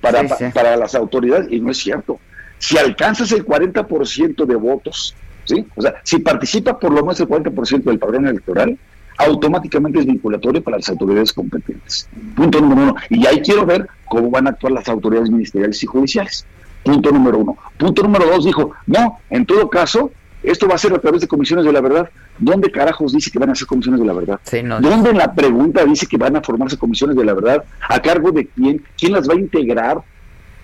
para, 0.01 0.27
sí, 0.29 0.35
sí. 0.39 0.45
para 0.55 0.77
las 0.77 0.95
autoridades 0.95 1.49
y 1.51 1.61
no 1.61 1.71
es 1.71 1.79
cierto. 1.79 2.19
Si 2.59 2.79
alcanzas 2.79 3.33
el 3.33 3.45
40% 3.45 4.47
de 4.47 4.55
votos, 4.55 5.15
¿sí? 5.47 5.65
O 5.75 5.83
sea, 5.83 5.95
si 6.03 6.19
participa 6.19 6.79
por 6.79 6.93
lo 6.93 7.01
menos 7.01 7.19
el 7.21 7.29
40% 7.29 7.85
del 7.85 7.99
padrón 7.99 8.27
electoral, 8.27 8.79
automáticamente 9.19 10.01
es 10.01 10.07
vinculatorio 10.07 10.63
para 10.63 10.77
las 10.77 10.89
autoridades 10.89 11.33
competentes. 11.33 12.09
Punto 12.35 12.61
número 12.61 12.83
uno. 12.83 12.97
Y 13.09 13.27
ahí 13.27 13.41
quiero 13.41 13.65
ver 13.65 13.87
cómo 14.05 14.31
van 14.31 14.47
a 14.47 14.51
actuar 14.51 14.73
las 14.73 14.89
autoridades 14.89 15.31
ministeriales 15.31 15.83
y 15.83 15.87
judiciales. 15.87 16.47
Punto 16.83 17.11
número 17.11 17.39
uno. 17.39 17.57
Punto 17.77 18.03
número 18.03 18.27
dos 18.27 18.45
dijo, 18.45 18.73
no, 18.87 19.19
en 19.31 19.47
todo 19.47 19.69
caso, 19.69 20.11
esto 20.43 20.69
va 20.69 20.75
a 20.75 20.79
ser 20.79 20.93
a 20.93 20.99
través 20.99 21.21
de 21.21 21.29
comisiones 21.29 21.65
de 21.65 21.73
la 21.73 21.81
verdad. 21.81 22.11
¿Dónde 22.39 22.71
carajos 22.71 23.13
dice 23.13 23.31
que 23.31 23.39
van 23.39 23.51
a 23.51 23.55
ser 23.55 23.67
comisiones 23.67 24.01
de 24.01 24.07
la 24.07 24.13
verdad? 24.13 24.39
Sí, 24.45 24.63
no, 24.63 24.81
¿Dónde 24.81 25.11
en 25.11 25.19
la 25.19 25.35
pregunta 25.35 25.85
dice 25.85 26.07
que 26.07 26.17
van 26.17 26.37
a 26.37 26.43
formarse 26.43 26.77
comisiones 26.77 27.17
de 27.17 27.25
la 27.25 27.35
verdad? 27.35 27.65
¿A 27.89 28.01
cargo 28.01 28.31
de 28.31 28.47
quién? 28.47 28.85
¿Quién 28.97 29.13
las 29.13 29.29
va 29.29 29.35
a 29.35 29.39
integrar? 29.39 30.03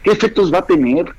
¿Qué 0.03 0.11
efectos 0.11 0.53
va 0.53 0.59
a 0.59 0.67
tener? 0.67 1.13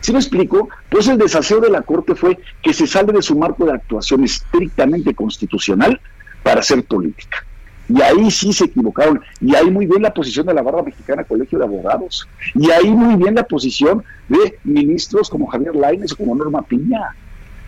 ¿Sí 0.00 0.12
me 0.12 0.18
explico? 0.18 0.68
Pues 0.88 1.08
el 1.08 1.18
desaseo 1.18 1.60
de 1.60 1.70
la 1.70 1.82
Corte 1.82 2.14
fue 2.14 2.38
que 2.62 2.72
se 2.72 2.86
sale 2.86 3.12
de 3.12 3.22
su 3.22 3.36
marco 3.36 3.64
de 3.64 3.72
actuación 3.72 4.24
estrictamente 4.24 5.14
constitucional 5.14 6.00
para 6.42 6.60
hacer 6.60 6.84
política. 6.84 7.44
Y 7.88 8.02
ahí 8.02 8.30
sí 8.30 8.52
se 8.52 8.66
equivocaron. 8.66 9.20
Y 9.40 9.54
ahí 9.54 9.70
muy 9.70 9.86
bien 9.86 10.02
la 10.02 10.12
posición 10.12 10.46
de 10.46 10.54
la 10.54 10.62
Barra 10.62 10.82
Mexicana 10.82 11.24
Colegio 11.24 11.58
de 11.58 11.64
Abogados. 11.64 12.28
Y 12.54 12.70
ahí 12.70 12.90
muy 12.90 13.16
bien 13.16 13.34
la 13.34 13.44
posición 13.44 14.04
de 14.28 14.58
ministros 14.64 15.30
como 15.30 15.46
Javier 15.46 15.74
Lainez 15.74 16.12
o 16.12 16.16
como 16.16 16.34
Norma 16.34 16.62
Piña. 16.62 17.14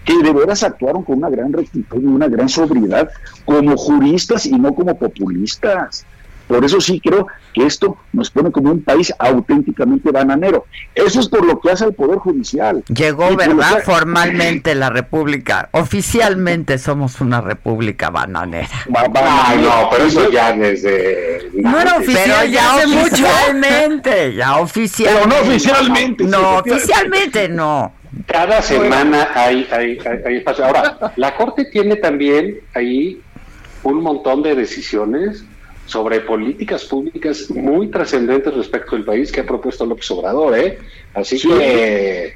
que 0.05 0.17
de 0.23 0.33
veras 0.33 0.63
actuaron 0.63 1.03
con 1.05 1.19
una 1.19 1.29
gran 1.29 1.53
rectitud 1.53 2.03
y 2.03 2.07
una 2.07 2.27
gran 2.27 2.49
sobriedad 2.49 3.11
como 3.45 3.77
juristas 3.77 4.47
y 4.47 4.53
no 4.53 4.75
como 4.75 4.99
populistas. 4.99 6.07
Por 6.51 6.65
eso 6.65 6.81
sí 6.81 6.99
creo 7.01 7.29
que 7.55 7.65
esto 7.65 7.97
nos 8.13 8.29
pone 8.29 8.51
como 8.51 8.73
un 8.73 8.83
país 8.83 9.15
auténticamente 9.21 10.11
bananero. 10.11 10.67
Eso 10.97 11.21
es 11.21 11.29
por 11.29 11.45
lo 11.47 11.61
que 11.61 11.71
hace 11.71 11.85
el 11.85 11.95
Poder 11.95 12.19
Judicial. 12.19 12.83
Llegó, 12.89 13.37
¿verdad? 13.37 13.77
que- 13.77 13.83
Formalmente 13.83 14.75
la 14.75 14.91
República. 14.91 15.69
Oficialmente 15.71 16.77
somos 16.79 17.21
una 17.21 17.41
República 17.41 18.11
bananera. 18.11 18.69
Ay, 19.15 19.63
no, 19.63 19.89
pero 19.93 20.05
eso 20.07 20.29
ya 20.29 20.53
desde... 20.53 21.51
No 21.55 21.81
era 21.81 21.95
oficial, 21.99 22.25
Pero 22.27 22.45
ya 22.47 22.51
ya 22.51 22.75
hace 22.75 22.87
mucho. 22.89 23.05
oficialmente, 23.07 24.35
ya 24.35 24.57
oficialmente. 24.57 25.21
Pero 25.23 25.27
no 25.29 25.49
oficialmente, 25.49 26.25
No, 26.25 26.63
sí. 26.65 26.71
oficialmente 26.73 27.49
no. 27.49 27.93
Cada 28.27 28.61
semana 28.61 29.29
hay, 29.37 29.69
hay, 29.71 29.97
hay, 30.01 30.19
hay 30.27 30.37
espacio. 30.39 30.65
Ahora, 30.65 31.13
la 31.15 31.37
Corte 31.37 31.67
tiene 31.67 31.95
también 31.95 32.59
ahí 32.75 33.21
un 33.85 34.03
montón 34.03 34.43
de 34.43 34.57
decisiones 34.57 35.45
sobre 35.87 36.21
políticas 36.21 36.85
públicas 36.85 37.51
muy 37.51 37.89
trascendentes 37.89 38.55
respecto 38.55 38.97
al 38.97 39.05
país 39.05 39.33
que 39.33 39.41
ha 39.41 39.47
propuesto 39.47 39.85
López 39.87 40.11
Obrador, 40.13 40.57
¿eh? 40.57 40.79
Así 41.15 41.39
Sí. 41.39 41.49
que 41.49 42.35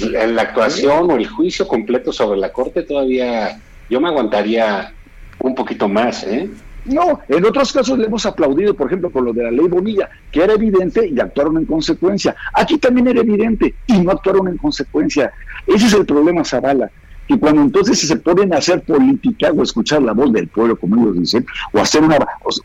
en 0.00 0.34
la 0.36 0.42
actuación 0.42 1.10
o 1.10 1.16
el 1.16 1.26
juicio 1.28 1.66
completo 1.66 2.12
sobre 2.12 2.38
la 2.38 2.52
Corte 2.52 2.82
todavía 2.82 3.58
yo 3.88 4.00
me 4.00 4.08
aguantaría 4.08 4.92
un 5.38 5.54
poquito 5.54 5.88
más, 5.88 6.24
¿eh? 6.24 6.48
No, 6.84 7.20
en 7.28 7.44
otros 7.44 7.72
casos 7.72 7.98
le 7.98 8.06
hemos 8.06 8.24
aplaudido, 8.24 8.74
por 8.74 8.86
ejemplo, 8.86 9.10
con 9.10 9.24
lo 9.26 9.32
de 9.32 9.44
la 9.44 9.50
ley 9.50 9.66
Bonilla, 9.68 10.08
que 10.32 10.42
era 10.42 10.54
evidente 10.54 11.06
y 11.06 11.20
actuaron 11.20 11.58
en 11.58 11.66
consecuencia. 11.66 12.34
Aquí 12.54 12.78
también 12.78 13.08
era 13.08 13.20
evidente 13.20 13.74
y 13.86 13.98
no 14.00 14.10
actuaron 14.10 14.48
en 14.48 14.56
consecuencia. 14.56 15.30
Ese 15.66 15.86
es 15.86 15.92
el 15.92 16.06
problema, 16.06 16.44
Zavala. 16.44 16.90
Que 17.28 17.38
cuando 17.38 17.62
entonces 17.62 18.00
se 18.00 18.16
ponen 18.16 18.54
a 18.54 18.56
hacer 18.56 18.82
política 18.82 19.50
o 19.54 19.62
escuchar 19.62 20.02
la 20.02 20.12
voz 20.12 20.32
del 20.32 20.48
pueblo, 20.48 20.76
como 20.76 20.96
ellos 20.96 21.18
dicen, 21.18 21.46
o 21.72 21.78
hacer 21.78 22.02
una 22.02 22.16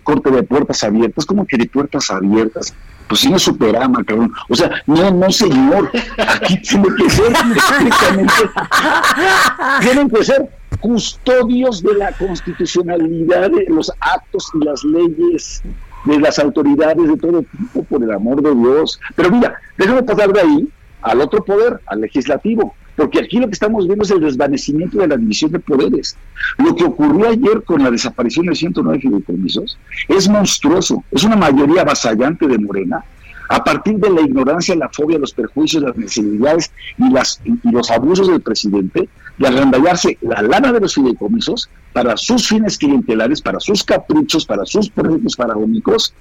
corte 0.04 0.32
de 0.32 0.44
puertas 0.44 0.84
abiertas, 0.84 1.26
como 1.26 1.46
que 1.46 1.58
de 1.58 1.66
puertas 1.66 2.10
abiertas, 2.10 2.74
pues 3.08 3.22
si 3.22 3.30
no 3.30 3.38
superama, 3.38 4.04
cabrón. 4.04 4.32
O 4.50 4.56
sea, 4.56 4.72
no, 4.88 5.12
no, 5.12 5.32
señor. 5.32 5.92
Aquí 6.18 6.58
tiene 6.62 6.88
que 6.96 7.10
ser 7.10 7.34
estrictamente 7.56 8.34
tienen 9.82 10.10
que 10.10 10.24
ser 10.24 10.50
custodios 10.80 11.84
de 11.84 11.94
la 11.96 12.12
constitucionalidad 12.14 13.52
de 13.52 13.66
los 13.70 13.92
actos 14.00 14.50
y 14.54 14.66
las 14.66 14.84
leyes 14.84 15.62
de 16.06 16.20
las 16.20 16.40
autoridades 16.40 17.08
de 17.08 17.18
todo 17.18 17.44
tipo, 17.44 17.84
por 17.84 18.04
el 18.04 18.12
amor 18.12 18.42
de 18.42 18.54
Dios. 18.54 19.00
Pero 19.16 19.32
mira, 19.32 19.56
déjame 19.78 20.04
pasar 20.04 20.32
de 20.34 20.42
ahí 20.42 20.68
al 21.02 21.22
otro 21.22 21.44
poder, 21.44 21.80
al 21.86 22.02
legislativo, 22.02 22.76
porque 22.96 23.20
aquí 23.20 23.40
lo 23.40 23.48
que 23.48 23.54
estamos 23.54 23.86
viendo 23.86 24.04
es 24.04 24.12
el 24.12 24.22
desvanecimiento 24.22 25.00
de 25.00 25.08
la 25.08 25.18
división 25.18 25.52
de 25.52 25.60
poderes. 25.60 26.16
Lo 26.58 26.76
que 26.76 26.84
ocurrió 26.84 27.30
ayer 27.30 27.64
con 27.64 27.84
la 27.84 27.92
desaparición 27.92 28.46
de 28.48 28.56
109 28.56 29.00
fideicomisos 29.00 29.78
es 30.08 30.30
monstruoso, 30.30 31.04
es 31.12 31.24
una 31.24 31.36
mayoría 31.36 31.82
avasallante 31.82 32.48
de 32.48 32.58
Morena, 32.60 33.04
a 33.50 33.64
partir 33.64 33.98
de 33.98 34.10
la 34.10 34.22
ignorancia, 34.22 34.76
la 34.76 34.90
fobia, 34.90 35.20
los 35.20 35.34
perjuicios, 35.34 35.84
las 35.84 35.96
necesidades 35.96 36.72
y, 36.98 37.10
las, 37.12 37.42
y 37.44 37.72
los 37.72 37.92
abusos 37.92 38.28
del 38.28 38.42
presidente, 38.42 39.10
de 39.38 39.48
agandallarse 39.48 40.18
la 40.22 40.42
lana 40.42 40.72
de 40.72 40.80
los 40.80 40.96
fideicomisos 40.96 41.70
para 41.92 42.16
sus 42.18 42.48
fines 42.48 42.78
clientelares, 42.78 43.42
para 43.42 43.60
sus 43.60 43.84
caprichos, 43.84 44.46
para 44.46 44.66
sus 44.66 44.90
proyectos 44.90 45.36
faraónicos, 45.36 46.14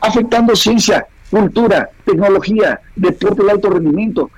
afectando 0.00 0.54
ciencia, 0.54 1.06
cultura, 1.30 1.90
tecnología, 2.04 2.80
deporte 2.96 3.42
de 3.42 3.50
alto 3.50 3.70
rendimiento, 3.70 4.30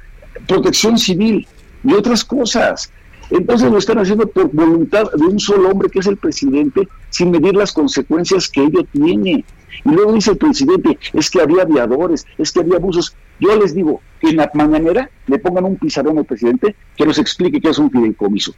protección 0.47 0.99
civil 0.99 1.47
y 1.85 1.93
otras 1.95 2.25
cosas. 2.25 2.91
Entonces 3.31 3.71
lo 3.71 3.79
están 3.79 3.99
haciendo 3.99 4.27
por 4.27 4.51
voluntad 4.53 5.11
de 5.13 5.25
un 5.25 5.39
solo 5.39 5.71
hombre 5.71 5.89
que 5.89 6.01
es 6.01 6.07
el 6.07 6.17
presidente, 6.17 6.89
sin 7.11 7.31
medir 7.31 7.55
las 7.55 7.73
consecuencias 7.73 8.49
que 8.49 8.63
ello 8.63 8.85
tiene. 8.93 9.45
Y 9.85 9.91
luego 9.91 10.13
dice 10.13 10.33
el 10.33 10.39
presidente, 10.39 10.99
es 11.13 11.31
que 11.31 11.41
había 11.41 11.63
aviadores, 11.63 12.27
es 12.39 12.53
que 12.53 12.61
había 12.61 12.77
abusos. 12.77 13.17
Yo 13.41 13.57
les 13.57 13.75
digo, 13.75 14.01
que 14.21 14.31
en 14.31 14.37
la 14.37 14.51
mañanera 14.55 15.11
le 15.27 15.39
pongan 15.39 15.65
un 15.65 15.77
pizarrón 15.77 16.19
al 16.19 16.25
presidente 16.25 16.75
que 16.97 17.07
nos 17.07 17.19
explique 17.19 17.61
qué 17.61 17.71
es 17.71 17.79
un 17.79 17.91
fideicomiso. 17.91 18.55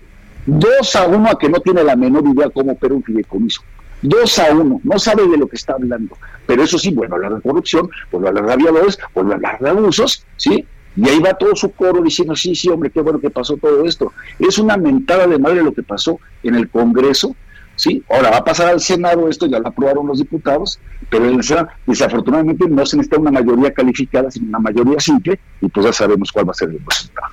Dos 0.47 0.95
a 0.95 1.07
uno 1.09 1.29
a 1.29 1.39
que 1.39 1.49
no 1.49 1.61
tiene 1.61 1.83
la 1.83 1.97
menor 1.97 2.25
idea 2.27 2.51
cómo 2.51 2.73
opera 2.73 2.95
un 2.95 3.03
fideicomiso. 3.03 3.63
Dos 4.03 4.39
a 4.39 4.55
uno, 4.55 4.81
no 4.85 4.99
sabe 4.99 5.27
de 5.27 5.37
lo 5.37 5.49
que 5.49 5.57
está 5.57 5.73
hablando. 5.73 6.17
Pero 6.47 6.63
eso 6.63 6.79
sí, 6.79 6.95
a 6.97 7.15
hablar 7.15 7.35
de 7.35 7.41
corrupción, 7.41 7.89
vuelve 8.13 8.29
a 8.29 8.31
hablar 8.31 8.47
de 8.47 8.53
aviadores, 8.53 8.99
vuelve 9.15 9.33
a 9.33 9.37
hablar 9.37 9.59
de 9.61 9.71
abusos, 9.71 10.25
¿sí? 10.37 10.65
Y 10.97 11.09
ahí 11.09 11.19
va 11.19 11.35
todo 11.35 11.55
su 11.55 11.71
coro 11.73 12.03
diciendo, 12.03 12.35
sí, 12.35 12.55
sí, 12.55 12.69
hombre, 12.69 12.91
qué 12.91 13.01
bueno 13.01 13.21
que 13.21 13.31
pasó 13.31 13.57
todo 13.57 13.85
esto. 13.85 14.13
Es 14.39 14.59
una 14.59 14.77
mentada 14.77 15.27
de 15.27 15.39
madre 15.39 15.63
lo 15.63 15.75
que 15.75 15.83
pasó 15.83 16.19
en 16.43 16.55
el 16.55 16.71
Congreso, 16.71 17.37
¿sí? 17.77 18.03
Ahora 18.09 18.31
va 18.31 18.39
a 18.39 18.45
pasar 18.45 18.69
al 18.69 18.81
Senado 18.81 19.29
esto, 19.29 19.47
ya 19.47 19.59
lo 19.59 19.69
aprobaron 19.69 20.07
los 20.07 20.19
diputados, 20.19 20.81
pero 21.11 21.27
en 21.27 21.37
el 21.37 21.45
Senado, 21.45 21.69
desafortunadamente, 21.87 22.67
no 22.69 22.87
se 22.87 22.97
necesita 22.97 23.21
una 23.21 23.31
mayoría 23.31 23.73
calificada, 23.73 24.31
sino 24.31 24.49
una 24.49 24.59
mayoría 24.59 24.99
simple, 24.99 25.39
y 25.61 25.69
pues 25.69 25.85
ya 25.87 25.93
sabemos 25.93 26.33
cuál 26.33 26.49
va 26.49 26.53
a 26.53 26.55
ser 26.55 26.71
el 26.71 26.81
resultado. 26.85 27.29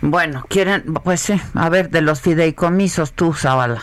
Bueno, 0.00 0.44
quieren, 0.48 0.84
pues 1.02 1.20
sí, 1.20 1.40
a 1.54 1.68
ver, 1.70 1.90
de 1.90 2.02
los 2.02 2.20
fideicomisos 2.20 3.14
tú, 3.14 3.32
Zavala. 3.32 3.82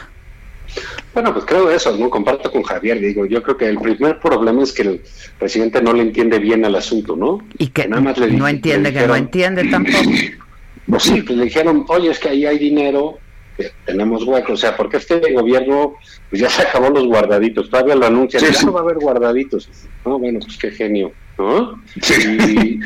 Bueno, 1.14 1.34
pues 1.34 1.46
creo 1.46 1.70
eso, 1.72 1.96
¿no? 1.98 2.10
Comparto 2.10 2.52
con 2.52 2.64
Javier, 2.64 3.00
digo, 3.00 3.26
yo 3.26 3.42
creo 3.42 3.58
que 3.58 3.68
el 3.70 3.78
primer 3.80 4.20
problema 4.20 4.64
es 4.64 4.74
que 4.74 4.82
el 4.84 5.02
presidente 5.40 5.82
no 5.82 5.94
le 5.94 6.02
entiende 6.02 6.40
bien 6.40 6.66
al 6.66 6.76
asunto, 6.76 7.16
¿no? 7.16 7.40
Y 7.58 7.68
que 7.68 7.88
nada 7.88 8.02
más 8.02 8.18
le 8.18 8.28
no 8.32 8.48
entiende, 8.48 8.92
le 8.92 9.00
que 9.00 9.08
no 9.08 9.16
entiende 9.16 9.64
tampoco. 9.66 9.98
Pues 10.88 11.02
sí, 11.02 11.24
pues 11.24 11.36
le 11.40 11.46
dijeron, 11.46 11.84
oye, 11.88 12.12
es 12.12 12.20
que 12.20 12.30
ahí 12.30 12.46
hay 12.46 12.60
dinero, 12.60 13.18
que 13.58 13.72
tenemos 13.88 14.24
huecos, 14.24 14.52
o 14.52 14.58
sea, 14.58 14.78
porque 14.78 14.98
este 14.98 15.20
gobierno 15.34 15.96
pues 16.30 16.40
ya 16.44 16.48
se 16.48 16.62
acabó 16.62 16.92
los 16.92 17.08
guardaditos, 17.08 17.72
todavía 17.72 17.96
lo 17.96 18.06
anuncian, 18.06 18.40
Sí, 18.44 18.50
ya 18.54 18.60
sí. 18.60 18.66
no 18.68 18.74
va 18.74 18.82
a 18.82 18.84
haber 18.84 18.98
guardaditos. 18.98 19.68
No, 20.06 20.20
bueno, 20.20 20.40
pues 20.46 20.56
qué 20.58 20.70
genio, 20.70 21.12
¿no? 21.40 21.82
Y, 21.96 22.80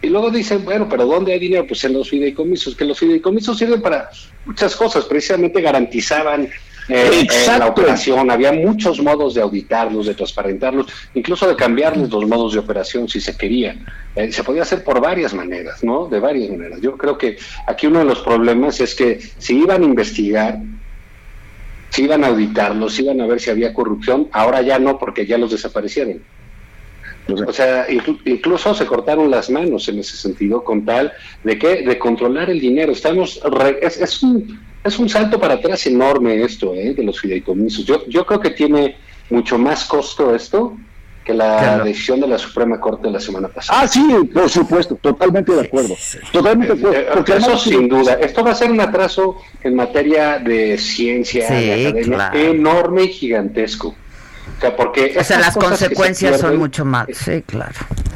y 0.00 0.08
luego 0.08 0.30
dicen, 0.30 0.64
bueno, 0.64 0.88
pero 0.88 1.04
¿dónde 1.04 1.34
hay 1.34 1.38
dinero? 1.38 1.66
Pues 1.66 1.84
en 1.84 1.92
los 1.92 2.08
fideicomisos, 2.08 2.74
que 2.74 2.86
los 2.86 2.98
fideicomisos 2.98 3.58
sirven 3.58 3.82
para 3.82 4.08
muchas 4.46 4.74
cosas, 4.74 5.04
precisamente 5.04 5.60
garantizaban 5.60 6.48
eh, 6.88 7.20
Exacto. 7.22 7.58
la 7.64 7.66
operación, 7.70 8.30
había 8.30 8.52
muchos 8.52 9.00
modos 9.02 9.34
de 9.34 9.40
auditarlos, 9.42 10.06
de 10.06 10.14
transparentarlos, 10.14 10.86
incluso 11.14 11.48
de 11.48 11.56
cambiarles 11.56 12.10
los 12.10 12.26
modos 12.26 12.52
de 12.54 12.58
operación 12.58 13.08
si 13.08 13.20
se 13.20 13.36
quería. 13.36 13.76
Eh, 14.14 14.30
se 14.32 14.44
podía 14.44 14.62
hacer 14.62 14.84
por 14.84 15.00
varias 15.00 15.34
maneras, 15.34 15.82
¿no? 15.82 16.06
De 16.06 16.20
varias 16.20 16.50
maneras. 16.50 16.80
Yo 16.80 16.96
creo 16.96 17.16
que 17.18 17.36
aquí 17.66 17.86
uno 17.86 18.00
de 18.00 18.04
los 18.04 18.20
problemas 18.20 18.80
es 18.80 18.94
que 18.94 19.18
si 19.38 19.58
iban 19.58 19.82
a 19.82 19.86
investigar, 19.86 20.58
si 21.90 22.04
iban 22.04 22.24
a 22.24 22.28
auditarlos, 22.28 22.94
si 22.94 23.02
iban 23.02 23.20
a 23.20 23.26
ver 23.26 23.40
si 23.40 23.50
había 23.50 23.72
corrupción, 23.72 24.28
ahora 24.32 24.62
ya 24.62 24.78
no, 24.78 24.98
porque 24.98 25.26
ya 25.26 25.38
los 25.38 25.50
desaparecieron. 25.52 26.22
O 27.46 27.52
sea, 27.54 27.88
inclu- 27.88 28.20
incluso 28.26 28.74
se 28.74 28.84
cortaron 28.84 29.30
las 29.30 29.48
manos 29.48 29.88
en 29.88 29.98
ese 29.98 30.16
sentido 30.16 30.62
con 30.62 30.84
tal 30.84 31.10
de 31.42 31.58
que 31.58 31.82
de 31.82 31.98
controlar 31.98 32.50
el 32.50 32.60
dinero. 32.60 32.92
Estamos 32.92 33.40
re- 33.42 33.78
es, 33.80 33.98
es 33.98 34.22
un 34.22 34.60
es 34.84 34.98
un 34.98 35.08
salto 35.08 35.40
para 35.40 35.54
atrás 35.54 35.86
enorme 35.86 36.42
esto, 36.42 36.74
¿eh? 36.74 36.94
de 36.94 37.02
los 37.02 37.18
fideicomisos. 37.20 37.84
Yo 37.84 38.04
yo 38.06 38.24
creo 38.26 38.40
que 38.40 38.50
tiene 38.50 38.96
mucho 39.30 39.58
más 39.58 39.84
costo 39.86 40.34
esto 40.34 40.76
que 41.24 41.32
la 41.32 41.56
Claro. 41.58 41.84
decisión 41.84 42.20
de 42.20 42.26
la 42.28 42.36
Suprema 42.36 42.78
Corte 42.78 43.06
de 43.06 43.12
la 43.14 43.20
semana 43.20 43.48
pasada. 43.48 43.80
Ah, 43.80 43.88
sí, 43.88 44.06
por 44.32 44.50
supuesto, 44.50 44.94
totalmente 44.96 45.52
de 45.54 45.62
acuerdo. 45.62 45.94
Totalmente 46.30 46.74
de 46.74 46.80
acuerdo. 46.80 46.98
Eh, 47.00 47.06
Porque 47.14 47.32
Eso 47.32 47.44
además- 47.46 47.62
sin 47.62 47.88
duda. 47.88 48.12
Esto 48.20 48.44
va 48.44 48.50
a 48.50 48.54
ser 48.54 48.70
un 48.70 48.80
atraso 48.82 49.36
en 49.62 49.74
materia 49.74 50.38
de 50.38 50.76
ciencia, 50.76 51.48
Sí, 51.48 51.54
de 51.54 51.72
academia, 51.88 52.02
claro. 52.02 52.38
enorme 52.38 53.04
y 53.04 53.08
gigantesco. 53.08 53.88
O 54.58 54.60
sea, 54.60 54.76
porque 54.76 55.14
O 55.18 55.24
sea, 55.24 55.38
las 55.40 55.54
se 55.54 55.60
consecuencias 55.60 56.38
son 56.40 56.58
mucho 56.58 56.84
más. 56.84 57.06
Sí, 57.12 57.42
claro. 57.46 57.72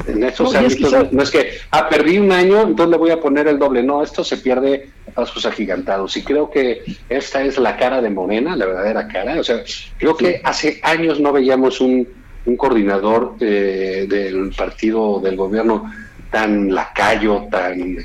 En 0.07 0.23
esos 0.23 0.53
No, 0.53 0.61
y 0.61 0.65
es 0.65 0.75
que 0.75 0.85
ámbitos, 0.85 1.11
no 1.13 1.23
es 1.23 1.31
que, 1.31 1.49
ah, 1.71 1.89
perdí 1.89 2.19
un 2.19 2.31
año, 2.31 2.61
entonces 2.61 2.91
le 2.91 2.97
voy 2.97 3.09
a 3.09 3.19
poner 3.19 3.47
el 3.47 3.57
doble. 3.57 3.81
No, 3.81 4.03
esto 4.03 4.23
se 4.23 4.37
pierde 4.37 4.87
pasos 5.09 5.45
agigantados. 5.45 6.15
Y 6.17 6.23
creo 6.23 6.49
que 6.49 6.81
esta 7.09 7.41
es 7.43 7.57
la 7.57 7.77
cara 7.77 8.01
de 8.01 8.09
Morena, 8.09 8.55
la 8.55 8.65
verdadera 8.65 9.07
cara. 9.07 9.39
O 9.39 9.43
sea, 9.43 9.61
creo 9.97 10.15
que 10.15 10.41
hace 10.43 10.79
años 10.83 11.19
no 11.19 11.31
veíamos 11.31 11.81
un, 11.81 12.07
un 12.45 12.57
coordinador 12.57 13.35
eh, 13.39 14.05
del 14.09 14.51
partido 14.57 15.19
del 15.19 15.35
gobierno 15.35 15.91
tan 16.31 16.73
lacayo, 16.73 17.47
tan 17.51 17.97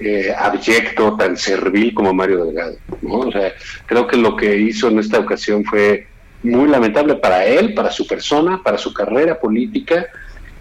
eh, 0.00 0.32
abyecto, 0.36 1.16
tan 1.16 1.36
servil 1.36 1.94
como 1.94 2.12
Mario 2.14 2.44
Delgado. 2.44 2.76
¿no? 3.02 3.14
O 3.20 3.32
sea, 3.32 3.52
creo 3.86 4.06
que 4.06 4.16
lo 4.16 4.36
que 4.36 4.56
hizo 4.56 4.88
en 4.88 4.98
esta 4.98 5.18
ocasión 5.18 5.64
fue 5.64 6.06
muy 6.42 6.68
lamentable 6.68 7.16
para 7.16 7.44
él, 7.44 7.74
para 7.74 7.90
su 7.90 8.06
persona, 8.06 8.60
para 8.62 8.78
su 8.78 8.92
carrera 8.94 9.40
política 9.40 10.06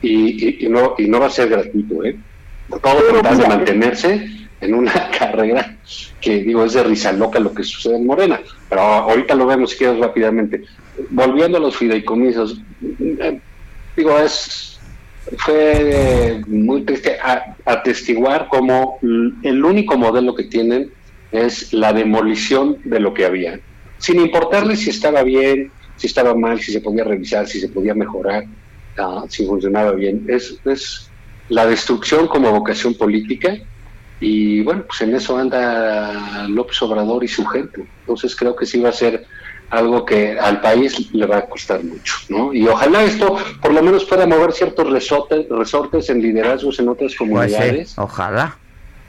y, 0.02 0.48
y- 0.64 0.66
y 0.66 0.70
no, 0.70 0.96
y 0.98 1.08
no 1.08 1.20
va 1.20 1.28
a 1.28 1.32
ser 1.32 1.50
gratuito. 1.50 2.04
¿eh? 2.04 2.16
Todo 2.70 3.22
tal 3.22 3.38
de 3.38 3.48
mantenerse 3.48 4.28
en 4.60 4.74
una 4.74 5.10
carrera 5.20 5.77
que 6.22 6.44
digo 6.44 6.66
es 6.66 6.74
de 6.74 6.84
risa 6.84 7.12
loca 7.12 7.40
lo 7.40 7.54
que 7.54 7.64
sucede 7.64 7.98
en 7.98 8.06
Morena. 8.06 8.40
Pero 8.70 8.82
ahorita 8.82 9.36
lo 9.36 9.46
vemos 9.46 9.72
si 9.72 9.78
quieres 9.78 10.00
rápidamente. 10.00 10.64
Volviendo 11.10 11.58
a 11.58 11.62
los 11.62 11.78
fideicomisos, 11.78 12.60
eh, 13.00 13.40
digo, 13.96 14.18
es 14.20 14.78
fue 15.38 16.42
muy 16.48 16.84
triste 16.84 17.18
atestiguar 17.66 18.48
como 18.48 18.98
el 19.02 19.66
único 19.66 19.98
modelo 19.98 20.34
que 20.34 20.46
tienen 20.46 20.92
es 21.32 21.74
la 21.74 21.92
demolición 21.92 22.78
de 22.86 23.00
lo 23.00 23.14
que 23.14 23.26
había, 23.26 23.60
sin 23.98 24.22
importarle 24.22 24.78
si 24.78 24.90
estaba 24.90 25.24
bien, 25.24 25.72
si 25.98 26.08
estaba 26.08 26.34
mal, 26.34 26.62
si 26.62 26.72
se 26.72 26.80
podía 26.80 27.04
revisar, 27.04 27.48
si 27.48 27.60
se 27.60 27.68
podía 27.68 27.94
mejorar, 27.94 28.46
ah, 28.98 29.26
si 29.28 29.46
funcionaba 29.46 29.92
bien. 29.92 30.26
Es, 30.30 30.58
es 30.64 31.10
la 31.50 31.66
destrucción 31.66 32.28
como 32.28 32.52
vocación 32.52 32.94
política 32.94 33.58
y 34.20 34.62
bueno, 34.62 34.84
pues 34.88 35.02
en 35.02 35.16
eso 35.16 35.38
anda 35.38 36.48
López 36.48 36.82
Obrador 36.82 37.24
y 37.24 37.28
su 37.28 37.46
gente. 37.46 37.86
Entonces 38.02 38.36
creo 38.36 38.56
que 38.56 38.66
sí 38.66 38.80
va 38.80 38.90
a 38.90 38.94
ser 38.94 39.26
algo 39.70 40.06
que 40.06 40.40
al 40.40 40.62
país 40.62 41.14
le 41.14 41.26
va 41.26 41.38
a 41.38 41.46
costar 41.46 41.84
mucho, 41.84 42.16
¿no? 42.30 42.54
Y 42.54 42.66
ojalá 42.68 43.04
esto 43.04 43.38
por 43.62 43.74
lo 43.74 43.84
menos 43.84 44.06
pueda 44.06 44.26
mover 44.26 44.54
ciertos 44.54 44.90
resortes, 44.90 45.46
resortes 45.50 46.10
en 46.10 46.22
liderazgos 46.22 46.80
en 46.80 46.88
otras 46.90 47.14
Pues 47.16 47.18
comunidades 47.18 47.98
ojalá. 47.98 48.56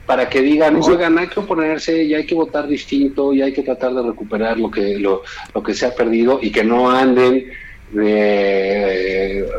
para 0.05 0.27
que 0.29 0.41
digan, 0.41 0.75
oigan, 0.83 1.17
hay 1.17 1.27
que 1.27 1.39
oponerse 1.39 2.03
y 2.03 2.13
hay 2.13 2.25
que 2.25 2.35
votar 2.35 2.67
distinto 2.67 3.31
y 3.33 3.41
hay 3.41 3.53
que 3.53 3.63
tratar 3.63 3.93
de 3.93 4.01
recuperar 4.03 4.59
lo 4.59 4.69
que 4.69 4.99
lo, 4.99 5.21
lo 5.55 5.63
que 5.63 5.73
se 5.73 5.85
ha 5.85 5.95
perdido 5.95 6.39
y 6.41 6.51
que 6.51 6.63
no 6.63 6.91
anden 6.91 7.45
de 7.91 9.49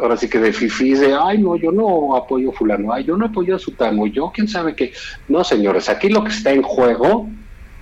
ahora 0.00 0.16
sí 0.16 0.28
que 0.28 0.38
de 0.38 0.52
fifís 0.52 1.00
de 1.00 1.14
ay 1.14 1.38
no 1.38 1.54
yo 1.56 1.70
no 1.70 2.16
apoyo 2.16 2.50
a 2.50 2.52
fulano 2.52 2.92
ay 2.92 3.04
yo 3.04 3.16
no 3.16 3.26
apoyo 3.26 3.54
a 3.54 3.58
sutano 3.60 4.06
yo 4.06 4.32
quién 4.34 4.48
sabe 4.48 4.74
qué 4.74 4.92
no 5.28 5.44
señores 5.44 5.88
aquí 5.88 6.08
lo 6.08 6.24
que 6.24 6.30
está 6.30 6.50
en 6.50 6.62
juego 6.62 7.28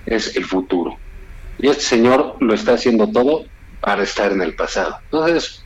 es 0.05 0.35
el 0.35 0.45
futuro. 0.45 0.97
Y 1.57 1.67
este 1.67 1.83
señor 1.83 2.35
lo 2.39 2.53
está 2.53 2.73
haciendo 2.73 3.07
todo 3.07 3.45
para 3.81 4.03
estar 4.03 4.31
en 4.31 4.41
el 4.41 4.55
pasado. 4.55 4.97
Entonces 5.05 5.63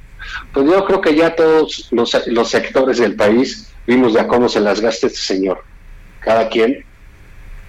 pues 0.53 0.65
yo 0.65 0.85
creo 0.85 1.01
que 1.01 1.15
ya 1.15 1.35
todos 1.35 1.87
los, 1.91 2.27
los 2.27 2.49
sectores 2.49 2.97
del 2.97 3.15
país 3.15 3.71
vimos 3.85 4.13
ya 4.13 4.27
cómo 4.27 4.47
se 4.49 4.59
las 4.59 4.81
gasta 4.81 5.07
este 5.07 5.19
señor. 5.19 5.63
Cada 6.19 6.49
quien 6.49 6.85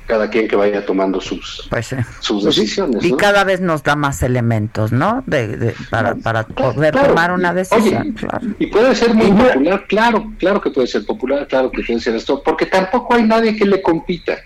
cada 0.07 0.29
quien 0.29 0.47
que 0.49 0.55
vaya 0.57 0.85
tomando 0.85 1.21
sus 1.21 1.67
Pues 1.71 1.87
sí. 1.87 1.97
sus 2.21 2.45
decisiones 2.45 3.03
Y 3.05 3.13
¿no? 3.13 3.17
cada 3.17 3.43
vez 3.45 3.61
nos 3.61 3.83
da 3.83 3.97
más 3.97 4.23
elementos, 4.23 4.93
¿no? 4.93 5.23
De, 5.27 5.57
de- 5.57 5.75
para, 5.91 6.15
para 6.15 6.45
poder 6.47 6.93
claro. 6.93 7.09
tomar 7.09 7.33
una 7.33 7.55
decisión. 7.55 8.03
Oye, 8.03 8.15
claro. 8.15 8.47
Y 8.59 8.67
puede 8.67 8.95
ser 8.95 9.15
muy 9.15 9.29
popular, 9.33 9.85
claro, 9.87 10.33
claro 10.39 10.61
que 10.61 10.71
puede 10.71 10.87
ser 10.89 11.07
popular, 11.07 11.47
claro 11.49 11.71
que 11.71 11.83
puede 11.83 12.01
ser 12.01 12.15
esto, 12.17 12.43
porque 12.45 12.67
tampoco 12.67 13.15
hay 13.15 13.23
nadie 13.25 13.57
que 13.57 13.65
le 13.65 13.81
compita. 13.81 14.37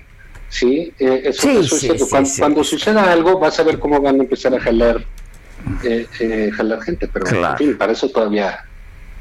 ¿sí? 0.51 0.93
Eh, 0.99 1.23
eso, 1.27 1.43
Sí, 1.43 1.49
eso 1.51 1.61
es 1.61 1.71
sí, 1.71 1.79
cierto. 1.81 2.05
sí, 2.05 2.11
cuando, 2.11 2.31
cuando 2.39 2.65
suceda 2.65 3.13
algo, 3.13 3.39
vas 3.39 3.59
a 3.61 3.65
ver 3.65 3.79
cómo 3.79 4.01
van 4.01 4.21
a 4.21 4.23
empezar 4.23 4.55
a 4.55 4.61
jalar, 4.61 5.05
eh, 5.85 6.07
eh, 6.21 6.51
jalar 6.57 6.81
gente, 6.83 7.07
pero 7.09 7.27
Claro. 7.27 7.53
en 7.53 7.59
fin, 7.59 7.77
para 7.79 7.93
eso 7.93 8.09
todavía, 8.09 8.61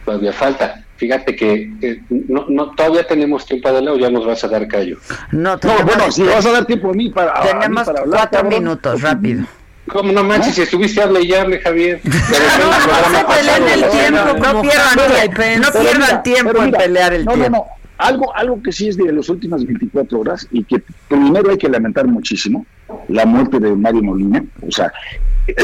todavía 0.05 0.31
falta. 0.31 0.85
Fíjate 0.97 1.35
que 1.35 1.71
eh, 1.81 2.01
no, 2.09 2.45
no, 2.49 2.71
todavía 2.75 3.05
tenemos 3.07 3.45
tiempo 3.45 3.71
de 3.71 3.89
o 3.89 3.97
ya 3.97 4.09
nos 4.09 4.25
vas 4.25 4.43
a 4.43 4.47
dar 4.47 4.67
callo. 4.67 4.97
No, 5.31 5.51
No, 5.51 5.59
tenemos, 5.59 5.85
bueno, 5.85 6.11
si 6.11 6.23
vas 6.23 6.45
a 6.45 6.51
dar 6.51 6.65
tiempo 6.65 6.89
a 6.89 6.93
mí 6.93 7.09
para, 7.09 7.31
a 7.33 7.43
mí 7.43 7.49
tenemos 7.61 7.83
para 7.85 7.99
hablar, 8.01 8.19
cuatro 8.19 8.41
cabrón. 8.41 8.63
minutos, 8.63 9.01
rápido. 9.01 9.45
¿Cómo 9.87 10.11
no 10.11 10.23
manches? 10.23 10.55
Si 10.55 10.61
estuviste 10.63 11.01
hable 11.01 11.21
y 11.23 11.33
hable, 11.33 11.59
Javier. 11.59 12.01
Repente 12.03 12.19
el 12.19 12.83
programa 12.83 13.09
No 13.09 13.17
se 13.17 13.39
peleen 13.39 13.67
el 13.69 13.81
¿no? 13.81 13.87
tiempo, 13.89 14.53
no 14.53 14.61
pierdan, 14.61 15.61
no 15.61 15.67
Pero 15.71 15.85
pierdan 15.85 16.23
tiempo 16.23 16.51
pero 16.51 16.63
en 16.63 16.71
pelear 16.71 17.13
el 17.13 17.25
no, 17.25 17.33
tiempo. 17.33 17.49
No, 17.49 17.57
no, 17.57 17.65
algo, 17.97 18.35
algo 18.35 18.61
que 18.61 18.71
sí 18.71 18.89
es 18.89 18.97
de 18.97 19.11
las 19.11 19.29
últimas 19.29 19.65
24 19.65 20.19
horas 20.19 20.47
y 20.51 20.63
que 20.63 20.83
primero 21.07 21.49
hay 21.51 21.57
que 21.57 21.69
lamentar 21.69 22.05
muchísimo, 22.05 22.65
la 23.07 23.25
muerte 23.25 23.59
de 23.59 23.75
Mario 23.75 24.03
Molina. 24.03 24.43
O 24.67 24.71
sea, 24.71 24.91
eh, 25.47 25.55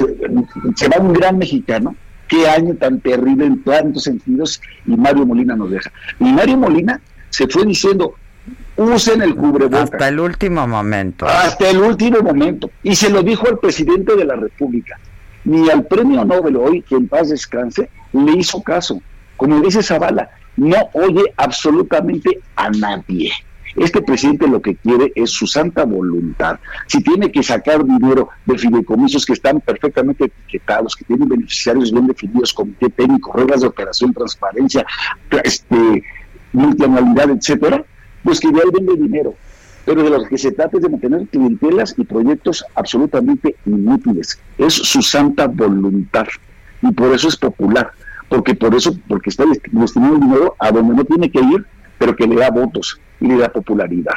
se 0.75 0.87
va 0.87 0.97
un 0.97 1.13
gran 1.13 1.37
mexicano. 1.37 1.95
Qué 2.33 2.49
año 2.49 2.73
tan 2.73 2.99
terrible 2.99 3.45
en 3.45 3.63
tantos 3.63 4.05
sentidos 4.05 4.59
y 4.87 4.97
Mario 4.97 5.23
Molina 5.23 5.55
nos 5.55 5.69
deja. 5.69 5.91
Y 6.19 6.23
Mario 6.23 6.57
Molina 6.57 6.99
se 7.29 7.47
fue 7.47 7.63
diciendo, 7.63 8.15
usen 8.75 9.21
el 9.21 9.35
cubrebocas. 9.35 9.91
Hasta 9.93 10.07
el 10.07 10.19
último 10.19 10.67
momento. 10.67 11.27
Hasta 11.27 11.69
el 11.69 11.77
último 11.77 12.23
momento. 12.23 12.71
Y 12.81 12.95
se 12.95 13.11
lo 13.11 13.21
dijo 13.21 13.47
al 13.47 13.59
presidente 13.59 14.15
de 14.15 14.25
la 14.25 14.35
República. 14.35 14.99
Ni 15.43 15.69
al 15.69 15.85
premio 15.85 16.25
Nobel 16.25 16.55
hoy, 16.55 16.81
que 16.81 16.95
en 16.95 17.07
paz 17.07 17.29
descanse, 17.29 17.91
le 18.13 18.31
hizo 18.31 18.63
caso. 18.63 18.99
Como 19.37 19.59
dice 19.61 19.83
Zavala, 19.83 20.31
no 20.57 20.89
oye 20.93 21.25
absolutamente 21.37 22.39
a 22.55 22.71
nadie. 22.71 23.31
Este 23.75 24.01
presidente 24.01 24.47
lo 24.47 24.61
que 24.61 24.75
quiere 24.75 25.11
es 25.15 25.31
su 25.31 25.47
santa 25.47 25.83
voluntad. 25.85 26.59
Si 26.87 27.01
tiene 27.01 27.31
que 27.31 27.41
sacar 27.43 27.83
dinero 27.83 28.29
de 28.45 28.57
fideicomisos 28.57 29.25
que 29.25 29.33
están 29.33 29.59
perfectamente 29.61 30.25
etiquetados, 30.25 30.95
que 30.95 31.05
tienen 31.05 31.27
beneficiarios 31.27 31.91
bien 31.91 32.07
definidos, 32.07 32.53
comité 32.53 32.89
técnico, 32.89 33.33
reglas 33.33 33.61
de 33.61 33.67
operación, 33.67 34.13
transparencia, 34.13 34.85
este, 35.43 36.03
multianualidad, 36.51 37.31
etcétera, 37.31 37.83
pues 38.23 38.39
que 38.39 38.51
de 38.51 38.59
ahí 38.59 38.69
vende 38.73 38.95
dinero 39.01 39.33
pero 39.85 40.01
de 40.01 40.09
lo 40.11 40.23
que 40.23 40.37
se 40.37 40.53
trata 40.53 40.77
es 40.77 40.83
de 40.83 40.87
mantener 40.87 41.27
clientelas 41.27 41.93
y 41.97 42.05
proyectos 42.05 42.63
absolutamente 42.73 43.57
inútiles. 43.65 44.39
Es 44.57 44.73
su 44.75 45.01
santa 45.01 45.47
voluntad 45.47 46.25
y 46.81 46.89
por 46.93 47.13
eso 47.13 47.27
es 47.27 47.35
popular, 47.35 47.91
porque 48.29 48.55
por 48.55 48.73
eso, 48.73 48.97
porque 49.09 49.29
está 49.29 49.43
dest- 49.43 49.69
destinando 49.69 50.19
dinero 50.19 50.55
a 50.57 50.71
donde 50.71 50.95
no 50.95 51.03
tiene 51.03 51.29
que 51.29 51.41
ir, 51.41 51.65
pero 52.03 52.17
que 52.17 52.27
le 52.27 52.35
da 52.35 52.49
votos 52.49 52.99
y 53.21 53.27
le 53.27 53.37
da 53.37 53.47
popularidad. 53.47 54.15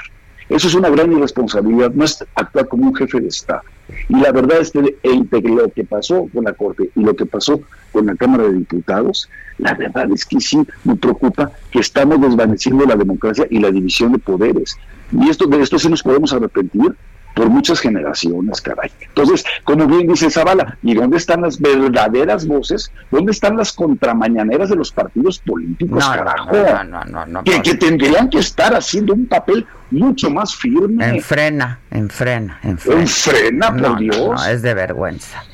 Eso 0.48 0.66
es 0.66 0.74
una 0.74 0.90
gran 0.90 1.12
irresponsabilidad, 1.12 1.92
no 1.92 2.04
es 2.04 2.24
actuar 2.34 2.66
como 2.66 2.88
un 2.88 2.96
jefe 2.96 3.20
de 3.20 3.28
Estado. 3.28 3.62
Y 4.08 4.16
la 4.16 4.32
verdad 4.32 4.58
es 4.60 4.72
que 4.72 4.80
lo 5.04 5.70
que 5.70 5.84
pasó 5.84 6.28
con 6.34 6.42
la 6.42 6.52
Corte 6.52 6.90
y 6.96 7.00
lo 7.04 7.14
que 7.14 7.26
pasó 7.26 7.60
con 7.92 8.06
la 8.06 8.16
Cámara 8.16 8.42
de 8.42 8.54
Diputados, 8.54 9.30
la 9.58 9.74
verdad 9.74 10.10
es 10.12 10.24
que 10.24 10.40
sí 10.40 10.66
me 10.82 10.96
preocupa 10.96 11.52
que 11.70 11.78
estamos 11.78 12.20
desvaneciendo 12.20 12.84
la 12.86 12.96
democracia 12.96 13.46
y 13.50 13.60
la 13.60 13.70
división 13.70 14.10
de 14.10 14.18
poderes. 14.18 14.76
Y 15.12 15.28
esto 15.28 15.46
de 15.46 15.62
esto 15.62 15.78
sí 15.78 15.88
nos 15.88 16.02
podemos 16.02 16.32
arrepentir 16.32 16.92
por 17.36 17.50
muchas 17.50 17.80
generaciones, 17.80 18.62
caray. 18.62 18.90
Entonces, 19.08 19.44
como 19.62 19.86
bien 19.86 20.06
dice 20.08 20.30
Zavala, 20.30 20.78
¿y 20.82 20.94
dónde 20.94 21.18
están 21.18 21.42
las 21.42 21.60
verdaderas 21.60 22.46
voces? 22.46 22.90
¿Dónde 23.10 23.32
están 23.32 23.58
las 23.58 23.74
contramañaneras 23.74 24.70
de 24.70 24.76
los 24.76 24.90
partidos 24.90 25.38
políticos, 25.40 26.02
No, 26.02 26.10
carajo? 26.16 26.50
no, 26.50 26.84
no, 26.84 27.04
no, 27.04 27.26
no, 27.26 27.44
que, 27.44 27.58
no. 27.58 27.62
que 27.62 27.74
tendrían 27.74 28.30
que 28.30 28.38
estar 28.38 28.74
haciendo 28.74 29.12
un 29.12 29.26
papel 29.26 29.66
mucho 29.90 30.30
más 30.30 30.56
firme. 30.56 31.06
Enfrena, 31.08 31.78
enfrena, 31.90 32.58
enfrena. 32.62 33.00
Enfrena, 33.02 33.76
por 33.76 33.98
Dios. 33.98 34.16
no, 34.18 34.44
es 34.46 34.62
de 34.62 34.72
vergüenza. 34.72 35.44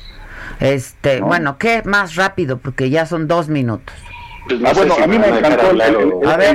Este, 0.61 1.19
bueno, 1.19 1.57
¿qué 1.57 1.81
más 1.83 2.15
rápido? 2.15 2.59
Porque 2.59 2.89
ya 2.89 3.05
son 3.05 3.27
dos 3.27 3.49
minutos. 3.49 3.93
Pues 4.47 4.59
no 4.61 4.69
Ah, 4.69 4.73
sé 4.73 4.79
bueno, 4.79 4.95
si 4.95 5.01
a 5.01 5.07
mí 5.07 5.19
me 5.19 5.27
encantó 5.27 5.71
el, 5.71 5.77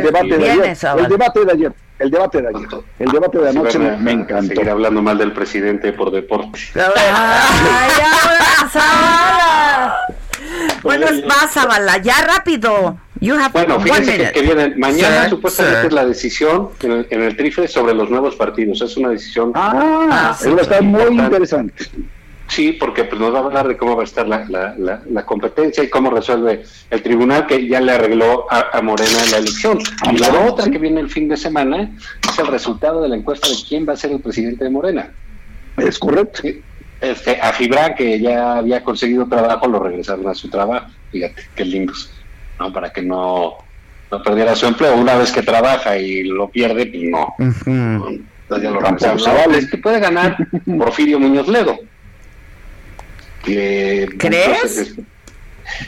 debate 0.02 0.38
de 0.38 0.50
ayer. 0.50 0.76
El 0.98 1.08
debate 1.08 1.44
de 1.44 1.52
ayer. 1.52 1.72
El 1.98 2.10
debate 2.10 2.42
de 2.42 2.48
ayer. 2.48 2.68
El 2.98 3.10
debate 3.10 3.38
de 3.38 3.48
anoche 3.48 3.78
van 3.78 4.04
me, 4.04 4.14
me 4.14 4.22
encantó. 4.22 4.54
Seguir 4.54 4.70
hablando 4.70 5.02
mal 5.02 5.18
del 5.18 5.32
presidente 5.32 5.92
por 5.92 6.10
deporte. 6.10 6.58
Bueno, 10.82 11.06
más, 11.26 11.52
Zavala, 11.52 11.98
ya 11.98 12.24
rápido. 12.24 12.96
You 13.20 13.34
have 13.34 13.50
Bueno, 13.52 13.80
fíjense 13.80 14.32
que, 14.32 14.42
vienen. 14.42 14.78
Mañana 14.78 15.22
Sir, 15.22 15.30
supuestamente 15.30 15.80
sir. 15.80 15.86
es 15.88 15.92
la 15.92 16.04
decisión 16.04 16.70
en 16.82 16.92
el, 16.92 17.06
en 17.10 17.22
el 17.22 17.36
TRIFE 17.36 17.68
sobre 17.68 17.94
los 17.94 18.08
nuevos 18.10 18.36
partidos. 18.36 18.80
Es 18.80 18.96
una 18.96 19.10
decisión. 19.10 19.52
Ah, 19.54 20.34
sí, 20.38 20.46
eso 20.46 20.54
va 20.54 20.60
a 20.60 20.62
estar 20.62 20.82
muy 20.82 21.00
importante. 21.00 21.24
interesante. 21.24 21.84
Sí, 22.48 22.72
porque 22.72 23.04
pues, 23.04 23.20
nos 23.20 23.32
va 23.32 23.40
a 23.40 23.44
hablar 23.44 23.68
de 23.68 23.76
cómo 23.76 23.94
va 23.94 24.02
a 24.02 24.06
estar 24.06 24.26
la, 24.26 24.44
la, 24.48 24.74
la, 24.78 25.02
la 25.08 25.26
competencia 25.26 25.84
y 25.84 25.90
cómo 25.90 26.10
resuelve 26.10 26.64
el 26.90 27.02
tribunal 27.02 27.46
que 27.46 27.68
ya 27.68 27.80
le 27.80 27.92
arregló 27.92 28.46
a, 28.50 28.70
a 28.72 28.82
Morena 28.82 29.18
la 29.30 29.36
elección. 29.36 29.78
Y 30.10 30.16
la 30.16 30.30
otra 30.46 30.70
que 30.70 30.78
viene 30.78 31.00
el 31.00 31.10
fin 31.10 31.28
de 31.28 31.36
semana 31.36 31.90
es 32.28 32.38
el 32.38 32.46
resultado 32.46 33.02
de 33.02 33.08
la 33.10 33.16
encuesta 33.16 33.48
de 33.48 33.54
quién 33.68 33.86
va 33.86 33.92
a 33.92 33.96
ser 33.96 34.12
el 34.12 34.20
presidente 34.20 34.64
de 34.64 34.70
Morena. 34.70 35.10
Es 35.76 35.98
correcto. 35.98 36.42
Este, 37.00 37.38
a 37.40 37.52
Gibran, 37.52 37.94
que 37.94 38.18
ya 38.18 38.56
había 38.56 38.82
conseguido 38.82 39.26
trabajo, 39.26 39.68
lo 39.68 39.78
regresaron 39.78 40.26
a 40.26 40.34
su 40.34 40.48
trabajo. 40.48 40.86
Fíjate, 41.12 41.42
qué 41.54 41.64
lindos. 41.64 42.10
¿no? 42.58 42.72
Para 42.72 42.90
que 42.90 43.02
no, 43.02 43.58
no 44.10 44.22
perdiera 44.22 44.56
su 44.56 44.66
empleo. 44.66 44.96
Una 44.96 45.16
vez 45.16 45.30
que 45.30 45.42
trabaja 45.42 45.96
y 45.98 46.24
lo 46.24 46.48
pierde, 46.48 46.86
pues 46.86 47.02
no. 47.04 47.34
Ujú. 47.38 48.20
Entonces 48.42 48.62
ya 48.62 48.70
lo 48.70 48.80
regresaron. 48.80 49.54
es 49.54 49.70
que 49.70 49.78
puede 49.78 50.00
ganar 50.00 50.36
Porfirio 50.78 51.20
Muñoz 51.20 51.46
Ledo. 51.48 51.78
Que, 53.54 54.08
¿Crees? 54.18 54.46
entonces, 54.78 54.94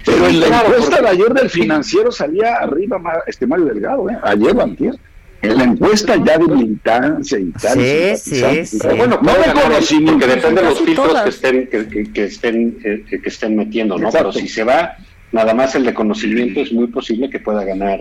Pero 0.05 0.27
en 0.29 0.41
la 0.41 0.47
claro, 0.47 0.69
encuesta 0.69 0.97
porque- 0.97 1.03
de 1.03 1.09
ayer 1.11 1.35
del 1.35 1.51
financiero 1.51 2.13
salía 2.13 2.55
arriba 2.57 3.01
este 3.27 3.47
Mario 3.47 3.67
Delgado, 3.67 4.09
¿eh? 4.11 4.17
ayer 4.23 4.57
o 4.57 4.63
antier. 4.63 4.95
En 5.43 5.57
la 5.57 5.65
encuesta 5.65 6.17
ya 6.17 6.37
de 6.37 6.49
militancia 6.49 7.39
y 7.39 7.51
tal. 7.53 7.73
Sí, 7.81 8.17
sí, 8.19 8.67
sí. 8.67 8.79
bueno, 8.95 9.19
no 9.23 9.33
me 9.39 9.53
conocí 9.59 9.99
porque 10.01 10.27
depende 10.27 10.61
de 10.61 10.69
los 10.69 10.79
filtros 10.81 11.09
todas. 11.09 11.23
que 11.25 11.31
estén, 11.31 11.67
que, 11.69 11.89
que- 11.89 12.13
que 12.13 12.25
estén, 12.25 12.79
eh, 12.85 13.05
que 13.09 13.23
estén 13.29 13.57
metiendo, 13.57 13.97
¿no? 13.97 14.09
Exacto. 14.09 14.33
Pero 14.35 14.47
si 14.47 14.49
se 14.53 14.65
va 14.65 14.97
nada 15.33 15.55
más 15.55 15.75
el 15.77 15.85
de 15.87 15.95
conocimiento, 15.95 16.61
es 16.61 16.73
muy 16.73 16.89
posible 16.89 17.31
que 17.31 17.39
pueda 17.39 17.65
ganar 17.65 18.01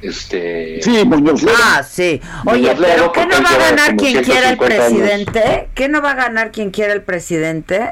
este 0.00 0.80
Sí, 0.82 1.04
Muñoz 1.04 1.42
Ledo. 1.42 1.54
Ah, 1.62 1.82
sí. 1.82 2.20
Oye, 2.46 2.60
Muñoz 2.72 2.76
pero 2.80 3.12
¿qué 3.12 3.26
no 3.26 3.42
va 3.42 3.50
a 3.50 3.70
ganar 3.70 3.96
quien 3.96 4.22
quiera 4.24 4.50
el 4.50 4.56
150 4.58 4.86
años. 4.86 4.98
presidente? 5.00 5.68
¿Qué 5.74 5.88
no 5.88 6.00
va 6.02 6.12
a 6.12 6.14
ganar 6.14 6.50
quien 6.50 6.70
quiera 6.70 6.92
el 6.94 7.02
presidente? 7.02 7.90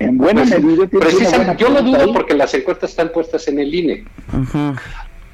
En 0.00 0.16
buena 0.18 0.42
Pues, 0.44 0.62
medida 0.64 0.86
precisamente, 0.88 1.36
buena 1.36 1.56
yo 1.56 1.68
lo 1.68 1.82
dudo 1.82 2.00
ahí. 2.04 2.12
porque 2.12 2.34
las 2.34 2.52
encuestas 2.54 2.90
están 2.90 3.10
puestas 3.12 3.46
en 3.48 3.58
el 3.60 3.72
INE. 3.74 4.04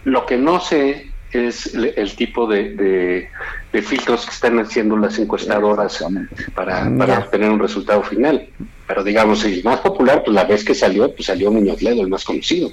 Lo 0.05 0.27
que 0.27 0.37
no 0.37 0.61
sé 0.61 1.11
es 1.33 1.75
el, 1.75 1.93
el 1.97 2.15
tipo 2.17 2.47
de, 2.47 2.75
de- 2.75 3.29
de 3.73 3.83
filtros 3.83 4.25
que 4.27 4.33
están 4.33 4.59
haciendo 4.59 4.97
las 4.97 5.19
encuestadoras 5.19 6.05
para, 6.55 6.91
para 6.99 7.15
Ya. 7.15 7.19
obtener 7.21 7.51
un 7.51 7.59
resultado 7.59 8.03
final. 8.03 8.49
Pero 8.89 9.03
digamos, 9.05 9.45
el 9.45 9.63
más 9.65 9.81
popular, 9.81 10.23
pues 10.25 10.35
la 10.35 10.45
vez 10.45 10.65
que 10.65 10.75
salió, 10.75 11.13
pues 11.15 11.27
salió 11.27 11.51
Muñoz 11.53 11.83
Ledo, 11.83 12.03
el 12.03 12.09
más 12.09 12.25
conocido. 12.25 12.71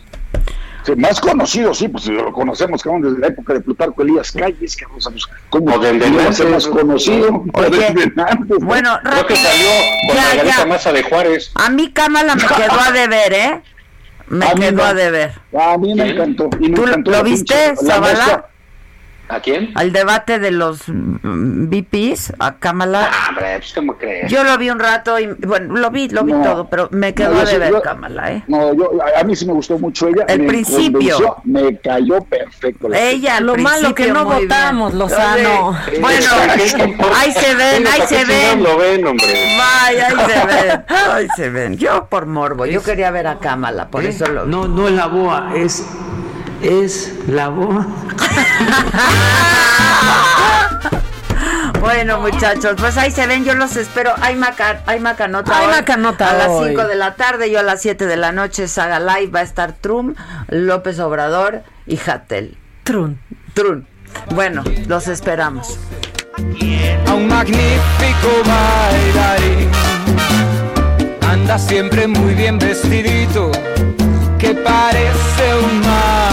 Sí, 0.85 0.95
más 0.97 1.19
conocido, 1.21 1.73
sí, 1.73 1.87
pues 1.87 2.07
lo 2.07 2.31
conocemos 2.33 2.83
cabrón, 2.83 3.03
desde 3.03 3.19
la 3.19 3.27
época 3.27 3.53
de 3.53 3.61
Plutarco 3.61 4.01
Elías 4.01 4.31
Calles, 4.33 4.75
que 4.75 4.85
pues, 4.87 5.07
¿cómo 5.49 5.73
O 5.75 5.79
desde 5.79 6.09
no 6.09 6.19
antes. 6.19 6.37
ser 6.37 6.49
más 6.49 6.67
conocido? 6.67 7.31
Bueno, 8.59 8.99
Creo 9.03 9.25
que 9.27 9.35
salió 9.35 9.69
con 10.07 10.15
Ya, 10.15 10.23
Margarita 10.23 10.57
ya. 10.57 10.65
Maza 10.65 10.91
de 10.91 11.03
Juárez. 11.03 11.51
A 11.55 11.69
mí 11.69 11.91
Cámara 11.93 12.35
me 12.35 12.41
quedó 12.41 12.79
a 12.81 12.91
deber, 12.91 13.33
¿eh? 13.33 13.61
Me 14.27 14.45
A 14.45 14.53
quedó 14.55 14.71
no. 14.77 14.83
a 14.83 14.93
deber. 14.93 15.31
A 15.57 15.77
mí 15.77 15.93
me 15.95 16.09
encantó. 16.11 16.49
Y 16.59 16.69
me 16.69 16.75
¿Tú 16.75 16.83
encantó 16.83 17.11
lo 17.11 17.23
viste, 17.23 17.75
Zavala? 17.77 18.49
¿A 19.33 19.39
quién? 19.41 19.71
Al 19.75 19.91
debate 19.91 20.37
de 20.39 20.51
los 20.51 20.81
VPs, 20.87 22.33
a 22.39 22.55
Kamala. 22.59 23.09
Ah, 23.11 23.25
hombre, 23.29 23.57
pues 23.57 23.73
¿cómo 23.73 23.97
crees? 23.97 24.31
Yo 24.31 24.43
lo 24.43 24.57
vi 24.57 24.69
un 24.69 24.79
rato 24.79 25.19
y, 25.19 25.27
bueno, 25.27 25.75
lo 25.75 25.89
vi, 25.91 26.07
lo 26.09 26.23
vi 26.23 26.33
No. 26.33 26.43
todo, 26.43 26.69
pero 26.69 26.87
me 26.91 27.13
quedó 27.13 27.33
No, 27.33 27.45
deber 27.45 27.71
yo- 27.71 27.81
Kamala, 27.81 28.31
¿eh? 28.31 28.43
No, 28.47 28.73
yo, 28.73 28.91
a, 29.01 29.19
a 29.21 29.23
mí 29.23 29.35
sí 29.35 29.45
me 29.45 29.53
gustó 29.53 29.77
mucho 29.79 30.07
ella. 30.07 30.25
El 30.27 30.41
me 30.41 30.47
principio. 30.47 31.37
Me 31.45 31.77
cayó 31.79 32.21
perfecto. 32.21 32.89
la 32.89 32.99
Ella, 32.99 33.39
Lo 33.39 33.55
malo 33.55 33.93
que 33.95 34.11
no 34.11 34.23
muy 34.25 34.35
bien. 34.37 34.47
votamos, 34.49 34.93
Lozano. 34.93 35.75
Sí. 35.89 35.97
Bueno, 35.99 36.25
ahí 37.15 37.31
se 37.31 37.55
ven, 37.55 37.87
ahí 37.87 38.01
se 38.07 38.25
ven. 38.25 38.63
lo 38.63 38.77
ven, 38.77 39.05
hombre. 39.07 39.27
Vaya, 39.57 40.07
ahí 40.07 40.15
se 40.29 40.45
ven, 40.67 40.85
ahí 41.11 41.27
se 41.35 41.49
ven. 41.49 41.77
Yo 41.77 42.05
por 42.05 42.25
morbo, 42.25 42.65
yo 42.65 42.83
quería 42.83 43.11
ver 43.11 43.27
a 43.27 43.39
Kamala, 43.39 43.87
por 43.89 44.03
eso 44.05 44.27
lo 44.27 44.45
No, 44.45 44.67
no 44.67 44.87
es 44.87 44.93
la 44.93 45.07
boa, 45.07 45.51
es, 45.55 45.83
es 46.63 47.13
la 47.27 47.49
boa. 47.49 47.85
Bueno, 51.79 52.21
muchachos, 52.21 52.75
pues 52.79 52.97
ahí 52.97 53.11
se 53.11 53.27
ven, 53.27 53.43
yo 53.43 53.55
los 53.55 53.75
espero. 53.75 54.13
Hay, 54.21 54.35
maca, 54.35 54.81
hay 54.85 55.01
macanota 55.01 55.57
Hay 55.57 55.65
hoy 55.65 55.71
macanota 55.73 56.29
A 56.29 56.33
las 56.33 56.47
hoy. 56.47 56.69
5 56.69 56.87
de 56.87 56.95
la 56.95 57.15
tarde, 57.15 57.51
yo 57.51 57.59
a 57.59 57.63
las 57.63 57.81
7 57.81 58.05
de 58.05 58.15
la 58.15 58.31
noche, 58.31 58.69
Saga 58.69 59.01
Live, 59.01 59.31
va 59.31 59.41
a 59.41 59.43
estar 59.43 59.73
Trum, 59.73 60.15
López 60.47 60.99
Obrador 60.99 61.63
y 61.85 61.99
Hatel. 61.99 62.57
Trun. 62.83 63.19
Trun. 63.53 63.85
Bueno, 64.33 64.63
los 64.87 65.09
esperamos. 65.09 65.77
a 67.05 67.13
un 67.13 67.27
magnífico 67.27 68.29
bailarín. 68.45 69.69
Anda 71.27 71.59
siempre 71.59 72.07
muy 72.07 72.33
bien 72.33 72.57
vestidito, 72.59 73.51
que 74.39 74.55
parece 74.55 75.55
un 75.61 75.81
maniquí. 75.81 76.32